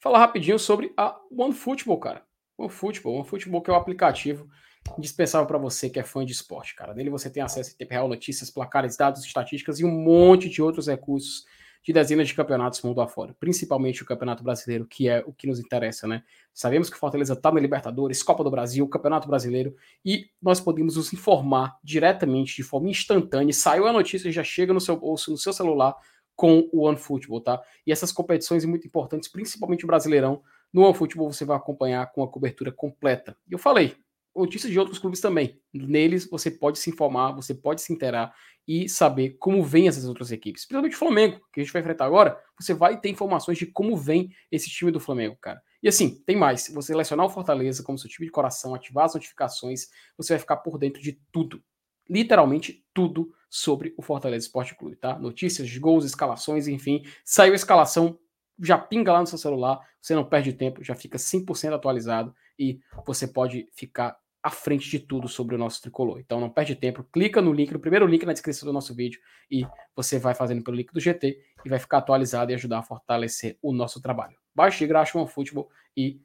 Falar 0.01 0.19
rapidinho 0.19 0.59
sobre 0.59 0.93
a 0.97 1.19
OneFootball, 1.31 1.99
cara. 1.99 2.27
OneFootball, 2.57 3.17
OneFootball 3.17 3.63
que 3.63 3.71
é 3.71 3.73
o 3.73 3.77
aplicativo 3.77 4.49
indispensável 4.99 5.47
para 5.47 5.59
você 5.59 5.89
que 5.89 5.99
é 5.99 6.03
fã 6.03 6.25
de 6.25 6.33
esporte, 6.33 6.75
cara. 6.75 6.95
Nele 6.95 7.11
você 7.11 7.31
tem 7.31 7.43
acesso 7.43 7.73
a 7.75 7.79
tempo 7.79 7.93
real, 7.93 8.09
notícias, 8.09 8.51
placares, 8.51 8.97
dados, 8.97 9.25
estatísticas 9.25 9.81
e 9.81 9.85
um 9.85 9.91
monte 9.91 10.49
de 10.49 10.63
outros 10.63 10.87
recursos 10.87 11.45
de 11.85 11.93
dezenas 11.93 12.27
de 12.27 12.35
campeonatos 12.35 12.81
mundo 12.81 13.03
afora, 13.03 13.37
principalmente 13.39 14.03
o 14.03 14.07
Campeonato 14.07 14.43
Brasileiro, 14.43 14.87
que 14.87 15.07
é 15.07 15.23
o 15.27 15.35
que 15.35 15.47
nos 15.47 15.61
interessa, 15.61 16.09
né? 16.09 16.23
Sabemos 16.53 16.89
que 16.89 16.97
Fortaleza 16.97 17.35
está 17.35 17.53
na 17.53 17.61
Libertadores, 17.61 18.23
Copa 18.23 18.43
do 18.43 18.51
Brasil, 18.51 18.89
Campeonato 18.89 19.29
Brasileiro, 19.29 19.77
e 20.03 20.31
nós 20.41 20.63
podemos 20.63 20.97
nos 20.97 21.13
informar 21.13 21.79
diretamente, 21.85 22.57
de 22.57 22.63
forma 22.63 22.89
instantânea. 22.89 23.53
Saiu 23.53 23.87
a 23.87 23.93
notícia, 23.93 24.33
já 24.33 24.43
chega 24.43 24.73
no 24.73 24.81
seu 24.81 24.97
bolso, 24.97 25.31
no 25.31 25.37
seu 25.37 25.53
celular, 25.53 25.95
com 26.35 26.69
o 26.73 26.87
OneFootball, 26.87 27.43
tá? 27.43 27.63
E 27.87 27.93
essas 27.93 28.11
competições 28.11 28.65
muito 28.65 28.87
importantes, 28.87 29.29
principalmente 29.29 29.85
o 29.85 29.87
Brasileirão, 29.87 30.43
no 30.73 30.85
OneFootball 30.85 31.31
você 31.31 31.45
vai 31.45 31.57
acompanhar 31.57 32.11
com 32.13 32.23
a 32.23 32.29
cobertura 32.29 32.73
completa. 32.73 33.37
E 33.47 33.53
eu 33.53 33.59
falei, 33.59 33.95
notícias 34.35 34.73
de 34.73 34.79
outros 34.79 34.99
clubes 34.99 35.21
também. 35.21 35.61
Neles 35.73 36.29
você 36.29 36.51
pode 36.51 36.79
se 36.79 36.91
informar, 36.91 37.33
você 37.33 37.55
pode 37.55 37.81
se 37.81 37.93
interar 37.93 38.35
e 38.67 38.89
saber 38.89 39.37
como 39.39 39.63
vem 39.63 39.89
essas 39.89 40.07
outras 40.07 40.33
equipes. 40.33 40.65
Principalmente 40.65 40.95
o 40.95 40.99
Flamengo, 40.99 41.41
que 41.53 41.61
a 41.61 41.63
gente 41.63 41.73
vai 41.73 41.83
enfrentar 41.83 42.07
agora, 42.07 42.39
você 42.59 42.73
vai 42.73 42.99
ter 42.99 43.11
informações 43.11 43.59
de 43.59 43.67
como 43.67 43.97
vem 43.97 44.31
esse 44.51 44.71
time 44.71 44.91
do 44.91 44.99
Flamengo, 45.01 45.37
cara. 45.41 45.61
E 45.83 45.89
assim, 45.89 46.23
tem 46.25 46.35
mais. 46.35 46.69
Você 46.73 46.89
selecionar 46.89 47.27
o 47.27 47.31
Fortaleza 47.31 47.83
como 47.83 47.99
seu 47.99 48.09
time 48.09 48.27
de 48.27 48.33
coração, 48.33 48.75
ativar 48.75 49.05
as 49.05 49.15
notificações, 49.15 49.89
você 50.17 50.33
vai 50.33 50.41
ficar 50.41 50.57
por 50.57 50.79
dentro 50.79 51.03
de 51.03 51.21
tudo. 51.31 51.63
Literalmente 52.09 52.85
tudo 52.95 53.33
sobre 53.51 53.95
o 53.97 54.03
Fortaleza 54.03 54.47
Esporte 54.47 54.75
Clube, 54.75 54.97
tá? 54.97 55.19
Notícias 55.19 55.77
gols, 55.77 56.05
escalações, 56.05 56.67
enfim. 56.69 57.03
Saiu 57.25 57.53
a 57.53 57.57
escalação, 57.57 58.19
já 58.63 58.79
pinga 58.79 59.13
lá 59.13 59.21
no 59.21 59.27
seu 59.27 59.39
celular, 59.39 59.79
você 60.01 60.15
não 60.15 60.25
perde 60.25 60.53
tempo, 60.53 60.83
já 60.83 60.95
fica 60.95 61.19
100% 61.19 61.75
atualizado 61.75 62.35
e 62.59 62.81
você 63.07 63.27
pode 63.27 63.69
ficar 63.75 64.17
à 64.45 64.51
frente 64.51 64.91
de 64.91 64.99
tudo 64.99 65.27
sobre 65.27 65.55
o 65.55 65.59
nosso 65.59 65.81
tricolor. 65.81 66.21
Então 66.21 66.39
não 66.39 66.51
perde 66.51 66.77
tempo, 66.77 67.03
clica 67.03 67.41
no 67.41 67.51
link, 67.51 67.73
no 67.73 67.81
primeiro 67.81 68.07
link 68.07 68.27
na 68.27 68.35
descrição 68.35 68.67
do 68.67 68.75
nosso 68.75 68.95
vídeo 68.95 69.19
e 69.51 69.67
você 69.97 70.19
vai 70.19 70.35
fazendo 70.35 70.63
pelo 70.63 70.77
link 70.77 70.93
do 70.93 71.01
GT 71.01 71.41
e 71.65 71.69
vai 71.71 71.79
ficar 71.79 71.99
atualizado 71.99 72.53
e 72.53 72.55
ajudar 72.55 72.81
a 72.81 72.83
fortalecer 72.83 73.57
o 73.63 73.73
nosso 73.73 74.03
trabalho. 74.03 74.37
Baixe 74.55 74.87
Graxa 74.87 75.19
One 75.19 75.27
Futebol 75.27 75.71
e 75.97 76.21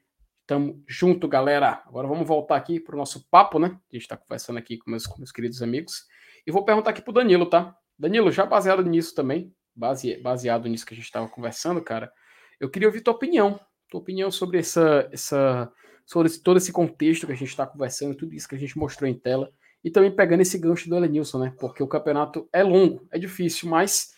tamo 0.46 0.84
junto, 0.86 1.30
galera. 1.30 1.82
Agora 1.86 2.10
vamos 2.10 2.28
voltar 2.28 2.58
aqui 2.58 2.78
para 2.78 2.94
o 2.94 2.98
nosso 2.98 3.26
papo, 3.30 3.58
né? 3.58 3.68
A 3.68 3.96
gente 3.96 4.02
está 4.02 4.18
conversando 4.18 4.60
aqui 4.60 4.78
com 4.78 4.92
meus, 4.92 5.08
com 5.08 5.18
meus 5.18 5.32
queridos 5.32 5.62
amigos. 5.62 6.06
E 6.46 6.52
vou 6.52 6.66
perguntar 6.66 6.90
aqui 6.90 7.02
pro 7.02 7.14
Danilo, 7.14 7.46
tá? 7.46 7.74
Danilo, 7.98 8.30
já 8.34 8.46
baseado 8.46 8.84
nisso 8.84 9.16
também, 9.16 9.56
base, 9.74 10.18
baseado 10.18 10.68
nisso 10.68 10.86
que 10.86 10.94
a 10.94 10.98
gente 10.98 11.06
estava 11.06 11.30
conversando, 11.30 11.82
cara, 11.82 12.12
eu 12.60 12.70
queria 12.70 12.90
ouvir 12.90 13.00
tua 13.00 13.14
opinião. 13.14 13.58
Tua 13.90 14.02
opinião 14.02 14.30
sobre 14.30 14.60
essa, 14.60 15.08
essa 15.10 15.72
sobre 16.10 16.28
todo 16.40 16.58
esse 16.58 16.72
contexto 16.72 17.28
que 17.28 17.34
a 17.34 17.36
gente 17.36 17.50
está 17.50 17.68
conversando, 17.68 18.16
tudo 18.16 18.34
isso 18.34 18.50
que 18.50 18.56
a 18.56 18.58
gente 18.58 18.76
mostrou 18.80 19.08
em 19.08 19.14
tela, 19.14 19.52
e 19.84 19.92
também 19.92 20.14
pegando 20.14 20.42
esse 20.42 20.58
gancho 20.58 20.90
do 20.90 20.96
Elenilson, 20.96 21.38
né? 21.38 21.54
Porque 21.60 21.84
o 21.84 21.88
campeonato 21.88 22.50
é 22.52 22.64
longo, 22.64 23.08
é 23.12 23.20
difícil, 23.20 23.70
mas 23.70 24.16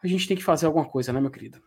a 0.00 0.06
gente 0.06 0.28
tem 0.28 0.36
que 0.36 0.44
fazer 0.44 0.66
alguma 0.66 0.88
coisa, 0.88 1.12
né, 1.12 1.20
meu 1.20 1.32
querido? 1.32 1.60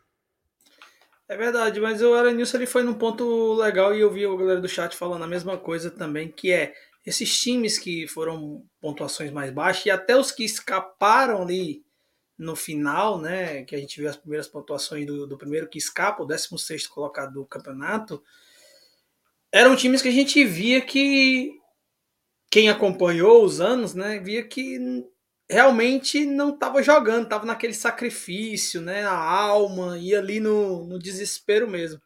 É 1.28 1.36
verdade, 1.36 1.82
mas 1.82 2.02
o 2.02 2.14
Aranilson 2.14 2.56
ele 2.56 2.68
foi 2.68 2.84
num 2.84 2.94
ponto 2.94 3.54
legal 3.56 3.94
e 3.94 4.00
eu 4.00 4.10
vi 4.10 4.26
a 4.26 4.30
galera 4.30 4.62
do 4.62 4.70
chat 4.70 4.96
falando 4.96 5.24
a 5.24 5.28
mesma 5.28 5.58
coisa 5.58 5.92
também, 5.92 6.32
que 6.32 6.54
é 6.54 6.74
esses 7.06 7.38
times 7.38 7.78
que 7.78 8.08
foram 8.08 8.64
pontuações 8.80 9.30
mais 9.30 9.52
baixas 9.52 9.88
e 9.88 9.92
até 9.92 10.16
os 10.16 10.32
que 10.32 10.46
escaparam 10.46 11.42
ali 11.42 11.84
no 12.38 12.56
final, 12.56 13.20
né, 13.20 13.66
que 13.66 13.76
a 13.76 13.78
gente 13.78 14.00
viu 14.00 14.10
as 14.10 14.16
primeiras 14.16 14.48
pontuações 14.48 15.06
do, 15.06 15.28
do 15.28 15.38
primeiro 15.38 15.68
que 15.68 15.78
escapa, 15.78 16.24
o 16.24 16.26
16 16.26 16.88
colocado 16.88 17.34
do 17.34 17.46
campeonato, 17.46 18.24
eram 19.56 19.74
times 19.74 20.02
que 20.02 20.10
a 20.10 20.12
gente 20.12 20.44
via 20.44 20.82
que 20.82 21.50
quem 22.52 22.70
acompanhou 22.70 23.42
os 23.42 23.62
anos, 23.62 23.94
né, 23.94 24.20
via 24.20 24.46
que 24.46 24.78
realmente 25.50 26.26
não 26.26 26.54
estava 26.54 26.84
jogando, 26.84 27.24
estava 27.24 27.46
naquele 27.46 27.74
sacrifício, 27.74 28.82
né, 28.82 29.06
a 29.06 29.18
alma, 29.18 29.98
ia 29.98 30.20
ali 30.20 30.42
no, 30.42 30.86
no 30.86 31.00
desespero 31.00 31.70
mesmo. 31.70 32.02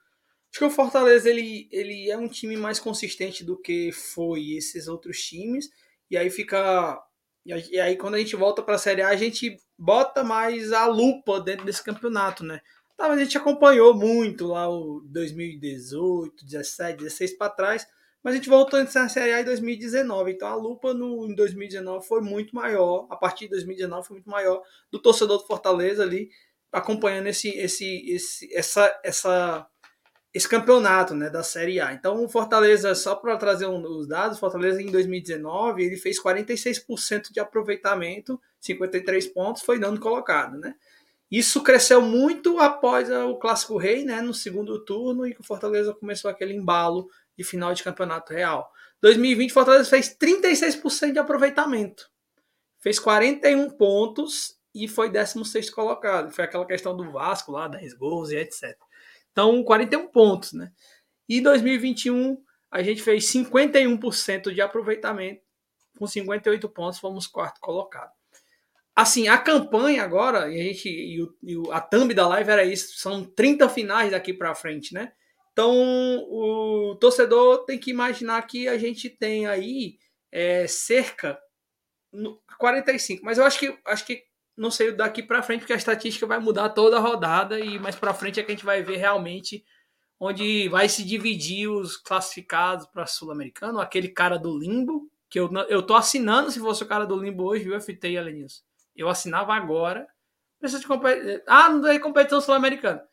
Acho 0.52 0.60
que 0.60 0.66
o 0.66 0.70
Fortaleza 0.70 1.28
ele, 1.28 1.68
ele 1.72 2.12
é 2.12 2.18
um 2.18 2.28
time 2.28 2.56
mais 2.56 2.80
consistente 2.80 3.44
do 3.44 3.60
que 3.60 3.92
foi 3.92 4.52
esses 4.52 4.88
outros 4.88 5.20
times, 5.20 5.70
e 6.10 6.18
aí 6.18 6.30
fica. 6.30 7.02
E 7.46 7.80
aí, 7.80 7.96
quando 7.96 8.14
a 8.14 8.20
gente 8.20 8.36
volta 8.36 8.62
para 8.62 8.76
a 8.76 8.80
Série 8.80 9.02
A, 9.02 9.10
a 9.10 9.16
gente 9.16 9.58
bota 9.78 10.24
mais 10.24 10.72
a 10.72 10.86
lupa 10.86 11.40
dentro 11.40 11.66
desse 11.66 11.84
campeonato, 11.84 12.44
né? 12.44 12.62
Tá, 13.00 13.10
a 13.10 13.18
gente 13.18 13.38
acompanhou 13.38 13.94
muito 13.94 14.46
lá 14.48 14.70
o 14.70 15.00
2018, 15.06 16.44
17, 16.44 16.98
16 16.98 17.38
para 17.38 17.50
trás, 17.50 17.88
mas 18.22 18.34
a 18.34 18.36
gente 18.36 18.50
voltou 18.50 18.78
na 18.78 19.08
Série 19.08 19.32
A 19.32 19.40
em 19.40 19.46
2019. 19.46 20.34
Então 20.34 20.50
a 20.50 20.56
lupa 20.56 20.94
no, 20.94 21.26
em 21.26 21.34
2019 21.34 22.06
foi 22.06 22.20
muito 22.20 22.54
maior, 22.54 23.08
a 23.10 23.16
partir 23.16 23.46
de 23.46 23.52
2019 23.52 24.06
foi 24.06 24.16
muito 24.16 24.30
maior 24.30 24.62
do 24.92 25.02
torcedor 25.02 25.38
do 25.38 25.48
Fortaleza 25.48 26.04
ali 26.04 26.30
acompanhando 26.74 27.28
esse, 27.28 27.48
esse, 27.58 28.12
esse, 28.12 28.54
essa, 28.54 29.00
essa, 29.02 29.66
esse 30.34 30.50
campeonato 30.50 31.16
né, 31.16 31.30
da 31.30 31.42
Série 31.42 31.80
A. 31.80 31.94
Então 31.94 32.22
o 32.22 32.28
Fortaleza, 32.28 32.94
só 32.96 33.16
para 33.16 33.38
trazer 33.38 33.68
um, 33.68 33.82
os 33.82 34.10
dados, 34.10 34.36
o 34.36 34.42
Fortaleza 34.42 34.82
em 34.82 34.92
2019 34.92 35.82
ele 35.82 35.96
fez 35.96 36.22
46% 36.22 37.32
de 37.32 37.40
aproveitamento, 37.40 38.38
53 38.60 39.26
pontos, 39.28 39.62
foi 39.62 39.80
dando 39.80 40.02
colocado. 40.02 40.58
Né? 40.58 40.76
Isso 41.32 41.62
cresceu 41.62 42.02
muito 42.02 42.60
após 42.60 43.10
o 43.10 43.36
Clássico 43.38 43.78
Rei, 43.78 44.04
né, 44.04 44.20
no 44.22 44.34
segundo 44.34 44.84
turno, 44.84 45.28
e 45.28 45.34
que 45.34 45.42
o 45.42 45.44
Fortaleza 45.44 45.94
começou 45.94 46.30
aquele 46.30 46.54
embalo 46.54 47.08
de 47.38 47.44
final 47.44 47.74
de 47.74 47.84
campeonato 47.84 48.34
real. 48.34 48.72
2020, 49.02 49.54
Fortaleza 49.54 49.90
fez 49.90 50.18
36% 50.18 51.14
de 51.14 51.20
aproveitamento. 51.20 52.10
Fez 52.80 53.00
41 53.00 53.70
pontos 53.72 54.58
e 54.74 54.88
foi 54.88 55.10
16 55.10 55.70
colocado. 55.70 56.32
Foi 56.32 56.46
aquela 56.46 56.66
questão 56.66 56.96
do 56.98 57.12
Vasco 57.12 57.52
lá, 57.52 57.68
10 57.68 57.94
gols 57.94 58.32
e 58.32 58.38
etc. 58.38 58.76
Então, 59.32 59.64
41 59.64 60.08
pontos, 60.08 60.54
né? 60.54 60.72
E 61.28 61.40
2021, 61.42 62.42
a 62.72 62.82
gente 62.82 63.02
fez 63.02 63.26
51% 63.26 64.54
de 64.54 64.62
aproveitamento. 64.62 65.42
Com 65.98 66.08
58 66.08 66.68
pontos, 66.70 67.00
fomos 67.00 67.28
quarto 67.28 67.60
colocado. 67.60 68.12
Assim, 69.00 69.30
a 69.30 69.38
campanha 69.38 70.04
agora, 70.04 70.54
e 70.54 70.60
a, 70.60 70.64
gente, 70.66 70.90
e, 70.90 71.24
o, 71.24 71.34
e 71.42 71.72
a 71.72 71.80
thumb 71.80 72.14
da 72.14 72.28
live 72.28 72.52
era 72.52 72.66
isso, 72.66 73.00
são 73.00 73.24
30 73.24 73.70
finais 73.70 74.12
daqui 74.12 74.34
para 74.34 74.54
frente, 74.54 74.94
né? 74.94 75.14
Então, 75.54 75.72
o 76.30 76.98
torcedor 77.00 77.64
tem 77.64 77.80
que 77.80 77.92
imaginar 77.92 78.42
que 78.42 78.68
a 78.68 78.78
gente 78.78 79.10
tem 79.10 79.48
aí 79.48 79.98
é, 80.30 80.68
cerca 80.68 81.40
45. 82.58 83.24
Mas 83.24 83.38
eu 83.38 83.46
acho 83.46 83.58
que 83.58 83.80
acho 83.86 84.06
que 84.06 84.22
não 84.58 84.70
sei 84.70 84.92
daqui 84.92 85.24
para 85.24 85.42
frente, 85.42 85.62
porque 85.62 85.72
a 85.72 85.78
estatística 85.78 86.28
vai 86.28 86.40
mudar 86.40 86.68
toda 86.68 86.98
a 86.98 87.00
rodada 87.00 87.58
e 87.58 87.80
mais 87.80 87.96
para 87.96 88.14
frente 88.14 88.38
é 88.38 88.44
que 88.44 88.52
a 88.52 88.56
gente 88.56 88.66
vai 88.66 88.84
ver 88.84 88.98
realmente 88.98 89.64
onde 90.20 90.68
vai 90.68 90.90
se 90.90 91.06
dividir 91.06 91.70
os 91.70 91.96
classificados 91.96 92.86
para 92.88 93.06
sul-americano, 93.06 93.80
aquele 93.80 94.10
cara 94.10 94.38
do 94.38 94.60
limbo, 94.60 95.10
que 95.30 95.40
eu, 95.40 95.50
eu 95.70 95.82
tô 95.82 95.96
assinando 95.96 96.52
se 96.52 96.60
fosse 96.60 96.84
o 96.84 96.88
cara 96.88 97.06
do 97.06 97.16
limbo 97.16 97.46
hoje, 97.46 97.64
viu, 97.64 97.80
FT 97.80 98.10
e 98.10 98.18
Alenilson? 98.18 98.68
Eu 99.00 99.10
assinava 99.10 99.54
agora. 99.54 100.08
Precisa 100.60 100.82
de 100.82 100.88
competição. 100.88 101.42
Ah, 101.48 101.70
não 101.70 101.82
tem 101.82 102.00
competição 102.00 102.42
sul-americana 102.42 103.10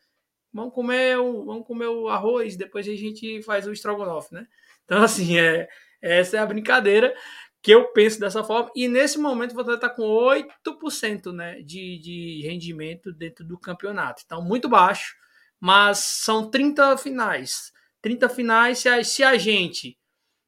vamos 0.57 0.73
comer 0.73 1.17
o, 1.17 1.45
vamos 1.45 1.65
comer 1.65 1.87
o 1.87 2.09
arroz, 2.09 2.55
depois 2.55 2.87
a 2.87 2.95
gente 2.95 3.41
faz 3.43 3.67
o 3.67 3.71
estrogonofe, 3.71 4.33
né? 4.33 4.47
Então, 4.83 5.01
assim, 5.03 5.37
é, 5.37 5.69
essa 6.01 6.37
é 6.37 6.39
a 6.39 6.45
brincadeira 6.45 7.13
que 7.61 7.71
eu 7.71 7.85
penso 7.91 8.19
dessa 8.19 8.43
forma. 8.43 8.71
E 8.75 8.87
nesse 8.87 9.17
momento 9.17 9.53
você 9.53 9.73
está 9.73 9.89
com 9.89 10.03
8% 10.03 11.33
né, 11.33 11.61
de, 11.61 11.99
de 11.99 12.41
rendimento 12.43 13.11
dentro 13.11 13.45
do 13.45 13.59
campeonato. 13.59 14.23
Então, 14.25 14.41
muito 14.41 14.69
baixo, 14.69 15.15
mas 15.59 15.99
são 15.99 16.49
30 16.49 16.97
finais. 16.97 17.71
30 18.01 18.29
finais, 18.29 18.79
se 18.79 18.89
a, 18.89 19.03
se 19.03 19.23
a 19.23 19.37
gente 19.37 19.96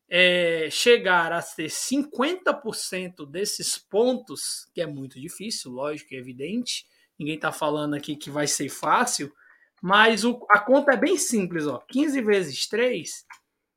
é, 0.09 0.69
chegar 0.71 1.31
a 1.31 1.41
ter 1.41 1.67
50% 1.67 3.29
desses 3.29 3.77
pontos, 3.77 4.67
que 4.73 4.81
é 4.81 4.87
muito 4.87 5.19
difícil, 5.19 5.71
lógico, 5.71 6.15
é 6.15 6.17
evidente, 6.17 6.85
ninguém 7.17 7.35
está 7.35 7.51
falando 7.51 7.93
aqui 7.93 8.15
que 8.15 8.31
vai 8.31 8.47
ser 8.47 8.69
fácil, 8.69 9.31
mas 9.81 10.25
o, 10.25 10.45
a 10.49 10.59
conta 10.59 10.93
é 10.93 10.97
bem 10.97 11.17
simples, 11.17 11.67
ó. 11.67 11.77
15 11.87 12.21
vezes 12.21 12.67
3, 12.67 13.25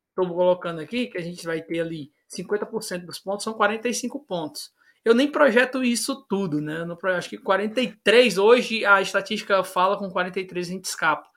estou 0.09 0.34
colocando 0.34 0.80
aqui, 0.80 1.06
que 1.06 1.18
a 1.18 1.22
gente 1.22 1.44
vai 1.44 1.60
ter 1.60 1.80
ali 1.80 2.10
50% 2.34 3.04
dos 3.04 3.18
pontos, 3.18 3.44
são 3.44 3.52
45 3.52 4.20
pontos. 4.20 4.72
Eu 5.04 5.14
nem 5.14 5.30
projeto 5.30 5.82
isso 5.82 6.24
tudo, 6.28 6.60
né? 6.60 6.84
Não, 6.84 6.96
acho 7.10 7.28
que 7.28 7.36
43, 7.36 8.38
hoje 8.38 8.84
a 8.86 9.02
estatística 9.02 9.62
fala 9.64 9.98
com 9.98 10.09
43 10.09 10.68
a 10.68 10.70
gente 10.70 10.84
escapa. 10.84 11.28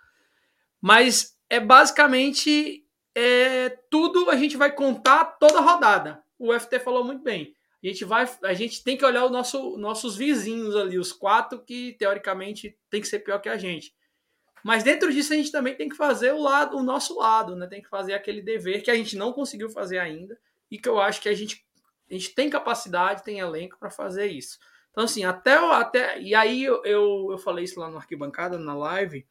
Mas 0.80 1.35
é 1.49 1.59
basicamente 1.59 2.85
é, 3.15 3.69
tudo 3.89 4.29
a 4.29 4.35
gente 4.35 4.57
vai 4.57 4.71
contar 4.71 5.23
toda 5.39 5.59
a 5.59 5.61
rodada. 5.61 6.21
O 6.37 6.53
FT 6.53 6.79
falou 6.79 7.03
muito 7.03 7.23
bem. 7.23 7.55
A 7.81 7.87
gente 7.87 8.03
vai, 8.03 8.29
a 8.43 8.53
gente 8.53 8.83
tem 8.83 8.97
que 8.97 9.05
olhar 9.05 9.25
os 9.25 9.31
nosso, 9.31 9.77
nossos 9.77 10.17
vizinhos 10.17 10.75
ali, 10.75 10.97
os 10.97 11.13
quatro 11.13 11.59
que 11.59 11.93
teoricamente 11.93 12.77
tem 12.89 12.99
que 12.99 13.07
ser 13.07 13.19
pior 13.19 13.39
que 13.39 13.47
a 13.47 13.57
gente. 13.57 13.95
Mas 14.63 14.83
dentro 14.83 15.13
disso 15.13 15.31
a 15.31 15.35
gente 15.35 15.51
também 15.51 15.75
tem 15.75 15.87
que 15.87 15.95
fazer 15.95 16.33
o 16.33 16.41
lado, 16.41 16.75
o 16.75 16.83
nosso 16.83 17.17
lado, 17.17 17.55
né? 17.55 17.67
Tem 17.67 17.83
que 17.83 17.87
fazer 17.87 18.13
aquele 18.13 18.41
dever 18.41 18.81
que 18.81 18.89
a 18.89 18.95
gente 18.95 19.15
não 19.15 19.31
conseguiu 19.31 19.69
fazer 19.69 19.99
ainda 19.99 20.37
e 20.69 20.79
que 20.79 20.89
eu 20.89 20.99
acho 20.99 21.21
que 21.21 21.29
a 21.29 21.33
gente, 21.35 21.63
a 22.09 22.13
gente 22.13 22.33
tem 22.33 22.49
capacidade, 22.49 23.23
tem 23.23 23.39
elenco 23.39 23.77
para 23.79 23.91
fazer 23.91 24.25
isso. 24.25 24.57
Então 24.91 25.03
assim, 25.03 25.23
até 25.23 25.53
até 25.53 26.19
e 26.19 26.33
aí 26.33 26.63
eu, 26.63 26.83
eu, 26.83 27.27
eu 27.29 27.37
falei 27.37 27.65
isso 27.65 27.79
lá 27.79 27.89
no 27.91 27.97
arquibancada 27.97 28.57
na 28.57 28.73
live 28.73 29.23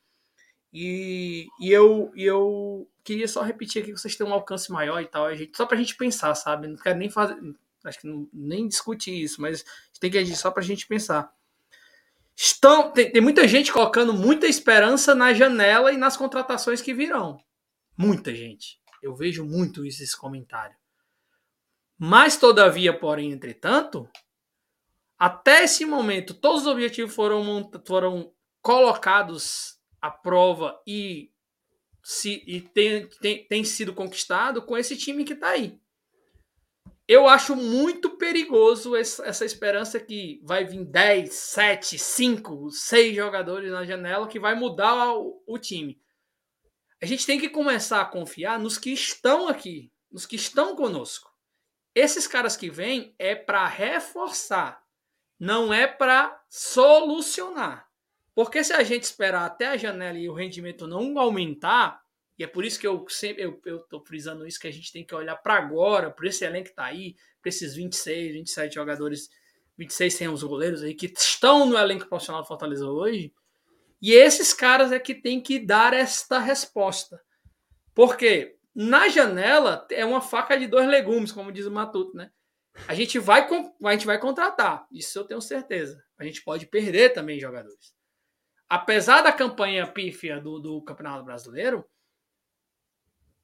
e, 0.72 1.48
e 1.60 1.72
eu 1.72 2.12
e 2.14 2.22
eu 2.22 2.88
queria 3.04 3.28
só 3.28 3.42
repetir 3.42 3.82
aqui 3.82 3.92
que 3.92 3.98
vocês 3.98 4.16
têm 4.16 4.26
um 4.26 4.32
alcance 4.32 4.72
maior 4.72 5.00
e 5.00 5.06
tal, 5.06 5.26
a 5.26 5.34
gente, 5.34 5.56
só 5.56 5.66
para 5.66 5.76
a 5.76 5.80
gente 5.80 5.96
pensar, 5.96 6.34
sabe? 6.34 6.66
Não 6.66 6.76
quero 6.76 6.98
nem 6.98 7.10
fazer, 7.10 7.36
acho 7.84 8.00
que 8.00 8.06
não, 8.06 8.28
nem 8.32 8.66
discutir 8.66 9.22
isso, 9.22 9.40
mas 9.40 9.64
tem 10.00 10.10
que 10.10 10.18
agir 10.18 10.34
só 10.34 10.50
para 10.50 10.62
a 10.62 10.66
gente 10.66 10.86
pensar. 10.86 11.32
Estão, 12.36 12.90
tem, 12.90 13.12
tem 13.12 13.22
muita 13.22 13.46
gente 13.46 13.72
colocando 13.72 14.12
muita 14.12 14.46
esperança 14.46 15.14
na 15.14 15.32
janela 15.32 15.92
e 15.92 15.96
nas 15.96 16.16
contratações 16.16 16.80
que 16.80 16.94
virão. 16.94 17.38
Muita 17.96 18.34
gente. 18.34 18.80
Eu 19.00 19.14
vejo 19.14 19.44
muito 19.44 19.84
isso, 19.84 20.02
esse 20.02 20.16
comentário. 20.16 20.74
Mas, 21.96 22.36
todavia, 22.36 22.98
porém, 22.98 23.30
entretanto, 23.30 24.08
até 25.18 25.64
esse 25.64 25.84
momento, 25.84 26.34
todos 26.34 26.62
os 26.62 26.66
objetivos 26.66 27.14
foram, 27.14 27.70
foram 27.86 28.32
colocados 28.60 29.78
à 30.00 30.10
prova 30.10 30.80
e, 30.86 31.30
se, 32.04 32.44
e 32.46 32.60
tem, 32.60 33.08
tem, 33.20 33.44
tem 33.44 33.64
sido 33.64 33.92
conquistado 33.92 34.62
com 34.62 34.76
esse 34.78 34.96
time 34.96 35.24
que 35.24 35.32
está 35.32 35.48
aí 35.50 35.78
eu 37.06 37.28
acho 37.28 37.54
muito 37.54 38.16
perigoso 38.16 38.96
essa 38.96 39.44
esperança 39.44 40.00
que 40.00 40.40
vai 40.42 40.64
vir 40.64 40.84
10, 40.84 41.32
7, 41.32 41.98
5, 41.98 42.70
6 42.70 43.14
jogadores 43.14 43.70
na 43.70 43.84
janela 43.84 44.26
que 44.26 44.40
vai 44.40 44.54
mudar 44.54 45.14
o, 45.14 45.42
o, 45.46 45.58
time. 45.58 46.00
A 47.02 47.06
gente 47.06 47.26
tem 47.26 47.38
que 47.38 47.50
começar 47.50 48.00
a 48.00 48.06
confiar 48.06 48.58
nos 48.58 48.78
que 48.78 48.90
estão 48.90 49.48
aqui, 49.48 49.92
nos 50.10 50.24
que 50.24 50.36
estão 50.36 50.74
conosco. 50.74 51.30
Esses 51.94 52.26
caras 52.26 52.56
que 52.56 52.70
vêm 52.70 53.14
é 53.18 53.34
para 53.34 53.66
reforçar, 53.66 54.82
não 55.38 55.74
é 55.74 55.86
para 55.86 56.42
solucionar. 56.48 57.83
Porque 58.34 58.64
se 58.64 58.72
a 58.72 58.82
gente 58.82 59.04
esperar 59.04 59.44
até 59.44 59.66
a 59.66 59.76
janela 59.76 60.18
e 60.18 60.28
o 60.28 60.34
rendimento 60.34 60.86
não 60.86 61.18
aumentar, 61.18 62.02
e 62.38 62.42
é 62.42 62.46
por 62.46 62.64
isso 62.64 62.80
que 62.80 62.86
eu 62.86 63.06
sempre 63.08 63.44
eu, 63.44 63.60
eu 63.64 63.78
tô 63.80 64.00
frisando 64.00 64.46
isso 64.46 64.58
que 64.58 64.66
a 64.66 64.72
gente 64.72 64.92
tem 64.92 65.04
que 65.04 65.14
olhar 65.14 65.36
para 65.36 65.54
agora, 65.54 66.10
para 66.10 66.26
esse 66.26 66.44
elenco 66.44 66.70
que 66.70 66.74
tá 66.74 66.84
aí, 66.84 67.14
para 67.40 67.48
esses 67.48 67.74
26, 67.74 68.32
27 68.32 68.74
jogadores, 68.74 69.28
26 69.78 70.14
sem 70.14 70.28
os 70.28 70.42
goleiros 70.42 70.82
aí 70.82 70.94
que 70.94 71.06
estão 71.06 71.64
no 71.64 71.78
elenco 71.78 72.08
profissional 72.08 72.42
do 72.42 72.48
Fortaleza 72.48 72.86
hoje. 72.86 73.32
E 74.02 74.12
esses 74.12 74.52
caras 74.52 74.90
é 74.90 74.98
que 74.98 75.14
tem 75.14 75.40
que 75.40 75.58
dar 75.58 75.94
esta 75.94 76.38
resposta. 76.38 77.20
Porque 77.94 78.56
na 78.74 79.08
janela 79.08 79.86
é 79.90 80.04
uma 80.04 80.20
faca 80.20 80.58
de 80.58 80.66
dois 80.66 80.88
legumes, 80.88 81.30
como 81.30 81.52
diz 81.52 81.66
o 81.66 81.70
Matuto, 81.70 82.16
né? 82.16 82.30
A 82.88 82.94
gente 82.94 83.20
vai 83.20 83.46
a 83.84 83.92
gente 83.92 84.04
vai 84.04 84.18
contratar, 84.18 84.84
isso 84.90 85.16
eu 85.16 85.24
tenho 85.24 85.40
certeza. 85.40 86.02
A 86.18 86.24
gente 86.24 86.42
pode 86.42 86.66
perder 86.66 87.12
também 87.12 87.38
jogadores. 87.38 87.94
Apesar 88.68 89.22
da 89.22 89.32
campanha 89.32 89.86
pífia 89.86 90.40
do, 90.40 90.58
do 90.58 90.82
Campeonato 90.82 91.24
Brasileiro, 91.24 91.84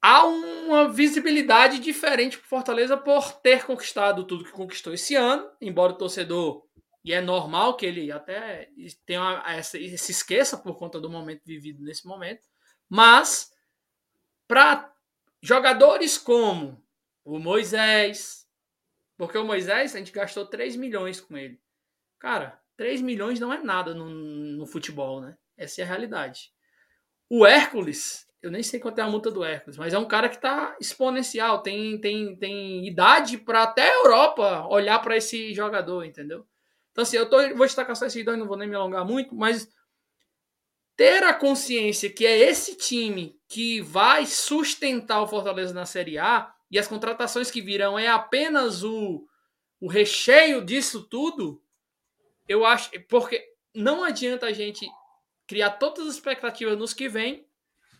há 0.01 0.25
uma 0.25 0.89
visibilidade 0.89 1.79
diferente 1.79 2.37
para 2.37 2.47
Fortaleza 2.47 2.97
por 2.97 3.33
ter 3.41 3.65
conquistado 3.65 4.25
tudo 4.25 4.43
que 4.43 4.51
conquistou 4.51 4.93
esse 4.93 5.15
ano, 5.15 5.49
embora 5.61 5.93
o 5.93 5.97
torcedor, 5.97 6.65
e 7.03 7.13
é 7.13 7.21
normal 7.21 7.75
que 7.75 7.85
ele 7.85 8.11
até 8.11 8.69
tenha 9.05 9.43
essa, 9.47 9.77
se 9.77 10.11
esqueça 10.11 10.57
por 10.57 10.77
conta 10.77 10.99
do 10.99 11.09
momento 11.09 11.41
vivido 11.45 11.83
nesse 11.83 12.05
momento, 12.05 12.47
mas 12.87 13.51
para 14.47 14.93
jogadores 15.41 16.17
como 16.17 16.83
o 17.25 17.39
Moisés, 17.39 18.47
porque 19.17 19.37
o 19.37 19.45
Moisés 19.45 19.95
a 19.95 19.99
gente 19.99 20.11
gastou 20.11 20.45
3 20.45 20.75
milhões 20.75 21.19
com 21.19 21.35
ele. 21.35 21.59
Cara, 22.19 22.60
3 22.81 22.99
milhões 22.99 23.39
não 23.39 23.53
é 23.53 23.61
nada 23.61 23.93
no, 23.93 24.09
no 24.09 24.65
futebol, 24.65 25.21
né? 25.21 25.37
Essa 25.55 25.81
é 25.81 25.83
a 25.83 25.87
realidade. 25.87 26.51
O 27.29 27.45
Hércules, 27.45 28.25
eu 28.41 28.49
nem 28.49 28.63
sei 28.63 28.79
quanto 28.79 28.97
é 28.97 29.03
a 29.03 29.07
multa 29.07 29.29
do 29.29 29.43
Hércules, 29.43 29.77
mas 29.77 29.93
é 29.93 29.99
um 29.99 30.07
cara 30.07 30.27
que 30.27 30.37
está 30.37 30.75
exponencial, 30.81 31.61
tem, 31.61 32.01
tem, 32.01 32.35
tem 32.37 32.87
idade 32.87 33.37
para 33.37 33.61
até 33.61 33.87
a 33.87 33.97
Europa 33.97 34.65
olhar 34.67 34.97
para 34.97 35.15
esse 35.15 35.53
jogador, 35.53 36.03
entendeu? 36.05 36.43
Então, 36.91 37.03
assim, 37.03 37.17
eu 37.17 37.29
tô, 37.29 37.37
vou 37.55 37.67
destacar 37.67 37.95
só 37.95 38.07
esses 38.07 38.25
dois, 38.25 38.39
não 38.39 38.47
vou 38.47 38.57
nem 38.57 38.67
me 38.67 38.75
alongar 38.75 39.05
muito, 39.05 39.35
mas 39.35 39.71
ter 40.97 41.23
a 41.23 41.35
consciência 41.35 42.09
que 42.09 42.25
é 42.25 42.35
esse 42.35 42.75
time 42.75 43.39
que 43.47 43.79
vai 43.79 44.25
sustentar 44.25 45.21
o 45.21 45.27
Fortaleza 45.27 45.71
na 45.71 45.85
Série 45.85 46.17
A 46.17 46.51
e 46.71 46.79
as 46.79 46.87
contratações 46.87 47.51
que 47.51 47.61
virão 47.61 47.99
é 47.99 48.07
apenas 48.07 48.83
o, 48.83 49.23
o 49.79 49.87
recheio 49.87 50.65
disso 50.65 51.07
tudo, 51.07 51.60
eu 52.51 52.65
acho. 52.65 52.89
Porque 53.07 53.43
não 53.73 54.03
adianta 54.03 54.45
a 54.45 54.53
gente 54.53 54.87
criar 55.47 55.71
todas 55.71 56.07
as 56.07 56.15
expectativas 56.15 56.77
nos 56.77 56.93
que 56.93 57.09
vêm 57.09 57.45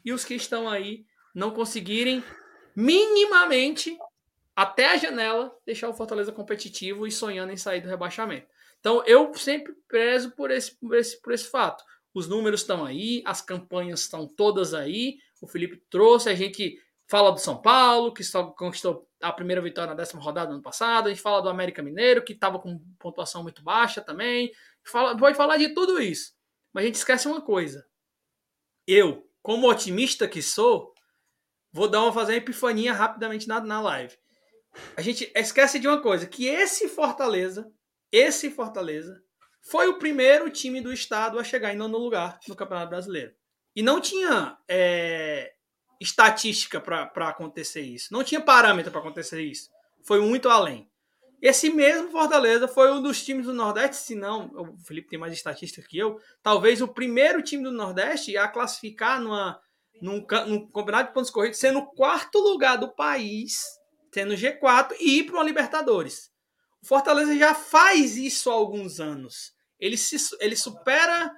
e 0.04 0.14
os 0.14 0.24
que 0.24 0.36
estão 0.36 0.70
aí 0.70 1.06
não 1.34 1.52
conseguirem 1.52 2.24
minimamente 2.76 3.98
até 4.56 4.92
a 4.92 4.98
janela 4.98 5.56
deixar 5.66 5.90
o 5.90 5.94
Fortaleza 5.94 6.32
competitivo 6.32 7.08
e 7.08 7.12
sonhando 7.12 7.52
em 7.52 7.58
sair 7.58 7.82
do 7.82 7.90
rebaixamento. 7.90 8.48
Então 8.80 9.04
eu 9.06 9.34
sempre 9.36 9.74
prezo 9.88 10.32
por 10.32 10.52
esse, 10.52 10.76
por 10.76 10.96
esse, 10.96 11.22
por 11.22 11.34
esse 11.34 11.46
fato. 11.46 11.84
Os 12.14 12.28
números 12.28 12.62
estão 12.62 12.84
aí, 12.84 13.22
as 13.26 13.42
campanhas 13.42 14.02
estão 14.02 14.28
todas 14.28 14.74
aí. 14.74 15.18
O 15.42 15.48
Felipe 15.48 15.82
trouxe, 15.90 16.30
a 16.30 16.36
gente 16.36 16.78
fala 17.12 17.34
do 17.34 17.40
São 17.40 17.62
Paulo, 17.62 18.14
que 18.14 18.24
só 18.24 18.46
conquistou 18.52 19.06
a 19.22 19.34
primeira 19.34 19.62
vitória 19.62 19.90
na 19.90 19.98
décima 19.98 20.22
rodada 20.22 20.48
do 20.48 20.54
ano 20.54 20.64
passado. 20.64 21.08
A 21.08 21.10
gente 21.10 21.22
fala 21.22 21.42
do 21.42 21.50
América 21.50 21.84
Mineiro, 21.84 22.24
que 22.24 22.32
estava 22.32 22.58
com 22.58 22.80
pontuação 22.98 23.44
muito 23.44 23.62
baixa 23.62 24.00
também. 24.00 24.50
Fala, 24.86 25.18
pode 25.18 25.36
falar 25.36 25.58
de 25.58 25.74
tudo 25.74 26.02
isso. 26.02 26.32
Mas 26.72 26.86
a 26.86 26.88
gente 26.88 26.96
esquece 26.96 27.28
uma 27.28 27.42
coisa. 27.42 27.86
Eu, 28.88 29.30
como 29.42 29.70
otimista 29.70 30.26
que 30.26 30.42
sou, 30.42 30.94
vou 31.74 31.90
dar 31.90 32.02
uma 32.02 32.14
fazer 32.14 32.32
uma 32.32 32.38
epifania 32.38 32.94
rapidamente 32.94 33.46
na, 33.46 33.60
na 33.60 33.82
live. 33.82 34.18
A 34.96 35.02
gente 35.02 35.30
esquece 35.36 35.80
de 35.80 35.90
uma 35.90 36.02
coisa, 36.02 36.26
que 36.26 36.48
esse 36.48 36.88
Fortaleza, 36.88 37.70
esse 38.10 38.50
Fortaleza, 38.50 39.22
foi 39.62 39.90
o 39.90 40.00
primeiro 40.00 40.50
time 40.50 40.80
do 40.80 40.94
estado 40.94 41.38
a 41.38 41.44
chegar 41.44 41.74
em 41.74 41.78
nono 41.78 41.98
lugar 41.98 42.40
no 42.48 42.56
Campeonato 42.56 42.90
Brasileiro. 42.90 43.36
E 43.76 43.84
não 43.84 44.00
tinha 44.00 44.58
é, 44.66 45.54
estatística 46.02 46.82
para 46.82 47.30
acontecer 47.30 47.82
isso. 47.82 48.12
Não 48.12 48.24
tinha 48.24 48.42
parâmetro 48.42 48.92
para 48.92 49.00
acontecer 49.00 49.42
isso. 49.42 49.70
Foi 50.04 50.20
muito 50.20 50.50
além. 50.50 50.90
Esse 51.40 51.70
mesmo 51.70 52.12
Fortaleza 52.12 52.68
foi 52.68 52.92
um 52.92 53.02
dos 53.02 53.24
times 53.24 53.46
do 53.46 53.54
Nordeste, 53.54 53.98
se 53.98 54.16
não, 54.16 54.52
o 54.56 54.78
Felipe 54.86 55.10
tem 55.10 55.20
mais 55.20 55.34
estatística 55.34 55.88
que 55.88 55.98
eu, 55.98 56.20
talvez 56.42 56.82
o 56.82 56.88
primeiro 56.88 57.42
time 57.42 57.64
do 57.64 57.72
Nordeste 57.72 58.38
a 58.38 58.48
classificar 58.48 59.20
numa, 59.20 59.60
num, 60.02 60.26
num 60.48 60.68
campeonato 60.72 61.10
de 61.10 61.14
pontos 61.14 61.32
corridos, 61.32 61.60
sendo 61.60 61.80
o 61.80 61.88
quarto 61.88 62.38
lugar 62.38 62.78
do 62.78 62.94
país, 62.94 63.64
sendo 64.14 64.36
G4, 64.36 64.96
e 65.00 65.20
ir 65.20 65.24
para 65.24 65.36
uma 65.36 65.44
Libertadores. 65.44 66.32
O 66.82 66.88
Fortaleza 66.88 67.36
já 67.36 67.56
faz 67.56 68.18
isso 68.18 68.50
há 68.50 68.54
alguns 68.54 69.00
anos. 69.00 69.54
Ele, 69.80 69.98
se, 69.98 70.18
ele 70.40 70.56
supera 70.56 71.32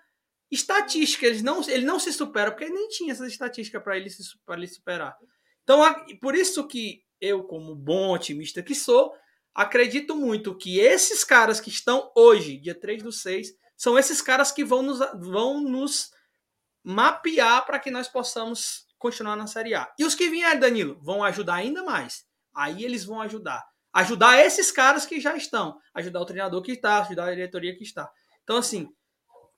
estatística, 0.53 1.25
ele 1.25 1.41
não, 1.41 1.61
ele 1.67 1.85
não 1.85 1.99
se 1.99 2.13
supera, 2.13 2.51
porque 2.51 2.65
ele 2.65 2.73
nem 2.73 2.87
tinha 2.89 3.11
essa 3.11 3.25
estatística 3.25 3.79
para 3.79 3.97
ele, 3.97 4.09
se, 4.09 4.23
ele 4.49 4.67
superar. 4.67 5.17
Então, 5.63 5.81
por 6.21 6.35
isso 6.35 6.67
que 6.67 7.03
eu, 7.19 7.43
como 7.43 7.75
bom 7.75 8.13
otimista 8.13 8.61
que 8.61 8.75
sou, 8.75 9.13
acredito 9.53 10.15
muito 10.15 10.57
que 10.57 10.79
esses 10.79 11.23
caras 11.23 11.59
que 11.59 11.69
estão 11.69 12.11
hoje, 12.15 12.57
dia 12.57 12.77
3 12.77 13.03
do 13.03 13.11
6, 13.11 13.53
são 13.77 13.97
esses 13.97 14.21
caras 14.21 14.51
que 14.51 14.63
vão 14.63 14.81
nos, 14.81 14.99
vão 15.15 15.61
nos 15.61 16.11
mapear 16.83 17.65
para 17.65 17.79
que 17.79 17.89
nós 17.89 18.07
possamos 18.07 18.85
continuar 18.97 19.35
na 19.35 19.47
Série 19.47 19.75
A. 19.75 19.91
E 19.97 20.05
os 20.05 20.15
que 20.15 20.29
vierem, 20.29 20.59
Danilo, 20.59 20.99
vão 21.01 21.23
ajudar 21.23 21.55
ainda 21.55 21.83
mais. 21.83 22.25
Aí 22.55 22.83
eles 22.83 23.03
vão 23.03 23.21
ajudar. 23.21 23.63
Ajudar 23.93 24.43
esses 24.43 24.71
caras 24.71 25.05
que 25.05 25.19
já 25.19 25.35
estão. 25.35 25.77
Ajudar 25.93 26.21
o 26.21 26.25
treinador 26.25 26.61
que 26.61 26.73
está, 26.73 27.01
ajudar 27.01 27.25
a 27.25 27.31
diretoria 27.31 27.75
que 27.75 27.83
está. 27.83 28.09
Então, 28.43 28.57
assim, 28.57 28.89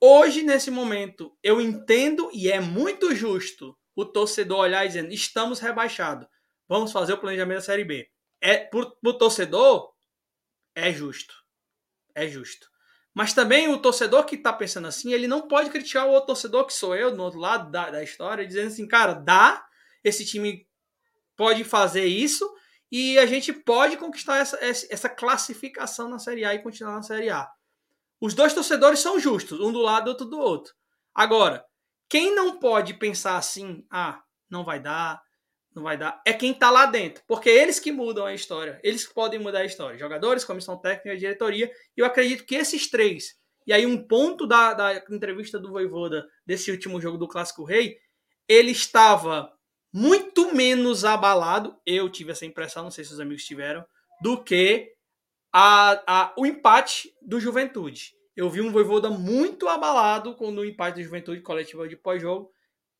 hoje, 0.01 0.43
nesse 0.43 0.71
momento, 0.71 1.35
eu 1.43 1.59
entendo 1.61 2.29
e 2.33 2.51
é 2.51 2.59
muito 2.59 3.13
justo 3.15 3.77
o 3.95 4.05
torcedor 4.05 4.59
olhar 4.59 4.85
e 4.85 4.89
dizendo: 4.89 5.13
estamos 5.13 5.59
rebaixados. 5.59 6.27
Vamos 6.67 6.91
fazer 6.91 7.13
o 7.13 7.17
planejamento 7.17 7.57
da 7.57 7.63
Série 7.63 7.85
B 7.85 8.09
é 8.45 8.57
pro, 8.57 8.95
pro 8.97 9.17
torcedor 9.17 9.91
é 10.75 10.91
justo. 10.91 11.33
É 12.13 12.27
justo. 12.27 12.67
Mas 13.11 13.33
também 13.33 13.67
o 13.67 13.81
torcedor 13.81 14.25
que 14.25 14.37
tá 14.37 14.53
pensando 14.53 14.87
assim, 14.87 15.13
ele 15.13 15.27
não 15.27 15.47
pode 15.47 15.71
criticar 15.71 16.05
o 16.05 16.11
outro 16.11 16.27
torcedor 16.27 16.65
que 16.67 16.73
sou 16.73 16.95
eu, 16.95 17.15
do 17.15 17.23
outro 17.23 17.39
lado 17.39 17.71
da, 17.71 17.89
da 17.89 18.03
história, 18.03 18.45
dizendo 18.45 18.67
assim, 18.67 18.87
cara, 18.87 19.13
dá, 19.13 19.65
esse 20.03 20.25
time 20.25 20.67
pode 21.35 21.63
fazer 21.63 22.05
isso 22.05 22.47
e 22.91 23.17
a 23.17 23.25
gente 23.25 23.51
pode 23.51 23.97
conquistar 23.97 24.37
essa, 24.37 24.59
essa 24.61 25.09
classificação 25.09 26.07
na 26.07 26.19
Série 26.19 26.45
A 26.45 26.53
e 26.53 26.61
continuar 26.61 26.93
na 26.93 27.03
Série 27.03 27.29
A. 27.29 27.49
Os 28.19 28.33
dois 28.33 28.53
torcedores 28.53 28.99
são 28.99 29.19
justos, 29.19 29.59
um 29.59 29.71
do 29.71 29.81
lado 29.81 30.07
outro 30.07 30.25
do 30.25 30.39
outro. 30.39 30.73
Agora, 31.13 31.65
quem 32.09 32.33
não 32.33 32.59
pode 32.59 32.93
pensar 32.93 33.37
assim, 33.37 33.85
ah, 33.91 34.21
não 34.49 34.63
vai 34.63 34.79
dar, 34.79 35.21
não 35.75 35.83
vai 35.83 35.97
dar, 35.97 36.21
é 36.25 36.31
quem 36.31 36.51
está 36.51 36.71
lá 36.71 36.85
dentro. 36.85 37.23
Porque 37.27 37.49
é 37.49 37.61
eles 37.61 37.79
que 37.79 37.91
mudam 37.91 38.25
a 38.25 38.33
história. 38.33 38.79
Eles 38.81 39.05
que 39.05 39.13
podem 39.13 39.39
mudar 39.39 39.59
a 39.59 39.65
história. 39.65 39.99
Jogadores, 39.99 40.45
comissão 40.45 40.77
técnica, 40.77 41.17
diretoria. 41.17 41.69
E 41.95 41.99
eu 41.99 42.05
acredito 42.05 42.45
que 42.45 42.55
esses 42.55 42.89
três. 42.89 43.35
E 43.67 43.73
aí, 43.73 43.85
um 43.85 44.07
ponto 44.07 44.47
da, 44.47 44.73
da 44.73 44.95
entrevista 45.09 45.59
do 45.59 45.71
Voivoda 45.71 46.25
desse 46.45 46.71
último 46.71 47.01
jogo 47.01 47.17
do 47.17 47.27
Clássico 47.27 47.63
Rei, 47.63 47.97
ele 48.47 48.71
estava 48.71 49.51
muito 49.91 50.53
menos 50.53 51.03
abalado. 51.03 51.75
Eu 51.85 52.09
tive 52.09 52.31
essa 52.31 52.45
impressão, 52.45 52.83
não 52.83 52.91
sei 52.91 53.03
se 53.03 53.11
os 53.11 53.19
amigos 53.19 53.43
tiveram, 53.43 53.83
do 54.21 54.41
que 54.41 54.94
a, 55.57 56.03
a, 56.05 56.33
o 56.37 56.45
empate 56.45 57.15
do 57.21 57.39
Juventude. 57.39 58.13
Eu 58.35 58.49
vi 58.49 58.59
um 58.59 58.73
Voivoda 58.73 59.09
muito 59.09 59.69
abalado 59.69 60.35
com 60.35 60.51
o 60.51 60.65
empate 60.65 60.97
do 60.97 61.03
Juventude 61.05 61.39
coletiva 61.39 61.87
de 61.87 61.95
pós-jogo 61.95 62.51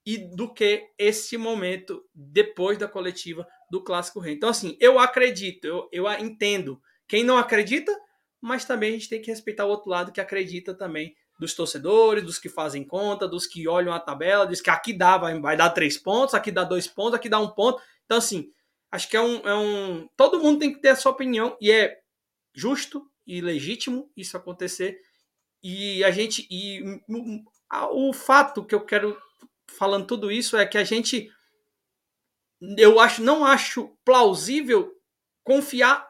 e 0.06 0.18
do 0.18 0.53
que 0.53 0.88
esse 0.98 1.36
momento 1.36 2.02
depois 2.14 2.77
da 2.77 2.88
coletiva 2.88 3.45
do 3.69 3.84
Clássico 3.84 4.22
Rei. 4.22 4.36
Então, 4.36 4.48
assim, 4.48 4.77
eu 4.80 4.98
acredito, 4.98 5.65
eu, 5.65 5.90
eu 5.91 6.10
entendo 6.14 6.80
quem 7.10 7.26
não 7.26 7.38
acredita, 7.38 7.94
mas 8.40 8.64
também 8.64 8.91
a 8.91 8.94
gente 8.94 9.10
tem 9.10 9.22
que 9.22 9.30
respeitar 9.30 9.65
o 9.65 9.69
outro 9.69 9.90
lado 9.90 10.14
que 10.14 10.22
acredita 10.22 10.73
também 10.73 11.14
dos 11.38 11.53
torcedores, 11.53 12.23
dos 12.23 12.40
que 12.40 12.48
fazem 12.48 12.86
conta, 12.86 13.27
dos 13.27 13.45
que 13.45 13.68
olham 13.68 13.91
a 13.91 13.99
tabela, 13.99 14.48
diz 14.48 14.61
que 14.61 14.69
aqui 14.69 14.94
dá, 14.94 15.18
vai, 15.18 15.38
vai 15.41 15.57
dar 15.57 15.72
três 15.72 15.98
pontos, 15.98 16.34
aqui 16.34 16.52
dá 16.52 16.64
dois 16.64 16.88
pontos, 16.88 17.15
aqui 17.15 17.27
dá 17.27 17.38
um 17.38 17.49
ponto. 17.49 17.82
Então, 18.06 18.18
assim, 18.18 18.49
acho 18.90 19.10
que 19.10 19.18
é 19.18 19.22
um, 19.22 19.45
é 19.45 19.53
um. 19.53 20.07
Todo 20.15 20.40
mundo 20.40 20.60
tem 20.60 20.72
que 20.72 20.80
ter 20.80 20.90
a 20.90 20.95
sua 20.95 21.11
opinião 21.11 21.57
e 21.60 21.69
é 21.69 22.05
justo 22.56 23.10
e 23.27 23.41
legítimo 23.41 24.11
isso 24.15 24.38
acontecer. 24.38 25.02
E 25.61 26.03
a 26.03 26.11
gente. 26.11 26.48
E 26.49 27.02
o 27.91 28.14
fato 28.14 28.64
que 28.64 28.73
eu 28.73 28.86
quero 28.86 29.18
falando 29.77 30.07
tudo 30.07 30.32
isso 30.32 30.56
é 30.56 30.65
que 30.65 30.77
a 30.77 30.84
gente 30.84 31.30
eu 32.77 32.99
acho 32.99 33.22
não 33.22 33.45
acho 33.45 33.98
plausível 34.06 34.91
confiar 35.44 36.07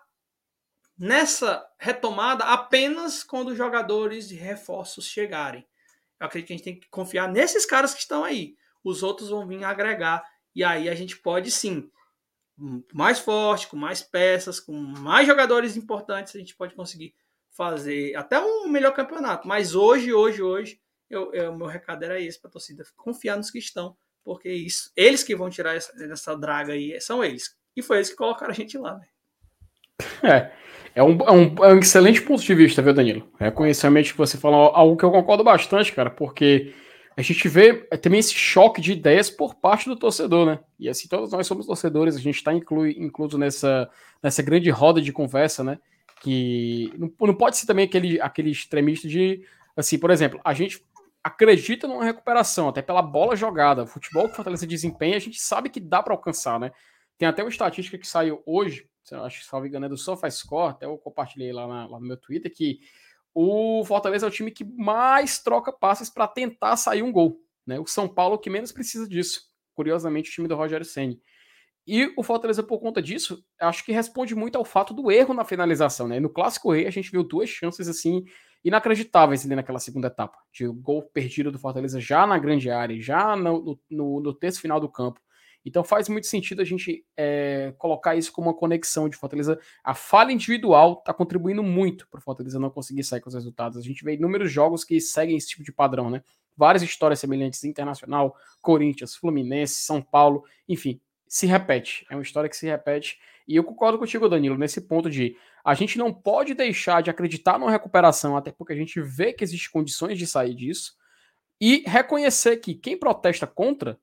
nessa 0.98 1.66
retomada 1.80 2.46
apenas 2.46 3.24
quando 3.24 3.50
os 3.50 3.58
jogadores 3.58 4.28
de 4.28 4.36
reforços 4.36 5.06
chegarem. 5.06 5.68
Eu 6.20 6.28
acredito 6.28 6.48
que 6.48 6.54
a 6.54 6.58
gente 6.58 6.64
tem 6.64 6.80
que 6.80 6.90
confiar 6.90 7.30
nesses 7.30 7.66
caras 7.66 7.94
que 7.94 8.00
estão 8.00 8.24
aí. 8.24 8.56
Os 8.84 9.04
outros 9.04 9.30
vão 9.30 9.48
vir 9.48 9.64
agregar 9.64 10.24
e 10.54 10.64
aí 10.64 10.88
a 10.88 10.96
gente 10.96 11.18
pode 11.18 11.52
sim, 11.52 11.90
mais 12.94 13.20
forte, 13.20 13.68
com 13.68 13.76
mais 13.76 14.02
peças, 14.02 14.60
com 14.60 14.74
mais 14.74 15.28
jogadores 15.28 15.76
importantes, 15.76 16.36
a 16.36 16.40
gente 16.40 16.56
pode 16.56 16.74
conseguir 16.74 17.14
fazer 17.52 18.16
até 18.16 18.40
um 18.40 18.68
melhor 18.68 18.94
campeonato. 18.94 19.48
Mas 19.48 19.76
hoje, 19.76 20.14
hoje, 20.14 20.42
hoje, 20.42 20.80
eu, 21.10 21.34
eu, 21.34 21.52
o 21.52 21.58
meu 21.58 21.68
recado 21.68 22.04
era 22.04 22.20
esse 22.20 22.40
para 22.40 22.50
a 22.50 22.52
torcida, 22.52 22.84
confiar 22.96 23.38
nos 23.38 23.52
que 23.52 23.60
estão, 23.60 23.96
porque 24.24 24.50
isso, 24.50 24.92
eles 24.96 25.24
que 25.24 25.36
vão 25.36 25.50
tirar 25.50 25.76
essa, 25.76 25.94
essa 26.12 26.36
draga 26.36 26.74
aí, 26.74 27.00
são 27.00 27.24
eles. 27.24 27.56
E 27.76 27.82
foi 27.82 27.98
eles 27.98 28.10
que 28.10 28.16
colocaram 28.16 28.52
a 28.52 28.56
gente 28.56 28.78
lá, 28.78 29.00
É, 30.24 30.52
é 30.94 31.04
um, 31.04 31.18
é, 31.22 31.32
um, 31.32 31.66
é 31.66 31.74
um 31.74 31.80
excelente 31.80 32.22
ponto 32.22 32.42
de 32.42 32.54
vista, 32.54 32.82
viu, 32.82 32.94
Danilo? 32.94 33.30
Reconhecimento 33.40 34.12
que 34.12 34.18
você 34.18 34.38
falou 34.38 34.72
algo 34.74 34.98
que 34.98 35.06
eu 35.06 35.12
concordo 35.12 35.44
bastante, 35.44 35.94
cara, 35.94 36.10
porque 36.10 36.74
a 37.18 37.22
gente 37.22 37.48
vê 37.48 37.88
é, 37.90 37.98
também 37.98 38.20
esse 38.20 38.34
choque 38.34 38.82
de 38.82 38.92
ideias 38.92 39.30
por 39.30 39.56
parte 39.56 39.88
do 39.88 39.96
torcedor, 39.96 40.46
né? 40.46 40.60
E 40.78 40.90
assim, 40.90 41.08
todos 41.08 41.32
nós 41.32 41.48
somos 41.48 41.66
torcedores, 41.66 42.16
a 42.16 42.20
gente 42.20 42.36
está 42.36 42.54
incluído 42.54 43.38
nessa, 43.38 43.90
nessa 44.22 44.44
grande 44.44 44.70
roda 44.70 45.02
de 45.02 45.14
conversa, 45.14 45.64
né? 45.64 45.80
Que 46.22 46.92
não, 46.98 47.12
não 47.28 47.34
pode 47.34 47.58
ser 47.58 47.66
também 47.66 47.86
aquele, 47.86 48.20
aquele 48.20 48.52
extremista 48.52 49.08
de, 49.08 49.46
assim, 49.78 49.98
por 49.98 50.12
exemplo, 50.12 50.42
a 50.44 50.54
gente 50.54 50.84
acredita 51.24 51.88
numa 51.88 52.04
recuperação, 52.04 52.68
até 52.68 52.82
pela 52.82 53.02
bola 53.02 53.36
jogada. 53.36 53.84
O 53.84 53.88
futebol 53.88 54.28
que 54.28 54.36
Fortaleza 54.36 54.68
desempenha, 54.68 55.16
a 55.16 55.20
gente 55.20 55.40
sabe 55.40 55.70
que 55.70 55.80
dá 55.80 56.04
para 56.04 56.14
alcançar, 56.14 56.60
né? 56.60 56.72
Tem 57.18 57.28
até 57.28 57.42
uma 57.44 57.50
estatística 57.50 57.98
que 57.98 58.08
saiu 58.08 58.44
hoje, 58.46 58.90
acho 59.24 59.40
que 59.40 59.46
salvo 59.46 59.66
engano 59.66 59.86
é 59.86 59.90
do 59.90 59.98
SofaScore, 59.98 60.72
até 60.72 60.86
eu 60.86 60.98
compartilhei 60.98 61.54
lá, 61.54 61.66
na, 61.66 61.88
lá 61.88 62.00
no 62.00 62.06
meu 62.06 62.18
Twitter, 62.18 62.52
que 62.54 62.82
o 63.36 63.84
Fortaleza 63.84 64.26
é 64.26 64.30
o 64.30 64.32
time 64.32 64.50
que 64.50 64.64
mais 64.64 65.40
troca 65.40 65.70
passes 65.70 66.10
para 66.10 66.26
tentar 66.26 66.78
sair 66.78 67.04
um 67.04 67.12
gol. 67.12 67.38
Né? 67.68 67.78
O 67.78 67.86
São 67.86 68.08
Paulo 68.08 68.40
que 68.40 68.50
menos 68.50 68.72
precisa 68.72 69.06
disso. 69.08 69.42
Curiosamente, 69.76 70.30
o 70.30 70.34
time 70.34 70.48
do 70.48 70.56
Rogério 70.56 70.86
Senni. 70.86 71.20
E 71.86 72.12
o 72.18 72.24
Fortaleza, 72.24 72.64
por 72.64 72.80
conta 72.80 73.02
disso, 73.02 73.44
acho 73.60 73.84
que 73.84 73.92
responde 73.92 74.34
muito 74.34 74.58
ao 74.58 74.64
fato 74.64 74.94
do 74.94 75.12
erro 75.12 75.34
na 75.34 75.44
finalização. 75.44 76.08
Né? 76.08 76.18
No 76.18 76.30
Clássico 76.30 76.72
Rei, 76.72 76.88
a 76.88 76.90
gente 76.90 77.12
viu 77.12 77.24
duas 77.24 77.50
chances 77.50 77.90
assim 77.90 78.24
inacreditáveis 78.64 79.46
ali 79.46 79.54
naquela 79.54 79.80
segunda 79.80 80.08
etapa. 80.08 80.38
De 80.52 80.66
gol 80.68 81.04
perdido 81.04 81.52
do 81.52 81.60
Fortaleza 81.60 82.00
já 82.00 82.26
na 82.26 82.40
grande 82.40 82.72
área, 82.72 83.00
já 83.02 83.36
no, 83.36 83.78
no, 83.90 84.22
no 84.22 84.34
terço 84.34 84.62
final 84.62 84.80
do 84.80 84.90
campo. 84.90 85.20
Então 85.66 85.84
faz 85.84 86.08
muito 86.08 86.28
sentido 86.28 86.62
a 86.62 86.66
gente 86.66 87.04
é, 87.18 87.74
colocar 87.80 88.16
isso 88.16 88.32
como 88.32 88.50
uma 88.50 88.54
conexão 88.54 89.10
de 89.10 89.18
Fortaleza. 89.18 89.60
A 89.84 89.96
falha 89.96 90.32
individual 90.32 91.00
está 91.00 91.12
contribuindo 91.12 91.64
muito 91.64 92.08
para 92.08 92.22
Fortaleza 92.22 92.60
não 92.60 92.70
conseguir 92.70 93.04
sair 93.04 93.20
com 93.20 93.30
os 93.30 93.34
resultados. 93.34 93.78
A 93.78 93.82
gente 93.82 94.04
vê 94.04 94.14
inúmeros 94.14 94.52
jogos 94.52 94.84
que 94.84 95.02
seguem 95.02 95.36
esse 95.36 95.48
tipo 95.48 95.64
de 95.64 95.72
padrão, 95.72 96.10
né? 96.10 96.22
Várias 96.56 96.84
histórias 96.84 97.20
semelhantes, 97.20 97.64
Internacional, 97.64 98.36
Corinthians, 98.62 99.16
Fluminense, 99.16 99.80
São 99.80 100.02
Paulo, 100.02 100.44
enfim, 100.70 101.02
se 101.28 101.48
repete. 101.48 102.06
É 102.10 102.16
uma 102.16 102.22
história 102.22 102.50
que 102.50 102.56
se 102.56 102.68
repete. 102.68 103.20
E 103.48 103.56
eu 103.56 103.64
concordo 103.64 103.98
contigo, 103.98 104.30
Danilo, 104.30 104.58
nesse 104.58 104.82
ponto 104.82 105.10
de 105.10 105.36
a 105.64 105.74
gente 105.74 105.98
não 105.98 106.14
pode 106.14 106.54
deixar 106.54 107.02
de 107.02 107.10
acreditar 107.10 107.58
numa 107.58 107.72
recuperação, 107.72 108.38
até 108.38 108.52
porque 108.52 108.74
a 108.74 108.76
gente 108.76 109.02
vê 109.02 109.34
que 109.34 109.44
existem 109.44 109.72
condições 109.72 110.18
de 110.18 110.28
sair 110.28 110.54
disso, 110.54 110.94
e 111.60 111.84
reconhecer 111.88 112.58
que 112.58 112.76
quem 112.76 112.98
protesta 112.98 113.48
contra 113.48 114.00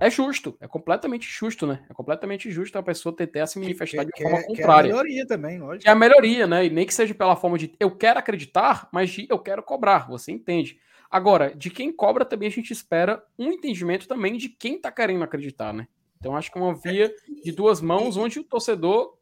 é 0.00 0.10
justo, 0.10 0.56
é 0.60 0.66
completamente 0.66 1.26
justo, 1.28 1.66
né? 1.66 1.84
É 1.88 1.94
completamente 1.94 2.50
justo 2.50 2.76
a 2.78 2.82
pessoa 2.82 3.14
tentar 3.14 3.46
se 3.46 3.58
manifestar 3.58 4.04
de 4.04 4.12
que, 4.12 4.22
forma 4.22 4.42
contrária. 4.42 4.90
Que 4.90 4.96
é 4.96 4.98
a 4.98 5.02
melhoria 5.02 5.26
também, 5.26 5.58
lógico. 5.58 5.88
É 5.88 5.92
a 5.92 5.94
melhoria, 5.94 6.46
né? 6.46 6.66
E 6.66 6.70
nem 6.70 6.86
que 6.86 6.94
seja 6.94 7.14
pela 7.14 7.36
forma 7.36 7.58
de 7.58 7.74
eu 7.78 7.90
quero 7.90 8.18
acreditar, 8.18 8.88
mas 8.92 9.10
de 9.10 9.26
eu 9.30 9.38
quero 9.38 9.62
cobrar, 9.62 10.08
você 10.08 10.32
entende. 10.32 10.78
Agora, 11.10 11.54
de 11.54 11.70
quem 11.70 11.92
cobra 11.92 12.24
também 12.24 12.48
a 12.48 12.50
gente 12.50 12.72
espera 12.72 13.24
um 13.38 13.52
entendimento 13.52 14.08
também 14.08 14.36
de 14.36 14.48
quem 14.48 14.80
tá 14.80 14.90
querendo 14.90 15.22
acreditar, 15.22 15.72
né? 15.72 15.86
Então 16.18 16.36
acho 16.36 16.50
que 16.50 16.58
é 16.58 16.60
uma 16.60 16.74
via 16.74 17.14
de 17.44 17.52
duas 17.52 17.80
mãos 17.80 18.16
onde 18.16 18.40
o 18.40 18.44
torcedor. 18.44 19.16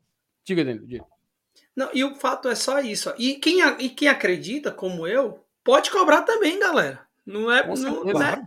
Diga, 0.44 0.64
dentro, 0.64 0.86
diga. 0.86 1.05
Não, 1.74 1.90
e 1.93 2.05
o 2.05 2.14
fato 2.14 2.48
é 2.48 2.55
só 2.55 2.80
isso. 2.80 3.12
E 3.18 3.34
quem, 3.34 3.60
e 3.78 3.89
quem 3.89 4.09
acredita, 4.09 4.70
como 4.70 5.06
eu, 5.06 5.44
pode 5.64 5.90
cobrar 5.90 6.22
também, 6.22 6.59
galera. 6.59 7.01
Não 7.26 7.51
é. 7.51 7.66
Não, 7.66 8.05
né? 8.05 8.43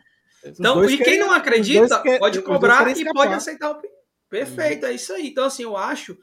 Então, 0.46 0.88
e 0.90 0.98
quem 0.98 1.20
não 1.20 1.32
acredita 1.32 2.02
pode 2.20 2.42
cobrar 2.42 2.88
e 2.96 3.14
pode 3.14 3.34
aceitar 3.34 3.72
o. 3.72 3.82
Perfeito, 4.30 4.84
uhum. 4.84 4.92
é 4.92 4.96
isso 4.96 5.14
aí. 5.14 5.28
Então, 5.28 5.46
assim, 5.46 5.64
eu 5.64 5.78
acho 5.78 6.18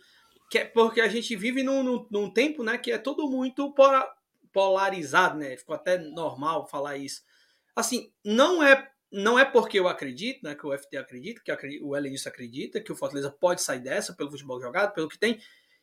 que 0.51 0.59
é 0.59 0.65
porque 0.65 1.01
a 1.01 1.09
gente 1.09 1.35
vive 1.35 1.63
num, 1.63 1.83
num, 1.83 2.07
num 2.11 2.31
tempo, 2.31 2.63
né, 2.63 2.77
que 2.77 2.93
é 2.93 2.99
tudo 2.99 3.29
muito 3.31 3.75
polarizado, 4.53 5.39
né? 5.39 5.57
Ficou 5.57 5.75
até 5.75 5.99
normal 5.99 6.67
falar 6.69 6.97
isso. 6.97 7.23
Assim, 7.75 8.13
não 8.25 8.63
é 8.63 8.89
não 9.13 9.39
é 9.39 9.45
porque 9.45 9.79
eu 9.79 9.87
acredito, 9.89 10.43
né, 10.43 10.55
que 10.55 10.67
o 10.67 10.77
FT 10.77 10.97
acredita, 10.97 11.43
que 11.45 11.81
o 11.83 11.95
Elenilson 11.95 12.31
acredita, 12.31 12.81
que 12.81 12.91
o 12.91 12.97
Fortaleza 12.97 13.31
pode 13.31 13.61
sair 13.61 13.81
dessa 13.81 14.15
pelo 14.15 14.31
futebol 14.31 14.59
jogado, 14.59 14.95
pelo 14.95 15.09
que 15.09 15.19
tem, 15.19 15.39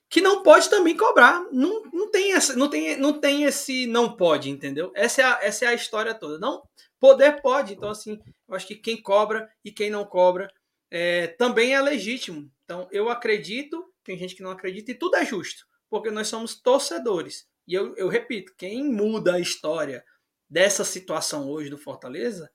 que 0.09 0.21
não 0.21 0.41
pode 0.41 0.69
também 0.69 0.97
cobrar. 0.97 1.45
Não, 1.51 1.83
não, 1.93 2.09
tem, 2.09 2.33
essa, 2.33 2.55
não, 2.55 2.69
tem, 2.69 2.97
não 2.97 3.19
tem 3.19 3.43
esse 3.43 3.85
não 3.85 4.15
pode, 4.15 4.49
entendeu? 4.49 4.91
Essa 4.95 5.21
é, 5.21 5.25
a, 5.25 5.39
essa 5.41 5.65
é 5.65 5.67
a 5.67 5.73
história 5.73 6.13
toda. 6.13 6.39
Não, 6.39 6.63
Poder 6.99 7.41
pode. 7.41 7.73
Então, 7.73 7.89
assim, 7.89 8.19
eu 8.47 8.55
acho 8.55 8.67
que 8.67 8.75
quem 8.75 9.01
cobra 9.01 9.49
e 9.63 9.71
quem 9.71 9.89
não 9.89 10.05
cobra 10.05 10.51
é, 10.91 11.27
também 11.27 11.73
é 11.73 11.81
legítimo. 11.81 12.51
Então, 12.65 12.87
eu 12.91 13.09
acredito, 13.09 13.91
tem 14.03 14.17
gente 14.17 14.35
que 14.35 14.43
não 14.43 14.51
acredita, 14.51 14.91
e 14.91 14.95
tudo 14.95 15.15
é 15.15 15.25
justo, 15.25 15.65
porque 15.89 16.11
nós 16.11 16.27
somos 16.27 16.59
torcedores. 16.61 17.47
E 17.65 17.73
eu, 17.73 17.95
eu 17.95 18.09
repito, 18.09 18.53
quem 18.57 18.83
muda 18.83 19.35
a 19.35 19.39
história 19.39 20.03
dessa 20.49 20.83
situação 20.83 21.49
hoje 21.49 21.69
do 21.69 21.77
Fortaleza 21.77 22.51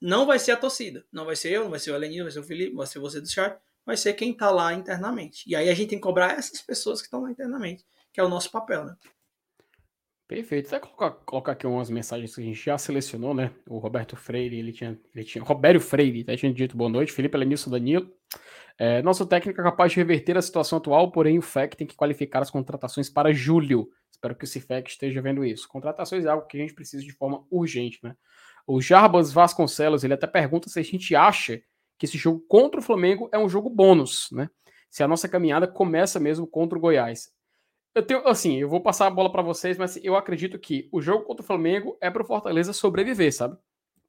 não 0.00 0.26
vai 0.26 0.38
ser 0.38 0.52
a 0.52 0.56
torcida. 0.56 1.04
Não 1.12 1.26
vai 1.26 1.36
ser 1.36 1.50
eu, 1.50 1.64
não 1.64 1.70
vai 1.70 1.80
ser 1.80 1.90
o 1.90 1.94
Elenil, 1.94 2.24
vai 2.24 2.32
ser 2.32 2.38
o 2.38 2.44
Felipe, 2.44 2.74
vai 2.74 2.86
ser 2.86 3.00
você 3.00 3.20
do 3.20 3.28
chat, 3.28 3.60
vai 3.88 3.96
ser 3.96 4.12
quem 4.12 4.32
está 4.32 4.50
lá 4.50 4.74
internamente. 4.74 5.44
E 5.46 5.56
aí 5.56 5.70
a 5.70 5.74
gente 5.74 5.88
tem 5.88 5.98
que 5.98 6.02
cobrar 6.02 6.38
essas 6.38 6.60
pessoas 6.60 7.00
que 7.00 7.06
estão 7.06 7.22
lá 7.22 7.30
internamente, 7.30 7.86
que 8.12 8.20
é 8.20 8.22
o 8.22 8.28
nosso 8.28 8.50
papel, 8.50 8.84
né? 8.84 8.94
Perfeito. 10.26 10.66
Até 10.66 10.78
colocar, 10.78 11.10
colocar 11.24 11.52
aqui 11.52 11.66
umas 11.66 11.88
mensagens 11.88 12.34
que 12.34 12.42
a 12.42 12.44
gente 12.44 12.62
já 12.62 12.76
selecionou, 12.76 13.32
né? 13.32 13.50
O 13.66 13.78
Roberto 13.78 14.14
Freire, 14.14 14.58
ele 14.58 14.72
tinha. 14.72 15.00
Ele 15.14 15.24
tinha 15.24 15.42
Robério 15.42 15.80
Freire, 15.80 16.20
até 16.20 16.36
tinha 16.36 16.52
dito 16.52 16.76
boa 16.76 16.90
noite. 16.90 17.12
Felipe 17.12 17.34
Elenilson 17.34 17.70
Danilo. 17.70 18.12
É, 18.78 19.00
nosso 19.00 19.24
técnico 19.24 19.58
é 19.58 19.64
capaz 19.64 19.90
de 19.92 19.96
reverter 19.96 20.36
a 20.36 20.42
situação 20.42 20.76
atual, 20.76 21.10
porém 21.10 21.38
o 21.38 21.42
FEC 21.42 21.74
tem 21.74 21.86
que 21.86 21.96
qualificar 21.96 22.42
as 22.42 22.50
contratações 22.50 23.08
para 23.08 23.32
julho. 23.32 23.88
Espero 24.12 24.36
que 24.36 24.44
o 24.44 24.46
CIFEC 24.46 24.90
esteja 24.90 25.22
vendo 25.22 25.42
isso. 25.46 25.66
Contratações 25.66 26.26
é 26.26 26.28
algo 26.28 26.46
que 26.46 26.58
a 26.58 26.60
gente 26.60 26.74
precisa 26.74 27.02
de 27.02 27.12
forma 27.12 27.42
urgente, 27.50 28.00
né? 28.02 28.14
O 28.66 28.82
Jarbas 28.82 29.32
Vasconcelos, 29.32 30.04
ele 30.04 30.12
até 30.12 30.26
pergunta 30.26 30.68
se 30.68 30.78
a 30.78 30.82
gente 30.82 31.16
acha 31.16 31.62
que 31.98 32.06
esse 32.06 32.16
jogo 32.16 32.40
contra 32.48 32.80
o 32.80 32.82
Flamengo 32.82 33.28
é 33.32 33.38
um 33.38 33.48
jogo 33.48 33.68
bônus, 33.68 34.28
né? 34.30 34.48
Se 34.88 35.02
a 35.02 35.08
nossa 35.08 35.28
caminhada 35.28 35.66
começa 35.66 36.18
mesmo 36.20 36.46
contra 36.46 36.78
o 36.78 36.80
Goiás. 36.80 37.30
Eu 37.94 38.02
tenho, 38.02 38.26
assim, 38.28 38.56
eu 38.58 38.68
vou 38.68 38.80
passar 38.80 39.06
a 39.06 39.10
bola 39.10 39.30
para 39.30 39.42
vocês, 39.42 39.76
mas 39.76 39.98
eu 40.02 40.14
acredito 40.14 40.58
que 40.58 40.88
o 40.92 41.00
jogo 41.00 41.24
contra 41.24 41.42
o 41.42 41.46
Flamengo 41.46 41.98
é 42.00 42.08
para 42.08 42.22
o 42.22 42.26
Fortaleza 42.26 42.72
sobreviver, 42.72 43.34
sabe? 43.34 43.56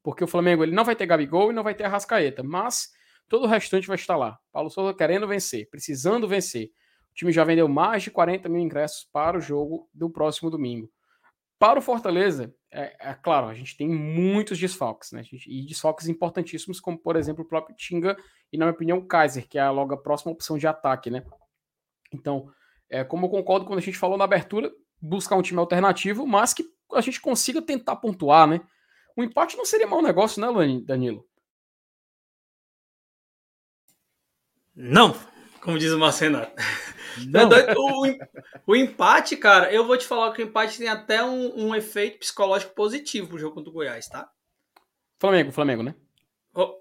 Porque 0.04 0.24
o 0.24 0.28
Flamengo 0.28 0.64
ele 0.64 0.76
não 0.76 0.86
vai 0.86 0.96
ter 0.96 1.06
Gabigol 1.06 1.52
e 1.52 1.56
não 1.56 1.64
vai 1.64 1.74
ter 1.74 1.86
Arrascaeta, 1.86 2.44
mas 2.44 2.92
todo 3.28 3.44
o 3.44 3.48
restante 3.48 3.88
vai 3.88 3.96
estar 3.96 4.16
lá. 4.16 4.38
Paulo 4.52 4.70
Souza 4.70 4.94
querendo 4.94 5.28
vencer, 5.28 5.68
precisando 5.70 6.28
vencer. 6.28 6.68
O 7.12 7.16
time 7.16 7.32
já 7.32 7.44
vendeu 7.44 7.68
mais 7.68 8.04
de 8.04 8.12
40 8.12 8.48
mil 8.48 8.62
ingressos 8.62 9.10
para 9.12 9.38
o 9.38 9.42
jogo 9.42 9.90
do 9.94 10.10
próximo 10.10 10.50
domingo. 10.50 10.90
Para 11.58 11.80
o 11.80 11.82
Fortaleza, 11.82 12.54
é, 12.72 13.10
é 13.12 13.14
claro, 13.16 13.48
a 13.48 13.54
gente 13.54 13.76
tem 13.76 13.88
muitos 13.88 14.58
desfalques, 14.60 15.12
né? 15.12 15.24
e 15.48 15.66
desfalques 15.66 16.08
importantíssimos, 16.08 16.80
como 16.80 16.98
por 16.98 17.16
exemplo 17.16 17.44
o 17.44 17.48
próprio 17.48 17.76
Tinga 17.76 18.16
e, 18.52 18.58
na 18.58 18.66
minha 18.66 18.74
opinião, 18.74 18.98
o 19.00 19.08
Kaiser, 19.08 19.48
que 19.48 19.58
é 19.58 19.70
logo 19.70 19.94
a 19.94 20.02
próxima 20.02 20.32
opção 20.32 20.58
de 20.58 20.68
ataque, 20.68 21.10
né? 21.10 21.24
Então, 22.14 22.52
é, 22.90 23.04
como 23.04 23.26
eu 23.26 23.30
concordo 23.30 23.66
quando 23.66 23.80
a 23.80 23.82
gente 23.82 23.98
falou 23.98 24.18
na 24.18 24.24
abertura, 24.24 24.72
buscar 25.02 25.36
um 25.36 25.42
time 25.42 25.60
alternativo, 25.60 26.26
mas 26.26 26.54
que 26.54 26.64
a 26.94 27.02
gente 27.02 27.22
consiga 27.22 27.62
tentar 27.62 27.96
pontuar, 27.98 28.48
né? 28.48 28.62
O 29.16 29.24
empate 29.24 29.58
não 29.58 29.66
seria 29.66 29.88
mau 29.88 30.02
negócio, 30.02 30.42
né, 30.42 30.48
Danilo? 30.86 31.28
Não, 34.76 35.14
como 35.62 35.78
diz 35.78 35.92
o 35.92 36.00
Marcenato. 36.00 36.54
É 37.34 37.76
o, 37.78 38.18
o, 38.68 38.76
empate, 38.76 39.36
cara, 39.38 39.72
eu 39.72 39.86
vou 39.86 39.98
te 39.98 40.06
falar 40.06 40.32
que 40.34 40.42
o 40.42 40.46
empate 40.46 40.78
tem 40.78 40.88
até 40.88 41.24
um, 41.24 41.68
um 41.68 41.76
efeito 41.76 42.20
psicológico 42.20 42.74
positivo 42.74 43.30
pro 43.30 43.38
jogo 43.38 43.56
contra 43.56 43.70
o 43.70 43.74
Goiás, 43.74 44.08
tá? 44.08 44.30
Flamengo, 45.20 45.52
Flamengo, 45.52 45.84
né? 45.84 45.96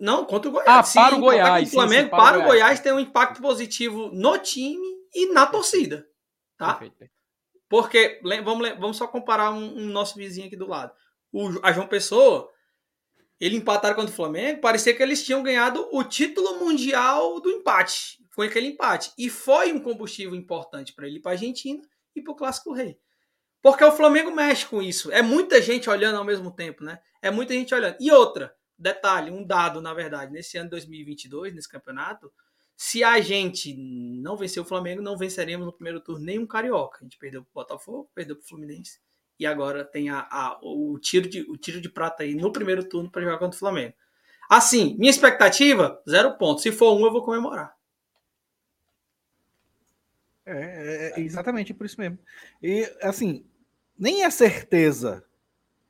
Não, 0.00 0.24
contra 0.24 0.48
o 0.48 0.52
Goiás. 0.52 0.68
Ah, 0.68 0.82
sim, 0.82 0.98
para 0.98 1.16
o 1.16 1.20
Goiás. 1.20 1.68
O 1.68 1.72
Flamengo, 1.72 2.02
sim, 2.04 2.08
para, 2.08 2.22
para, 2.22 2.38
o 2.38 2.42
Goiás. 2.42 2.60
Goiás 2.60 2.80
tem 2.80 2.92
um 2.92 3.00
impacto 3.00 3.40
positivo 3.40 4.10
no 4.12 4.38
time 4.38 4.86
e 5.14 5.32
na 5.32 5.46
torcida. 5.46 6.06
Tá? 6.56 6.74
Perfeito. 6.74 7.10
Porque, 7.68 8.20
vamos, 8.44 8.68
vamos 8.78 8.96
só 8.96 9.06
comparar 9.06 9.50
um, 9.50 9.78
um, 9.78 9.86
nosso 9.86 10.16
vizinho 10.16 10.46
aqui 10.46 10.56
do 10.56 10.66
lado. 10.66 10.92
O, 11.30 11.50
a 11.62 11.70
João 11.70 11.86
Pessoa, 11.86 12.48
ele 13.38 13.56
empataram 13.56 13.94
contra 13.94 14.10
o 14.10 14.16
Flamengo, 14.16 14.60
parecia 14.60 14.94
que 14.94 15.02
eles 15.02 15.24
tinham 15.24 15.42
ganhado 15.42 15.86
o 15.92 16.02
título 16.02 16.58
mundial 16.58 17.40
do 17.40 17.50
empate. 17.50 18.18
Foi 18.38 18.46
aquele 18.46 18.68
empate. 18.68 19.10
E 19.18 19.28
foi 19.28 19.72
um 19.72 19.80
combustível 19.80 20.32
importante 20.32 20.92
para 20.92 21.08
ele 21.08 21.18
para 21.18 21.32
a 21.32 21.34
Argentina 21.34 21.82
e 22.14 22.22
para 22.22 22.32
o 22.32 22.36
Clássico 22.36 22.72
Rei. 22.72 22.96
Porque 23.60 23.82
o 23.82 23.90
Flamengo 23.90 24.30
mexe 24.30 24.64
com 24.64 24.80
isso. 24.80 25.10
É 25.10 25.20
muita 25.20 25.60
gente 25.60 25.90
olhando 25.90 26.18
ao 26.18 26.24
mesmo 26.24 26.52
tempo, 26.52 26.84
né? 26.84 27.00
É 27.20 27.32
muita 27.32 27.52
gente 27.52 27.74
olhando. 27.74 27.96
E 27.98 28.12
outra, 28.12 28.54
detalhe, 28.78 29.32
um 29.32 29.44
dado, 29.44 29.80
na 29.80 29.92
verdade, 29.92 30.30
nesse 30.30 30.56
ano 30.56 30.66
de 30.66 30.70
2022, 30.70 31.52
nesse 31.52 31.68
campeonato, 31.68 32.32
se 32.76 33.02
a 33.02 33.20
gente 33.20 33.74
não 33.76 34.36
vencer 34.36 34.62
o 34.62 34.64
Flamengo, 34.64 35.02
não 35.02 35.18
venceremos 35.18 35.66
no 35.66 35.72
primeiro 35.72 36.00
turno 36.00 36.24
nenhum 36.24 36.46
carioca. 36.46 36.98
A 37.00 37.02
gente 37.02 37.18
perdeu 37.18 37.42
para 37.42 37.50
o 37.50 37.54
Botafogo, 37.54 38.08
perdeu 38.14 38.36
para 38.36 38.44
o 38.44 38.48
Fluminense 38.48 39.00
e 39.36 39.46
agora 39.46 39.84
tem 39.84 40.10
a, 40.10 40.28
a, 40.30 40.60
o, 40.62 40.96
tiro 41.00 41.28
de, 41.28 41.40
o 41.50 41.56
tiro 41.56 41.80
de 41.80 41.88
prata 41.88 42.22
aí 42.22 42.36
no 42.36 42.52
primeiro 42.52 42.88
turno 42.88 43.10
para 43.10 43.20
jogar 43.22 43.38
contra 43.38 43.56
o 43.56 43.58
Flamengo. 43.58 43.94
Assim, 44.48 44.96
minha 44.96 45.10
expectativa, 45.10 46.00
zero 46.08 46.38
ponto. 46.38 46.60
Se 46.60 46.70
for 46.70 46.96
um, 46.96 47.04
eu 47.04 47.10
vou 47.10 47.24
comemorar. 47.24 47.76
É, 50.48 51.12
é, 51.16 51.20
é 51.20 51.20
exatamente 51.20 51.74
por 51.74 51.84
isso 51.84 52.00
mesmo. 52.00 52.18
E, 52.62 52.90
assim, 53.02 53.44
nem 53.98 54.24
é 54.24 54.30
certeza 54.30 55.24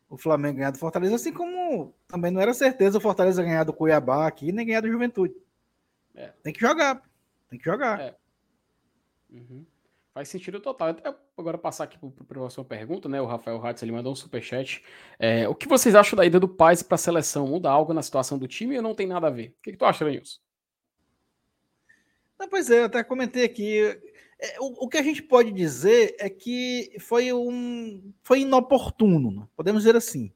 o 0.08 0.16
Flamengo 0.16 0.56
ganhar 0.56 0.70
do 0.70 0.78
Fortaleza, 0.78 1.14
assim 1.14 1.32
como 1.32 1.94
também 2.06 2.30
não 2.30 2.40
era 2.40 2.54
certeza 2.54 2.98
o 2.98 3.00
Fortaleza 3.00 3.42
ganhar 3.42 3.64
do 3.64 3.72
Cuiabá 3.72 4.26
aqui, 4.26 4.50
nem 4.50 4.66
ganhar 4.66 4.80
do 4.80 4.90
Juventude. 4.90 5.34
É. 6.14 6.32
Tem 6.42 6.52
que 6.52 6.60
jogar. 6.60 7.02
Tem 7.48 7.58
que 7.58 7.64
jogar. 7.64 8.00
É. 8.00 8.16
Uhum. 9.30 9.64
Faz 10.14 10.28
sentido 10.28 10.58
total. 10.58 10.88
Até 10.88 11.14
agora 11.36 11.56
passar 11.56 11.84
aqui 11.84 11.98
para 12.26 12.44
a 12.44 12.50
sua 12.50 12.64
pergunta, 12.64 13.08
né? 13.08 13.20
O 13.20 13.26
Rafael 13.26 13.58
Ratz 13.58 13.82
ele 13.82 13.92
mandou 13.92 14.12
um 14.12 14.16
superchat. 14.16 14.82
É, 15.18 15.46
o 15.46 15.54
que 15.54 15.68
vocês 15.68 15.94
acham 15.94 16.16
da 16.16 16.26
ida 16.26 16.40
do 16.40 16.48
Paz 16.48 16.82
para 16.82 16.96
a 16.96 16.98
seleção? 16.98 17.46
Muda 17.46 17.70
algo 17.70 17.92
na 17.92 18.02
situação 18.02 18.38
do 18.38 18.48
time 18.48 18.76
ou 18.76 18.82
não 18.82 18.94
tem 18.94 19.06
nada 19.06 19.28
a 19.28 19.30
ver? 19.30 19.54
O 19.58 19.62
que, 19.62 19.72
que 19.72 19.78
tu 19.78 19.84
acha, 19.84 20.04
Lenilson? 20.04 20.40
Não, 22.38 22.48
pois 22.48 22.70
é, 22.70 22.80
eu 22.80 22.84
até 22.86 23.04
comentei 23.04 23.44
aqui. 23.44 23.80
É, 24.40 24.60
o, 24.60 24.84
o, 24.84 24.88
que 24.88 24.98
a 24.98 25.02
gente 25.02 25.22
pode 25.22 25.50
dizer 25.50 26.14
é 26.18 26.30
que 26.30 26.96
foi 27.00 27.32
um 27.32 28.12
foi 28.22 28.40
inoportuno, 28.40 29.32
né? 29.32 29.48
podemos 29.56 29.82
dizer 29.82 29.96
assim. 29.96 30.32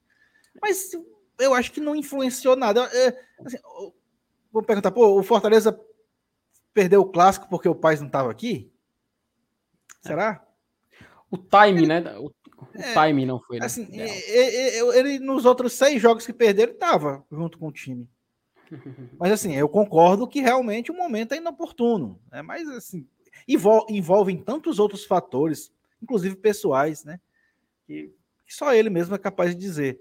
Mas 0.60 0.90
eu 1.38 1.54
acho 1.54 1.70
que 1.70 1.80
não 1.80 1.94
influenciou 1.94 2.56
nada. 2.56 2.84
É, 2.92 3.08
assim, 3.44 3.58
vou 4.50 4.62
perguntar, 4.62 4.90
pô, 4.90 5.18
o 5.18 5.22
Fortaleza 5.22 5.78
perdeu 6.74 7.02
o 7.02 7.10
clássico 7.10 7.48
porque 7.48 7.68
o 7.68 7.74
Paz 7.74 8.00
não 8.00 8.08
estava 8.08 8.30
aqui? 8.30 8.72
Será? 10.00 10.44
O 11.30 11.38
time, 11.38 11.86
né? 11.86 12.02
O, 12.18 12.26
o 12.26 12.32
é, 12.74 12.92
time 12.92 13.24
não 13.24 13.40
foi. 13.40 13.58
Né? 13.58 13.66
Assim, 13.66 13.88
ele, 13.92 14.98
ele, 14.98 15.18
nos 15.20 15.44
outros 15.44 15.72
seis 15.74 16.02
jogos 16.02 16.26
que 16.26 16.32
perderam 16.32 16.72
estava 16.72 17.24
junto 17.30 17.56
com 17.56 17.68
o 17.68 17.72
time. 17.72 18.08
Mas 19.18 19.32
assim, 19.32 19.54
eu 19.54 19.68
concordo 19.68 20.26
que 20.26 20.40
realmente 20.40 20.90
o 20.90 20.96
momento 20.96 21.32
é 21.32 21.36
inoportuno. 21.36 22.20
Né? 22.30 22.42
Mas 22.42 22.68
assim, 22.68 23.06
envolve, 23.46 23.92
envolvem 23.92 24.36
tantos 24.36 24.78
outros 24.78 25.04
fatores, 25.04 25.72
inclusive 26.02 26.36
pessoais, 26.36 27.04
né? 27.04 27.20
Que, 27.86 28.12
só 28.46 28.74
ele 28.74 28.90
mesmo 28.90 29.14
é 29.14 29.18
capaz 29.18 29.54
de 29.54 29.60
dizer. 29.60 30.00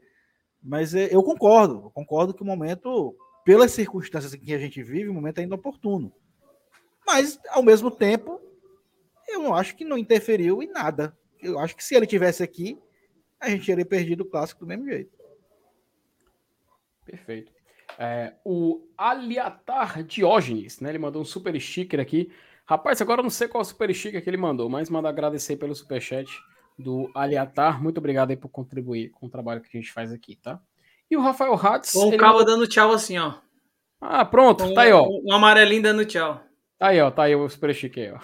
Mas 0.62 0.94
é, 0.94 1.14
eu 1.14 1.24
concordo, 1.24 1.86
eu 1.86 1.92
concordo 1.92 2.34
que 2.34 2.44
o 2.44 2.46
momento, 2.46 3.16
pelas 3.46 3.72
circunstâncias 3.72 4.34
em 4.34 4.40
que 4.40 4.54
a 4.54 4.60
gente 4.60 4.84
vive, 4.84 5.10
o 5.10 5.14
momento 5.14 5.40
é 5.40 5.44
inoportuno. 5.44 6.14
Mas, 7.06 7.40
ao 7.50 7.64
mesmo 7.64 7.90
tempo, 7.90 8.40
eu 9.28 9.54
acho 9.54 9.76
que 9.76 9.86
não 9.86 9.98
interferiu 9.98 10.62
em 10.62 10.68
nada. 10.68 11.18
Eu 11.42 11.58
acho 11.60 11.76
que 11.76 11.84
se 11.84 11.96
ele 11.96 12.06
tivesse 12.06 12.44
aqui, 12.44 12.78
a 13.40 13.50
gente 13.50 13.66
teria 13.66 13.86
perdido 13.86 14.22
o 14.22 14.30
clássico 14.30 14.60
do 14.60 14.68
mesmo 14.68 14.86
jeito. 14.86 15.12
Perfeito. 17.06 17.52
É, 17.98 18.34
o 18.46 18.88
Aliatar 18.98 20.04
Diógenes, 20.04 20.80
né? 20.80 20.90
Ele 20.90 21.00
mandou 21.00 21.22
um 21.22 21.26
super 21.26 21.60
sticker 21.60 22.00
aqui. 22.00 22.32
Rapaz, 22.72 23.02
agora 23.02 23.20
eu 23.20 23.24
não 23.24 23.30
sei 23.30 23.50
qual 23.50 23.66
super 23.66 23.94
sticker 23.94 24.24
que 24.24 24.30
ele 24.30 24.38
mandou, 24.38 24.70
mas 24.70 24.90
manda 24.90 25.10
agradecer 25.10 25.58
pelo 25.58 25.76
super 25.76 26.02
chat 26.02 26.32
do 26.80 27.12
Aliatar. 27.14 27.84
Muito 27.84 27.98
obrigado 27.98 28.30
aí 28.30 28.38
por 28.38 28.48
contribuir 28.48 29.10
com 29.10 29.26
o 29.26 29.30
trabalho 29.30 29.60
que 29.60 29.68
a 29.68 29.82
gente 29.82 29.92
faz 29.92 30.10
aqui, 30.10 30.38
tá? 30.38 30.58
E 31.10 31.18
o 31.18 31.20
Rafael 31.20 31.54
Hatz. 31.54 31.92
Com 31.92 32.08
o 32.08 32.18
Cabo 32.18 32.40
mandou... 32.40 32.46
dando 32.46 32.68
tchau 32.68 32.94
assim, 32.94 33.18
ó. 33.18 33.34
Ah, 34.00 34.24
pronto, 34.24 34.64
com 34.64 34.74
tá 34.74 34.84
aí, 34.84 34.94
ó. 34.94 35.06
Um 35.06 35.34
amarelinho 35.34 35.84
dando 35.84 36.06
tchau. 36.06 36.42
Tá 36.80 36.88
aí, 36.88 37.02
ó, 37.02 37.12
tá 37.12 37.24
aí 37.24 37.36
o 37.36 37.50
super 37.50 37.76
sticker 37.76 38.06
aí, 38.06 38.14
ó. 38.14 38.20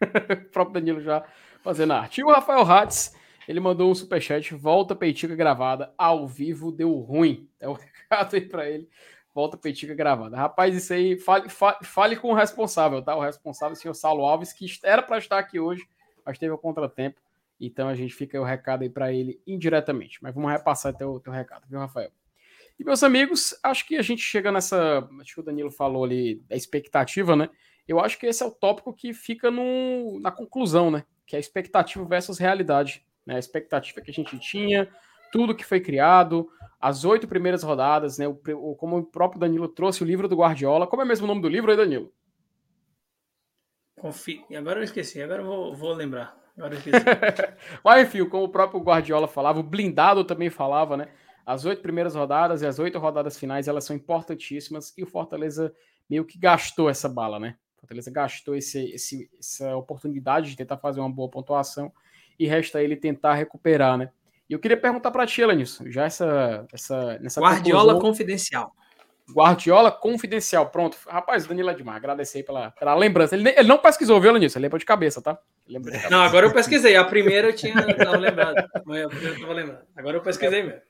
o 0.32 0.50
próprio 0.50 0.80
Danilo 0.80 1.02
já 1.02 1.22
fazendo 1.62 1.92
arte. 1.92 2.22
E 2.22 2.24
o 2.24 2.30
Rafael 2.30 2.62
Hatz, 2.62 3.14
ele 3.46 3.60
mandou 3.60 3.90
um 3.90 3.94
superchat, 3.94 4.54
volta 4.54 4.96
Peitica 4.96 5.36
gravada, 5.36 5.92
ao 5.98 6.26
vivo 6.26 6.72
deu 6.72 6.94
ruim. 7.00 7.46
É 7.60 7.68
o 7.68 7.74
recado 8.08 8.34
aí 8.34 8.48
pra 8.48 8.66
ele. 8.66 8.88
Volta 9.38 9.56
Peitica 9.56 9.94
gravada. 9.94 10.36
Rapaz, 10.36 10.74
isso 10.74 10.92
aí, 10.92 11.16
fale, 11.16 11.48
fale, 11.48 12.16
com 12.16 12.32
o 12.32 12.34
responsável, 12.34 13.00
tá? 13.00 13.14
O 13.14 13.20
responsável, 13.20 13.74
o 13.74 13.76
senhor 13.76 13.94
Saulo 13.94 14.24
Alves, 14.24 14.52
que 14.52 14.66
era 14.82 15.00
para 15.00 15.16
estar 15.16 15.38
aqui 15.38 15.60
hoje, 15.60 15.88
mas 16.26 16.40
teve 16.40 16.50
o 16.50 16.56
um 16.56 16.58
contratempo. 16.58 17.20
Então 17.60 17.88
a 17.88 17.94
gente 17.94 18.12
fica 18.12 18.40
o 18.40 18.42
recado 18.42 18.82
aí 18.82 18.90
para 18.90 19.12
ele 19.12 19.40
indiretamente. 19.46 20.18
Mas 20.20 20.34
vamos 20.34 20.50
repassar 20.50 20.92
teu, 20.92 21.20
teu 21.20 21.32
recado, 21.32 21.68
viu, 21.68 21.78
Rafael? 21.78 22.10
E 22.80 22.82
meus 22.82 23.04
amigos, 23.04 23.56
acho 23.62 23.86
que 23.86 23.94
a 23.94 24.02
gente 24.02 24.22
chega 24.22 24.50
nessa. 24.50 25.08
Acho 25.20 25.34
que 25.34 25.40
o 25.40 25.44
Danilo 25.44 25.70
falou 25.70 26.02
ali 26.02 26.42
da 26.48 26.56
expectativa, 26.56 27.36
né? 27.36 27.48
Eu 27.86 28.00
acho 28.00 28.18
que 28.18 28.26
esse 28.26 28.42
é 28.42 28.46
o 28.46 28.50
tópico 28.50 28.92
que 28.92 29.14
fica 29.14 29.52
no, 29.52 30.18
na 30.18 30.32
conclusão, 30.32 30.90
né? 30.90 31.04
Que 31.24 31.36
é 31.36 31.38
expectativa 31.38 32.04
versus 32.04 32.38
realidade. 32.38 33.06
Né? 33.24 33.36
A 33.36 33.38
expectativa 33.38 34.00
que 34.00 34.10
a 34.10 34.14
gente 34.14 34.36
tinha, 34.40 34.88
tudo 35.32 35.54
que 35.54 35.64
foi 35.64 35.80
criado, 35.80 36.48
as 36.80 37.04
oito 37.04 37.26
primeiras 37.26 37.62
rodadas, 37.62 38.18
né? 38.18 38.28
O, 38.28 38.38
o, 38.54 38.76
como 38.76 38.98
o 38.98 39.04
próprio 39.04 39.40
Danilo 39.40 39.68
trouxe 39.68 40.02
o 40.02 40.06
livro 40.06 40.28
do 40.28 40.36
Guardiola. 40.36 40.86
Como 40.86 41.02
é 41.02 41.04
mesmo 41.04 41.24
o 41.24 41.28
nome 41.28 41.42
do 41.42 41.48
livro 41.48 41.70
aí, 41.70 41.76
Danilo? 41.76 42.12
Confi... 43.98 44.44
Agora 44.56 44.78
eu 44.78 44.84
esqueci, 44.84 45.20
agora 45.20 45.42
eu 45.42 45.46
vou, 45.46 45.74
vou 45.74 45.92
lembrar. 45.92 46.38
Agora 46.56 46.74
eu 46.74 46.78
esqueci. 46.78 47.04
Mas 47.84 48.06
enfim, 48.06 48.24
como 48.28 48.44
o 48.44 48.48
próprio 48.48 48.80
Guardiola 48.80 49.26
falava, 49.26 49.58
o 49.58 49.64
blindado 49.64 50.24
também 50.24 50.50
falava, 50.50 50.96
né? 50.96 51.08
As 51.44 51.64
oito 51.64 51.82
primeiras 51.82 52.14
rodadas 52.14 52.62
e 52.62 52.66
as 52.66 52.78
oito 52.78 52.98
rodadas 52.98 53.38
finais, 53.38 53.66
elas 53.66 53.84
são 53.84 53.96
importantíssimas 53.96 54.92
e 54.96 55.02
o 55.02 55.06
Fortaleza 55.06 55.74
meio 56.08 56.24
que 56.24 56.38
gastou 56.38 56.88
essa 56.88 57.08
bala, 57.08 57.40
né? 57.40 57.56
Fortaleza 57.78 58.10
gastou 58.10 58.54
esse, 58.54 58.90
esse, 58.92 59.30
essa 59.38 59.76
oportunidade 59.76 60.50
de 60.50 60.56
tentar 60.56 60.76
fazer 60.76 61.00
uma 61.00 61.10
boa 61.10 61.30
pontuação 61.30 61.92
e 62.38 62.46
resta 62.46 62.82
ele 62.82 62.96
tentar 62.96 63.34
recuperar, 63.34 63.96
né? 63.96 64.10
E 64.48 64.52
eu 64.52 64.58
queria 64.58 64.76
perguntar 64.76 65.10
para 65.10 65.26
ti, 65.26 65.42
Elenilson, 65.42 65.90
já 65.90 66.04
essa, 66.04 66.66
essa 66.72 67.18
nessa 67.18 67.40
Guardiola 67.40 67.94
conclusão... 67.94 68.00
confidencial. 68.00 68.72
Guardiola 69.30 69.92
confidencial, 69.92 70.70
pronto. 70.70 70.96
Rapaz, 71.06 71.46
Danilo 71.46 71.70
Edmar, 71.70 71.96
agradecer 71.96 72.42
pela, 72.44 72.70
pela 72.70 72.94
lembrança. 72.94 73.36
Ele, 73.36 73.50
ele 73.50 73.68
não 73.68 73.76
pesquisou, 73.76 74.18
viu, 74.20 74.30
Elenilson? 74.30 74.58
Ele 74.58 74.64
lembrou 74.64 74.78
de 74.78 74.86
cabeça, 74.86 75.20
tá? 75.20 75.38
De 75.66 75.74
cabeça. 75.74 76.08
Não, 76.08 76.22
agora 76.22 76.46
eu 76.46 76.52
pesquisei. 76.52 76.96
A 76.96 77.04
primeira 77.04 77.48
eu 77.48 77.54
tinha 77.54 77.74
tava 77.94 78.16
lembrado. 78.16 78.56
Eu 78.88 79.10
tava 79.40 79.52
lembrado. 79.52 79.84
Agora 79.94 80.16
eu 80.16 80.22
pesquisei 80.22 80.62
mesmo. 80.62 80.80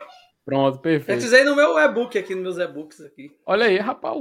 Pronto, 0.45 0.79
perfeito. 0.79 1.17
Pesquisei 1.17 1.43
no 1.45 1.57
meu 1.57 1.77
e-book 1.79 2.17
aqui, 2.17 2.35
nos 2.35 2.57
meus 2.57 2.59
e-books 2.59 3.01
aqui. 3.01 3.37
Olha 3.45 3.67
aí, 3.67 3.79
rapaz, 3.79 4.17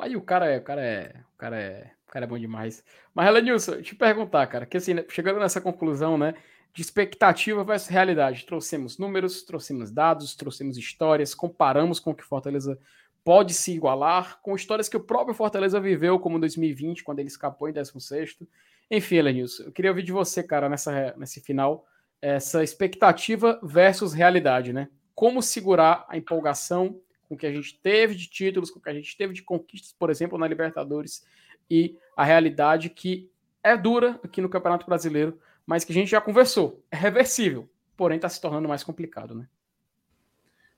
aí 0.00 0.14
o 0.16 0.20
cara 0.20 0.46
é, 0.46 0.58
o 0.58 0.62
cara 0.62 0.84
é, 0.84 1.14
o 1.34 1.38
cara 1.38 1.58
é 1.58 1.90
cara 2.12 2.26
é 2.26 2.28
bom 2.28 2.38
demais. 2.38 2.84
Mas, 3.14 3.26
Elenilson, 3.26 3.80
te 3.80 3.94
perguntar, 3.94 4.46
cara, 4.46 4.66
que 4.66 4.76
assim, 4.76 4.92
né, 4.92 5.04
chegando 5.08 5.40
nessa 5.40 5.62
conclusão, 5.62 6.18
né, 6.18 6.34
de 6.72 6.80
expectativa 6.80 7.62
versus 7.62 7.88
realidade, 7.88 8.46
trouxemos 8.46 8.96
números, 8.98 9.42
trouxemos 9.42 9.90
dados, 9.90 10.34
trouxemos 10.34 10.78
histórias, 10.78 11.34
comparamos 11.34 12.00
com 12.00 12.12
o 12.12 12.14
que 12.14 12.24
Fortaleza 12.24 12.78
pode 13.24 13.54
se 13.54 13.72
igualar, 13.72 14.40
com 14.42 14.56
histórias 14.56 14.88
que 14.88 14.96
o 14.96 15.04
próprio 15.04 15.34
Fortaleza 15.34 15.78
viveu, 15.80 16.18
como 16.18 16.40
2020, 16.40 17.04
quando 17.04 17.18
ele 17.20 17.28
escapou 17.28 17.68
em 17.68 17.72
16º. 17.72 18.46
Enfim, 18.90 19.16
Elenilson, 19.16 19.64
eu 19.64 19.72
queria 19.72 19.90
ouvir 19.90 20.02
de 20.02 20.12
você, 20.12 20.42
cara, 20.42 20.68
nessa, 20.68 21.14
nesse 21.16 21.40
final, 21.40 21.86
essa 22.20 22.62
expectativa 22.64 23.60
versus 23.62 24.12
realidade, 24.12 24.72
né? 24.72 24.88
Como 25.14 25.42
segurar 25.42 26.04
a 26.08 26.16
empolgação 26.16 27.00
com 27.28 27.36
que 27.36 27.46
a 27.46 27.52
gente 27.52 27.78
teve 27.80 28.14
de 28.14 28.26
títulos, 28.26 28.70
com 28.70 28.80
que 28.80 28.90
a 28.90 28.94
gente 28.94 29.16
teve 29.16 29.32
de 29.32 29.42
conquistas, 29.42 29.92
por 29.92 30.10
exemplo, 30.10 30.38
na 30.38 30.46
Libertadores, 30.46 31.24
e 31.70 31.96
a 32.16 32.24
realidade 32.24 32.90
que 32.90 33.30
é 33.62 33.76
dura 33.76 34.20
aqui 34.22 34.40
no 34.40 34.48
Campeonato 34.48 34.84
Brasileiro, 34.84 35.38
mas 35.66 35.84
que 35.84 35.92
a 35.92 35.94
gente 35.94 36.10
já 36.10 36.20
conversou. 36.20 36.84
É 36.90 36.96
reversível, 36.96 37.68
porém 37.96 38.16
está 38.16 38.28
se 38.28 38.40
tornando 38.40 38.68
mais 38.68 38.82
complicado, 38.82 39.34
né? 39.34 39.46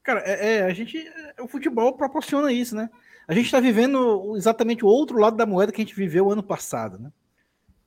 Cara, 0.03 0.21
é, 0.21 0.57
é, 0.57 0.63
a 0.65 0.73
gente. 0.75 1.03
O 1.41 1.49
futebol 1.49 1.97
proporciona 1.97 2.53
isso, 2.53 2.77
né? 2.77 2.91
A 3.27 3.33
gente 3.33 3.47
está 3.47 3.59
vivendo 3.59 4.37
exatamente 4.37 4.85
o 4.85 4.89
outro 4.89 5.19
lado 5.19 5.37
da 5.37 5.47
moeda 5.47 5.73
que 5.73 5.81
a 5.81 5.85
gente 5.85 5.97
viveu 5.97 6.31
ano 6.31 6.43
passado, 6.43 6.99
né? 6.99 7.11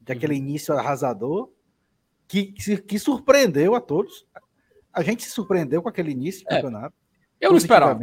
De 0.02 0.12
aquele 0.12 0.34
uhum. 0.34 0.40
início 0.40 0.74
arrasador 0.76 1.52
que, 2.28 2.54
que, 2.88 2.98
surpreendeu 2.98 3.76
a 3.76 3.82
todos. 3.82 4.26
A 4.92 5.04
gente 5.04 5.24
se 5.24 5.30
surpreendeu 5.30 5.82
com 5.82 5.90
aquele 5.90 6.12
início 6.12 6.44
do 6.44 6.52
é, 6.52 6.56
campeonato. 6.56 6.96
Eu 7.40 7.52
não 7.52 7.58
esperava. 7.58 8.00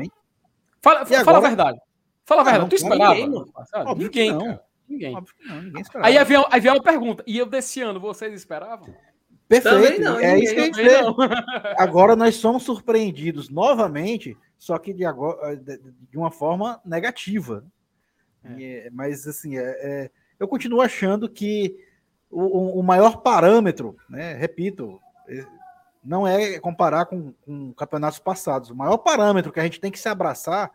Fala, 0.81 1.05
fala 1.05 1.21
agora... 1.21 1.39
a 1.39 1.41
verdade. 1.41 1.81
Fala 2.25 2.41
a 2.41 2.45
verdade. 2.45 2.62
Não, 2.62 2.69
tu 2.69 2.77
esperava? 2.77 3.15
Ninguém, 3.15 3.37
ninguém 3.97 4.33
não. 4.33 4.61
Ninguém. 4.89 5.16
Óbvio 5.16 5.35
que 5.36 5.47
não, 5.48 5.62
ninguém 5.62 5.82
esperava. 5.82 6.09
Aí 6.09 6.19
havia, 6.19 6.40
havia 6.51 6.73
uma 6.73 6.82
pergunta. 6.82 7.24
E 7.27 7.39
eu 7.39 7.47
desse 7.47 7.81
ano, 7.81 7.98
vocês 7.98 8.32
esperavam? 8.32 8.94
Perfeito. 9.48 10.02
Não, 10.02 10.19
é 10.19 10.39
isso 10.39 10.55
que 10.55 10.61
a 10.61 10.65
gente 10.65 10.82
vê. 10.82 10.97
Agora 11.78 12.16
nós 12.16 12.36
somos 12.36 12.62
surpreendidos 12.62 13.48
novamente, 13.48 14.36
só 14.59 14.78
que 14.78 14.93
de, 14.93 15.05
agora, 15.05 15.56
de 15.56 16.16
uma 16.16 16.31
forma 16.31 16.81
negativa. 16.85 17.65
É. 18.43 18.86
É, 18.86 18.90
mas 18.90 19.27
assim, 19.27 19.56
é, 19.56 19.62
é, 19.62 20.11
eu 20.39 20.48
continuo 20.48 20.81
achando 20.81 21.28
que 21.28 21.77
o, 22.31 22.81
o, 22.81 22.82
maior 22.82 23.19
parâmetro, 23.19 23.97
né, 24.09 24.35
repito, 24.35 25.01
é, 25.28 25.47
não 26.02 26.27
é 26.27 26.59
comparar 26.59 27.06
com, 27.06 27.32
com 27.44 27.73
campeonatos 27.73 28.19
passados. 28.19 28.70
O 28.70 28.77
maior 28.77 28.98
parâmetro 28.98 29.52
que 29.52 29.61
a 29.61 29.65
gente 29.65 29.81
tem 29.81 29.90
que 29.90 29.98
se 29.98 30.09
abraçar 30.09 30.70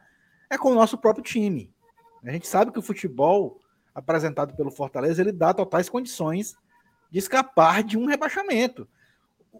é 0.49 0.57
com 0.57 0.71
o 0.71 0.75
nosso 0.75 0.97
próprio 0.97 1.23
time. 1.23 1.71
A 2.23 2.31
gente 2.31 2.47
sabe 2.47 2.71
que 2.71 2.79
o 2.79 2.83
futebol 2.83 3.59
apresentado 3.99 4.55
pelo 4.55 4.71
Fortaleza, 4.71 5.21
ele 5.21 5.31
dá 5.31 5.53
totais 5.53 5.89
condições 5.89 6.55
de 7.11 7.19
escapar 7.19 7.83
de 7.83 7.97
um 7.97 8.05
rebaixamento. 8.05 8.87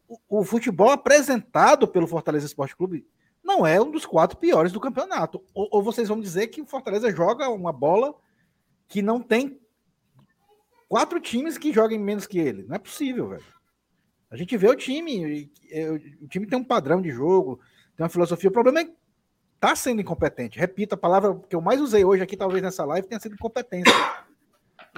O, 0.07 0.39
o, 0.39 0.43
futebol 0.43 0.89
apresentado 0.89 1.87
pelo 1.87 2.07
Fortaleza 2.07 2.45
Esporte 2.45 2.75
Clube 2.75 3.05
não 3.43 3.65
é 3.65 3.81
um 3.81 3.91
dos 3.91 4.05
quatro 4.05 4.37
piores 4.37 4.71
do 4.71 4.79
campeonato. 4.79 5.43
Ou, 5.53 5.67
ou, 5.71 5.83
vocês 5.83 6.07
vão 6.07 6.19
dizer 6.19 6.47
que 6.47 6.61
o 6.61 6.65
Fortaleza 6.65 7.11
joga 7.11 7.49
uma 7.49 7.73
bola 7.73 8.13
que 8.87 9.01
não 9.01 9.21
tem 9.21 9.59
quatro 10.87 11.19
times 11.19 11.57
que 11.57 11.73
joguem 11.73 11.99
menos 11.99 12.27
que 12.27 12.39
ele. 12.39 12.63
Não 12.63 12.75
é 12.75 12.79
possível, 12.79 13.29
velho. 13.29 13.59
A 14.31 14.37
gente 14.37 14.55
vê 14.55 14.67
o 14.67 14.75
time, 14.75 15.51
o 16.21 16.27
time 16.27 16.45
tem 16.45 16.57
um 16.57 16.63
padrão 16.63 17.01
de 17.01 17.09
jogo, 17.09 17.59
tem 17.95 18.03
uma 18.03 18.09
filosofia. 18.09 18.49
O 18.49 18.53
problema 18.53 18.81
é 18.81 18.85
que 18.85 18.95
tá 19.59 19.75
sendo 19.75 20.01
incompetente. 20.01 20.59
Repito, 20.59 20.93
a 20.93 20.97
palavra 20.97 21.35
que 21.49 21.55
eu 21.55 21.61
mais 21.61 21.81
usei 21.81 22.05
hoje 22.05 22.23
aqui, 22.23 22.37
talvez 22.37 22.61
nessa 22.61 22.85
live, 22.85 23.07
tenha 23.07 23.19
sido 23.19 23.33
incompetência. 23.33 23.91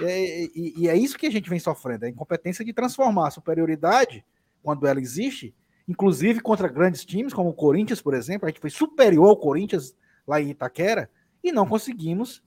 É, 0.00 0.44
e, 0.54 0.74
e, 0.78 0.88
é 0.88 0.96
isso 0.96 1.18
que 1.18 1.26
a 1.26 1.30
gente 1.30 1.50
vem 1.50 1.58
sofrendo, 1.58 2.04
a 2.04 2.08
incompetência 2.08 2.64
de 2.64 2.72
transformar 2.72 3.28
a 3.28 3.30
superioridade, 3.30 4.24
quando 4.62 4.86
ela 4.86 5.00
existe, 5.00 5.54
inclusive 5.86 6.40
contra 6.40 6.68
grandes 6.68 7.04
times, 7.04 7.34
como 7.34 7.50
o 7.50 7.54
Corinthians, 7.54 8.00
por 8.00 8.14
exemplo, 8.14 8.46
a 8.46 8.50
gente 8.50 8.60
foi 8.60 8.70
superior 8.70 9.28
ao 9.28 9.36
Corinthians 9.36 9.94
lá 10.26 10.40
em 10.40 10.50
Itaquera, 10.50 11.10
e 11.42 11.52
não 11.52 11.66
conseguimos 11.66 12.42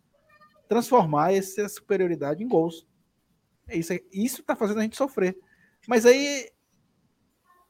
transformar 0.67 1.33
essa 1.33 1.67
superioridade 1.67 2.43
em 2.43 2.47
gols. 2.47 2.87
É 3.67 3.77
isso, 3.77 3.93
isso 4.11 4.41
está 4.41 4.55
fazendo 4.55 4.79
a 4.79 4.83
gente 4.83 4.95
sofrer. 4.95 5.37
Mas 5.87 6.05
aí 6.05 6.49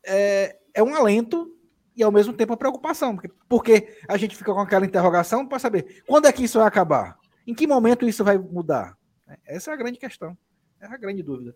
é, 0.06 0.58
é 0.74 0.84
um 0.84 0.96
alento 0.96 1.52
e 1.96 2.04
ao 2.04 2.12
mesmo 2.12 2.34
tempo 2.34 2.54
a 2.54 2.58
preocupação, 2.58 3.16
porque, 3.16 3.32
porque 3.48 3.98
a 4.08 4.18
gente 4.18 4.36
fica 4.36 4.54
com 4.54 4.60
aquela 4.60 4.86
interrogação 4.86 5.48
para 5.48 5.60
saber 5.60 6.04
quando 6.06 6.26
é 6.26 6.32
que 6.32 6.44
isso 6.44 6.60
vai 6.60 6.68
acabar, 6.68 7.18
em 7.48 7.54
que 7.54 7.66
momento 7.66 8.08
isso 8.08 8.24
vai 8.24 8.38
mudar. 8.38 8.98
Essa 9.46 9.72
é 9.72 9.74
a 9.74 9.78
grande 9.78 9.98
questão, 9.98 10.38
é 10.80 10.86
a 10.86 10.98
grande 10.98 11.24
dúvida. 11.24 11.56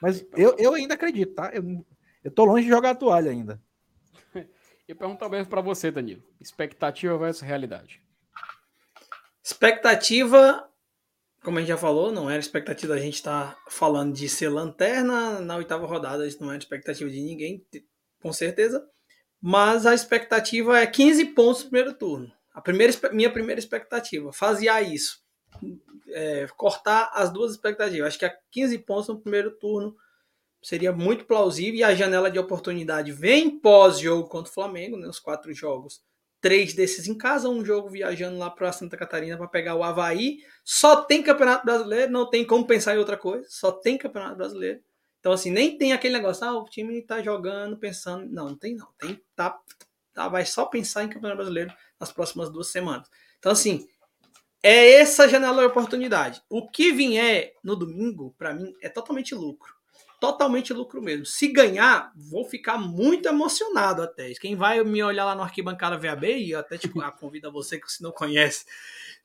Mas 0.00 0.26
eu, 0.34 0.56
eu 0.58 0.74
ainda 0.74 0.94
acredito, 0.94 1.34
tá? 1.34 1.50
Eu, 1.52 1.84
eu 2.24 2.30
tô 2.30 2.44
longe 2.44 2.64
de 2.64 2.70
jogar 2.70 2.90
a 2.90 2.94
toalha 2.94 3.30
ainda. 3.30 3.60
Eu 4.88 4.96
pergunto 4.96 5.28
mesmo 5.28 5.48
para 5.48 5.60
você, 5.60 5.88
Danilo. 5.88 6.20
Expectativa 6.40 7.16
versus 7.16 7.42
realidade. 7.42 8.02
Expectativa, 9.40 10.68
como 11.44 11.58
a 11.58 11.60
gente 11.60 11.68
já 11.68 11.76
falou, 11.76 12.10
não 12.10 12.28
era 12.28 12.40
expectativa 12.40 12.94
da 12.94 13.00
gente 13.00 13.14
estar 13.14 13.54
tá 13.54 13.62
falando 13.68 14.12
de 14.12 14.28
ser 14.28 14.48
lanterna 14.48 15.40
na 15.40 15.56
oitava 15.56 15.86
rodada, 15.86 16.26
isso 16.26 16.42
não 16.42 16.50
era 16.50 16.58
expectativa 16.58 17.08
de 17.08 17.20
ninguém, 17.20 17.64
com 18.20 18.32
certeza. 18.32 18.84
Mas 19.40 19.86
a 19.86 19.94
expectativa 19.94 20.78
é 20.78 20.86
15 20.86 21.24
pontos 21.26 21.62
no 21.62 21.70
primeiro 21.70 21.94
turno. 21.94 22.32
A 22.52 22.60
primeira, 22.60 22.92
minha 23.12 23.32
primeira 23.32 23.58
expectativa, 23.58 24.32
fazia 24.32 24.82
isso. 24.82 25.22
É, 26.08 26.46
cortar 26.56 27.10
as 27.14 27.30
duas 27.30 27.52
expectativas. 27.52 28.08
Acho 28.08 28.18
que 28.18 28.24
a 28.24 28.36
15 28.50 28.78
pontos 28.78 29.08
no 29.08 29.20
primeiro 29.20 29.52
turno 29.52 29.96
seria 30.62 30.92
muito 30.92 31.24
plausível 31.24 31.80
e 31.80 31.84
a 31.84 31.94
janela 31.94 32.30
de 32.30 32.38
oportunidade 32.38 33.12
vem 33.12 33.58
pós-jogo 33.58 34.28
contra 34.28 34.50
o 34.50 34.54
Flamengo, 34.54 34.96
né, 34.96 35.08
os 35.08 35.18
quatro 35.18 35.52
jogos. 35.52 36.02
Três 36.40 36.72
desses 36.74 37.06
em 37.06 37.16
casa, 37.16 37.48
um 37.48 37.64
jogo 37.64 37.90
viajando 37.90 38.38
lá 38.38 38.50
para 38.50 38.72
Santa 38.72 38.96
Catarina 38.96 39.36
para 39.36 39.46
pegar 39.46 39.74
o 39.74 39.82
Havaí. 39.82 40.38
Só 40.64 41.02
tem 41.02 41.22
Campeonato 41.22 41.66
Brasileiro, 41.66 42.10
não 42.10 42.28
tem 42.28 42.46
como 42.46 42.66
pensar 42.66 42.94
em 42.94 42.98
outra 42.98 43.16
coisa, 43.16 43.46
só 43.48 43.70
tem 43.70 43.98
Campeonato 43.98 44.36
Brasileiro. 44.36 44.80
Então, 45.20 45.32
assim, 45.32 45.50
nem 45.50 45.76
tem 45.76 45.92
aquele 45.92 46.14
negócio, 46.14 46.46
ah, 46.46 46.58
o 46.58 46.64
time 46.64 47.02
tá 47.02 47.20
jogando, 47.22 47.76
pensando. 47.76 48.26
Não, 48.32 48.50
não 48.50 48.56
tem 48.56 48.74
não. 48.74 48.88
Tem, 48.98 49.20
tá, 49.36 49.58
tá, 50.14 50.28
vai 50.28 50.46
só 50.46 50.64
pensar 50.64 51.04
em 51.04 51.08
Campeonato 51.08 51.36
Brasileiro 51.36 51.72
nas 51.98 52.10
próximas 52.10 52.50
duas 52.50 52.68
semanas. 52.68 53.06
Então, 53.38 53.52
assim, 53.52 53.86
é 54.62 54.92
essa 54.92 55.28
janela 55.28 55.62
de 55.62 55.68
oportunidade. 55.68 56.42
O 56.48 56.68
que 56.68 56.92
vier 56.92 57.54
no 57.62 57.74
domingo, 57.74 58.34
para 58.36 58.54
mim, 58.54 58.74
é 58.82 58.88
totalmente 58.88 59.34
lucro. 59.34 59.74
Totalmente 60.20 60.74
lucro 60.74 61.00
mesmo. 61.00 61.24
Se 61.24 61.48
ganhar, 61.48 62.12
vou 62.14 62.44
ficar 62.44 62.76
muito 62.76 63.26
emocionado 63.26 64.02
até. 64.02 64.30
Quem 64.34 64.54
vai 64.54 64.84
me 64.84 65.02
olhar 65.02 65.24
lá 65.24 65.34
no 65.34 65.42
Arquibancada 65.42 65.96
VAB, 65.96 66.24
e 66.24 66.50
eu 66.50 66.58
até 66.58 66.76
tipo, 66.76 67.00
convido 67.18 67.48
a 67.48 67.50
você 67.50 67.80
que 67.80 67.90
se 67.90 68.02
não 68.02 68.12
conhece, 68.12 68.66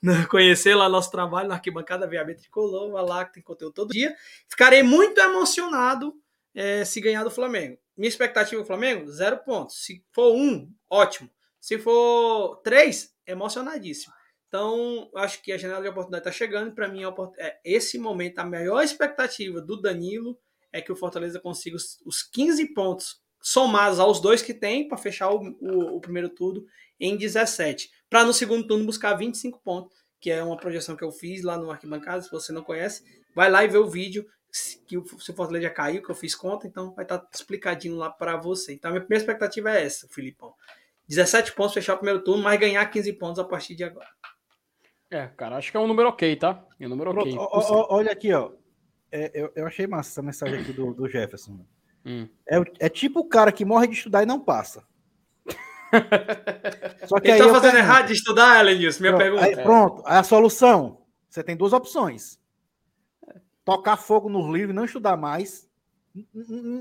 conhecer 0.30 0.74
lá 0.74 0.88
nosso 0.88 1.12
trabalho 1.12 1.50
na 1.50 1.56
arquibancada 1.56 2.08
VAB 2.08 2.36
Tricolor, 2.36 2.92
vai 2.92 3.04
lá 3.04 3.26
que 3.26 3.34
tem 3.34 3.44
conteúdo 3.44 3.74
todo 3.74 3.92
dia. 3.92 4.16
Ficarei 4.48 4.84
muito 4.84 5.20
emocionado 5.20 6.16
é, 6.54 6.86
se 6.86 7.02
ganhar 7.02 7.26
do 7.26 7.32
Flamengo. 7.32 7.78
Minha 7.98 8.10
expectativa 8.10 8.62
do 8.62 8.68
Flamengo, 8.68 9.12
zero 9.12 9.38
pontos. 9.40 9.84
Se 9.84 10.02
for 10.14 10.34
um, 10.34 10.72
ótimo. 10.90 11.30
Se 11.60 11.78
for 11.78 12.62
três, 12.64 13.14
emocionadíssimo. 13.28 14.14
Então, 14.56 15.10
acho 15.16 15.42
que 15.42 15.52
a 15.52 15.58
janela 15.58 15.82
de 15.82 15.90
oportunidade 15.90 16.22
está 16.22 16.32
chegando. 16.32 16.74
Para 16.74 16.88
mim, 16.88 17.02
é 17.38 17.60
esse 17.66 18.00
momento, 18.00 18.40
a 18.40 18.46
maior 18.46 18.82
expectativa 18.82 19.60
do 19.60 19.82
Danilo 19.82 20.40
é 20.72 20.82
que 20.82 20.94
o 20.94 20.96
Fortaleza 20.96 21.42
consiga 21.42 21.76
os, 21.76 22.00
os 22.06 22.24
15 22.24 22.74
pontos 22.74 23.22
somados 23.42 24.00
aos 24.00 24.22
dois 24.22 24.42
que 24.42 24.54
tem 24.54 24.88
para 24.88 24.98
fechar 24.98 25.30
o, 25.30 25.42
o, 25.60 25.98
o 25.98 26.00
primeiro 26.00 26.30
turno 26.30 26.66
em 26.98 27.18
17 27.18 27.92
para 28.10 28.24
no 28.24 28.34
segundo 28.34 28.66
turno 28.66 28.86
buscar 28.86 29.14
25 29.16 29.60
pontos, 29.60 29.94
que 30.22 30.32
é 30.32 30.42
uma 30.42 30.56
projeção 30.56 30.96
que 30.96 31.04
eu 31.04 31.12
fiz 31.12 31.44
lá 31.44 31.58
no 31.58 31.70
Arquibancada. 31.70 32.22
Se 32.22 32.32
você 32.32 32.54
não 32.54 32.64
conhece, 32.64 33.04
vai 33.36 33.52
lá 33.52 33.62
e 33.66 33.68
vê 33.68 33.78
o 33.78 33.90
vídeo 33.90 34.26
que 34.88 34.98
o 34.98 35.06
Fortaleza 35.06 35.64
já 35.64 35.70
caiu, 35.70 36.02
que 36.02 36.10
eu 36.10 36.16
fiz 36.16 36.34
conta, 36.34 36.66
então 36.66 36.94
vai 36.96 37.04
estar 37.04 37.18
tá 37.18 37.30
explicadinho 37.34 37.98
lá 37.98 38.10
para 38.10 38.38
você. 38.38 38.72
Então 38.72 38.88
a 38.88 38.94
minha 38.94 39.02
primeira 39.02 39.22
expectativa 39.22 39.70
é 39.70 39.84
essa, 39.84 40.08
Filipão. 40.08 40.54
17 41.10 41.52
pontos 41.52 41.74
fechar 41.74 41.96
o 41.96 41.98
primeiro 41.98 42.24
turno, 42.24 42.42
mas 42.42 42.58
ganhar 42.58 42.86
15 42.86 43.12
pontos 43.14 43.38
a 43.38 43.44
partir 43.44 43.76
de 43.76 43.84
agora. 43.84 44.08
É, 45.16 45.28
cara, 45.38 45.56
acho 45.56 45.72
que 45.72 45.78
é 45.78 45.80
um 45.80 45.88
número 45.88 46.10
ok, 46.10 46.36
tá? 46.36 46.62
É 46.78 46.86
um 46.86 46.90
número 46.90 47.12
Pronto, 47.12 47.40
ok. 47.40 47.68
Ó, 47.70 47.96
olha 47.96 48.12
aqui, 48.12 48.34
ó. 48.34 48.52
É, 49.10 49.32
eu, 49.34 49.50
eu, 49.56 49.66
achei 49.66 49.88
massa 49.88 50.10
essa 50.10 50.22
mensagem 50.22 50.60
aqui 50.60 50.74
do, 50.74 50.94
do 50.94 51.08
Jefferson. 51.08 51.66
Hum. 52.06 52.28
É, 52.46 52.58
é 52.80 52.90
tipo 52.90 53.22
o 53.22 53.30
cara 53.30 53.50
que 53.50 53.64
morre 53.64 53.88
de 53.88 53.94
estudar 53.94 54.24
e 54.24 54.26
não 54.26 54.42
passa. 54.42 54.84
Só 57.08 57.18
que 57.22 57.30
Ele 57.30 57.38
tá 57.38 57.50
fazendo 57.50 57.78
errado 57.78 58.08
de 58.08 58.14
estudar, 58.14 58.60
Elenilson? 58.60 59.00
Minha 59.00 59.14
pronto, 59.14 59.24
pergunta. 59.24 59.46
Aí, 59.46 59.56
pronto, 59.56 60.04
a 60.06 60.22
solução. 60.22 61.02
Você 61.30 61.42
tem 61.42 61.56
duas 61.56 61.72
opções. 61.72 62.38
Tocar 63.64 63.96
fogo 63.96 64.28
no 64.28 64.52
livro 64.52 64.72
e 64.72 64.76
não 64.76 64.84
estudar 64.84 65.16
mais. 65.16 65.66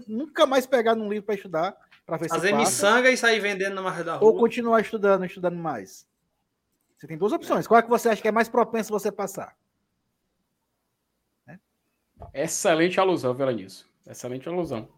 Nunca 0.09 0.45
mais 0.45 0.67
pegar 0.67 0.97
num 0.97 1.09
livro 1.09 1.27
para 1.27 1.37
estudar. 1.37 1.77
Pra 2.05 2.17
ver 2.17 2.29
Fazer 2.29 2.53
miçanga 2.53 3.11
e 3.11 3.17
sair 3.17 3.39
vendendo 3.39 3.75
na 3.75 3.83
marca 3.83 4.03
da 4.03 4.17
rua. 4.17 4.29
Ou 4.29 4.37
continuar 4.37 4.81
estudando, 4.81 5.25
estudando 5.25 5.57
mais. 5.57 6.05
Você 7.05 7.09
tem 7.09 7.19
duas 7.19 7.35
opções. 7.35 7.67
Qual 7.67 7.79
é 7.79 7.83
que 7.83 7.91
você 7.91 8.09
acha 8.09 8.23
que 8.23 8.29
é 8.29 8.33
mais 8.33 8.49
propenso 8.49 8.91
você 8.91 9.13
passar? 9.13 9.55
É? 11.47 11.59
Excelente 12.33 12.99
alusão, 12.99 13.35
Velanilson. 13.35 13.85
Excelente 14.07 14.49
alusão. 14.49 14.89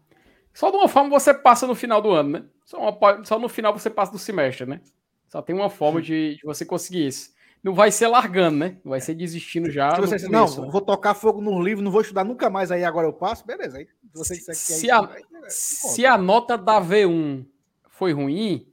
Só 0.53 0.71
de 0.71 0.77
uma 0.77 0.87
forma 0.87 1.09
você 1.09 1.33
passa 1.33 1.67
no 1.67 1.75
final 1.75 2.01
do 2.01 2.11
ano, 2.11 2.29
né? 2.29 2.45
Só, 2.63 2.79
uma, 2.79 3.25
só 3.25 3.37
no 3.37 3.49
final 3.49 3.73
você 3.73 3.89
passa 3.89 4.13
do 4.13 4.17
semestre, 4.17 4.65
né? 4.65 4.79
Só 5.27 5.41
tem 5.41 5.53
uma 5.53 5.69
forma 5.69 6.01
de, 6.01 6.35
de, 6.37 6.45
você 6.45 6.65
conseguir 6.65 7.07
isso. 7.07 7.33
Não 7.61 7.73
vai 7.73 7.91
ser 7.91 8.07
largando, 8.07 8.57
né? 8.57 8.77
Não 8.85 8.91
vai 8.91 9.01
ser 9.01 9.13
desistindo 9.13 9.69
já. 9.69 9.93
Se 9.93 9.99
você 9.99 10.29
não, 10.29 10.45
né? 10.45 10.71
vou 10.71 10.79
tocar 10.79 11.13
fogo 11.13 11.41
no 11.41 11.61
livro, 11.61 11.83
não 11.83 11.91
vou 11.91 11.99
estudar 11.99 12.23
nunca 12.23 12.49
mais, 12.49 12.71
aí 12.71 12.85
agora 12.85 13.05
eu 13.05 13.11
passo, 13.11 13.45
beleza. 13.45 13.79
Aí 13.79 13.87
você 14.13 14.35
se, 14.35 14.55
se, 14.55 14.89
a, 14.89 15.01
aí, 15.01 15.23
se 15.49 16.05
a 16.05 16.17
nota 16.17 16.57
da 16.57 16.79
V1 16.79 17.45
foi 17.89 18.13
ruim, 18.13 18.65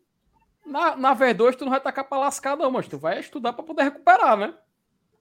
na, 0.66 0.96
na 0.96 1.16
V2 1.16 1.56
tu 1.56 1.64
não 1.64 1.72
vai 1.72 1.80
tacar 1.80 2.08
pra 2.08 2.18
lascar, 2.18 2.56
não, 2.56 2.70
mas 2.70 2.88
tu 2.88 2.98
vai 2.98 3.20
estudar 3.20 3.52
para 3.52 3.64
poder 3.64 3.84
recuperar, 3.84 4.36
né? 4.36 4.54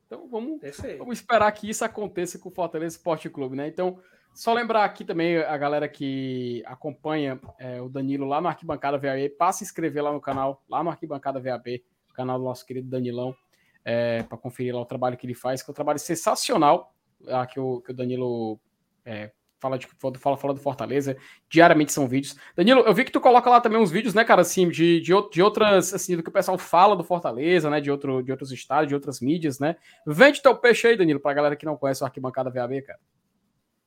Então 0.06 0.28
vamos, 0.28 0.62
vamos 0.98 1.20
esperar 1.20 1.52
que 1.52 1.70
isso 1.70 1.84
aconteça 1.84 2.38
com 2.38 2.50
o 2.50 2.52
Fortaleza 2.52 2.96
Esporte 2.96 3.30
Clube, 3.30 3.56
né? 3.56 3.68
Então, 3.68 4.00
só 4.34 4.54
lembrar 4.54 4.84
aqui 4.84 5.04
também 5.04 5.38
a 5.38 5.58
galera 5.58 5.88
que 5.88 6.64
acompanha 6.66 7.40
é, 7.60 7.82
o 7.82 7.88
Danilo 7.88 8.28
lá 8.28 8.42
no 8.42 8.48
Arquibancada 8.48 8.98
VAB, 8.98 9.30
passa 9.38 9.64
a 9.64 9.66
inscrever 9.66 10.04
lá 10.04 10.12
no 10.12 10.22
canal, 10.22 10.64
lá 10.68 10.84
no 10.84 10.90
Arquibancada 10.90 11.40
VAB, 11.40 11.84
canal 12.14 12.40
do 12.40 12.46
nosso 12.46 12.66
querido 12.66 12.90
Danilão, 12.90 13.36
é, 13.86 14.24
para 14.24 14.38
conferir 14.38 14.74
lá 14.74 14.82
o 14.82 14.86
trabalho 14.86 15.18
que 15.18 15.26
ele 15.26 15.36
faz, 15.36 15.62
que 15.62 15.70
é 15.70 15.72
um 15.72 15.76
trabalho 15.76 16.00
sensacional, 16.00 16.94
lá 17.22 17.46
que, 17.46 17.60
o, 17.60 17.82
que 17.82 17.92
o 17.92 17.94
Danilo 17.94 18.60
é, 19.06 19.32
fala, 19.64 19.78
de, 19.80 19.88
fala, 20.20 20.36
fala 20.36 20.54
do 20.54 20.60
Fortaleza, 20.60 21.16
diariamente 21.50 21.94
são 21.94 22.06
vídeos. 22.06 22.36
Danilo, 22.54 22.82
eu 22.82 22.94
vi 22.94 23.06
que 23.06 23.12
tu 23.12 23.22
coloca 23.22 23.50
lá 23.50 23.62
também 23.62 23.80
uns 23.80 23.90
vídeos, 23.90 24.14
né, 24.14 24.26
cara, 24.26 24.42
assim, 24.42 24.68
de, 24.68 25.00
de, 25.00 25.14
de 25.32 25.42
outras, 25.42 25.94
assim, 25.94 26.18
do 26.18 26.24
que 26.24 26.30
o 26.30 26.34
pessoal 26.34 26.58
fala 26.58 26.98
do 26.98 27.04
Fortaleza, 27.04 27.70
né, 27.70 27.80
de, 27.80 27.90
outro, 27.90 28.22
de 28.22 28.30
outros 28.30 28.52
estados, 28.52 28.90
de 28.90 28.94
outras 28.94 29.22
mídias, 29.22 29.60
né. 29.60 29.78
Vende 30.06 30.42
teu 30.42 30.56
peixe 30.58 30.88
aí, 30.88 30.98
Danilo, 30.98 31.20
pra 31.20 31.34
galera 31.34 31.56
que 31.56 31.66
não 31.66 31.78
conhece 31.78 32.04
o 32.04 32.06
Arquibancada 32.06 32.50
VAB, 32.50 32.82
cara. 32.82 33.00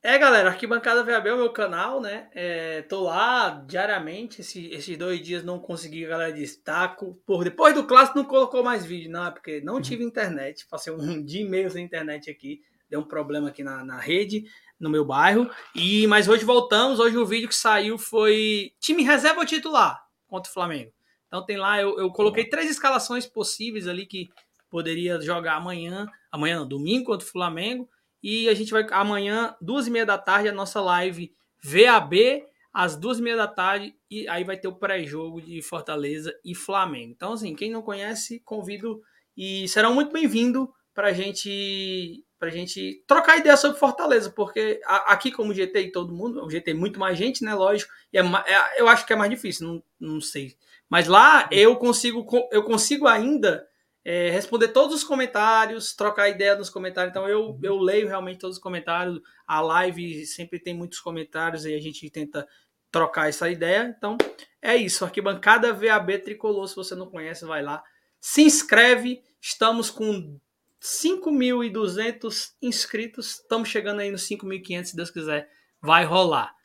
É, 0.01 0.17
galera, 0.17 0.49
Arquibancada 0.49 1.03
VAB 1.03 1.27
é 1.27 1.33
o 1.33 1.37
meu 1.37 1.49
canal, 1.51 1.99
né? 1.99 2.29
É, 2.33 2.81
tô 2.83 3.03
lá 3.03 3.63
diariamente. 3.67 4.41
Esse, 4.41 4.67
esses 4.69 4.97
dois 4.97 5.21
dias 5.21 5.43
não 5.43 5.59
consegui, 5.59 6.05
galera 6.05 6.31
destaco. 6.31 7.19
Por 7.25 7.43
depois 7.43 7.73
do 7.75 7.85
clássico 7.85 8.17
não 8.17 8.25
colocou 8.25 8.63
mais 8.63 8.85
vídeo, 8.85 9.11
não, 9.11 9.25
é 9.25 9.31
porque 9.31 9.59
não 9.61 9.81
tive 9.81 10.03
internet. 10.03 10.65
Passei 10.69 10.93
um 10.93 11.21
dia 11.25 11.41
e 11.41 11.49
meio 11.49 11.69
sem 11.69 11.83
internet 11.83 12.29
aqui. 12.29 12.61
Deu 12.89 12.99
um 12.99 13.03
problema 13.03 13.49
aqui 13.49 13.63
na, 13.63 13.83
na 13.83 13.97
rede, 13.97 14.45
no 14.79 14.89
meu 14.89 15.03
bairro. 15.03 15.49
E 15.75 16.07
Mas 16.07 16.27
hoje 16.27 16.45
voltamos. 16.45 16.99
Hoje 16.99 17.17
o 17.17 17.25
vídeo 17.25 17.49
que 17.49 17.55
saiu 17.55 17.97
foi 17.97 18.73
time 18.79 19.03
reserva 19.03 19.39
ou 19.39 19.45
titular 19.45 20.01
contra 20.27 20.49
o 20.49 20.53
Flamengo. 20.53 20.91
Então 21.27 21.45
tem 21.45 21.57
lá, 21.57 21.81
eu, 21.81 21.99
eu 21.99 22.09
coloquei 22.11 22.45
três 22.45 22.69
escalações 22.69 23.25
possíveis 23.25 23.87
ali 23.87 24.05
que 24.05 24.29
poderia 24.69 25.19
jogar 25.21 25.55
amanhã. 25.55 26.07
Amanhã 26.31 26.59
não, 26.59 26.67
domingo 26.67 27.05
contra 27.05 27.27
o 27.27 27.31
Flamengo. 27.31 27.89
E 28.23 28.49
a 28.49 28.53
gente 28.53 28.71
vai 28.71 28.85
amanhã, 28.91 29.55
duas 29.61 29.87
e 29.87 29.91
meia 29.91 30.05
da 30.05 30.17
tarde, 30.17 30.49
a 30.49 30.53
nossa 30.53 30.81
live 30.81 31.33
VAB, 31.63 32.45
às 32.73 32.95
duas 32.95 33.19
e 33.19 33.21
meia 33.21 33.35
da 33.35 33.47
tarde, 33.47 33.95
e 34.09 34.27
aí 34.27 34.43
vai 34.43 34.57
ter 34.57 34.67
o 34.67 34.75
pré-jogo 34.75 35.41
de 35.41 35.61
Fortaleza 35.61 36.33
e 36.43 36.55
Flamengo. 36.55 37.11
Então, 37.11 37.33
assim, 37.33 37.55
quem 37.55 37.71
não 37.71 37.81
conhece, 37.81 38.39
convido 38.45 39.01
e 39.35 39.67
serão 39.67 39.93
muito 39.93 40.11
bem-vindos 40.11 40.67
para 40.93 41.09
a 41.09 41.13
gente 41.13 42.23
pra 42.39 42.49
gente 42.49 43.03
trocar 43.07 43.37
ideia 43.37 43.57
sobre 43.57 43.79
Fortaleza, 43.79 44.29
porque 44.29 44.79
a, 44.85 45.13
aqui, 45.13 45.31
como 45.31 45.53
GT 45.53 45.79
e 45.79 45.91
todo 45.91 46.13
mundo, 46.13 46.43
o 46.43 46.49
GT 46.49 46.73
muito 46.73 46.99
mais 46.99 47.17
gente, 47.17 47.43
né? 47.43 47.53
Lógico, 47.53 47.91
é, 48.13 48.19
é, 48.19 48.81
eu 48.81 48.87
acho 48.87 49.05
que 49.05 49.13
é 49.13 49.15
mais 49.15 49.29
difícil, 49.29 49.67
não, 49.67 49.83
não 49.99 50.21
sei. 50.21 50.55
Mas 50.89 51.07
lá 51.07 51.49
eu 51.51 51.75
consigo, 51.75 52.25
eu 52.51 52.63
consigo 52.63 53.07
ainda 53.07 53.67
é, 54.05 54.29
responder 54.29 54.69
todos 54.69 54.95
os 54.95 55.03
comentários, 55.03 55.93
trocar 55.93 56.29
ideia 56.29 56.55
nos 56.55 56.69
comentários. 56.69 57.11
Então 57.11 57.27
eu, 57.27 57.59
eu 57.61 57.77
leio 57.77 58.07
realmente 58.07 58.39
todos 58.39 58.55
os 58.55 58.63
comentários. 58.63 59.19
A 59.45 59.59
live 59.59 60.25
sempre 60.25 60.59
tem 60.59 60.73
muitos 60.73 61.01
comentários 61.01 61.65
e 61.65 61.73
a 61.73 61.81
gente 61.81 62.09
tenta 62.09 62.47
trocar 62.89 63.27
essa 63.27 63.49
ideia. 63.49 63.93
Então 63.97 64.17
é 64.61 64.77
isso. 64.77 65.03
Arquibancada 65.03 65.73
VAB 65.73 66.19
Tricolor. 66.19 66.67
Se 66.69 66.75
você 66.77 66.95
não 66.95 67.07
conhece, 67.07 67.43
vai 67.43 67.61
lá. 67.61 67.83
Se 68.17 68.41
inscreve. 68.41 69.21
Estamos 69.41 69.89
com 69.89 70.39
5.200 70.81 72.53
inscritos. 72.61 73.39
Estamos 73.41 73.69
chegando 73.69 73.99
aí 73.99 74.11
nos 74.11 74.27
5.500, 74.27 74.85
se 74.85 74.95
Deus 74.95 75.09
quiser. 75.09 75.49
Vai 75.81 76.05
rolar. 76.05 76.55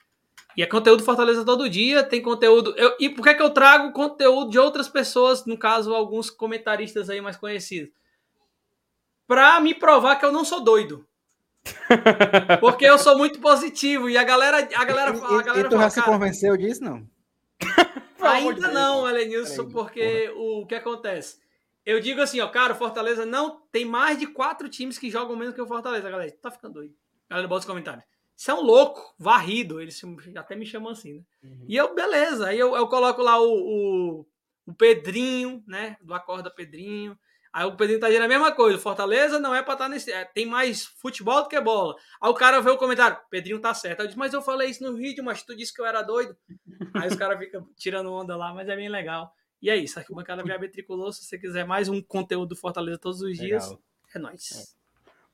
E 0.57 0.63
é 0.63 0.67
conteúdo 0.67 1.03
Fortaleza 1.03 1.45
todo 1.45 1.69
dia, 1.69 2.03
tem 2.03 2.21
conteúdo. 2.21 2.75
Eu, 2.77 2.95
e 3.01 3.09
por 3.09 3.23
que, 3.25 3.35
que 3.35 3.43
eu 3.43 3.51
trago 3.51 3.93
conteúdo 3.93 4.51
de 4.51 4.59
outras 4.59 4.89
pessoas, 4.89 5.47
no 5.47 5.57
caso, 5.57 5.95
alguns 5.95 6.31
comentaristas 6.31 7.09
aí 7.09 7.21
mais 7.21 7.37
conhecidos? 7.37 7.91
Pra 9.27 9.59
me 9.61 9.75
provar 9.75 10.17
que 10.17 10.27
eu 10.27 10.33
não 10.33 10.45
sou 10.45 10.61
doido. 10.61 11.07
Porque 12.61 12.85
eu 12.85 12.99
sou 12.99 13.17
muito 13.17 13.41
positivo 13.41 14.11
e 14.11 14.19
a 14.19 14.25
galera, 14.25 14.59
a 14.59 14.85
galera, 14.85 15.11
a 15.11 15.43
galera 15.43 15.59
e, 15.59 15.61
e 15.61 15.65
tu 15.65 15.71
fala, 15.71 15.83
já 15.83 15.91
se 15.91 16.03
convenceu 16.03 16.57
disso, 16.57 16.83
não? 16.83 17.07
Ainda 18.21 18.69
não, 18.69 19.09
Elenilson, 19.09 19.69
porque 19.69 20.33
o 20.37 20.67
que 20.67 20.75
acontece? 20.75 21.41
Eu 21.85 22.01
digo 22.01 22.21
assim, 22.21 22.41
ó, 22.41 22.49
cara, 22.49 22.75
o 22.75 22.77
Fortaleza 22.77 23.27
não 23.27 23.61
tem 23.73 23.85
mais 23.85 24.19
de 24.19 24.27
quatro 24.27 24.69
times 24.69 24.99
que 24.99 25.11
jogam 25.11 25.37
menos 25.37 25.55
que 25.55 25.61
o 25.61 25.67
Fortaleza, 25.67 26.09
galera. 26.09 26.33
Tá 26.41 26.51
ficando 26.51 26.75
doido. 26.75 26.95
Galera, 27.29 27.49
bota 27.49 27.61
os 27.61 27.67
comentários. 27.67 28.05
Você 28.37 28.51
é 28.51 28.55
um 28.55 28.61
louco, 28.61 29.15
varrido. 29.19 29.81
Eles 29.81 30.01
até 30.37 30.57
me 30.57 30.67
chamam 30.67 30.91
assim, 30.91 31.15
né? 31.15 31.23
Uhum. 31.43 31.67
E 31.69 31.77
eu, 31.77 31.95
beleza. 31.95 32.49
Aí 32.49 32.59
eu, 32.59 32.75
eu 32.75 32.89
coloco 32.89 33.23
lá 33.23 33.41
o, 33.41 33.47
o, 33.47 34.27
o, 34.67 34.75
Pedrinho, 34.75 35.63
né? 35.67 35.97
Do 36.01 36.15
Acorda 36.15 36.51
Pedrinho. 36.51 37.19
Aí 37.53 37.67
o 37.67 37.77
Pedrinho 37.77 38.01
tá 38.01 38.09
dizendo 38.09 38.25
a 38.25 38.29
mesma 38.29 38.51
coisa. 38.53 38.79
Fortaleza 38.79 39.39
não 39.39 39.55
é 39.55 39.63
pra 39.63 39.75
estar 39.75 39.85
tá 39.85 39.89
nesse. 39.91 40.11
É, 40.11 40.25
tem 40.25 40.47
mais 40.47 40.85
futebol 40.85 41.43
do 41.43 41.49
que 41.49 41.61
bola. 41.61 41.95
Aí 42.21 42.31
o 42.31 42.35
cara 42.35 42.61
vê 42.61 42.71
o 42.71 42.79
comentário: 42.79 43.19
Pedrinho 43.31 43.61
tá 43.61 43.75
certo. 43.75 44.01
Aí 44.01 44.05
eu 44.05 44.09
disse, 44.09 44.19
mas 44.19 44.33
eu 44.33 44.41
falei 44.41 44.71
isso 44.71 44.83
no 44.83 44.97
vídeo, 44.97 45.23
mas 45.23 45.43
tu 45.43 45.55
disse 45.55 45.73
que 45.73 45.81
eu 45.81 45.87
era 45.87 46.03
doido. 46.03 46.37
Aí 46.95 47.09
os 47.09 47.17
caras 47.17 47.39
ficam 47.39 47.69
tirando 47.77 48.13
onda 48.13 48.37
lá, 48.37 48.55
mas 48.55 48.69
é 48.69 48.75
bem 48.75 48.89
legal. 48.89 49.33
E 49.63 49.71
é 49.71 49.77
isso, 49.77 49.97
Arquibancada 49.97 50.43
VAB 50.43 50.69
Tricolor, 50.69 51.13
se 51.13 51.25
você 51.25 51.39
quiser 51.39 51.65
mais 51.65 51.89
um 51.89 52.03
conteúdo 52.03 52.49
do 52.49 52.57
Fortaleza 52.57 52.99
todos 52.99 53.21
os 53.21 53.39
dias, 53.39 53.67
Legal. 53.67 53.81
é 54.13 54.19
nóis. 54.19 54.77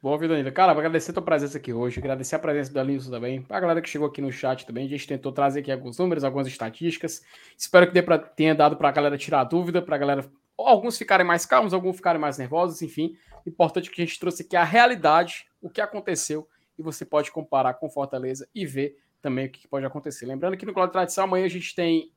Boa 0.03 0.19
vida, 0.19 0.35
Danilo. 0.35 0.55
Cara, 0.55 0.71
agradecer 0.71 1.13
a 1.13 1.15
tua 1.15 1.23
presença 1.23 1.57
aqui 1.57 1.73
hoje, 1.73 1.99
agradecer 1.99 2.37
a 2.37 2.39
presença 2.39 2.71
do 2.71 2.79
Alinson 2.79 3.11
também, 3.11 3.47
a 3.49 3.59
galera 3.59 3.81
que 3.81 3.89
chegou 3.89 4.07
aqui 4.07 4.21
no 4.21 4.31
chat 4.31 4.67
também, 4.67 4.85
a 4.85 4.89
gente 4.89 5.07
tentou 5.07 5.33
trazer 5.33 5.61
aqui 5.61 5.73
alguns 5.73 5.97
números, 5.97 6.25
algumas 6.25 6.47
estatísticas, 6.47 7.25
espero 7.57 7.87
que 7.87 7.95
dê 7.95 8.03
pra, 8.03 8.19
tenha 8.19 8.55
dado 8.55 8.77
para 8.77 8.91
a 8.91 8.93
galera 8.93 9.17
tirar 9.17 9.45
dúvida, 9.45 9.81
para 9.81 9.97
a 9.97 9.99
galera, 9.99 10.31
alguns 10.59 10.99
ficarem 10.99 11.27
mais 11.27 11.47
calmos, 11.47 11.73
alguns 11.73 11.97
ficarem 11.97 12.21
mais 12.21 12.37
nervosos, 12.37 12.83
enfim, 12.83 13.17
importante 13.47 13.91
que 13.91 14.03
a 14.03 14.05
gente 14.05 14.21
trouxe 14.21 14.43
aqui 14.43 14.57
a 14.57 14.63
realidade, 14.63 15.47
o 15.59 15.71
que 15.71 15.81
aconteceu, 15.81 16.47
e 16.79 16.83
você 16.83 17.07
pode 17.07 17.33
comparar 17.33 17.73
com 17.75 17.89
Fortaleza 17.89 18.47
e 18.55 18.67
ver 18.67 18.99
também 19.23 19.47
o 19.47 19.51
que 19.51 19.67
pode 19.67 19.87
acontecer. 19.87 20.27
Lembrando 20.27 20.59
que 20.59 20.67
no 20.67 20.75
Cláudio 20.75 20.93
Tradição 20.93 21.25
amanhã 21.25 21.47
a 21.47 21.49
gente 21.49 21.75
tem 21.75 22.13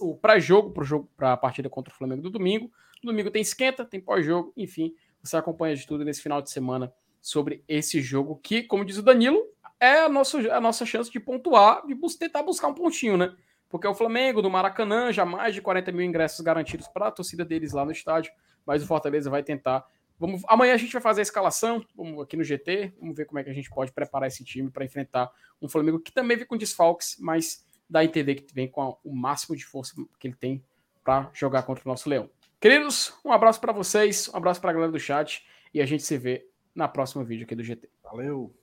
o 0.00 0.16
pré-jogo 0.16 0.70
para 0.70 0.84
jogo 0.84 1.08
a 1.18 1.36
partida 1.36 1.68
contra 1.68 1.92
o 1.92 1.96
Flamengo 1.96 2.22
do 2.22 2.30
domingo. 2.30 2.70
No 3.02 3.12
domingo 3.12 3.30
tem 3.30 3.42
esquenta, 3.42 3.84
tem 3.84 4.00
pós-jogo, 4.00 4.52
enfim, 4.56 4.94
você 5.22 5.36
acompanha 5.36 5.74
de 5.74 5.86
tudo 5.86 6.04
nesse 6.04 6.22
final 6.22 6.42
de 6.42 6.50
semana 6.50 6.92
sobre 7.20 7.62
esse 7.68 8.00
jogo 8.00 8.40
que, 8.42 8.62
como 8.62 8.84
diz 8.84 8.96
o 8.96 9.02
Danilo, 9.02 9.42
é 9.78 10.00
a 10.00 10.08
nossa, 10.08 10.38
a 10.52 10.60
nossa 10.60 10.84
chance 10.84 11.10
de 11.10 11.18
pontuar, 11.18 11.86
de 11.86 11.96
tentar 12.18 12.42
buscar 12.42 12.68
um 12.68 12.74
pontinho, 12.74 13.16
né? 13.16 13.34
Porque 13.68 13.86
o 13.86 13.94
Flamengo 13.94 14.42
do 14.42 14.50
Maracanã 14.50 15.12
já 15.12 15.24
mais 15.24 15.54
de 15.54 15.62
40 15.62 15.92
mil 15.92 16.02
ingressos 16.02 16.40
garantidos 16.40 16.88
para 16.88 17.08
a 17.08 17.10
torcida 17.10 17.44
deles 17.44 17.72
lá 17.72 17.84
no 17.84 17.92
estádio, 17.92 18.32
mas 18.66 18.82
o 18.82 18.86
Fortaleza 18.86 19.30
vai 19.30 19.42
tentar. 19.42 19.86
Vamos, 20.18 20.42
amanhã 20.48 20.74
a 20.74 20.76
gente 20.76 20.92
vai 20.92 21.00
fazer 21.00 21.20
a 21.20 21.22
escalação, 21.22 21.82
vamos 21.96 22.20
aqui 22.22 22.36
no 22.36 22.44
GT, 22.44 22.92
vamos 23.00 23.16
ver 23.16 23.24
como 23.24 23.38
é 23.38 23.44
que 23.44 23.48
a 23.48 23.54
gente 23.54 23.70
pode 23.70 23.90
preparar 23.90 24.28
esse 24.28 24.44
time 24.44 24.70
para 24.70 24.84
enfrentar 24.84 25.30
um 25.62 25.68
Flamengo 25.68 25.98
que 25.98 26.12
também 26.12 26.36
vem 26.36 26.46
com 26.46 26.58
desfalques, 26.58 27.16
mas 27.18 27.64
dá 27.90 28.00
a 28.00 28.04
entender 28.04 28.36
que 28.36 28.54
vem 28.54 28.68
com 28.68 28.96
o 29.04 29.14
máximo 29.14 29.56
de 29.56 29.64
força 29.64 29.94
que 30.18 30.28
ele 30.28 30.36
tem 30.36 30.64
para 31.04 31.28
jogar 31.34 31.64
contra 31.64 31.82
o 31.84 31.88
nosso 31.88 32.08
Leão. 32.08 32.30
Queridos, 32.60 33.12
um 33.24 33.32
abraço 33.32 33.60
para 33.60 33.72
vocês, 33.72 34.28
um 34.28 34.36
abraço 34.36 34.60
para 34.60 34.70
a 34.70 34.72
galera 34.72 34.92
do 34.92 35.00
chat 35.00 35.44
e 35.74 35.80
a 35.80 35.86
gente 35.86 36.02
se 36.02 36.16
vê 36.16 36.46
na 36.74 36.86
próxima 36.86 37.24
vídeo 37.24 37.44
aqui 37.44 37.54
do 37.54 37.64
GT. 37.64 37.88
Valeu! 38.02 38.54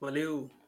Valeu! 0.00 0.61